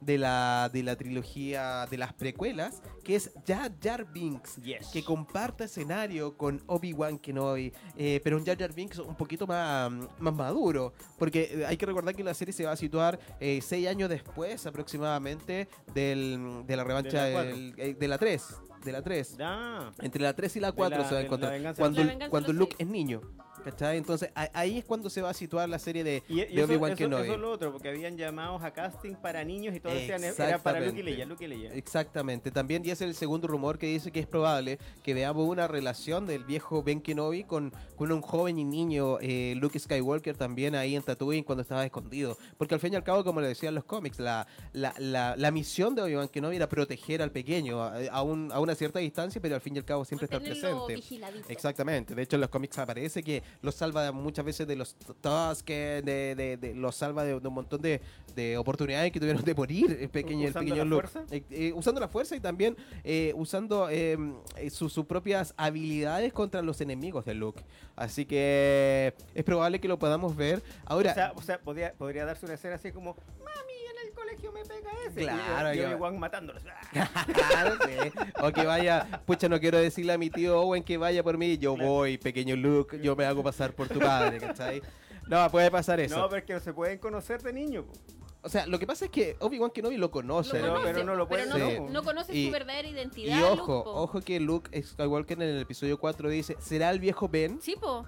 de 0.01 0.17
la, 0.17 0.69
de 0.73 0.83
la 0.83 0.95
trilogía 0.95 1.85
de 1.89 1.97
las 1.97 2.13
precuelas, 2.13 2.81
que 3.03 3.15
es 3.15 3.31
Jar 3.47 3.71
Jar 3.81 4.11
Binks, 4.11 4.57
Yes. 4.57 4.87
que 4.91 5.03
comparta 5.03 5.63
escenario 5.63 6.35
con 6.37 6.61
Obi-Wan 6.67 7.17
Kenobi, 7.19 7.71
eh, 7.97 8.19
pero 8.23 8.37
un 8.37 8.45
Jar 8.45 8.57
Jar 8.57 8.73
Binks 8.73 8.99
un 8.99 9.15
poquito 9.15 9.47
más, 9.47 9.91
más 10.19 10.33
maduro, 10.33 10.93
porque 11.17 11.49
eh, 11.53 11.65
hay 11.65 11.77
que 11.77 11.85
recordar 11.85 12.15
que 12.15 12.23
la 12.23 12.33
serie 12.33 12.53
se 12.53 12.65
va 12.65 12.73
a 12.73 12.75
situar 12.75 13.17
eh, 13.39 13.59
seis 13.61 13.87
años 13.87 14.09
después 14.09 14.65
aproximadamente 14.65 15.67
del, 15.93 16.63
de 16.67 16.75
la 16.75 16.83
revancha 16.83 17.23
De 17.23 17.33
la 17.33 17.43
del- 17.43 17.97
de 17.99 18.07
la 18.07 18.17
3. 18.17 18.43
De 18.83 18.91
la 18.91 19.01
3. 19.01 19.37
Ya. 19.37 19.91
Entre 20.01 20.21
la 20.21 20.33
3 20.33 20.57
y 20.57 20.59
la 20.59 20.67
De 20.71 20.73
4 20.73 20.99
la- 20.99 21.07
se 21.07 21.13
va 21.15 21.21
a 21.21 21.23
encontrar. 21.23 21.75
Cuando, 21.75 22.01
cuando 22.29 22.51
Luke 22.51 22.75
es 22.77 22.87
niño. 22.87 23.21
¿Cachai? 23.63 23.97
Entonces 23.97 24.29
a- 24.35 24.49
ahí 24.53 24.77
es 24.79 24.85
cuando 24.85 25.09
se 25.09 25.21
va 25.21 25.29
a 25.29 25.33
situar 25.33 25.69
la 25.69 25.79
serie 25.79 26.03
de, 26.03 26.23
Y, 26.27 26.41
y 26.41 26.55
de 26.55 26.63
Obi-Wan 26.63 26.91
eso- 26.91 26.97
Kenobi. 26.97 27.23
eso 27.23 27.33
es 27.33 27.39
lo 27.39 27.51
otro, 27.51 27.71
porque 27.71 27.89
habían 27.89 28.17
llamados 28.17 28.61
a 28.63 28.71
casting 28.71 29.15
para 29.15 29.43
niños 29.43 29.75
y 29.75 29.79
todos 29.79 29.95
decían 29.95 30.23
era 30.23 30.33
para 30.35 30.49
Exactamente. 30.49 30.87
Luke 30.87 30.99
y 30.99 31.03
Leia, 31.03 31.25
Luke 31.25 31.43
y 31.43 31.47
Leia. 31.47 31.73
Exactamente. 31.73 32.51
También 32.51 32.83
y 32.85 32.89
ese 32.91 33.05
es 33.05 33.09
el 33.11 33.15
segundo 33.15 33.47
rumor 33.47 33.77
que 33.77 33.87
dice 33.87 34.11
que 34.11 34.19
es 34.19 34.27
probable 34.27 34.79
que 35.03 35.13
veamos 35.13 35.47
una 35.47 35.67
relación 35.67 36.25
del 36.25 36.43
viejo 36.43 36.83
Ben 36.83 37.01
Kenobi 37.01 37.43
con, 37.43 37.73
con 37.95 38.11
un 38.11 38.21
joven 38.21 38.57
y 38.59 38.63
niño 38.65 39.17
eh, 39.21 39.55
Luke 39.57 39.77
Skywalker 39.79 40.35
también 40.37 40.75
ahí 40.75 40.95
en 40.95 41.03
Tatooine 41.03 41.43
cuando 41.43 41.61
estaba 41.61 41.85
escondido. 41.85 42.37
Porque 42.57 42.73
al 42.75 42.79
fin 42.81 42.93
y 42.93 42.95
al 42.95 43.03
cabo, 43.03 43.23
como 43.23 43.41
le 43.41 43.47
decían 43.47 43.73
los 43.75 43.83
cómics, 43.85 44.19
la, 44.19 44.45
la, 44.73 44.93
la, 44.97 45.35
la 45.37 45.51
misión 45.51 45.95
de 45.95 46.01
Obi-Wan 46.01 46.27
Kenobi 46.27 46.55
era 46.57 46.67
proteger 46.67 47.21
al 47.21 47.31
pequeño 47.31 47.81
a, 47.81 47.95
a 48.11 48.21
un- 48.23 48.51
a 48.51 48.59
una 48.59 48.75
cierta 48.75 48.99
distancia, 48.99 49.41
pero 49.41 49.55
al 49.55 49.61
fin 49.61 49.75
y 49.75 49.79
al 49.79 49.85
cabo 49.85 50.03
siempre 50.05 50.25
estar 50.25 50.41
presente. 50.41 50.95
vigiladito. 50.95 51.47
Exactamente. 51.49 52.15
De 52.15 52.21
hecho, 52.21 52.35
en 52.37 52.41
los 52.41 52.49
cómics 52.49 52.77
aparece 52.77 53.23
que 53.23 53.43
los 53.61 53.75
salva 53.75 54.11
muchas 54.11 54.43
veces 54.45 54.67
de 54.67 54.75
los 54.75 54.95
Tusken, 54.95 56.03
de, 56.05 56.35
de, 56.35 56.57
de- 56.57 56.73
los 56.75 56.95
salva 56.95 57.23
de, 57.23 57.39
de 57.39 57.47
un 57.47 57.53
montón 57.53 57.81
de, 57.81 58.01
de 58.35 58.57
oportunidades 58.57 59.11
que 59.11 59.19
tuvieron 59.19 59.43
de 59.43 59.53
morir 59.55 59.97
el 59.99 60.09
pequeño, 60.09 60.43
el 60.43 60.49
¿Usando 60.49 60.59
pequeño 60.65 60.83
la 60.85 60.89
Luke. 60.89 61.07
fuerza? 61.07 61.35
Eh, 61.35 61.43
eh, 61.49 61.73
usando 61.75 61.99
la 62.01 62.07
fuerza 62.07 62.35
y 62.35 62.39
también 62.39 62.75
eh, 63.03 63.33
usando 63.35 63.89
eh, 63.89 64.17
eh, 64.57 64.69
su- 64.69 64.89
sus 64.89 65.05
propias 65.05 65.53
habilidades 65.57 66.33
contra 66.33 66.61
los 66.61 66.81
enemigos 66.81 67.25
de 67.25 67.33
Luke. 67.35 67.61
Así 67.95 68.25
que 68.25 69.13
es 69.35 69.43
probable 69.43 69.79
que 69.79 69.87
lo 69.87 69.99
podamos 69.99 70.35
ver. 70.35 70.61
Ahora, 70.85 71.11
O 71.11 71.13
sea, 71.13 71.33
o 71.35 71.41
sea 71.41 71.59
podría, 71.59 71.93
podría 71.93 72.25
darse 72.25 72.45
una 72.45 72.55
escena 72.55 72.75
así 72.75 72.91
como, 72.91 73.15
mami, 73.39 73.73
el 73.91 73.92
colegio 74.35 74.51
me 74.51 74.63
pega 74.63 74.91
ese. 75.07 75.21
Claro, 75.21 75.69
y, 75.73 75.77
y 75.77 75.79
que- 75.79 75.85
Obi-Wan 75.87 76.19
matándolos. 76.19 76.63
Claro, 77.33 77.75
sí. 77.85 78.11
O 78.41 78.51
que 78.51 78.65
vaya, 78.65 79.21
pucha, 79.25 79.47
no 79.49 79.59
quiero 79.59 79.77
decirle 79.77 80.13
a 80.13 80.17
mi 80.17 80.29
tío 80.29 80.59
Owen 80.61 80.83
que 80.83 80.97
vaya 80.97 81.23
por 81.23 81.37
mí. 81.37 81.57
Yo 81.57 81.75
voy, 81.75 82.17
pequeño 82.17 82.55
Luke, 82.55 82.99
yo 83.01 83.15
me 83.15 83.25
hago 83.25 83.43
pasar 83.43 83.73
por 83.73 83.87
tu 83.87 83.99
padre, 83.99 84.39
¿cachai? 84.39 84.81
No, 85.27 85.49
puede 85.49 85.71
pasar 85.71 85.99
eso. 85.99 86.17
No, 86.17 86.27
pero 86.27 86.39
es 86.39 86.45
que 86.45 86.53
no 86.53 86.59
se 86.59 86.73
pueden 86.73 86.97
conocer 86.99 87.41
de 87.41 87.53
niño. 87.53 87.85
po. 87.85 87.93
O 88.45 88.49
sea, 88.49 88.67
lo 88.67 88.77
que 88.77 88.85
pasa 88.85 89.05
es 89.05 89.11
que 89.11 89.37
Obi-Wan 89.39 89.71
Kenobi 89.71 89.95
lo 89.95 90.11
conoce. 90.11 90.51
Pero- 90.51 90.73
conoce, 90.73 90.93
pero 90.93 91.05
no 91.05 91.15
lo 91.15 91.29
pero 91.29 91.49
puede- 91.49 91.59
no, 91.79 91.87
Sí. 91.87 91.93
no 91.93 92.03
conoce 92.03 92.35
Y- 92.35 92.47
su 92.47 92.51
verdadera 92.51 92.87
identidad. 92.89 93.39
Y 93.39 93.41
ojo, 93.43 93.83
ojo 93.85 94.19
que 94.19 94.39
Luke 94.41 94.83
Skywalker 94.83 95.41
en 95.41 95.47
el 95.47 95.61
episodio 95.61 95.97
4 95.97 96.27
dice, 96.29 96.57
¿será 96.59 96.89
el 96.91 96.99
viejo 96.99 97.29
Ben? 97.29 97.61
Sí, 97.61 97.75
po. 97.79 98.05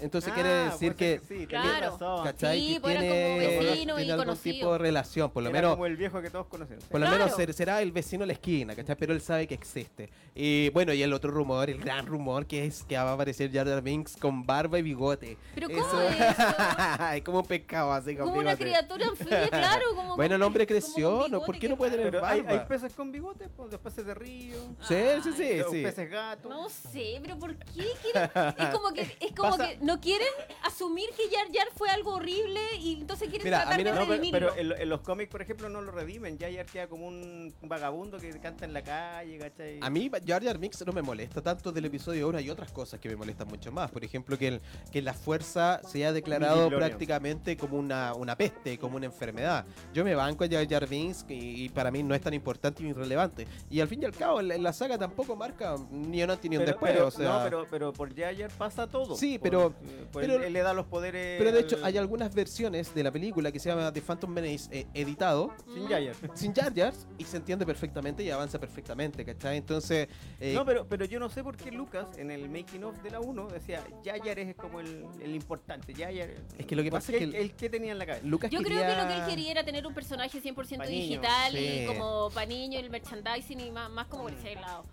Entonces 0.00 0.30
Ah, 0.32 0.34
quiere 0.34 0.48
decir 0.50 0.94
puede 0.94 0.96
que, 1.20 1.26
ser 1.26 1.38
sí, 1.38 1.46
Claro. 1.46 1.90
razón. 1.92 2.24
¿cachai? 2.24 2.60
Sí, 2.60 2.74
que 2.74 2.80
pues 2.80 2.92
era 2.94 3.00
tiene, 3.02 3.22
como 3.24 3.38
vecino 3.38 3.92
y 3.94 3.96
tiene 3.96 4.12
algún 4.12 4.24
conocido. 4.26 4.54
tipo 4.56 4.72
de 4.72 4.78
relación, 4.78 5.30
por 5.30 5.42
lo 5.44 5.50
Era 5.50 5.58
menos... 5.58 5.72
como 5.74 5.86
el 5.86 5.96
viejo 5.96 6.20
que 6.20 6.30
todos 6.30 6.46
conocen. 6.46 6.80
sí. 6.80 6.86
Por 6.90 7.00
lo 7.00 7.06
Claro. 7.06 7.24
menos 7.24 7.36
ser- 7.36 7.54
será 7.54 7.80
el 7.80 7.92
vecino 7.92 8.22
de 8.22 8.26
la 8.26 8.32
esquina, 8.32 8.74
¿cachai? 8.74 8.96
Pero 8.96 9.12
él 9.12 9.20
sabe 9.20 9.46
que 9.46 9.54
existe. 9.54 10.10
Y 10.34 10.68
bueno, 10.70 10.92
y 10.92 11.02
el 11.02 11.12
otro 11.12 11.30
rumor, 11.30 11.70
el 11.70 11.78
gran 11.78 12.06
rumor, 12.06 12.44
que 12.46 12.66
es 12.66 12.82
que 12.82 12.96
va 12.96 13.10
a 13.10 13.12
aparecer 13.12 13.52
Jar 13.52 13.68
Jar 13.68 13.82
Binks 13.82 14.16
con 14.16 14.44
barba 14.44 14.78
y 14.80 14.82
bigote. 14.82 15.36
Pero 15.54 15.68
¿cómo 15.68 15.86
Eso- 15.86 16.02
es 16.08 16.16
eso? 16.20 16.42
es 17.14 17.22
como 17.22 17.38
un 17.40 17.46
pescado 17.46 17.92
así 17.92 18.16
con 18.16 18.26
Como 18.26 18.40
una 18.40 18.56
criatura 18.56 19.06
anfibia, 19.06 19.48
claro. 19.48 19.94
Como 19.94 20.16
Bueno, 20.24 20.34
el 20.34 20.42
hombre 20.42 20.66
creció, 20.66 21.28
¿no? 21.28 21.40
¿Por 21.44 21.56
qué 21.58 21.68
no 21.68 21.76
puede 21.76 21.92
tener 21.92 22.10
Pero 22.10 22.24
hay, 22.26 22.40
barba? 22.40 22.60
hay 22.62 22.66
peces 22.66 22.92
con 22.94 23.12
bigote, 23.12 23.48
pues, 23.48 23.70
los 23.70 23.80
peces 23.80 24.04
de 24.06 24.14
río, 24.14 24.56
Sí, 24.88 24.96
sí, 25.22 25.32
sí, 25.36 25.62
sí. 25.70 25.82
peces 25.82 26.10
gatos. 26.10 26.50
No 26.50 26.68
sé, 26.68 27.20
pero 27.22 27.38
¿por 27.38 27.54
qué 27.56 27.64
quieren? 28.02 28.30
Es 28.58 28.66
como 28.70 28.92
que, 28.92 29.02
es 29.20 29.32
como 29.36 29.50
Pasa- 29.56 29.68
que 29.68 29.83
no 29.84 30.00
quieren 30.00 30.28
asumir 30.62 31.08
que 31.16 31.34
Jar 31.34 31.46
Jar 31.52 31.68
fue 31.76 31.88
algo 31.90 32.14
horrible 32.14 32.60
y 32.80 32.94
entonces 33.00 33.28
quieren 33.28 33.44
Mira, 33.44 33.58
a 33.58 33.62
tratar 33.62 33.78
mí 33.78 33.84
de 33.84 33.90
no- 33.90 33.96
No, 33.96 34.02
pero, 34.06 34.16
redimirlo. 34.20 34.52
pero 34.54 34.74
en, 34.74 34.80
en 34.82 34.88
los 34.88 35.00
cómics, 35.00 35.30
por 35.30 35.42
ejemplo, 35.42 35.68
no 35.68 35.80
lo 35.82 35.92
redimen. 35.92 36.38
Ya 36.38 36.48
ya 36.48 36.64
queda 36.64 36.88
como 36.88 37.06
un 37.06 37.54
vagabundo 37.62 38.18
que 38.18 38.30
canta 38.40 38.64
en 38.64 38.72
la 38.72 38.82
calle, 38.82 39.38
¿cachai? 39.38 39.78
A 39.82 39.90
mí 39.90 40.10
Jar 40.26 40.42
Jar 40.44 40.58
Binks 40.58 40.84
no 40.86 40.92
me 40.92 41.02
molesta 41.02 41.42
tanto 41.42 41.70
del 41.72 41.84
episodio 41.84 42.28
1 42.28 42.38
hay 42.38 42.50
otras 42.50 42.72
cosas 42.72 42.98
que 43.00 43.08
me 43.08 43.16
molestan 43.16 43.48
mucho 43.48 43.70
más. 43.72 43.90
Por 43.90 44.04
ejemplo, 44.04 44.38
que, 44.38 44.48
el- 44.48 44.60
que 44.92 45.02
la 45.02 45.14
fuerza 45.14 45.80
se 45.86 45.98
haya 45.98 46.12
declarado 46.12 46.68
prácticamente 46.70 47.56
como 47.56 47.76
una, 47.78 48.14
una 48.14 48.36
peste, 48.36 48.78
como 48.78 48.96
una 48.96 49.06
enfermedad. 49.06 49.66
Yo 49.92 50.04
me 50.04 50.14
banco 50.14 50.44
a 50.44 50.48
Jar 50.48 50.66
Jar 50.68 50.88
Binks 50.88 51.26
y, 51.28 51.64
y 51.64 51.68
para 51.68 51.90
mí 51.90 52.02
no 52.02 52.14
es 52.14 52.20
tan 52.20 52.34
importante 52.34 52.82
ni 52.82 52.92
relevante. 52.92 53.46
Y 53.70 53.80
al 53.80 53.88
fin 53.88 54.02
y 54.02 54.06
al 54.06 54.12
cabo, 54.12 54.40
en 54.40 54.48
la, 54.48 54.58
la 54.58 54.72
saga 54.72 54.98
tampoco 54.98 55.36
marca 55.36 55.76
ni 55.90 56.22
un 56.22 56.30
antes 56.30 56.50
ni 56.50 56.56
un 56.56 56.62
pero, 56.64 56.72
después. 56.72 56.92
pero- 56.92 57.06
o 57.08 57.10
sea, 57.10 57.28
no, 57.38 57.44
pero, 57.44 57.66
pero 57.70 57.92
por 57.92 58.14
Yayar 58.14 58.50
pasa 58.52 58.86
todo. 58.86 59.16
Sí, 59.16 59.38
Por- 59.38 59.50
pero- 59.50 59.73
por 60.12 60.22
pero- 60.22 60.36
él, 60.36 60.44
él 60.44 60.52
le 60.52 60.60
da 60.62 60.72
los 60.72 60.86
poderes. 60.86 61.38
pero 61.38 61.52
de 61.52 61.60
hecho, 61.60 61.76
al- 61.76 61.84
hay 61.84 61.98
algunas 61.98 62.34
versiones 62.34 62.94
de 62.94 63.02
la 63.02 63.10
película 63.10 63.50
que 63.52 63.58
se 63.58 63.68
llama 63.68 63.92
The 63.92 64.00
Phantom 64.00 64.30
Menace 64.30 64.68
eh, 64.70 64.86
editado 64.94 65.52
Sin. 65.72 65.88
Yayar. 65.88 66.14
sin 66.34 66.54
Jar 66.54 66.72
Jar 66.74 66.92
y 67.18 67.24
se 67.24 67.36
entiende 67.36 67.66
perfectamente 67.66 68.22
y 68.22 68.30
avanza 68.30 68.58
perfectamente, 68.58 69.24
¿cachai? 69.24 69.56
Entonces, 69.58 70.08
eh, 70.40 70.52
No, 70.54 70.64
pero, 70.64 70.86
pero 70.88 71.04
yo 71.04 71.18
no 71.20 71.28
sé 71.28 71.42
por 71.42 71.56
qué 71.56 71.70
Lucas 71.70 72.06
en 72.18 72.30
el 72.30 72.48
making 72.48 72.84
of 72.84 73.00
de 73.02 73.10
la 73.10 73.20
1 73.20 73.48
decía 73.48 73.84
Yayar 74.02 74.38
es 74.38 74.54
como 74.56 74.80
el, 74.80 75.04
el 75.20 75.34
importante. 75.34 75.92
Yayar. 75.94 76.30
Es 76.58 76.66
que 76.66 76.76
lo 76.76 76.82
que 76.82 76.90
¿Por 76.90 77.00
pasa 77.00 77.12
es 77.12 77.18
que 77.18 77.24
él, 77.24 77.34
el- 77.34 77.40
él 77.42 77.52
qué 77.54 77.68
tenía 77.70 77.92
en 77.92 77.98
la 77.98 78.06
cabeza? 78.06 78.26
Lucas 78.26 78.50
Yo 78.50 78.58
creo 78.62 78.70
que 78.80 78.86
quería- 78.86 79.02
lo 79.02 79.08
que 79.08 79.14
él 79.16 79.26
quería 79.28 79.50
era 79.52 79.64
tener 79.64 79.86
un 79.86 79.94
personaje 79.94 80.40
100% 80.40 80.54
Pa' 80.54 80.86
niños, 80.86 81.08
digital 81.08 81.52
sí. 81.52 81.58
y 81.82 81.86
como 81.86 82.30
para 82.30 82.46
niños, 82.46 82.82
el 82.82 82.90
merchandising 82.90 83.60
y 83.60 83.70
más, 83.70 83.90
más 83.90 84.06
como 84.06 84.24
por 84.24 84.32
ese 84.32 84.54
lado. 84.54 84.84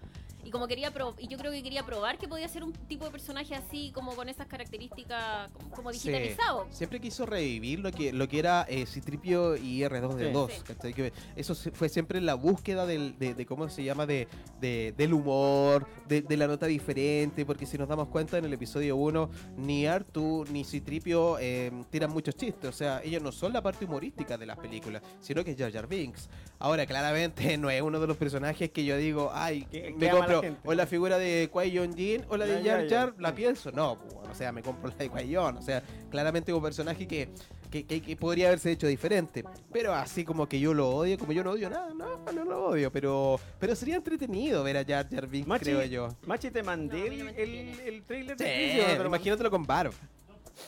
Y 0.43 0.51
como 0.51 0.67
quería 0.67 0.91
pro- 0.91 1.15
y 1.19 1.27
yo 1.27 1.37
creo 1.37 1.51
que 1.51 1.61
quería 1.63 1.83
probar 1.85 2.17
que 2.17 2.27
podía 2.27 2.47
ser 2.47 2.63
un 2.63 2.73
tipo 2.73 3.05
de 3.05 3.11
personaje 3.11 3.53
así, 3.55 3.91
como 3.93 4.15
con 4.15 4.27
esas 4.29 4.47
características, 4.47 5.49
como, 5.51 5.69
como 5.71 5.93
Sí. 5.93 6.09
digitalizado. 6.09 6.67
Siempre 6.71 6.99
quiso 6.99 7.25
revivir 7.25 7.79
lo 7.79 7.91
que, 7.91 8.11
lo 8.13 8.27
que 8.27 8.39
era 8.39 8.65
eh, 8.69 8.85
Citripio 8.85 9.55
y 9.55 9.81
R2D2. 9.83 10.49
Sí. 10.51 10.61
¿cachai? 10.65 10.93
Que 10.93 11.13
eso 11.35 11.53
se- 11.55 11.71
fue 11.71 11.89
siempre 11.89 12.19
la 12.21 12.33
búsqueda 12.35 12.85
del, 12.85 13.17
de, 13.19 13.33
de 13.35 13.45
cómo 13.45 13.69
se 13.69 13.83
llama, 13.83 14.05
de, 14.05 14.27
de- 14.59 14.93
del 14.97 15.13
humor, 15.13 15.87
de, 16.07 16.21
de 16.21 16.37
la 16.37 16.47
nota 16.47 16.65
diferente, 16.65 17.45
porque 17.45 17.65
si 17.65 17.77
nos 17.77 17.87
damos 17.87 18.07
cuenta 18.07 18.37
en 18.37 18.45
el 18.45 18.53
episodio 18.53 18.95
1, 18.95 19.29
ni 19.57 19.85
Artu 19.85 20.45
ni 20.51 20.63
Citripio 20.63 21.37
eh, 21.39 21.71
tiran 21.89 22.11
muchos 22.11 22.35
chistes, 22.35 22.69
o 22.69 22.73
sea, 22.73 23.01
ellos 23.03 23.21
no 23.21 23.31
son 23.31 23.53
la 23.53 23.61
parte 23.61 23.85
humorística 23.85 24.37
de 24.37 24.45
las 24.45 24.57
películas, 24.57 25.01
sino 25.19 25.43
que 25.43 25.51
es 25.51 25.57
Jar 25.57 25.71
Jar 25.71 25.87
Binks. 25.87 26.29
Ahora, 26.59 26.85
claramente, 26.85 27.57
no 27.57 27.69
es 27.69 27.81
uno 27.81 27.99
de 27.99 28.07
los 28.07 28.17
personajes 28.17 28.71
que 28.71 28.85
yo 28.85 28.97
digo, 28.97 29.31
ay, 29.33 29.63
Que- 29.65 29.91
me 29.91 29.97
que 29.99 30.11
gente. 30.39 30.59
o 30.63 30.73
la 30.73 30.85
figura 30.87 31.17
de 31.17 31.49
Qui-Gon 31.51 31.93
Jinn 31.95 32.25
o 32.29 32.37
la 32.37 32.45
de 32.45 32.63
Jar. 32.63 32.87
Jar, 32.89 33.13
la 33.19 33.35
pienso, 33.35 33.71
no, 33.71 33.97
bueno, 33.97 34.31
o 34.31 34.35
sea, 34.35 34.51
me 34.53 34.61
compro 34.61 34.89
la 34.89 34.95
de 34.95 35.11
Qui-Gon, 35.11 35.57
o 35.57 35.61
sea, 35.61 35.83
claramente 36.09 36.53
un 36.53 36.61
personaje 36.61 37.05
que, 37.05 37.29
que, 37.69 37.85
que- 37.85 38.01
que 38.01 38.15
podría 38.15 38.47
haberse 38.47 38.71
hecho 38.71 38.87
diferente, 38.87 39.43
pero 39.71 39.93
así 39.93 40.23
como 40.23 40.47
que 40.47 40.59
yo 40.59 40.73
lo 40.73 40.89
odio, 40.89 41.17
como 41.17 41.31
yo 41.33 41.43
no 41.43 41.51
odio 41.51 41.69
nada, 41.69 41.93
no, 41.93 42.17
no 42.31 42.45
lo 42.45 42.65
odio, 42.67 42.91
pero 42.91 43.39
pero 43.59 43.75
sería 43.75 43.95
entretenido 43.95 44.63
ver 44.63 44.77
a 44.77 44.85
Jar 44.85 45.07
Jar 45.09 45.27
Binks, 45.27 45.47
Machi, 45.47 45.65
creo 45.65 45.83
yo. 45.85 46.07
Machi, 46.25 46.51
te 46.51 46.63
mandé 46.63 47.09
No, 47.09 47.29
el, 47.29 47.37
el, 47.37 47.79
el 47.81 48.03
trailer 48.03 48.37
Sí, 48.37 48.43
de 48.43 49.01
imagínatelo 49.05 49.49
con 49.51 49.63
Barb. 49.65 49.93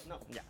No, 0.07 0.19
ya. 0.29 0.43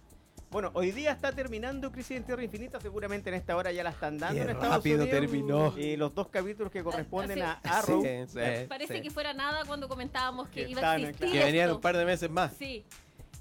Bueno, 0.53 0.69
hoy 0.75 0.91
día 0.91 1.11
está 1.11 1.31
terminando 1.31 1.91
Crisis 1.91 2.15
en 2.17 2.23
Tierra 2.25 2.43
Infinita. 2.43 2.79
Seguramente 2.79 3.29
en 3.29 3.35
esta 3.35 3.57
hora 3.57 3.71
ya 3.71 3.83
la 3.83 3.89
están 3.89 4.19
dando 4.19 4.35
Qué 4.35 4.43
en 4.43 4.49
Estados 4.51 4.75
rápido 4.75 5.01
Unidos. 5.03 5.19
terminó. 5.19 5.73
Y 5.79 5.95
los 5.97 6.13
dos 6.13 6.27
capítulos 6.27 6.71
que 6.71 6.83
corresponden 6.83 7.41
a 7.41 7.59
Sí. 7.63 7.69
Arrow. 7.71 8.03
Sí, 8.03 8.09
sí, 8.27 8.39
Parece 8.69 8.95
sí. 8.97 9.01
que 9.01 9.09
fuera 9.09 9.33
nada 9.33 9.63
cuando 9.65 9.89
comentábamos 9.89 10.47
que 10.49 10.65
Que 10.65 10.69
iba 10.71 10.91
a 10.91 10.97
existir 10.97 11.31
Que 11.31 11.39
venían 11.43 11.71
un 11.71 11.81
par 11.81 11.97
de 11.97 12.05
meses 12.05 12.29
más. 12.29 12.53
Sí. 12.53 12.85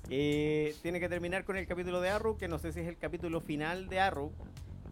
Eh, 0.09 0.75
tiene 0.81 1.01
que 1.01 1.09
terminar 1.11 1.45
con 1.45 1.57
el 1.59 1.67
capítulo 1.67 2.01
de 2.01 2.09
Arrow, 2.09 2.37
que 2.39 2.49
no 2.49 2.59
sé 2.59 2.73
si 2.73 2.81
es 2.81 2.89
el 2.89 2.97
capítulo 2.97 3.43
final 3.43 3.89
de 3.91 4.01
Arrow. 4.01 4.33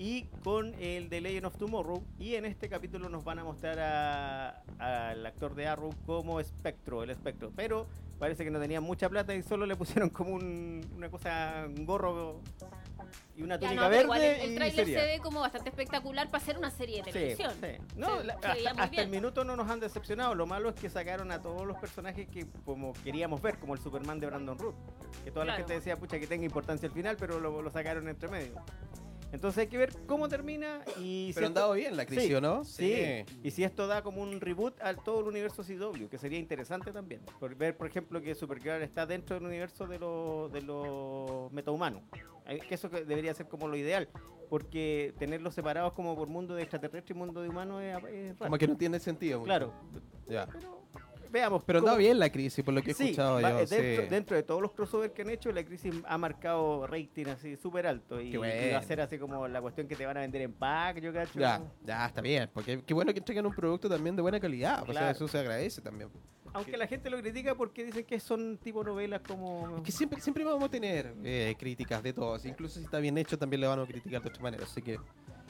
Y 0.03 0.23
con 0.43 0.73
el 0.81 1.11
de 1.11 1.21
Legend 1.21 1.45
of 1.45 1.59
Tomorrow. 1.59 2.03
Y 2.19 2.35
en 2.35 2.47
este 2.47 2.71
capítulo 2.71 3.11
nos 3.11 3.23
van 3.23 3.39
a 3.39 3.45
mostrar 3.45 3.79
a- 3.81 4.63
al 4.79 5.27
actor 5.27 5.55
de 5.55 5.67
Arrow 5.67 5.91
como 6.07 6.41
espectro, 6.41 7.03
el 7.03 7.11
espectro. 7.11 7.53
Pero 7.55 7.87
parece 8.19 8.43
que 8.43 8.51
no 8.51 8.59
tenían 8.59 8.83
mucha 8.83 9.11
plata 9.11 9.35
y 9.35 9.43
solo 9.43 9.67
le 9.67 9.77
pusieron 9.77 10.09
como 10.09 10.31
un- 10.35 10.81
una 10.97 11.11
cosa, 11.11 11.67
un 11.67 11.85
gorro 11.85 12.41
y 13.37 13.43
una 13.43 13.59
túnica 13.59 13.83
no, 13.83 13.91
verde. 13.91 14.05
igual 14.05 14.23
el, 14.23 14.63
el 14.63 14.73
sería. 14.73 15.01
se 15.01 15.07
ve 15.07 15.21
como 15.23 15.41
bastante 15.41 15.69
espectacular 15.69 16.31
para 16.31 16.43
ser 16.47 16.57
una 16.57 16.71
serie 16.71 17.03
de 17.03 17.05
Sí, 17.05 17.13
televisión. 17.13 17.53
sí. 17.61 17.69
No, 17.97 18.21
Se- 18.21 18.25
la- 18.25 18.41
se 18.41 18.69
hasta, 18.69 19.03
el 19.03 19.09
minuto 19.11 19.45
no 19.45 19.55
nos 19.55 19.69
han 19.69 19.81
decepcionado. 19.81 20.35
Lo 20.35 20.47
malo 20.47 20.71
es 20.71 20.77
que 20.77 20.89
sacaron 20.89 21.31
a 21.31 21.43
todos 21.43 21.67
los 21.67 21.77
personajes 21.77 22.27
que 22.27 22.47
como 22.65 22.95
queríamos 23.05 23.43
ver, 23.43 23.59
como 23.59 23.75
el 23.75 23.81
Superman 23.81 24.19
de 24.19 24.29
Brandon 24.29 24.59
Root. 24.59 24.75
Que 25.25 25.31
toda 25.31 25.45
la 25.45 25.53
Claro. 25.53 25.59
gente 25.59 25.75
decía, 25.75 25.99
pucha, 25.99 26.19
que 26.19 26.27
tenga 26.27 26.47
importancia 26.47 26.89
al 26.89 26.95
final, 26.95 27.19
pero 27.19 27.39
lo, 27.39 27.61
lo 27.61 27.71
sacaron 27.71 28.09
entre 28.09 28.31
medio. 28.31 28.55
Entonces 29.33 29.59
hay 29.63 29.67
que 29.69 29.79
ver 29.79 29.93
cómo 30.07 30.29
termina 30.29 30.81
y 30.99 31.29
si 31.29 31.33
Pero 31.35 31.47
han 31.47 31.53
esto- 31.53 31.61
dado 31.61 31.73
bien 31.75 31.97
la 31.97 32.05
crisis, 32.05 32.25
Sí, 32.27 32.35
¿o 32.35 32.41
no? 32.41 32.65
Sí. 32.65 33.25
y 33.43 33.51
si 33.53 33.63
esto 33.65 33.87
da 33.87 34.03
como 34.03 34.23
un 34.23 34.41
reboot 34.41 34.81
a 34.83 34.95
todo 34.95 35.21
el 35.21 35.27
universo 35.29 35.63
CW, 35.63 36.09
que 36.09 36.19
sería 36.19 36.39
interesante 36.39 36.91
también. 36.93 37.21
Por 37.39 37.55
ver, 37.55 37.77
por 37.77 37.87
ejemplo, 37.87 38.21
que 38.21 38.35
Supergirl 38.35 38.83
está 38.83 39.07
dentro 39.07 39.37
del 39.37 39.47
universo 39.47 39.87
de 39.87 39.99
los 39.99 40.53
de 40.53 40.63
los 40.63 41.53
metahumanos. 41.53 42.03
Que 42.69 42.75
eso 42.75 42.89
debería 42.89 43.33
ser 43.33 43.47
como 43.47 43.69
lo 43.69 43.77
ideal, 43.77 44.09
porque 44.49 45.15
tenerlos 45.19 45.55
separados 45.55 45.93
como 45.93 46.17
por 46.17 46.27
mundo 46.27 46.57
de 46.57 46.63
extraterrestre 46.63 47.15
y 47.15 47.19
mundo 47.19 47.41
de 47.43 47.49
humanos 47.49 47.81
es, 47.83 47.97
es 47.97 48.39
raro. 48.39 48.51
Como 48.51 48.59
que 48.59 48.67
no 48.67 48.77
tiene 48.77 48.99
sentido. 48.99 49.43
Claro. 49.45 49.73
Ya. 50.29 50.47
Pero 50.47 50.80
veamos. 51.31 51.63
Pero 51.65 51.79
cómo- 51.81 51.87
dado 51.89 51.99
bien 51.99 52.19
la 52.19 52.31
crisis, 52.31 52.65
por 52.65 52.75
lo 52.75 52.83
que 52.83 52.91
he 52.91 52.95
Sí, 52.95 53.05
escuchado 53.05 53.41
va- 53.41 53.51
yo. 53.51 53.57
dentro, 53.67 54.03
sí. 54.05 54.09
dentro 54.11 54.37
de 54.37 54.43
todos 54.43 54.61
los 54.63 54.73
crossovers 54.73 55.13
que 55.13 55.23
han 55.23 55.31
hecho, 55.31 55.51
la 55.53 55.65
crisis 55.65 55.95
ha 56.07 56.19
marcado 56.19 56.87
rating 56.87 57.27
así 57.27 57.57
súper 57.57 57.87
alto. 57.87 58.21
Y, 58.21 58.31
Qué 58.31 58.37
y 58.37 58.39
va 58.39 58.47
a 58.47 58.51
bueno. 58.51 58.83
ser 58.83 59.01
así 59.01 59.19
como 59.19 59.47
la 59.49 59.61
cuestión 59.61 59.87
que 59.89 59.97
te 59.97 60.07
van 60.07 60.17
a 60.17 60.21
vender 60.21 60.43
en 60.43 60.53
pack, 60.53 61.01
yo 61.01 61.13
cacho. 61.13 61.39
Ya, 61.39 61.63
ya 61.85 62.07
está 62.07 62.21
bien, 62.21 62.51
porque 62.53 62.83
qué 62.85 62.95
bueno 62.95 63.13
que 63.13 63.19
entreguen 63.21 63.47
un 63.47 63.55
producto 63.55 63.89
también 63.89 64.17
de 64.17 64.23
buena 64.23 64.41
calidad, 64.41 64.83
o 64.83 64.87
sea, 64.87 64.93
Claro. 64.93 65.11
eso 65.11 65.29
se 65.29 65.39
agradece 65.39 65.81
también. 65.81 66.11
Aunque 66.53 66.77
la 66.77 66.89
gente 66.89 67.09
lo 67.11 67.19
critica 67.21 67.55
porque 67.55 67.85
dicen 67.85 68.05
que 68.05 68.19
son 68.19 68.59
tipo 68.59 68.83
novelas 68.83 69.21
como... 69.21 69.77
Es 69.77 69.83
que 69.85 69.93
siempre, 69.93 70.21
siempre 70.21 70.43
vamos 70.43 70.65
a 70.65 70.69
tener 70.69 71.15
eh, 71.23 71.55
críticas 71.57 72.03
de 72.03 72.13
todos, 72.13 72.45
incluso 72.45 72.81
si 72.81 72.85
está 72.85 72.99
bien 72.99 73.17
hecho 73.19 73.39
también 73.39 73.61
le 73.61 73.69
van 73.69 73.79
a 73.79 73.87
criticar 73.87 74.21
de 74.21 74.29
otra 74.31 74.43
manera, 74.43 74.65
así 74.65 74.83
que 74.83 74.99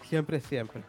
siempre, 0.07 0.41
siempre. 0.41 0.83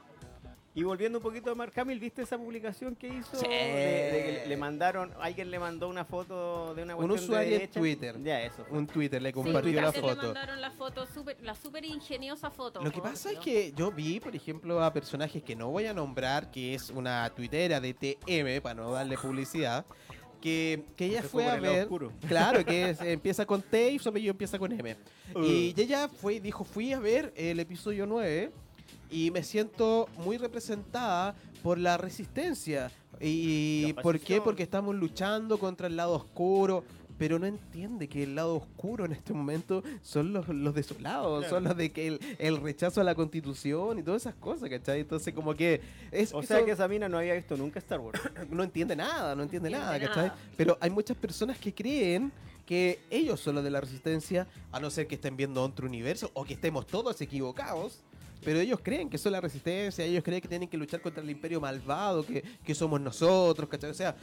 Y 0.74 0.84
volviendo 0.84 1.18
un 1.20 1.24
poquito 1.24 1.52
a 1.52 1.56
Mark 1.56 1.74
Hamill, 1.76 2.00
¿viste 2.00 2.22
esa 2.22 2.38
publicación 2.38 2.96
que 2.96 3.08
hizo? 3.10 3.36
Sí. 3.36 3.46
De, 3.46 3.56
de 3.56 4.40
que 4.44 4.48
le- 4.48 4.56
mandaron, 4.58 5.12
alguien 5.20 5.52
le 5.52 5.60
mandó 5.60 5.90
una 5.90 6.06
foto 6.06 6.74
de 6.74 6.84
una 6.84 6.96
Un 6.96 7.08
cuestión 7.08 7.18
de 7.20 7.26
usuario 7.26 7.60
en. 7.60 7.70
Twitter. 7.72 8.24
Ya, 8.24 8.42
eso. 8.42 8.66
Un 8.70 8.88
Twitter 8.88 9.22
le 9.22 9.30
Sí, 9.30 9.34
compartió 9.34 9.82
la 9.82 9.92
Twitter 9.92 10.04
le 10.04 10.10
foto. 10.16 10.24
mandaron 10.28 10.62
la 10.62 10.72
foto, 10.72 11.06
super, 11.08 11.36
la 11.42 11.56
súper 11.56 11.84
ingeniosa 11.84 12.50
foto. 12.52 12.82
Lo 12.82 12.90
que 12.92 13.02
pasa 13.02 13.32
es 13.34 13.40
que 13.40 13.74
yo 13.76 13.92
vi, 13.92 14.22
por 14.22 14.34
ejemplo, 14.34 14.82
a 14.82 14.94
personajes 14.94 15.44
que 15.44 15.58
no 15.58 15.70
voy 15.70 15.88
a 15.88 15.94
nombrar, 15.94 16.52
que 16.52 16.74
es 16.74 16.90
una 16.90 17.30
tuitera 17.36 17.82
de 17.82 17.94
TM, 17.94 18.62
para 18.62 18.76
no 18.76 18.92
darle 18.94 19.18
publicidad, 19.18 19.86
que, 20.40 20.86
que 20.96 21.06
ella 21.08 21.22
fue 21.22 21.48
a 21.50 21.58
ver. 21.60 21.90
Claro, 22.30 22.64
que 22.64 22.90
es- 22.92 23.02
empieza 23.02 23.46
con 23.46 23.62
T 23.62 23.92
y 23.92 24.00
su 24.00 24.08
apellido 24.08 24.32
empieza 24.32 24.58
con 24.58 24.72
M. 24.72 24.96
Uh. 25.36 25.44
Y 25.44 25.74
ella 25.76 26.08
fue 26.08 26.36
y 26.36 26.40
dijo, 26.40 26.64
fui 26.64 26.94
a 26.94 27.00
ver 27.00 27.34
el 27.36 27.60
episodio 27.60 28.06
9 28.06 28.52
y 29.12 29.30
me 29.32 29.44
siento 29.44 30.08
muy 30.18 30.38
representada 30.38 31.36
por 31.62 31.78
la 31.78 31.98
resistencia. 31.98 32.92
¿Y 33.20 33.94
por 34.02 34.20
qué? 34.20 34.42
Porque 34.42 34.64
estamos 34.64 34.96
luchando 34.96 35.60
contra 35.60 35.88
el 35.88 35.96
lado 35.98 36.14
oscuro. 36.14 36.84
Pero 37.18 37.38
no 37.38 37.46
entiende 37.46 38.10
que 38.10 38.24
el 38.24 38.34
lado 38.34 38.56
oscuro 38.56 39.06
en 39.06 39.12
este 39.12 39.32
momento 39.32 39.84
son 40.02 40.34
los, 40.34 40.48
los 40.48 40.74
desolados, 40.74 41.42
Claro. 41.42 41.56
son 41.56 41.64
los 41.66 41.78
de 41.78 41.92
que 41.92 42.08
el, 42.08 42.20
el 42.40 42.58
rechazo 42.60 43.00
a 43.00 43.04
la 43.04 43.14
constitución 43.14 44.00
y 44.00 44.02
todas 44.02 44.24
esas 44.24 44.34
cosas, 44.34 44.68
¿cachai? 44.72 45.02
Entonces 45.02 45.32
como 45.32 45.54
que 45.54 45.82
es, 46.12 46.34
O 46.34 46.42
sea 46.42 46.58
eso- 46.58 46.66
que 46.66 46.72
esa 46.72 46.88
mina 46.88 47.08
no 47.10 47.20
había 47.20 47.36
visto 47.36 47.56
nunca 47.56 47.78
Star 47.78 48.00
Wars. 48.00 48.20
no 48.50 48.64
entiende 48.64 48.96
nada, 48.96 49.36
no 49.36 49.44
entiende 49.44 49.70
No 49.70 49.78
nada, 49.78 49.98
entiende 49.98 50.08
¿cachai? 50.16 50.28
nada. 50.30 50.40
Pero 50.58 50.80
hay 50.82 50.90
muchas 50.90 51.16
personas 51.16 51.60
que 51.60 51.72
creen 51.76 52.32
que 52.66 53.00
ellos 53.12 53.40
son 53.40 53.54
los 53.54 53.64
de 53.64 53.70
la 53.70 53.82
resistencia, 53.82 54.48
a 54.72 54.80
no 54.80 54.90
ser 54.90 55.06
que 55.06 55.14
estén 55.14 55.38
viendo 55.38 55.62
otro 55.62 55.86
universo 55.86 56.32
o 56.34 56.44
que 56.44 56.56
estemos 56.56 56.88
todos 56.88 57.22
equivocados. 57.22 58.00
Pero 58.44 58.60
ellos 58.60 58.80
creen 58.82 59.10
que 59.10 59.18
son 59.18 59.32
la 59.34 59.42
resistencia, 59.42 60.04
ellos 60.04 60.24
creen 60.24 60.42
que 60.42 60.48
tienen 60.48 60.68
que 60.68 60.78
luchar 60.78 61.02
contra 61.02 61.22
el 61.22 61.30
imperio 61.30 61.62
malvado, 61.62 62.26
que, 62.26 62.44
que 62.64 62.74
somos 62.76 63.00
nosotros, 63.00 63.70
¿cachai? 63.70 63.92
O 63.92 63.94
sea, 63.94 64.16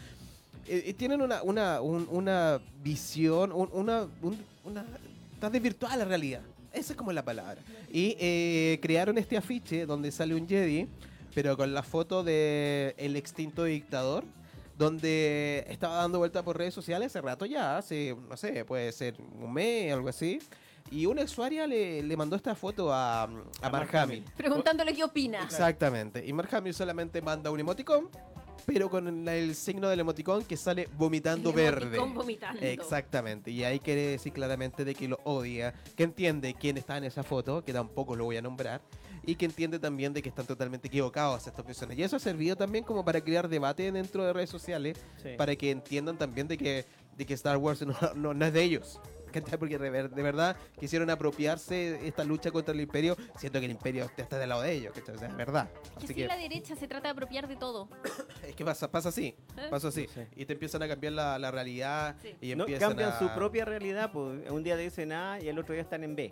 eh, 0.66 0.82
eh, 0.86 0.94
tienen 0.94 1.22
una, 1.22 1.42
una, 1.42 1.80
un- 1.80 2.08
una 2.10 2.60
visión, 2.82 3.52
un- 3.52 3.70
una, 3.72 4.06
un- 4.22 4.44
una... 4.64 4.84
Está 5.34 5.48
desvirtuada 5.50 5.96
la 5.96 6.04
realidad. 6.04 6.40
Esa 6.72 6.92
es 6.92 6.96
como 6.96 7.12
la 7.12 7.24
palabra. 7.24 7.60
Y 7.92 8.16
eh, 8.18 8.78
crearon 8.82 9.16
este 9.18 9.36
afiche 9.36 9.86
donde 9.86 10.10
sale 10.10 10.34
un 10.34 10.48
Jedi, 10.48 10.86
pero 11.34 11.56
con 11.56 11.72
la 11.72 11.82
foto 11.84 12.24
de 12.24 12.94
el 12.98 13.14
extinto 13.16 13.64
dictador, 13.64 14.24
donde 14.76 15.64
estaba 15.68 15.96
dando 15.96 16.18
vuelta 16.18 16.42
por 16.44 16.58
redes 16.58 16.74
sociales 16.74 17.06
hace 17.08 17.20
rato 17.20 17.46
ya, 17.46 17.78
hace, 17.78 18.16
no 18.28 18.36
sé, 18.36 18.64
puede 18.64 18.92
ser 18.92 19.14
un 19.40 19.52
mes, 19.52 19.92
algo 19.92 20.08
así. 20.08 20.40
Y 20.90 21.06
una 21.06 21.22
usuaria 21.22 21.66
le, 21.66 22.02
le 22.02 22.16
mandó 22.16 22.36
esta 22.36 22.54
foto 22.54 22.92
a, 22.92 23.24
a 23.24 23.70
Mark 23.70 23.94
Hamill. 23.96 24.24
Preguntándole 24.36 24.94
qué 24.94 25.04
opina. 25.04 25.42
Exactamente. 25.42 26.24
Y 26.26 26.32
Mark 26.32 26.54
Hamill 26.54 26.74
solamente 26.74 27.20
manda 27.22 27.50
un 27.50 27.60
emoticón, 27.60 28.08
pero 28.66 28.90
con 28.90 29.28
el 29.28 29.54
signo 29.54 29.88
del 29.88 30.00
emoticón 30.00 30.44
que 30.44 30.56
sale 30.56 30.88
vomitando 30.96 31.50
El 31.50 31.56
verde. 31.56 31.86
emoticón 31.96 32.14
vomitando. 32.14 32.60
Exactamente. 32.62 33.50
Y 33.50 33.64
ahí 33.64 33.80
quiere 33.80 34.02
decir 34.08 34.32
claramente 34.32 34.84
de 34.84 34.94
que 34.94 35.08
lo 35.08 35.18
odia, 35.24 35.74
que 35.96 36.02
entiende 36.04 36.54
quién 36.54 36.76
está 36.76 36.96
en 36.96 37.04
esa 37.04 37.22
foto, 37.22 37.64
que 37.64 37.72
tampoco 37.72 38.16
lo 38.16 38.24
voy 38.24 38.36
a 38.36 38.42
nombrar, 38.42 38.80
y 39.24 39.34
que 39.36 39.44
entiende 39.44 39.78
también 39.78 40.12
de 40.14 40.22
que 40.22 40.28
están 40.30 40.46
totalmente 40.46 40.88
equivocados 40.88 41.46
estas 41.46 41.64
personas. 41.64 41.98
Y 41.98 42.02
eso 42.02 42.16
ha 42.16 42.20
servido 42.20 42.56
también 42.56 42.84
como 42.84 43.04
para 43.04 43.20
crear 43.20 43.48
debate 43.48 43.90
dentro 43.92 44.24
de 44.24 44.32
redes 44.32 44.48
sociales, 44.50 44.98
Sí. 45.22 45.30
para 45.36 45.54
que 45.56 45.70
entiendan 45.70 46.16
también 46.16 46.48
de 46.48 46.56
que, 46.56 46.86
de 47.16 47.26
que 47.26 47.34
Star 47.34 47.56
Wars 47.58 47.82
no, 47.86 47.94
no- 48.14 48.32
no 48.34 48.46
es 48.46 48.52
de 48.52 48.62
ellos. 48.62 49.00
¿Cachai? 49.30 49.58
Porque 49.58 49.78
de, 49.78 49.90
ver- 49.90 50.10
de 50.10 50.22
verdad 50.22 50.56
quisieron 50.78 51.10
apropiarse 51.10 52.06
esta 52.06 52.24
lucha 52.24 52.50
contra 52.50 52.74
el 52.74 52.80
imperio, 52.80 53.16
siendo 53.36 53.58
que 53.60 53.66
el 53.66 53.72
imperio 53.72 54.10
está 54.16 54.38
del 54.38 54.48
lado 54.48 54.62
de 54.62 54.72
ellos, 54.72 54.92
¿cachai? 54.94 55.14
O 55.14 55.18
sea, 55.18 55.28
es 55.28 55.36
verdad. 55.36 55.70
Que 55.70 55.96
Así 55.96 56.06
si 56.08 56.14
que 56.14 56.26
la 56.26 56.36
derecha 56.36 56.74
se 56.76 56.86
trata 56.88 57.08
de 57.08 57.12
apropiar 57.12 57.48
de 57.48 57.56
todo. 57.56 57.88
es 58.46 58.54
que 58.56 58.64
pasa, 58.64 58.90
pasa 58.90 59.08
así, 59.10 59.34
¿Eh? 59.56 59.66
pasa 59.70 59.88
así. 59.88 60.06
Sí. 60.12 60.20
Y 60.36 60.44
te 60.46 60.52
empiezan 60.54 60.82
a 60.82 60.88
cambiar 60.88 61.12
la, 61.12 61.38
la 61.38 61.50
realidad 61.50 62.16
Sí. 62.22 62.34
y 62.40 62.54
No, 62.54 62.64
empiezan 62.64 62.88
cambian 62.90 63.10
a... 63.12 63.18
su 63.18 63.28
propia 63.34 63.64
realidad, 63.64 64.10
pues 64.12 64.50
un 64.50 64.62
día 64.62 64.76
dicen 64.76 65.12
A 65.12 65.38
y 65.40 65.48
el 65.48 65.58
otro 65.58 65.72
día 65.74 65.82
están 65.82 66.04
en 66.04 66.16
B. 66.16 66.30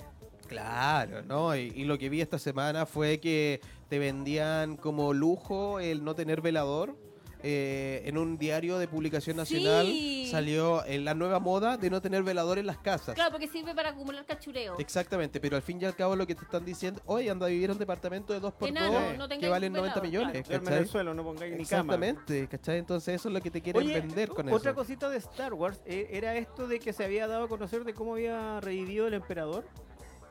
Claro, 0.48 1.22
¿no? 1.22 1.56
Y, 1.56 1.72
y 1.74 1.84
lo 1.84 1.98
que 1.98 2.08
vi 2.08 2.20
esta 2.20 2.38
semana 2.38 2.86
fue 2.86 3.18
que 3.20 3.60
te 3.88 3.98
vendían 3.98 4.76
como 4.76 5.12
lujo 5.12 5.80
el 5.80 6.04
no 6.04 6.14
tener 6.14 6.40
velador. 6.40 6.96
Eh, 7.42 8.02
en 8.06 8.16
un 8.18 8.38
diario 8.38 8.78
de 8.78 8.88
publicación 8.88 9.36
nacional 9.36 9.86
Sí. 9.86 10.28
salió 10.30 10.84
eh, 10.84 10.98
la 10.98 11.14
nueva 11.14 11.38
moda 11.38 11.76
de 11.76 11.90
no 11.90 12.00
tener 12.00 12.22
velador 12.22 12.58
en 12.58 12.66
las 12.66 12.78
casas. 12.78 13.14
Claro, 13.14 13.30
porque 13.32 13.46
sirve 13.46 13.74
para 13.74 13.90
acumular 13.90 14.24
cachureo. 14.24 14.76
Exactamente, 14.78 15.38
pero 15.40 15.56
al 15.56 15.62
fin 15.62 15.80
y 15.80 15.84
al 15.84 15.94
cabo 15.94 16.16
lo 16.16 16.26
que 16.26 16.34
te 16.34 16.44
están 16.44 16.64
diciendo, 16.64 17.00
oye, 17.06 17.30
anda 17.30 17.46
a 17.46 17.48
vivir 17.48 17.66
en 17.66 17.72
un 17.72 17.78
departamento 17.78 18.32
de 18.32 18.40
2x2 18.40 18.68
Enano, 18.68 19.12
no 19.16 19.24
que 19.28 19.34
tengáis 19.34 19.50
valen 19.50 19.72
90 19.72 20.00
velador, 20.00 20.02
millones, 20.02 20.48
Duermen 20.48 20.72
en 20.72 20.78
el 20.80 20.88
suelo, 20.88 21.14
no 21.14 21.22
pongáis 21.24 21.52
ni 21.56 21.64
cama. 21.64 21.94
Exactamente, 21.94 22.48
¿cachai? 22.48 22.78
Entonces 22.78 23.14
eso 23.14 23.28
es 23.28 23.34
lo 23.34 23.40
que 23.40 23.50
te 23.50 23.60
quieren 23.60 23.82
Oye, 23.82 24.00
vender 24.00 24.28
con 24.30 24.48
otra 24.48 24.70
eso. 24.70 24.74
cosita 24.80 25.08
de 25.10 25.18
Star 25.18 25.52
Wars 25.54 25.80
eh, 25.84 26.08
era 26.12 26.36
esto 26.36 26.66
de 26.66 26.78
que 26.80 26.92
se 26.92 27.04
había 27.04 27.26
dado 27.26 27.44
a 27.44 27.48
conocer 27.48 27.84
de 27.84 27.92
cómo 27.94 28.14
había 28.14 28.60
revivido 28.60 29.06
el 29.06 29.14
emperador. 29.14 29.64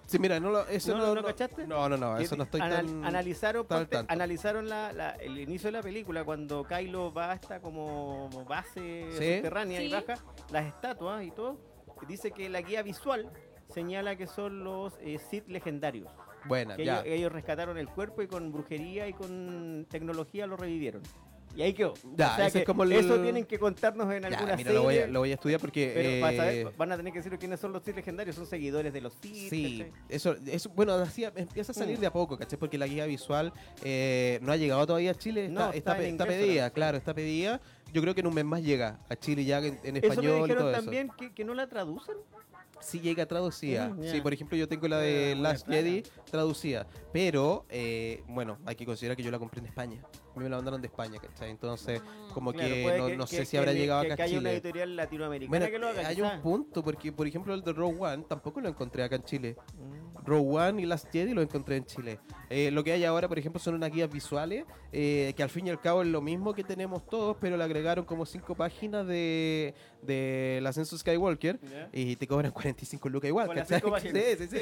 Sí, 0.08 0.20
mira, 0.20 0.40
no 0.40 0.52
lo, 0.52 0.68
eso 0.68 0.96
¿No- 0.96 1.08
no, 1.08 1.16
no 1.16 1.24
cachaste? 1.24 1.66
No, 1.66 1.90
no, 1.90 1.98
no, 1.98 2.18
eso 2.20 2.36
no 2.36 2.44
estoy 2.44 2.62
anal- 2.62 2.86
tan... 2.86 3.06
analizaron, 3.06 3.66
tan 3.66 3.88
analizaron 4.08 4.70
la- 4.70 4.94
la- 4.94 5.12
el 5.16 5.40
inicio 5.40 5.68
de 5.70 5.72
la 5.74 5.82
película 5.82 6.24
cuando 6.24 6.64
Kylo 6.64 7.12
va 7.12 7.32
hasta 7.32 7.60
como 7.60 8.30
base 8.48 9.08
Sí. 9.12 9.36
subterránea 9.38 9.82
y 9.82 9.92
baja 9.92 10.14
las 10.52 10.66
estatuas 10.68 11.24
y 11.24 11.32
todo. 11.32 11.58
y 12.02 12.06
Dice 12.06 12.32
que 12.32 12.50
la 12.50 12.62
guía 12.62 12.84
visual 12.84 13.32
señala 13.74 14.16
que 14.16 14.28
son 14.28 14.64
los 14.64 14.94
eh, 15.02 15.18
Sith 15.18 15.48
legendarios. 15.48 16.08
Buena, 16.48 16.76
Que 16.76 16.86
ya. 16.86 16.98
ellos, 17.02 17.06
ellos 17.08 17.32
rescataron 17.32 17.78
el 17.80 17.88
cuerpo 17.90 18.22
y 18.22 18.28
con 18.28 18.52
brujería 18.52 19.08
y 19.08 19.14
con 19.14 19.88
tecnología 19.90 20.46
lo 20.46 20.56
revivieron. 20.56 21.02
Y 21.56 21.62
ahí 21.62 21.74
quedó. 21.74 21.94
Ya, 22.16 22.34
o 22.34 22.36
sea 22.36 22.48
ese 22.48 22.58
es 22.60 22.62
que 22.62 22.66
como 22.66 22.84
el- 22.84 22.92
Eso 22.92 23.18
tienen 23.22 23.46
que 23.46 23.58
contarnos 23.58 24.12
en 24.14 24.24
Ya, 24.24 24.28
alguna 24.28 24.56
mira, 24.58 24.74
lo 24.74 24.84
voy, 24.84 24.96
a, 24.96 24.98
serie. 25.00 25.14
lo 25.14 25.20
voy 25.20 25.32
a 25.32 25.34
estudiar 25.36 25.60
porque... 25.62 25.92
Pero 25.96 26.22
para 26.22 26.34
eh, 26.34 26.38
saber, 26.38 26.78
van 26.78 26.92
a 26.92 26.98
tener 26.98 27.14
que 27.14 27.20
decir 27.20 27.40
quiénes 27.40 27.60
son 27.60 27.72
los 27.72 27.84
Sith 27.84 27.96
legendarios. 27.96 28.36
Son 28.36 28.46
seguidores 28.46 28.92
de 28.92 29.02
los 29.02 29.14
Sith. 29.14 29.50
Sí, 29.50 29.86
eso, 30.10 30.36
eso 30.46 30.70
bueno, 30.76 30.94
así 30.96 31.24
empieza 31.24 31.72
a 31.72 31.76
salir 31.76 31.98
Mm. 31.98 32.02
de 32.02 32.08
a 32.08 32.12
poco, 32.14 32.38
¿cachai? 32.38 32.60
Porque 32.60 32.78
la 32.78 32.88
guía 32.88 33.06
visual 33.06 33.54
eh, 33.84 34.40
no 34.42 34.52
ha 34.52 34.58
llegado 34.58 34.86
todavía 34.86 35.12
a 35.12 35.16
Chile, 35.16 35.46
está, 35.46 35.54
No, 35.54 35.72
está, 35.72 35.94
está 35.94 36.08
está 36.08 36.26
pedida, 36.26 36.70
claro, 36.72 36.98
está 36.98 37.14
pedida. 37.14 37.62
Yo 37.94 38.02
creo 38.02 38.14
que 38.14 38.20
en 38.22 38.28
un 38.28 38.34
mes 38.34 38.44
más 38.44 38.62
llega 38.62 39.00
a 39.08 39.16
Chile 39.16 39.46
ya 39.46 39.60
en, 39.60 39.80
en 39.84 39.96
Eso 39.98 40.08
me 40.08 40.08
español 40.10 40.40
y 40.40 40.42
dijeron 40.42 40.58
todo 40.64 40.72
eso. 40.72 40.82
también 40.82 41.10
que, 41.18 41.34
que 41.34 41.46
no 41.46 41.54
la 41.54 41.68
traducen. 41.68 42.16
Sí 42.80 43.00
llega 43.00 43.26
traducida. 43.26 43.90
Mm. 43.90 44.04
Sí, 44.04 44.22
por 44.22 44.34
ejemplo, 44.34 44.58
yo 44.58 44.68
tengo 44.68 44.88
la 44.88 45.00
de 45.00 45.36
Last 45.36 45.66
buena 45.68 45.82
Jedi 45.82 46.04
traducida. 46.30 46.88
Pero, 47.14 47.66
eh, 47.70 48.24
bueno, 48.28 48.58
hay 48.66 48.76
que 48.76 48.86
considerar 48.86 49.16
que 49.18 49.24
yo 49.24 49.32
la 49.32 49.40
compré 49.40 49.60
en 49.62 49.68
España. 49.68 50.02
A 50.36 50.38
mí 50.38 50.44
me 50.44 50.50
la 50.50 50.58
mandaron 50.58 50.82
de 50.82 50.88
España, 50.88 51.20
¿cachai? 51.20 51.50
Entonces, 51.52 52.02
Mm. 52.02 52.34
como 52.34 52.52
Claro, 52.54 52.68
que 52.74 52.98
no, 52.98 53.08
que- 53.08 53.18
no 53.18 53.26
que- 53.26 53.36
sé 53.38 53.46
si 53.46 53.52
que 53.52 53.58
habrá 53.58 53.72
le- 53.74 53.80
llegado 53.80 54.02
acá 54.02 54.24
a 54.24 54.26
haya 54.26 54.40
una 54.40 54.50
Chile. 54.50 54.52
editorial 54.54 54.96
latinoamericana 54.96 55.50
Bueno, 55.50 55.72
que 55.72 55.80
lo 55.80 55.88
haga. 55.88 56.08
hay 56.08 56.22
un 56.22 56.42
punto, 56.42 56.84
porque 56.84 57.12
por 57.14 57.26
ejemplo 57.28 57.54
el 57.54 57.62
de 57.62 57.72
Rogue 57.74 57.98
One 58.00 58.24
tampoco 58.28 58.60
lo 58.62 58.68
encontré 58.70 59.04
acá 59.04 59.16
en 59.16 59.24
Chile. 59.24 59.56
Mm. 59.78 60.26
Rogue 60.26 60.58
One 60.58 60.82
y 60.82 60.86
Last 60.86 61.12
Jedi 61.12 61.34
lo 61.34 61.42
encontré 61.42 61.78
en 61.78 61.86
Chile. 61.86 62.20
Eh, 62.50 62.72
lo 62.72 62.84
que 62.84 62.92
hay 62.92 63.06
ahora, 63.06 63.28
por 63.30 63.38
ejemplo, 63.40 63.60
son 63.60 63.76
unas 63.76 63.92
guías 63.92 64.10
visuales 64.12 64.66
eh, 64.92 65.34
que 65.38 65.44
al 65.44 65.50
fin 65.50 65.68
y 65.68 65.70
al 65.70 65.80
cabo 65.80 66.02
es 66.02 66.08
lo 66.08 66.22
mismo 66.22 66.54
que 66.54 66.64
tenemos 66.64 67.06
todos, 67.08 67.38
pero 67.40 67.58
le 67.58 67.64
agregaron 67.64 68.06
como 68.06 68.26
cinco 68.26 68.56
páginas 68.56 69.06
de, 69.06 69.74
de 70.06 70.60
la 70.62 70.70
Ascenso 70.70 70.98
Skywalker 70.98 71.60
¿Ya? 71.62 71.90
y 71.94 72.16
te 72.16 72.28
cobran 72.28 72.52
45 72.54 73.10
lucas 73.10 73.28
igual. 73.30 73.66
Sí, 73.68 73.76
sí, 74.38 74.48
sí. 74.48 74.58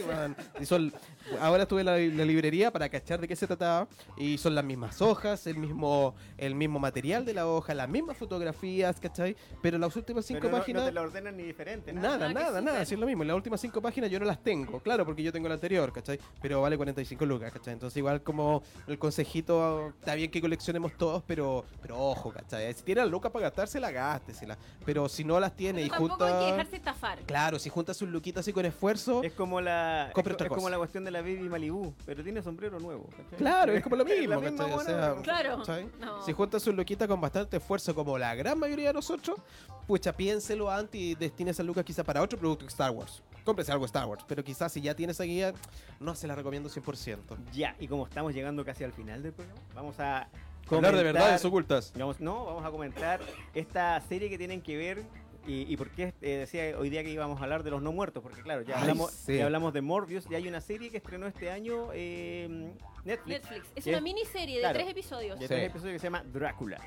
Y 0.59 0.65
son- 0.65 0.93
ahora 1.39 1.63
estuve 1.63 1.81
en 1.81 1.85
la, 1.87 1.97
la 1.97 2.25
librería 2.25 2.71
para 2.71 2.89
cachar 2.89 3.19
de 3.21 3.27
qué 3.27 3.35
se 3.35 3.47
trataba 3.47 3.87
y 4.17 4.37
son 4.37 4.55
las 4.55 4.63
mismas 4.65 5.01
hojas, 5.01 5.45
el 5.47 5.57
mismo, 5.57 6.15
el 6.37 6.55
mismo 6.55 6.79
material 6.79 7.25
de 7.25 7.33
la 7.33 7.47
hoja, 7.47 7.73
las 7.73 7.89
mismas 7.89 8.17
fotografías, 8.17 8.99
¿cachai? 8.99 9.35
Pero 9.61 9.77
las 9.77 9.95
últimas 9.95 10.25
cinco 10.25 10.41
Pero 10.41 10.51
no- 10.53 10.59
páginas... 10.59 10.81
No, 10.83 10.87
te 10.89 10.93
la 10.93 11.01
ordenan 11.01 11.37
ni 11.37 11.43
diferente. 11.43 11.93
Nada, 11.93 12.27
qué 12.27 12.33
nada, 12.33 12.61
nada, 12.61 12.71
súper. 12.77 12.85
sí 12.87 12.93
es 12.95 12.99
lo 12.99 13.05
mismo. 13.07 13.23
Las 13.23 13.35
últimas 13.35 13.61
cinco 13.61 13.81
páginas 13.81 14.09
yo 14.09 14.19
no 14.19 14.25
las 14.25 14.41
tengo, 14.43 14.79
claro, 14.79 15.05
porque 15.05 15.23
yo 15.23 15.31
tengo 15.31 15.47
la 15.47 15.55
anterior, 15.55 15.91
¿cachai? 15.93 16.19
Pero 16.41 16.61
vale 16.61 16.77
45 16.77 17.25
lucas, 17.25 17.51
¿cachai? 17.51 17.73
Entonces 17.73 17.97
igual 17.97 18.21
como 18.23 18.63
el 18.87 18.97
consejito, 18.99 19.89
está 19.99 20.15
bien 20.15 20.29
que 20.31 20.41
coleccionemos 20.41 20.93
todos, 20.97 21.23
pero 21.25 21.65
pero 21.81 21.97
ojo, 21.99 22.31
¿cachai? 22.31 22.73
Si 22.73 22.83
tiene 22.83 23.01
la 23.01 23.07
lucas 23.07 23.31
para 23.31 23.43
gastársela, 23.43 23.91
gástesela. 23.91 24.57
Pero 24.85 25.07
si 25.09 25.23
no 25.23 25.32
las 25.41 25.55
tiene 25.55 25.81
Pero 25.81 25.87
y 25.87 25.89
tampoco 25.89 26.23
hay 26.23 26.31
que 26.31 26.37
junta... 26.39 26.51
dejarse 26.51 26.75
estafar. 26.75 27.19
Claro, 27.25 27.59
si 27.59 27.69
juntas 27.69 28.01
un 28.01 28.11
luquito 28.11 28.39
así 28.39 28.51
con 28.53 28.65
esfuerzo, 28.65 29.21
Es 29.23 29.33
como 29.33 29.61
la 29.61 30.11
es, 30.15 30.17
otra 30.17 30.47
como 30.49 30.69
la 30.69 30.77
cuestión 30.77 31.03
de 31.05 31.11
la 31.11 31.21
Baby 31.21 31.49
Malibu, 31.49 31.93
pero 32.05 32.23
tiene 32.23 32.41
sombrero 32.41 32.79
nuevo. 32.79 33.09
¿cachai? 33.09 33.37
claro, 33.37 33.73
es 33.73 33.83
como 33.83 33.95
lo 33.95 34.05
mismo, 34.05 34.27
la 34.35 34.39
misma 34.39 34.57
¿cachai? 34.65 34.71
O 34.71 34.75
buena, 34.75 34.89
sea, 34.89 35.09
pero- 35.11 35.21
Claro. 35.23 35.63
No. 35.99 36.23
Si 36.25 36.33
juntas 36.33 36.65
un 36.67 36.75
luquita 36.75 37.07
con 37.07 37.21
bastante 37.21 37.57
esfuerzo, 37.57 37.93
como 37.95 38.17
la 38.17 38.33
gran 38.35 38.57
mayoría 38.59 38.87
de 38.89 38.93
nosotros, 38.93 39.39
pucha, 39.87 40.13
piénselo 40.13 40.69
antes 40.69 40.99
y 40.99 41.15
destine 41.15 41.51
esa 41.51 41.63
lucas 41.63 41.83
quizá 41.85 42.03
para 42.03 42.21
otro 42.21 42.37
producto 42.39 42.65
Star 42.67 42.91
Wars. 42.91 43.21
Cómprese 43.43 43.73
algo 43.73 43.85
Star 43.85 44.05
Wars, 44.05 44.23
pero 44.27 44.41
quizás 44.43 44.71
si 44.71 44.79
ya 44.79 44.95
tiene 44.95 45.11
esa 45.11 45.25
guía, 45.25 45.53
no 45.99 46.15
se 46.15 46.27
la 46.27 46.35
recomiendo 46.35 46.69
100%. 46.69 47.17
Ya, 47.51 47.75
y 47.77 47.87
como 47.89 48.05
estamos 48.05 48.33
llegando 48.33 48.63
casi 48.63 48.85
al 48.85 48.93
final 48.93 49.21
del 49.21 49.33
programa, 49.33 49.59
vamos 49.75 49.99
a 49.99 50.29
Hablar 50.71 50.93
de 50.95 51.01
comentar- 51.01 51.03
verdades 51.03 51.43
ocultas. 51.43 51.91
Vamos, 51.97 52.21
no, 52.21 52.45
vamos 52.45 52.63
a 52.65 52.71
comentar 52.71 53.19
esta 53.53 53.99
serie 54.07 54.29
que 54.29 54.37
tienen 54.37 54.61
que 54.61 54.77
ver 54.77 55.03
y, 55.47 55.71
y 55.71 55.77
por 55.77 55.89
qué 55.89 56.13
eh, 56.21 56.37
decía 56.37 56.77
hoy 56.77 56.89
día 56.89 57.03
que 57.03 57.09
íbamos 57.11 57.39
a 57.39 57.43
hablar 57.43 57.63
de 57.63 57.71
los 57.71 57.81
no 57.81 57.91
muertos, 57.91 58.21
porque 58.23 58.41
claro, 58.41 58.61
ya 58.61 58.75
Ay, 58.75 58.81
hablamos, 58.81 59.11
sí. 59.11 59.37
ya 59.37 59.45
hablamos 59.45 59.73
de 59.73 59.81
Morbius 59.81 60.25
y 60.29 60.35
hay 60.35 60.47
una 60.47 60.61
serie 60.61 60.89
que 60.89 60.97
estrenó 60.97 61.27
este 61.27 61.49
año 61.51 61.89
eh, 61.93 62.71
Netflix, 63.03 63.41
Netflix. 63.49 63.67
Es 63.75 63.87
una 63.87 64.01
miniserie 64.01 64.55
de 64.55 64.61
Claro. 64.61 64.79
tres 64.79 64.89
episodios. 64.89 65.39
de 65.39 65.47
Sí. 65.47 65.53
tres 65.53 65.69
episodios 65.69 65.93
que 65.93 65.99
se 65.99 66.07
llama 66.07 66.23
Drácula. 66.23 66.79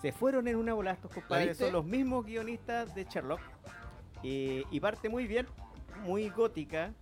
Se 0.00 0.12
fueron 0.12 0.48
en 0.48 0.56
una 0.56 0.72
bola 0.74 0.92
estos 0.92 1.12
compadres, 1.12 1.58
son 1.58 1.72
los 1.72 1.84
mismos 1.84 2.24
guionistas 2.24 2.94
de 2.94 3.04
Sherlock 3.04 3.40
eh, 4.22 4.64
y 4.70 4.80
parte 4.80 5.08
muy 5.10 5.26
bien, 5.26 5.46
muy 6.04 6.30
gótica, 6.30 6.94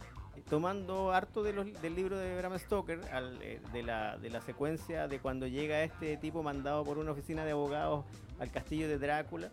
tomando 0.51 1.13
harto 1.13 1.43
de 1.43 1.53
los- 1.53 1.81
del 1.83 1.95
libro 1.95 2.17
de 2.17 2.37
Bram 2.37 2.59
Stoker, 2.59 3.01
al, 3.13 3.41
eh, 3.43 3.61
de, 3.73 3.83
la, 3.83 4.17
de 4.19 4.31
la 4.31 4.41
secuencia 4.41 5.07
de 5.09 5.19
cuando 5.21 5.47
llega 5.47 5.83
este 5.83 6.17
tipo 6.17 6.43
mandado 6.43 6.85
por 6.85 6.99
una 6.99 7.13
oficina 7.13 7.45
de 7.45 7.53
abogados 7.53 8.05
al 8.41 8.51
castillo 8.51 8.89
de 8.89 8.99
Drácula. 8.99 9.51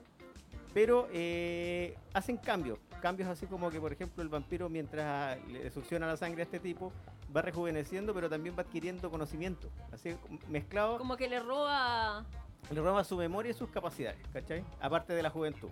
Pero 0.75 1.07
eh, 1.13 1.95
hacen 2.13 2.35
cambios, 2.35 2.79
cambios 3.01 3.29
así 3.29 3.47
como 3.47 3.71
que, 3.71 3.79
por 3.79 3.93
ejemplo, 3.93 4.21
el 4.21 4.27
vampiro 4.27 4.67
mientras 4.67 5.37
le 5.47 5.71
succiona 5.71 6.05
la 6.05 6.17
sangre 6.17 6.41
a 6.41 6.43
este 6.43 6.59
tipo, 6.59 6.91
va 7.33 7.41
rejuveneciendo, 7.41 8.13
pero 8.13 8.29
también 8.29 8.57
va 8.57 8.63
adquiriendo 8.63 9.09
conocimiento, 9.09 9.69
así 9.93 10.17
mezclado 10.49 10.97
Como 10.97 11.15
que 11.15 11.29
le 11.29 11.39
roba. 11.39 12.25
le 12.69 12.81
roba 12.81 13.05
su 13.05 13.15
memoria 13.15 13.51
y 13.51 13.53
sus 13.53 13.69
capacidades, 13.69 14.19
¿cachai? 14.33 14.65
Aparte 14.81 15.13
de 15.13 15.23
la 15.23 15.29
juventud. 15.29 15.69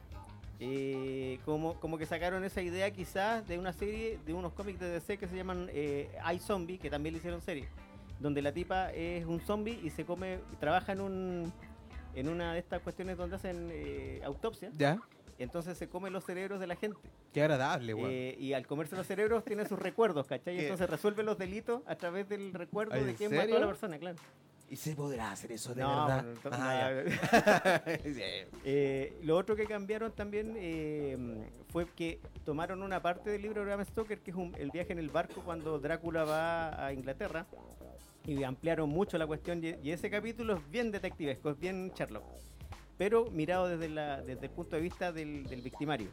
Eh, 0.62 1.38
como, 1.43 1.78
como 1.82 1.97
que 1.97 2.06
sacaron 2.06 2.45
esa 2.45 2.62
idea 2.62 2.89
quizás 2.91 3.45
de 3.45 3.60
una 3.60 3.74
serie, 3.74 4.22
de 4.26 4.34
unos 4.34 4.54
cómics 4.54 4.80
de 4.80 4.89
DC 4.89 5.18
que 5.18 5.28
se 5.28 5.36
llaman 5.36 5.68
eh, 5.74 6.10
I 6.34 6.39
Zombie, 6.39 6.78
que 6.78 6.89
también 6.89 7.12
le 7.12 7.18
hicieron 7.18 7.41
serie, 7.41 7.68
donde 8.22 8.41
la 8.41 8.54
tipa 8.54 8.89
es 8.93 9.26
un 9.26 9.41
zombie 9.41 9.82
y 9.84 9.89
se 9.89 10.06
come, 10.06 10.39
trabaja 10.62 10.93
en 10.93 11.01
un 11.01 11.54
en 12.16 12.30
una 12.30 12.53
de 12.53 12.59
estas 12.59 12.82
cuestiones 12.82 13.18
donde 13.18 13.36
hacen 13.36 13.70
eh, 13.72 14.22
autopsia. 14.24 14.70
¿Ya? 14.78 14.99
entonces 15.39 15.78
se 15.78 15.89
come 15.89 16.09
los 16.11 16.24
cerebros 16.24 16.59
de 16.59 16.68
la 16.68 16.76
gente. 16.76 16.97
Qué 17.34 17.41
agradable, 17.41 17.93
weón. 17.95 18.09
Eh, 18.11 18.36
y 18.39 18.53
al 18.53 18.66
comerse 18.68 18.95
los 18.95 19.05
cerebros 19.07 19.43
tiene 19.43 19.68
sus 19.68 19.78
recuerdos, 19.80 20.28
¿cachai? 20.28 20.55
¿Qué? 20.55 20.61
Entonces 20.64 20.89
resuelve 20.89 21.24
los 21.24 21.38
delitos 21.38 21.82
a 21.88 21.95
través 21.95 22.30
del 22.30 22.53
recuerdo 22.53 22.93
¿En 22.95 23.07
de 23.07 23.16
quién 23.16 23.30
serio? 23.32 23.43
mató 23.45 23.57
a 23.57 23.59
la 23.61 23.68
persona, 23.68 23.97
claro. 23.97 24.18
¿Y 24.70 24.76
se 24.78 24.95
podrá 24.95 25.32
hacer 25.32 25.51
eso 25.51 25.74
de 25.76 25.82
No, 25.82 26.05
verdad? 26.05 26.24
bueno, 26.24 26.39
to- 26.39 26.49
Ah. 26.53 27.82
Eh, 28.64 29.18
lo 29.24 29.38
otro 29.38 29.55
que 29.55 29.66
cambiaron 29.66 30.11
también 30.14 30.53
eh, 30.57 31.18
fue 31.70 31.88
que 31.95 32.20
tomaron 32.45 32.82
una 32.82 33.01
parte 33.01 33.30
del 33.32 33.41
libro 33.41 33.61
de 33.61 33.66
Bram 33.68 33.86
Stoker, 33.86 34.20
que 34.20 34.32
es 34.32 34.38
un- 34.38 34.55
el 34.57 34.72
viaje 34.72 34.93
en 34.93 34.99
el 34.99 35.09
barco 35.09 35.41
cuando 35.43 35.80
Drácula 35.80 36.24
va 36.24 36.86
a 36.86 36.93
Inglaterra, 36.93 37.45
y 38.26 38.43
ampliaron 38.43 38.89
mucho 38.89 39.17
la 39.17 39.28
cuestión. 39.28 39.61
Y, 39.63 39.91
ese 39.91 40.09
capítulo 40.09 40.55
es 40.55 40.71
bien 40.71 40.91
detectivesco, 40.91 41.49
es 41.51 41.59
bien 41.59 41.91
Sherlock, 41.95 42.24
pero 42.97 43.30
mirado 43.32 43.67
desde, 43.67 43.89
la, 43.89 44.21
desde 44.21 44.45
el 44.45 44.51
punto 44.51 44.76
de 44.76 44.82
vista 44.82 45.11
del, 45.11 45.45
del 45.45 45.61
victimario. 45.61 46.09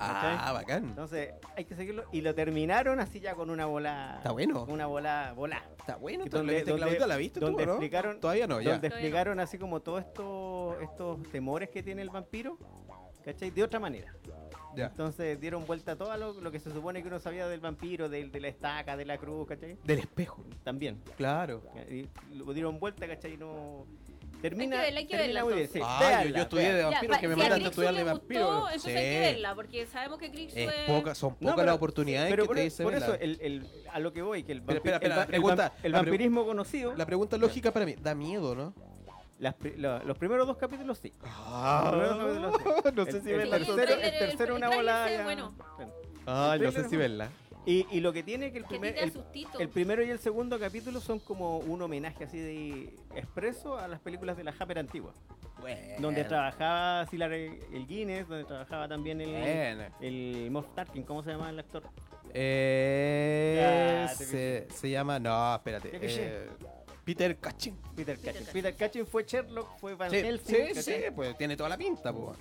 Ah, 0.00 0.52
bacán. 0.52 0.84
Entonces 0.84 1.34
hay 1.56 1.64
que 1.64 1.74
seguirlo. 1.74 2.04
Y 2.12 2.20
lo 2.20 2.34
terminaron 2.34 3.00
así 3.00 3.18
ya 3.18 3.34
con 3.34 3.50
una 3.50 3.66
bola. 3.66 4.14
Está 4.18 4.30
bueno. 4.30 4.64
Una 4.68 4.86
bola, 4.86 5.32
bola. 5.34 5.62
Está 5.76 5.96
bueno. 5.96 6.24
¿Donde, 6.26 6.64
la 7.06 7.16
viste 7.16 7.40
donde 7.40 7.64
tú, 7.64 7.68
no? 7.68 7.74
explicaron- 7.80 8.20
Todavía 8.20 8.46
no, 8.46 8.60
ya. 8.60 8.72
donde 8.72 8.88
Todavía 8.88 8.90
no. 8.90 8.94
explicaron 8.94 9.40
así 9.40 9.58
como 9.58 9.80
todos 9.80 10.04
estos, 10.04 10.80
estos 10.82 11.22
temores 11.30 11.70
que 11.70 11.82
tiene 11.82 12.02
el 12.02 12.10
vampiro, 12.10 12.58
¿cachai? 13.24 13.50
De 13.50 13.62
otra 13.64 13.80
manera. 13.80 14.14
Ya. 14.78 14.86
Entonces 14.86 15.40
dieron 15.40 15.66
vuelta 15.66 15.92
a 15.92 15.96
todo 15.96 16.16
lo, 16.16 16.40
lo 16.40 16.52
que 16.52 16.60
se 16.60 16.70
supone 16.70 17.02
que 17.02 17.08
uno 17.08 17.18
sabía 17.18 17.48
del 17.48 17.58
vampiro, 17.60 18.08
del, 18.08 18.30
de 18.30 18.38
la 18.40 18.48
estaca, 18.48 18.96
de 18.96 19.04
la 19.04 19.18
cruz, 19.18 19.48
¿cachai? 19.48 19.76
Del 19.84 19.98
espejo. 19.98 20.44
También. 20.62 21.00
Claro. 21.16 21.62
Y 21.90 22.06
lo 22.36 22.52
dieron 22.52 22.78
vuelta, 22.78 23.06
¿cachai? 23.08 23.36
No... 23.36 23.84
Termina, 24.40 24.82
Hay 24.82 24.82
que 24.82 24.84
verla, 24.84 25.00
hay 25.00 25.06
que 25.06 25.16
termina 25.16 25.26
verla, 25.26 25.44
muy 25.44 25.52
bien, 25.54 25.66
entonces. 25.66 25.82
sí. 25.82 25.88
Ah, 25.90 25.98
yo- 26.00 26.06
véanla, 26.08 26.36
yo 26.38 26.42
estudié 26.44 26.72
de 26.74 26.82
vampiros 26.84 27.16
pa- 27.16 27.20
que 27.20 27.26
me 27.28 27.34
si 27.34 27.40
a 27.40 27.42
mandan 27.42 27.52
a 27.52 27.54
Crixu 27.64 27.68
estudiar 27.70 27.94
de 27.94 28.02
gustó, 28.02 28.18
vampiros. 28.20 28.68
Hay 28.68 28.78
Sí. 28.78 28.86
que 28.88 28.94
verla, 29.20 29.54
porque 29.56 29.86
sabemos 29.86 30.18
que 30.20 30.30
Crix 30.30 30.52
Es 30.56 30.72
poca, 30.86 31.14
son 31.16 31.30
No, 31.30 31.36
pocas 31.40 31.54
pero- 31.56 31.66
las 31.66 31.74
oportunidades 31.74 32.30
Pero 32.30 32.42
que 32.44 32.46
por, 32.46 32.56
te 32.56 32.62
dice 32.62 32.82
por 32.84 32.94
eso, 32.94 33.14
el, 33.14 33.38
el- 33.40 33.66
a 33.92 33.98
lo 33.98 34.12
que 34.12 34.22
voy, 34.22 34.44
que 34.44 34.52
el, 34.52 34.62
Pero 34.62 34.74
vampi- 34.74 34.76
espera, 34.76 34.96
espera, 34.98 35.14
el 35.14 35.18
va- 35.18 35.22
el 35.24 35.28
pregunta, 35.28 35.72
el 35.82 35.92
vampirismo 35.92 36.46
conocido, 36.46 36.94
La 36.94 37.04
pregunta 37.04 37.36
lógica 37.36 37.72
para 37.72 37.84
mí, 37.84 37.96
da 38.00 38.14
miedo, 38.14 38.54
¿no? 38.54 38.74
Las 39.38 39.54
pri- 39.54 39.76
lo- 39.76 40.02
los 40.04 40.18
primeros 40.18 40.46
dos 40.46 40.56
capítulos 40.56 40.98
sí. 40.98 41.12
Ah, 41.24 41.90
Los 41.92 42.16
primeros 42.18 42.42
dos 42.42 42.58
capítulos 42.58 42.84
sí. 42.84 42.92
no 42.96 43.04
sé 43.04 43.16
El- 43.18 43.22
si 43.22 43.32
verla. 43.32 43.56
el 43.56 43.66
tercero, 43.66 44.56
el 44.56 44.62
una 44.62 44.82
ya- 44.82 45.22
bueno. 45.24 45.54
Ah, 46.26 46.56
no 46.60 46.70
sé 46.72 46.88
si 46.88 46.96
verla. 46.96 47.30
Y, 47.66 47.86
y 47.90 48.00
lo 48.00 48.12
que 48.14 48.22
tiene 48.22 48.50
que 48.50 48.58
el 48.58 48.64
primer, 48.64 48.96
el, 48.96 49.68
primero 49.68 50.02
y 50.02 50.08
el 50.08 50.18
segundo 50.18 50.58
capítulo 50.58 51.00
son 51.00 51.18
como 51.18 51.58
un 51.58 51.82
homenaje 51.82 52.24
así 52.24 52.38
de 52.38 52.94
expreso 53.14 53.76
a 53.76 53.86
las 53.88 54.00
películas 54.00 54.38
de 54.38 54.44
la 54.44 54.54
Hammer 54.58 54.78
antigua, 54.78 55.12
donde 55.98 56.24
trabajaba 56.24 57.04
Silar 57.10 57.30
el 57.32 57.86
Guinness, 57.86 58.26
donde 58.26 58.44
trabajaba 58.44 58.88
también 58.88 59.20
el, 59.20 59.30
Bueno. 59.32 59.84
el 60.00 60.48
Moff 60.50 60.74
Tarkin, 60.74 61.02
¿cómo 61.02 61.22
se 61.22 61.30
llama 61.32 61.50
el 61.50 61.58
actor? 61.58 61.82
Eh, 62.32 64.06
te 64.16 64.24
se, 64.24 64.68
se 64.70 64.90
llama. 64.90 65.18
No, 65.18 65.54
espérate. 65.54 65.90
Eh, 65.92 66.48
Peter 67.08 67.36
Cushing. 67.38 67.74
Peter 67.96 68.18
Cushing. 68.18 68.46
Peter 68.52 68.76
Cushing 68.76 69.06
fue 69.06 69.24
Sherlock, 69.24 69.78
fue 69.78 69.94
Van 69.94 70.10
Sí, 70.10 70.16
Helsing, 70.18 70.74
sí, 70.74 70.82
sí, 70.82 70.92
pues 71.14 71.38
tiene 71.38 71.56
toda 71.56 71.70
la 71.70 71.78
pinta, 71.78 72.12
pues. 72.12 72.36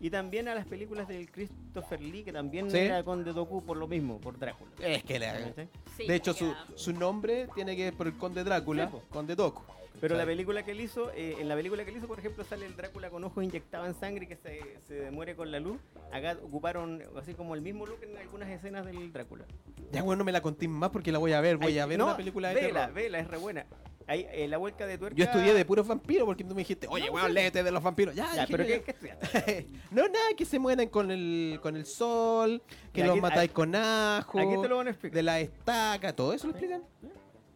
y 0.00 0.10
también 0.10 0.46
a 0.46 0.54
las 0.54 0.64
películas 0.64 1.08
del 1.08 1.28
Christopher 1.28 2.00
Lee, 2.00 2.22
que 2.22 2.32
también 2.32 2.70
Sí. 2.70 2.76
era 2.78 3.02
Conde 3.02 3.32
Doku 3.32 3.64
por 3.64 3.76
lo 3.76 3.88
mismo, 3.88 4.20
por 4.20 4.38
Drácula. 4.38 4.70
Es 4.80 5.02
que 5.02 5.18
le 5.18 5.26
¿cachai? 5.26 5.68
Sí, 5.96 6.06
De 6.06 6.14
hecho, 6.14 6.32
su, 6.34 6.54
su 6.76 6.92
nombre 6.92 7.48
tiene 7.56 7.74
que 7.74 7.84
ver 7.84 7.94
por 7.94 8.06
el 8.06 8.16
Conde 8.16 8.44
Drácula, 8.44 8.86
Sí, 8.86 8.92
po. 8.92 9.02
Conde 9.10 9.34
Doku. 9.34 9.62
Pero 9.98 10.14
sea, 10.14 10.24
la 10.24 10.30
película 10.30 10.62
que 10.62 10.72
él 10.72 10.80
hizo, 10.82 11.10
eh, 11.14 11.36
en 11.40 11.48
la 11.48 11.56
película 11.56 11.82
que 11.82 11.90
él 11.90 11.96
hizo, 11.96 12.06
por 12.06 12.18
ejemplo, 12.18 12.44
sale 12.44 12.66
el 12.66 12.76
Drácula 12.76 13.08
con 13.10 13.24
ojos 13.24 13.42
inyectados 13.42 13.88
en 13.88 13.94
sangre 13.94 14.28
que 14.28 14.36
se, 14.36 14.60
se 14.86 15.10
muere 15.10 15.34
con 15.34 15.50
la 15.50 15.58
luz. 15.58 15.78
Acá 16.12 16.36
ocuparon 16.44 17.02
así 17.16 17.32
como 17.34 17.54
el 17.54 17.62
mismo 17.62 17.86
look 17.86 17.98
en 18.02 18.16
algunas 18.18 18.50
escenas 18.50 18.84
del 18.84 19.10
Drácula. 19.12 19.46
Ya, 19.92 20.02
bueno, 20.02 20.18
no 20.18 20.24
me 20.24 20.32
la 20.32 20.42
conté 20.42 20.68
más 20.68 20.90
porque 20.90 21.10
la 21.10 21.18
voy 21.18 21.32
a 21.32 21.40
ver. 21.40 21.56
Voy 21.56 21.72
Ay, 21.72 21.78
a 21.78 21.86
ver 21.86 21.98
no, 21.98 22.04
una 22.04 22.16
película 22.18 22.50
de 22.50 22.54
vela, 22.56 22.80
terror. 22.88 22.94
vela, 22.94 23.18
es 23.20 23.26
re 23.28 23.38
buena. 23.38 23.66
Eh, 24.08 24.46
la 24.48 24.56
vuelta 24.58 24.86
de 24.86 24.98
tuerca. 24.98 25.16
Yo 25.16 25.24
estudié 25.24 25.52
de 25.52 25.64
puros 25.64 25.86
vampiros 25.86 26.26
porque 26.26 26.44
tú 26.44 26.50
me 26.54 26.60
dijiste, 26.60 26.86
oye, 26.88 27.06
No, 27.06 27.12
weón, 27.14 27.34
léete 27.34 27.62
de 27.64 27.70
los 27.72 27.82
vampiros. 27.82 28.14
Ya, 28.14 28.32
Ya, 28.34 28.46
pero 28.46 28.62
yo, 28.62 28.68
¿qué, 28.68 28.78
ya. 28.78 28.84
qué 28.84 28.90
estudiaste? 28.92 29.66
no, 29.90 30.02
nada, 30.02 30.28
que 30.36 30.44
se 30.44 30.58
mueran 30.58 30.88
con 30.88 31.10
el, 31.10 31.58
con 31.60 31.76
el 31.76 31.86
sol, 31.86 32.62
que 32.92 33.04
los 33.04 33.20
matáis 33.20 33.50
con 33.50 33.74
ajo, 33.74 34.38
Aquí 34.38 34.62
te 34.62 34.68
lo 34.68 34.76
van 34.76 34.86
a 34.86 34.90
explicar. 34.90 35.16
de 35.16 35.22
la 35.22 35.40
estaca, 35.40 36.14
todo 36.14 36.32
eso 36.32 36.46
lo 36.46 36.52
explican. 36.52 36.82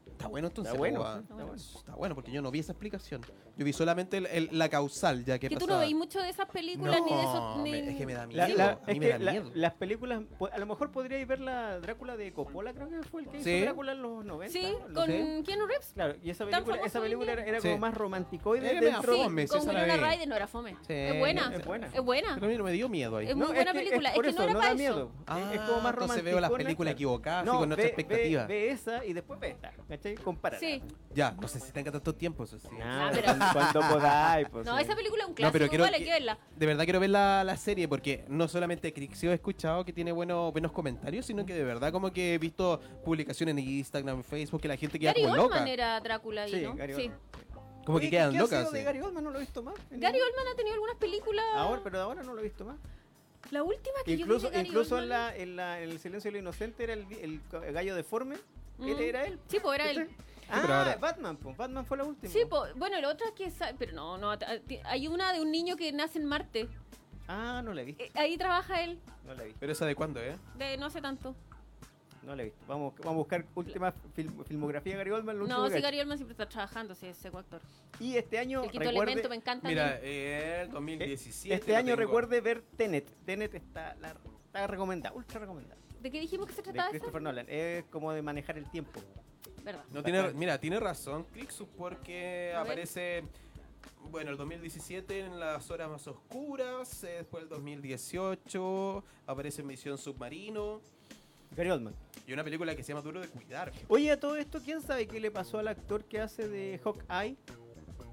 Está 0.07 0.29
bueno 0.29 0.49
entonces. 0.49 0.71
Está 0.73 0.79
bueno, 0.79 1.19
está 1.21 1.35
bueno. 1.35 1.55
Está 1.55 1.95
bueno 1.95 2.15
porque 2.15 2.31
yo 2.33 2.43
no 2.43 2.51
vi 2.51 2.59
esa 2.59 2.73
explicación. 2.73 3.23
Yo 3.61 3.67
vi 3.67 3.75
solamente 3.75 4.17
el- 4.17 4.27
el- 4.29 4.49
la 4.53 4.71
causal, 4.71 5.23
ya 5.23 5.39
que 5.39 5.51
Que 5.51 5.57
tú 5.57 5.67
no 5.67 5.73
pasaba. 5.75 5.81
veis 5.83 5.95
mucho 5.95 6.19
de 6.19 6.31
esas 6.31 6.47
películas 6.49 6.99
ni 7.05 7.15
de 7.15 7.21
esos... 7.21 7.35
No, 7.35 7.63
ni- 7.63 7.71
me- 7.73 7.91
es 7.91 7.97
que 7.99 8.07
me 8.07 8.15
da 8.15 8.27
miedo. 8.27 8.39
La- 8.41 8.49
la- 8.49 8.71
a 8.71 8.77
mí 8.77 8.81
es 8.87 8.99
me 8.99 9.07
que 9.07 9.13
da 9.13 9.19
la- 9.19 9.33
miedo. 9.33 9.51
las 9.53 9.73
películas, 9.75 10.23
a 10.51 10.59
lo 10.59 10.65
mejor 10.65 10.91
podríais 10.91 11.29
ver 11.29 11.41
la 11.41 11.79
Drácula 11.79 12.17
de 12.17 12.33
Coppola, 12.33 12.73
creo 12.73 12.89
que 12.89 13.03
fue 13.03 13.21
el 13.21 13.29
que 13.29 13.43
Sí. 13.45 13.51
hizo 13.57 13.65
Drácula 13.67 13.93
en 13.93 14.01
los 14.01 14.25
90. 14.25 14.51
Sí, 14.59 14.63
los- 14.89 14.93
con 14.95 15.07
sé. 15.09 15.43
Keanu 15.45 15.67
Reeves. 15.67 15.91
Claro, 15.93 16.15
y 16.23 16.31
esa 16.31 16.47
película, 16.47 16.77
esa 16.87 17.01
película 17.03 17.33
era, 17.33 17.45
era 17.45 17.61
Sí. 17.61 17.69
como 17.69 17.81
más 17.81 17.93
romanticoide 17.95 18.67
Eh, 18.71 18.81
me 18.81 18.87
da 18.87 18.93
dentro. 18.93 19.15
Sí, 19.15 19.23
fome, 19.25 19.47
sí, 19.47 19.59
con 19.59 19.69
Winona. 19.69 19.97
Ryder 20.11 20.29
no 20.29 20.37
era 20.37 20.47
fome. 20.47 20.71
Sí, 20.87 20.93
es 20.95 21.19
buena. 21.19 21.53
es 21.55 21.65
buena. 21.67 21.87
Es 21.93 22.01
buena. 22.01 22.35
Pero 22.37 22.47
a 22.47 22.49
mí 22.49 22.57
no 22.57 22.65
me 22.65 22.73
dio 22.73 22.89
miedo 22.89 23.19
ahí. 23.19 23.27
Es 23.29 23.37
muy 23.37 23.47
buena 23.49 23.75
película, 23.75 24.09
es 24.09 24.15
que 24.23 24.33
no 24.33 24.43
era 24.43 24.53
no 24.55 24.59
pa' 24.59 24.65
da 24.65 24.73
eso. 24.73 24.79
miedo. 24.79 25.13
Ah, 25.27 25.51
es, 25.53 25.61
como 25.61 25.81
más 25.83 25.93
entonces 25.93 26.25
veo 26.25 26.41
las 26.41 26.51
películas 26.51 26.95
equivocadas, 26.95 27.45
No, 27.45 27.59
con 27.59 27.69
nuestra 27.69 27.83
ve, 27.83 27.89
expectativa. 27.89 28.47
Ve, 28.47 28.71
esa 28.71 29.05
y 29.05 29.13
después 29.13 29.39
ve 29.39 29.49
esta, 29.51 29.71
¿cachai? 29.87 30.15
Compárala. 30.15 30.61
Sí. 30.61 30.83
Ya, 31.15 31.33
no 31.33 31.47
sé 31.47 31.61
si 31.61 31.73
tenga 31.73 31.93
tanto 31.93 32.15
tiempo, 32.15 32.45
eso 32.45 32.59
sí. 32.59 32.69
Ah, 32.83 33.09
Ah, 33.09 33.11
pero- 33.13 33.50
cuando, 33.53 33.81
podáis. 33.81 34.49
Pues, 34.49 34.67
No, 34.67 34.77
sí. 34.77 34.83
esa 34.85 34.95
película 34.97 35.23
es 35.23 35.27
un 35.29 35.33
No, 35.33 35.37
clásico, 35.37 35.53
pero 35.53 35.69
quiero 35.69 35.85
igual 35.85 35.95
hay 35.95 36.05
que- 36.05 36.11
verla. 36.11 36.39
De 36.57 36.67
verdad 36.67 36.85
quiero 36.85 37.01
ver 37.01 37.11
la, 37.11 37.45
la 37.45 37.57
serie 37.57 37.89
porque 37.89 38.25
no 38.29 38.49
solamente 38.49 38.93
Crixio 38.93 39.31
he 39.31 39.35
escuchado 39.35 39.85
que 39.85 39.93
tiene 39.93 40.13
buenos, 40.13 40.53
buenos 40.53 40.73
comentarios, 40.73 41.27
sino 41.27 41.45
que 41.47 41.55
de 41.55 41.65
verdad 41.65 41.93
como 41.93 42.13
que 42.13 42.35
he 42.35 42.39
visto 42.39 42.81
publicaciones 43.05 43.53
en 43.57 43.59
Instagram, 43.59 44.17
en 44.19 44.25
Facebook, 44.25 44.61
que 44.61 44.69
la 44.69 44.77
gente 44.77 44.99
queda 44.99 45.13
Gary 45.13 45.23
como 45.23 45.35
Oldman 45.35 45.61
loca. 45.61 45.71
era 45.71 46.01
Drácula 46.01 46.43
ahí, 46.43 46.51
Sí, 46.53 46.61
¿no? 46.63 46.75
Gary 46.75 46.95
sí. 46.95 47.11
Como 47.85 47.97
Oye, 47.97 48.07
que 48.07 48.11
quedan 48.11 48.31
¿qué 48.33 48.37
ha 48.39 48.41
locas. 48.43 48.59
sido 48.61 48.71
de. 48.73 48.83
Gary 48.85 49.01
Oldman 49.01 49.25
no 49.25 49.31
lo 49.31 49.39
he 49.39 49.41
visto 49.41 49.63
más. 49.63 49.75
En 49.91 50.01
Gary 50.01 50.19
Oldman 50.21 50.47
ha 50.53 50.57
tenido 50.57 50.75
algunas 50.75 50.97
películas. 50.97 51.45
Ahora, 51.55 51.81
pero 51.83 51.97
de 51.99 52.05
ahora 52.05 52.23
no 52.23 52.35
lo 52.35 52.41
he 52.41 52.45
visto 52.45 52.65
más. 52.65 52.77
La 53.51 53.63
última 53.63 53.97
que 54.05 54.13
Incluso, 54.13 54.45
yo 54.45 54.51
vi 54.51 54.51
de 54.51 54.57
Gary 54.59 54.69
incluso 54.69 54.99
en, 54.99 55.05
Oldman- 55.05 55.09
la, 55.09 55.37
en, 55.37 55.57
la, 55.57 55.81
en 55.81 55.91
El 55.91 55.99
Silencio 55.99 56.29
de 56.31 56.33
lo 56.33 56.39
Inocente 56.39 56.85
era 56.85 56.93
el, 56.93 57.07
el 57.23 57.41
gallo 57.73 57.95
deforme. 57.97 58.37
Él 58.81 58.97
Mm. 58.97 59.01
era 59.01 59.25
él. 59.25 59.39
Sí, 59.49 59.59
pues 59.61 59.79
era 59.81 59.91
él. 59.91 60.09
Ah, 60.53 60.59
pero 60.63 60.75
ahora- 60.75 60.97
Batman, 60.97 61.37
pues. 61.37 61.57
Batman 61.57 61.85
fue 61.87 61.97
la 61.97 62.05
última. 62.05 62.33
Sí, 62.33 62.41
pues, 62.49 62.75
bueno, 62.75 63.01
la 63.01 63.09
otra 63.09 63.29
es 63.29 63.33
que... 63.35 63.51
sa- 63.51 63.73
Pero 63.79 63.93
no, 63.93 64.19
no, 64.19 64.33
hay 64.85 65.09
una 65.09 65.33
de 65.33 65.41
un 65.41 65.51
niño 65.51 65.77
que 65.77 65.93
nace 65.93 66.19
en 66.19 66.25
Marte. 66.27 66.69
Ah, 67.29 67.63
no 67.65 67.73
la 67.75 67.83
he 67.83 67.85
visto. 67.85 68.03
Eh, 68.03 68.11
ahí 68.15 68.37
trabaja 68.37 68.83
él, 68.83 68.99
No 69.25 69.35
la 69.35 69.43
he 69.43 69.47
visto. 69.47 69.61
Pero 69.61 69.73
esa 69.73 69.87
de 69.87 69.95
cuándo, 69.95 70.21
¿eh? 70.21 70.37
de 70.57 70.77
no 70.77 70.87
hace 70.87 71.01
tanto. 71.01 71.35
No 72.23 72.35
la 72.37 72.43
he 72.43 72.47
visto. 72.47 72.61
Vamos, 72.67 72.93
vamos 72.99 73.13
a 73.15 73.17
buscar 73.17 73.47
última 73.55 73.93
film- 74.15 74.45
filmografía 74.45 74.93
de 74.93 74.99
Gary 74.99 75.11
Oldman. 75.11 75.39
lo 75.39 75.47
No, 75.47 75.71
sí. 75.71 75.81
Gary 75.81 76.01
Oldman 76.01 76.19
siempre 76.19 76.33
está 76.33 76.47
trabajando, 76.49 76.95
sí, 76.95 77.07
ese 77.07 77.29
actor. 77.29 77.61
Y 77.99 78.17
este 78.17 78.39
año 78.39 78.65
El 78.65 78.71
quinto 78.73 78.89
recuerde, 78.89 79.13
elemento 79.13 79.29
me 79.31 79.37
encanta. 79.37 79.69
a 79.69 79.71
Mira, 79.71 79.99
eh, 80.03 80.69
2017. 80.71 81.55
este 81.55 81.77
año 81.77 81.87
tengo. 81.95 81.97
recuerde 82.01 82.41
ver 82.41 82.63
Tenet. 82.77 83.09
Tenet 83.25 83.55
está, 83.55 83.95
la, 84.01 84.15
está 84.47 84.67
recomendada, 84.67 85.15
ultra 85.15 85.39
recomendada. 85.41 85.81
¿De 86.03 86.11
qué 86.11 86.21
dijimos 86.21 86.47
que 86.47 86.53
se 86.53 86.59
De 86.59 86.65
trataba 86.65 86.89
esa? 86.89 86.91
Christopher 86.99 87.23
Nolan. 87.23 87.47
Es 87.49 87.85
como 87.85 88.13
de 88.13 88.21
manejar 88.23 88.59
el 88.59 88.69
tiempo. 88.71 89.01
Verdad. 89.65 89.85
No 89.93 90.03
tiene, 90.03 90.33
mira, 90.33 90.59
tiene 90.59 90.81
razón 90.81 91.25
Crixus 91.33 91.69
porque 91.77 92.53
aparece, 92.57 93.25
bueno, 94.11 94.31
el 94.31 94.37
2017 94.37 95.21
en 95.21 95.39
las 95.41 95.71
horas 95.71 95.91
más 95.91 96.07
oscuras, 96.07 97.05
eh, 97.05 97.17
después 97.19 97.43
el 97.45 97.49
2018 97.49 99.05
aparece 99.27 99.63
en 99.63 99.67
Misión 99.67 99.99
Submarino 99.99 100.81
Gary 101.57 101.71
Oldman. 101.71 101.95
y 102.27 102.33
una 102.33 102.45
película 102.45 102.77
que 102.77 102.83
se 102.83 102.93
llama 102.93 103.03
Duro 103.03 103.21
de 103.21 103.29
Cuidar. 103.29 103.73
Oye, 103.89 104.11
a 104.13 104.21
todo 104.21 104.37
esto, 104.37 104.61
¿quién 104.65 104.81
sabe 104.83 105.07
qué 105.09 105.19
le 105.19 105.31
pasó 105.33 105.59
al 105.59 105.69
actor 105.69 106.05
que 106.05 106.21
hace 106.21 106.49
de 106.49 106.79
Hawkeye? 106.85 107.37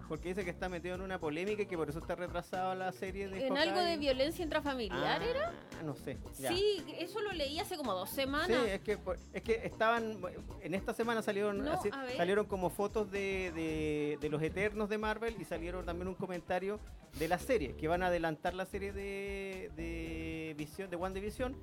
Porque 0.08 0.30
dice 0.30 0.43
que 0.45 0.51
está 0.51 0.70
metido 0.70 0.95
en 0.95 1.01
una 1.01 1.20
polémica 1.20 1.64
y 1.64 1.66
que 1.66 1.76
por 1.78 1.89
eso 1.89 1.99
está 1.99 2.16
retrasada 2.16 2.74
la 2.76 2.91
serie 2.93 3.28
de 3.28 3.45
En 3.47 3.53
Hawkeye. 3.55 3.70
algo 3.70 3.82
de 3.82 3.97
violencia 3.97 4.43
intrafamiliar, 4.43 5.22
Ah, 5.22 5.26
¿era? 5.26 5.53
No 5.84 5.95
sé. 5.95 6.18
ya. 6.39 6.49
Sí, 6.53 6.84
eso 6.97 7.20
lo 7.22 7.32
leí 7.34 7.60
hace 7.60 7.76
como 7.78 7.93
dos 7.93 8.10
Sí, 8.10 8.16
semanas. 8.16 8.49
es 8.68 8.80
que, 8.82 8.97
es 9.34 9.41
que 9.43 9.62
estaban. 9.66 10.18
En 10.62 10.74
esta 10.76 10.93
semana 10.93 11.22
salieron 11.22 11.64
No, 11.64 11.74
así- 11.74 11.89
salieron 12.16 12.45
como 12.45 12.70
fotos 12.70 13.12
de, 13.12 13.51
de- 13.53 14.18
de 14.22 14.30
los 14.30 14.41
Eternos 14.41 14.88
de 14.89 14.97
Marvel 14.97 15.36
y 15.39 15.45
salieron 15.45 15.86
también 15.86 16.08
un 16.08 16.16
comentario 16.16 16.80
de 17.20 17.28
la 17.28 17.38
serie, 17.39 17.76
que 17.76 17.88
van 17.88 18.03
a 18.03 18.08
adelantar 18.08 18.53
la 18.53 18.66
serie 18.66 18.93
de, 18.93 19.72
de 19.76 20.37
Visión, 20.54 20.89
de 20.89 20.95
WandaVision, 20.95 21.56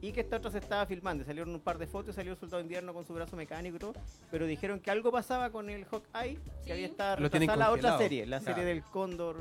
y 0.00 0.12
que 0.12 0.20
esta 0.20 0.36
otra 0.36 0.50
se 0.50 0.58
estaba 0.58 0.86
filmando. 0.86 1.24
Salieron 1.24 1.52
un 1.54 1.60
par 1.60 1.76
de 1.78 1.86
fotos, 1.86 2.14
salió 2.14 2.32
el 2.32 2.38
soldado 2.38 2.62
invierno 2.62 2.94
con 2.94 3.04
su 3.06 3.12
brazo 3.14 3.36
mecánico 3.36 3.76
y 3.76 3.78
todo, 3.80 3.94
pero 4.30 4.46
dijeron 4.46 4.78
que 4.80 4.90
algo 4.90 5.10
pasaba 5.10 5.50
con 5.50 5.68
el 5.70 5.84
Hawkeye, 5.86 6.36
Sí. 6.36 6.50
que 6.66 6.72
había 6.72 6.86
estado 6.86 7.20
Lo 7.20 7.30
tienen 7.30 7.48
retrasada 7.48 7.70
la 7.70 7.76
otra 7.76 7.98
serie, 7.98 8.26
la 8.26 8.38
serie 8.38 8.54
Claro. 8.54 8.68
del 8.68 8.82
Cóndor 8.84 9.36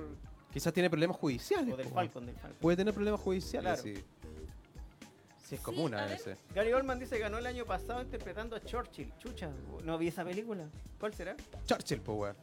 Quizás 0.51 0.73
tiene 0.73 0.89
problemas 0.89 1.17
judiciales. 1.17 1.73
o 1.73 1.77
del. 1.77 1.87
Falcon, 1.89 2.25
del 2.25 2.35
Falcon. 2.35 2.57
Puede 2.59 2.77
tener 2.77 2.93
problemas 2.93 3.19
judiciales, 3.21 3.81
Claro. 3.81 3.97
sí. 3.97 4.03
Sí, 5.47 5.55
es 5.55 5.61
Sí, 5.61 5.63
común 5.63 5.93
a 5.93 6.03
a 6.03 6.07
veces. 6.07 6.37
Gary 6.53 6.73
Oldman 6.73 6.99
dice 6.99 7.19
ganó 7.19 7.37
el 7.37 7.45
año 7.45 7.63
pasado 7.65 8.01
interpretando 8.01 8.55
a 8.55 8.59
Churchill. 8.61 9.13
Chucha, 9.17 9.49
no 9.85 9.97
vi 9.97 10.07
esa 10.09 10.25
película. 10.25 10.67
¿Cuál 10.99 11.13
será? 11.13 11.37
Churchill, 11.65 12.01
po, 12.01 12.13
weón. 12.15 12.35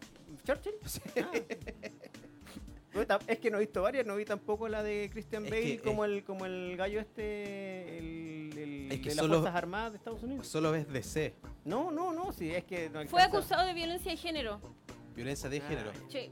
¿Churchill? 0.45 0.75
Ah. 1.23 1.31
Es 3.27 3.39
que 3.39 3.51
no 3.51 3.57
he 3.59 3.61
visto 3.61 3.83
varias, 3.83 4.07
no 4.07 4.17
vi 4.17 4.25
tampoco 4.25 4.69
la 4.69 4.83
de 4.83 5.09
Christian 5.13 5.45
Es 5.47 5.51
Bale 5.51 5.63
que, 5.77 5.79
como, 5.83 6.05
el, 6.05 6.23
como 6.25 6.47
el 6.47 6.77
gallo 6.77 7.01
este, 7.01 7.99
el, 7.99 8.51
el 8.57 8.93
Es 8.93 8.99
que 9.01 9.09
de 9.11 9.15
las 9.17 9.25
solo- 9.25 9.41
Fuerzas 9.41 9.57
Armadas 9.57 9.93
de 9.93 9.99
Estados 9.99 10.23
Unidos. 10.23 10.47
Solo 10.47 10.71
ves 10.73 10.89
DC, 10.93 11.35
No, 11.65 11.91
no, 11.91 12.13
no, 12.13 12.33
sí, 12.33 12.51
es 12.51 12.65
que 12.65 12.89
no 12.91 13.05
Fue 13.07 13.23
acusado 13.23 13.67
de 13.67 13.75
violencia 13.75 14.11
de 14.11 14.17
género. 14.17 14.61
violencia 15.15 15.49
de 15.49 15.59
Ah. 15.59 15.69
género. 15.69 15.91
Sí. 16.09 16.31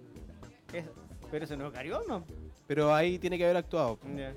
Es- 0.72 0.84
pero 1.30 1.44
eso 1.44 1.56
no 1.56 1.66
es 1.68 1.72
Gary 1.72 1.90
Oldman. 1.90 2.24
Pero 2.66 2.94
ahí 2.94 3.18
tiene 3.18 3.36
que 3.38 3.44
haber 3.44 3.56
actuado. 3.56 3.98
Ya. 4.16 4.34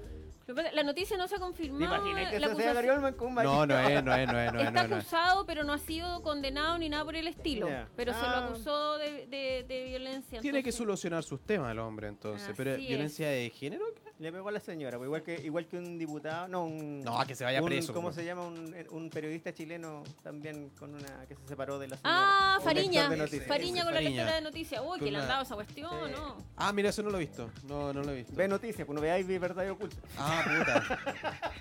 La 0.48 0.84
noticia 0.84 1.18
no 1.18 1.28
se 1.28 1.36
ha 1.36 1.40
confirmado. 1.40 1.80
¿Te 2.04 2.10
imaginas 2.10 2.32
que 2.32 2.40
la 2.40 2.48
acusación- 2.48 3.14
con 3.16 3.34
No, 3.36 3.66
no 3.66 3.80
es, 3.80 4.04
no 4.04 4.14
es, 4.16 4.28
no 4.28 4.40
es, 4.40 4.54
no. 4.54 4.60
Está 4.60 4.72
no 4.72 4.80
es, 4.82 4.90
no 4.90 4.96
es. 4.98 5.02
acusado, 5.04 5.46
pero 5.48 5.64
no 5.64 5.74
ha 5.74 5.78
sido 5.80 6.22
condenado 6.22 6.78
ni 6.78 6.88
nada 6.88 7.04
por 7.04 7.16
el 7.16 7.28
estilo. 7.28 7.68
Pero 7.96 8.14
se 8.14 8.20
lo 8.22 8.28
Ah. 8.28 8.46
acusó 8.46 8.98
de, 9.00 9.26
de- 9.28 9.66
de 9.68 9.84
violencia. 9.86 10.42
Tiene 10.42 10.62
que 10.62 10.72
solucionar 10.72 11.24
sus 11.24 11.42
temas 11.42 11.72
el 11.72 11.80
hombre 11.80 12.08
entonces. 12.10 12.54
Pero 12.56 12.74
es. 12.74 12.78
violencia 12.78 13.28
de 13.28 13.50
género, 13.50 13.86
¿qué? 13.96 14.05
Le 14.18 14.32
pegó 14.32 14.48
a 14.48 14.52
la 14.54 14.62
señora, 14.62 14.98
pues 14.98 15.08
igual 15.08 15.24
que 15.24 15.42
igual 15.44 15.68
que 15.68 15.78
un 15.78 15.98
diputado, 16.00 16.48
no, 16.48 16.64
un 16.64 17.02
No, 17.02 17.20
que 17.28 17.36
se 17.36 17.44
vaya 17.44 17.60
un- 17.62 17.66
preso. 17.68 17.94
¿Cómo 17.94 18.08
pues. 18.08 18.16
se 18.16 18.24
llama? 18.24 18.44
Un, 18.48 18.74
un 18.92 19.10
periodista 19.10 19.54
chileno 19.54 20.04
también 20.24 20.70
con 20.80 20.96
una 20.96 21.26
que 21.28 21.36
se 21.36 21.46
separó 21.50 21.78
de 21.80 21.90
la 21.90 21.98
señora. 21.98 22.18
Ah, 22.18 22.56
Un 22.60 22.64
Fariña. 22.64 23.10
noticias. 23.10 23.46
Fariña 23.48 23.84
con 23.84 23.94
la 23.94 24.00
lectora 24.00 24.36
de 24.36 24.42
noticias. 24.42 24.82
Uy, 24.86 25.00
que 25.00 25.12
le 25.12 25.18
han 25.18 25.28
dado 25.28 25.44
esa 25.44 25.56
cuestión, 25.56 25.92
Sí. 26.08 26.12
¿no? 26.14 26.38
Ah, 26.56 26.72
mira, 26.72 26.90
eso 26.92 27.04
no 27.04 27.10
lo 27.10 27.18
he 27.18 27.22
visto. 27.22 27.50
No, 27.68 27.92
no 27.92 28.04
lo 28.04 28.12
he 28.12 28.16
visto. 28.16 28.34
Ve 28.36 28.48
noticias, 28.48 28.86
pues 28.86 28.96
no 28.96 29.02
veáis 29.02 29.28
verdad 29.28 29.66
y 29.66 29.70
oculta. 29.70 29.98
Ah, 30.18 30.44
puta. 30.46 31.00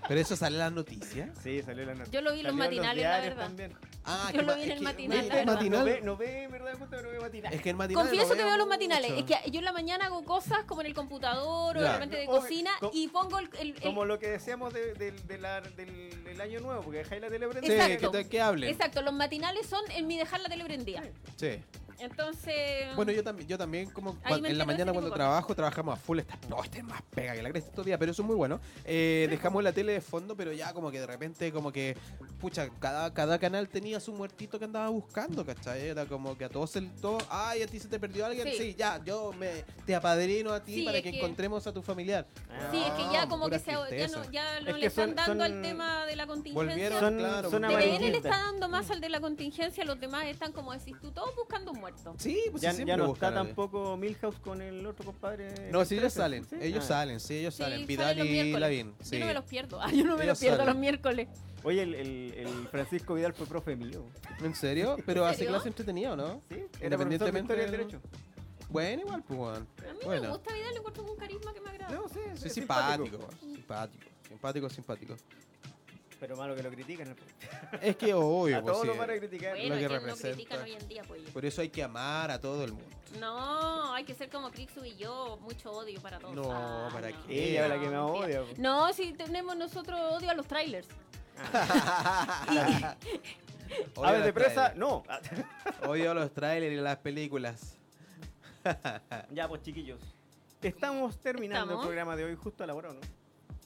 Pero 0.09 0.20
eso 0.20 0.36
sale 0.36 0.55
en 0.55 0.61
las 0.61 0.72
noticias. 0.72 1.30
Sí, 1.42 1.61
salió 1.61 1.84
la 1.86 1.94
noticia. 1.94 2.12
Yo 2.12 2.20
lo 2.24 2.32
vi 2.34 2.40
en 2.40 2.46
los 2.46 2.55
matinales, 2.55 3.02
la 3.02 3.18
verdad. 3.20 3.44
también. 3.46 3.72
Ah, 4.05 4.30
Yo 4.32 4.42
lo 4.42 4.55
vi 4.55 4.62
en 4.64 4.70
el 4.70 4.80
matinal, 4.82 5.18
¿viste 5.18 5.34
la 5.34 5.40
el 5.40 5.46
verdad. 5.46 5.62
No 5.70 5.84
ve, 5.84 6.00
no 6.02 6.16
ve 6.16 6.46
verdad 6.48 6.70
y 6.72 6.76
oculta, 6.76 6.96
pero 6.98 7.11
ve 7.11 7.20
matinal. 7.20 7.52
Es 7.55 7.62
que 7.62 7.70
el 7.70 7.76
matinal. 7.76 8.05
Confieso 8.05 8.34
que 8.36 8.44
veo 8.44 8.57
los 8.59 8.68
matinales. 8.68 9.11
mucho. 9.11 9.34
Es 9.34 9.42
que 9.42 9.50
yo 9.50 9.59
en 9.59 9.64
la 9.64 9.72
mañana 9.72 10.05
hago 10.07 10.24
cosas 10.24 10.64
como 10.66 10.82
en 10.82 10.86
el 10.88 10.94
computador 10.94 11.76
o 11.76 11.80
de 11.80 11.90
repente 11.92 12.16
de. 12.18 12.26
Cocina 12.45 12.70
y 12.92 13.09
pongo 13.09 13.38
el. 13.38 13.49
el- 13.61 13.68
el- 13.76 13.80
Como 13.82 14.05
lo 14.05 14.18
que 14.18 14.28
decíamos 14.30 14.72
de- 14.72 14.95
del- 14.95 15.26
de 15.26 15.38
la- 15.38 15.61
del, 15.61 16.24
del 16.24 16.40
año 16.40 16.61
nuevo, 16.61 16.82
porque 16.82 16.99
dejáis 16.99 17.20
la 17.22 17.28
tele 17.28 17.47
Sí, 17.47 17.59
prendida. 17.59 18.11
Que, 18.12 18.28
que 18.28 18.40
hablen. 18.40 18.70
Exacto, 18.70 19.03
los 19.03 19.12
matinales 19.14 19.66
son 19.66 19.82
en 19.90 20.07
mi 20.07 20.16
dejar 20.18 20.40
la 20.40 20.49
tele 20.49 20.64
prendida. 20.64 21.03
Sí. 21.36 21.59
Entonces. 21.99 22.95
Bueno, 22.97 23.12
yo 23.12 23.22
también, 23.22 23.49
yo 23.49 23.59
también 23.59 23.90
como 23.90 24.16
en 24.28 24.59
la 24.59 24.64
mañana 24.64 24.92
cuando 24.92 25.11
trabajo, 25.12 25.55
trabajamos 25.55 25.95
a 25.95 25.97
full. 26.01 26.18
Esta, 26.20 26.38
no, 26.49 26.62
este 26.62 26.78
es 26.78 26.84
más 26.84 27.03
pega 27.14 27.34
que 27.34 27.42
la 27.42 27.51
cresta 27.51 27.70
estos 27.70 27.84
días, 27.86 27.99
pero 27.99 28.12
eso 28.12 28.22
es 28.22 28.26
muy 28.26 28.36
bueno. 28.36 28.61
Eh, 28.84 29.26
dejamos 29.30 29.62
la 29.62 29.72
tele 29.72 29.92
de 29.92 30.01
fondo, 30.01 30.36
pero 30.36 30.53
ya 30.53 30.72
como 30.72 30.90
que 30.90 31.01
de 31.01 31.07
repente, 31.07 31.53
como 31.53 31.72
que, 31.72 31.97
pucha, 32.40 32.68
cada, 32.80 33.12
cada 33.12 33.38
canal 33.38 33.68
tenía 33.68 34.01
su 34.01 34.12
muertito 34.12 34.59
que 34.59 34.64
andaba 34.64 34.88
buscando, 34.88 35.45
¿cachai? 35.45 35.88
Era 35.88 36.07
como 36.07 36.36
que 36.36 36.45
a 36.45 36.49
todos 36.49 36.74
el 36.76 36.90
todo, 36.97 37.18
ay, 37.30 37.62
a 37.62 37.66
ti 37.66 37.78
se 37.78 37.88
te 37.88 37.99
perdió 37.99 38.26
alguien, 38.26 38.47
sí, 38.49 38.55
Sí. 38.59 38.74
ya, 38.78 39.03
yo 39.05 39.32
me 39.32 39.64
te 39.84 39.95
apadrino 39.95 40.53
a 40.53 40.62
ti 40.62 40.74
Sí, 40.76 40.82
para 40.84 40.99
es 40.99 41.03
que, 41.03 41.11
que- 41.12 41.18
encontremos 41.18 41.66
a 41.66 41.72
tu 41.72 41.82
familiar. 41.82 42.26
Ah. 42.51 42.68
Sí, 42.70 42.78
es 42.82 42.92
que 42.92 43.03
ya 43.12 43.22
Ah, 43.24 43.28
como 43.28 43.49
que 43.49 43.59
se, 43.59 43.70
ya 43.70 44.09
no, 44.09 44.30
ya 44.30 44.61
no 44.61 44.70
Es 44.70 44.78
le 44.78 44.86
están 44.86 45.07
son- 45.09 45.16
dando 45.16 45.45
al 45.45 45.62
tema 45.62 46.05
de 46.07 46.16
la 46.16 46.26
contingencia. 46.26 46.72
Volvieron, 46.72 47.01
Son- 47.01 47.16
claro. 47.18 47.51
son 47.51 47.62
le 47.62 48.16
está 48.16 48.28
dando 48.28 48.68
más 48.68 48.90
al 48.90 49.01
de 49.01 49.09
la 49.09 49.20
contingencia, 49.20 49.84
los 49.84 49.99
demás 49.99 50.26
están 50.26 50.53
como 50.53 50.72
decís 50.72 50.95
tú, 51.01 51.11
todos 51.11 51.34
buscando 51.36 51.72
un 51.72 51.80
muerto. 51.85 52.14
Sí, 52.18 52.39
pues 52.51 52.62
Ya, 52.62 52.72
sí, 52.72 52.85
ya 52.85 52.97
no 52.97 53.12
está 53.12 53.32
tampoco 53.32 53.97
Milhouse 53.97 54.37
con 54.41 54.62
el 54.62 54.85
otro 54.87 55.05
compadre. 55.05 55.70
No, 55.70 55.85
sí, 55.85 55.95
ellos 55.97 56.14
13. 56.14 56.16
salen, 56.18 56.45
¿Sí? 56.45 56.57
ellos 56.61 56.85
Ah. 56.85 56.89
salen, 56.89 57.20
sí, 57.20 57.35
ellos 57.37 57.55
Sí, 57.55 57.62
salen. 57.62 57.87
Vidal 57.87 58.18
y. 58.26 58.53
Lavín. 58.53 58.95
Sí. 59.01 59.11
Yo 59.18 59.20
no 59.20 59.26
me 59.26 59.35
los 59.35 59.45
pierdo. 59.45 59.80
Ay, 59.82 59.99
yo 59.99 60.05
no 60.05 60.16
me 60.16 60.24
Ellos 60.24 60.26
los 60.32 60.39
pierdo 60.41 60.57
salen. 60.59 60.72
los 60.72 60.80
miércoles. 60.80 61.28
Oye, 61.62 61.82
el, 61.82 61.95
el- 61.95 62.35
el 62.35 62.68
Francisco 62.68 63.14
Vidal 63.14 63.35
fue 63.35 63.47
profe 63.47 63.76
mío. 63.76 64.05
¿En 64.43 64.55
serio? 64.55 64.97
Pero 65.07 65.24
hace 65.26 65.39
serio? 65.39 65.53
clase 65.53 65.68
entretenida, 65.68 66.12
¿o 66.12 66.16
¿no? 66.16 66.43
Sí, 66.49 66.55
de 66.57 66.85
Independientemente 66.85 67.55
del 67.55 67.70
derecho. 67.70 68.01
Bueno, 68.70 69.03
igual, 69.03 69.22
pues, 69.22 69.39
weón. 69.39 69.57
A 69.78 69.93
mí 69.93 69.99
me 70.01 70.05
Bueno. 70.07 70.28
gusta 70.30 70.53
Vidal, 70.55 70.72
le 70.72 70.78
encuentro 70.78 71.05
un 71.05 71.16
carisma 71.16 71.53
que 71.55 71.61
me 71.61 71.70
agrada. 71.70 71.95
No, 71.95 72.09
sí, 72.09 72.18
Sí, 72.35 72.49
es 72.49 72.55
simpático, 72.55 73.28
simpático, 73.41 74.05
simpático, 74.28 74.70
simpático. 74.70 75.16
Pero 76.21 76.37
malo 76.37 76.55
que 76.55 76.62
lo 76.62 76.71
critican. 76.71 77.15
Es 77.83 77.97
que 77.97 78.15
obvio, 78.15 78.59
a 78.59 78.62
pues, 78.62 78.73
todos 78.73 78.83
sí. 78.83 78.87
lo 78.93 78.97
van 78.97 79.11
a 79.11 79.17
criticar. 79.17 79.51
bueno, 79.57 79.75
lo 79.75 79.75
que 79.75 79.79
¿quién 79.87 79.93
no 79.93 79.99
representa. 79.99 80.35
critican 80.37 80.62
hoy 80.62 80.73
en 80.73 80.89
día, 80.89 81.03
pues? 81.07 81.23
Por 81.31 81.45
eso 81.45 81.61
hay 81.61 81.69
que 81.71 81.83
amar 81.83 82.31
a 82.31 82.41
todo 82.41 82.65
el 82.65 82.73
mundo. 82.73 82.89
No, 83.21 83.93
hay 83.93 84.05
que 84.05 84.15
ser 84.15 84.29
como 84.31 84.51
Crixu 84.51 84.85
y 84.85 84.97
yo, 84.97 85.39
mucho 85.43 85.71
odio 85.71 86.01
para 86.01 86.19
todos. 86.19 86.35
No, 86.35 86.51
Ah, 86.53 86.89
¿para 86.93 87.11
no. 87.11 87.27
qué? 87.27 87.51
Ella 87.51 87.65
es 87.65 87.69
la 87.69 87.75
que 87.81 87.87
me 87.87 87.93
No, 87.95 88.07
odia. 88.07 88.43
po. 88.43 88.49
No, 88.59 88.93
si 88.93 89.12
tenemos 89.12 89.57
nosotros 89.57 89.99
odio 90.12 90.31
a 90.31 90.35
los 90.35 90.47
trailers. 90.47 90.89
Odio 93.97 94.07
Aves 94.09 94.19
los 94.19 94.27
de 94.27 94.33
presa, 94.33 94.73
no. 94.77 95.03
Odio 95.89 96.15
los 96.15 96.33
trailers 96.33 96.73
y 96.73 96.77
las 96.77 96.99
películas. 96.99 97.77
ya, 99.31 99.49
pues 99.49 99.62
chiquillos. 99.62 100.01
Estamos 100.62 101.19
terminando 101.19 101.65
¿Estamos? 101.65 101.83
el 101.85 101.89
programa 101.89 102.17
de 102.17 102.25
hoy 102.25 102.37
justo 102.37 102.62
a 102.65 102.67
la 102.67 102.75
hora, 102.75 102.91
¿o 102.91 102.95
¿no? 102.95 103.01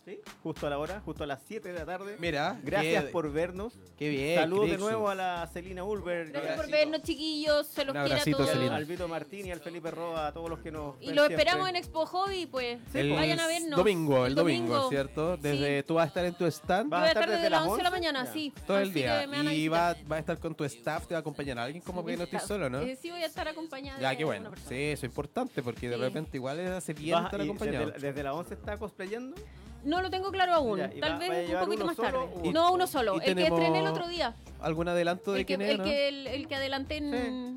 ¿Sí? 0.09 0.21
Justo 0.43 0.67
a 0.67 0.71
la 0.71 0.79
hora, 0.79 1.03
justo 1.05 1.25
a 1.25 1.27
las 1.27 1.41
7 1.47 1.71
de 1.71 1.79
la 1.79 1.85
tarde. 1.85 2.17
Mira, 2.19 2.59
Gracias 2.63 3.05
qué, 3.05 3.11
por 3.11 3.31
vernos. 3.31 3.75
qué 3.99 4.09
bien. 4.09 4.39
Saludos 4.39 4.71
de 4.71 4.79
nuevo 4.79 5.11
a 5.11 5.15
la 5.15 5.47
Celina 5.53 5.85
Ulber. 5.85 6.31
Gracias 6.31 6.57
por 6.57 6.71
vernos, 6.71 7.03
chiquillos. 7.03 7.67
Se 7.67 7.85
los 7.85 7.95
Un 7.95 8.05
quiere 8.07 8.21
a 8.21 8.25
todos. 8.25 8.49
Celina. 8.51 8.77
al 8.77 8.87
Vito 8.87 9.07
Martín 9.07 9.45
y 9.47 9.51
al 9.51 9.61
Felipe 9.61 9.91
Roa, 9.91 10.29
a 10.29 10.33
todos 10.33 10.49
los 10.49 10.61
que 10.61 10.71
nos 10.73 10.95
Y 11.03 11.09
lo 11.13 11.27
siempre. 11.27 11.35
esperamos 11.37 11.69
en 11.69 11.77
Expo 11.77 12.07
Hobby, 12.07 12.47
pues. 12.47 12.79
El 12.95 13.13
Vayan 13.13 13.39
a 13.41 13.47
vernos. 13.49 13.77
domingo, 13.77 14.25
el 14.25 14.33
El 14.33 14.35
domingo, 14.35 14.69
domingo. 14.75 14.89
¿cierto? 14.89 15.37
Desde 15.37 15.81
Sí. 15.81 15.87
tú 15.87 15.95
vas 15.95 16.05
a 16.05 16.09
estar 16.09 16.25
en 16.25 16.35
tu 16.35 16.47
stand 16.47 16.87
Yo 16.87 16.91
¿Va 16.91 16.99
voy 17.01 17.05
a 17.05 17.09
a 17.09 17.09
estar 17.13 17.25
desde 17.27 17.37
desde 17.43 17.51
las 17.51 17.61
las 17.61 17.69
11 17.71 17.77
de 17.77 17.83
la 17.83 17.89
11? 17.91 18.01
mañana, 18.01 18.25
Ya. 18.25 18.33
sí. 18.33 18.53
todo 18.67 18.79
el 18.79 18.93
día 18.95 19.19
a 19.21 19.25
y 19.53 19.69
va, 19.69 19.89
visitar. 19.93 20.13
va 20.13 20.17
a 20.17 20.19
estar 20.21 20.39
con 20.39 20.55
tu 20.55 20.65
staff, 20.65 21.07
te 21.07 21.13
va 21.13 21.19
a 21.19 21.21
acompañar 21.21 21.59
alguien 21.59 21.83
como 21.83 22.03
que 22.03 22.17
no 22.17 22.25
estoy 22.25 22.41
solo, 22.41 22.71
¿no? 22.71 22.81
eh, 22.81 22.97
sí, 22.99 23.11
voy 23.11 23.23
a 23.23 23.27
estar 23.27 23.47
acompañada. 23.47 24.01
Ya, 24.01 24.17
qué 24.17 24.25
bueno. 24.25 24.53
Sí, 24.69 24.75
eso 24.75 25.05
es 25.05 25.11
importante 25.11 25.63
porque 25.63 25.87
de 25.91 25.97
Sí. 25.97 26.01
repente 26.01 26.39
igual 26.39 26.61
hace 26.73 26.95
bien 26.95 27.15
Vas- 27.15 27.25
estar 27.27 27.41
acompañado. 27.43 27.91
Desde, 27.91 28.07
desde 28.09 28.23
las 28.23 28.33
11 28.35 28.55
está 28.55 28.79
cosplayando. 28.79 29.37
No 29.85 30.03
lo 30.03 30.11
tengo 30.11 30.31
claro 30.31 30.55
aún. 30.55 30.79
Ya, 30.79 30.91
¿y 30.95 31.01
Tal 31.01 31.13
va- 31.15 31.19
vez 31.19 31.51
un 31.51 31.61
poquito 31.61 31.85
más 31.87 31.97
solo 31.97 32.09
tarde. 32.11 32.49
o- 32.49 32.53
no, 32.53 32.73
uno 32.73 32.87
solo. 32.87 33.15
El 33.21 33.35
que 33.37 33.43
estrené 33.47 33.79
el 33.81 33.87
otro 33.87 34.09
día. 34.09 34.35
¿Algún 34.61 34.89
adelanto 34.89 35.33
de 35.33 35.41
El 35.41 35.47
que, 35.47 35.57
quién 35.57 35.69
el, 35.69 35.79
no? 35.79 35.85
que, 35.85 36.09
el, 36.09 36.27
el 36.27 36.49
que 36.49 36.55
adelanté 36.57 36.97
en, 36.99 37.15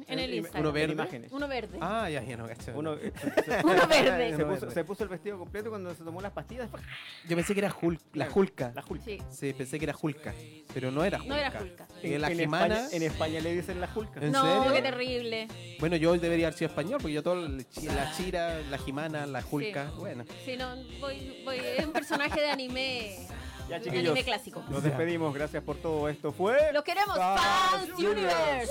en 0.07 0.19
El- 0.19 0.33
Instagram. 0.35 0.61
Uno 0.63 0.71
verde. 0.71 0.93
imágenes. 0.93 1.31
Uno 1.31 1.47
verde. 1.47 1.77
Ah, 1.81 2.09
ya, 2.09 2.23
ya 2.23 2.37
no, 2.37 2.47
cacho. 2.47 2.71
Uno, 2.75 2.91
Uno 3.63 3.87
verde. 3.87 4.35
se, 4.37 4.45
puso, 4.45 4.71
se 4.71 4.83
puso 4.83 5.03
el 5.03 5.09
vestido 5.09 5.37
completo 5.37 5.69
cuando 5.69 5.93
se 5.95 6.03
tomó 6.03 6.21
las 6.21 6.31
pastillas. 6.31 6.69
Yo 7.27 7.35
pensé 7.35 7.53
que 7.53 7.59
era 7.61 7.75
Hulk, 7.79 8.01
la 8.13 8.29
Hulka. 8.33 8.71
La 8.75 8.83
Hulk. 8.87 9.01
Sí. 9.03 9.17
Sí, 9.29 9.53
pensé 9.53 9.79
que 9.79 9.85
era 9.85 9.95
Hulka, 9.99 10.33
pero 10.73 10.91
no 10.91 11.03
era 11.03 11.17
Hulka. 11.17 11.29
No 11.29 11.35
era 11.35 11.61
Hulka. 11.61 11.87
Eh, 12.03 12.19
la 12.19 12.29
en, 12.31 12.37
Jimana, 12.39 12.75
España, 12.85 12.95
en 12.97 13.03
España 13.03 13.39
le 13.41 13.55
dicen 13.55 13.79
la 13.81 13.89
Hulk. 13.93 14.17
¿En 14.17 14.31
no, 14.31 14.41
serio? 14.63 14.73
qué 14.73 14.81
terrible. 14.81 15.47
bueno, 15.79 15.95
yo 15.95 16.17
debería 16.17 16.47
haber 16.47 16.57
sido 16.57 16.69
español 16.69 16.99
porque 17.01 17.13
yo 17.13 17.23
todo, 17.23 17.35
la 17.47 18.11
Chira, 18.15 18.61
la 18.69 18.77
Jimana, 18.77 19.25
la 19.25 19.43
Hulka, 19.49 19.91
bueno. 19.97 20.23
Sí, 20.45 20.55
no, 20.57 20.75
voy, 20.99 21.41
voy, 21.43 21.57
es 21.77 21.85
un 21.85 21.91
personaje 21.93 22.39
de 22.39 22.49
anime. 22.49 23.17
Ya, 23.71 23.79
chiquillos. 23.79 24.11
anime 24.11 24.23
clásico. 24.25 24.63
Nos 24.69 24.83
despedimos. 24.83 25.33
Gracias 25.33 25.63
por 25.63 25.77
todo. 25.77 26.09
Esto 26.09 26.33
fue. 26.33 26.73
Los 26.73 26.83
queremos, 26.83 27.15
Fans 27.17 27.41
Fans 27.41 27.89
Universe. 27.97 28.69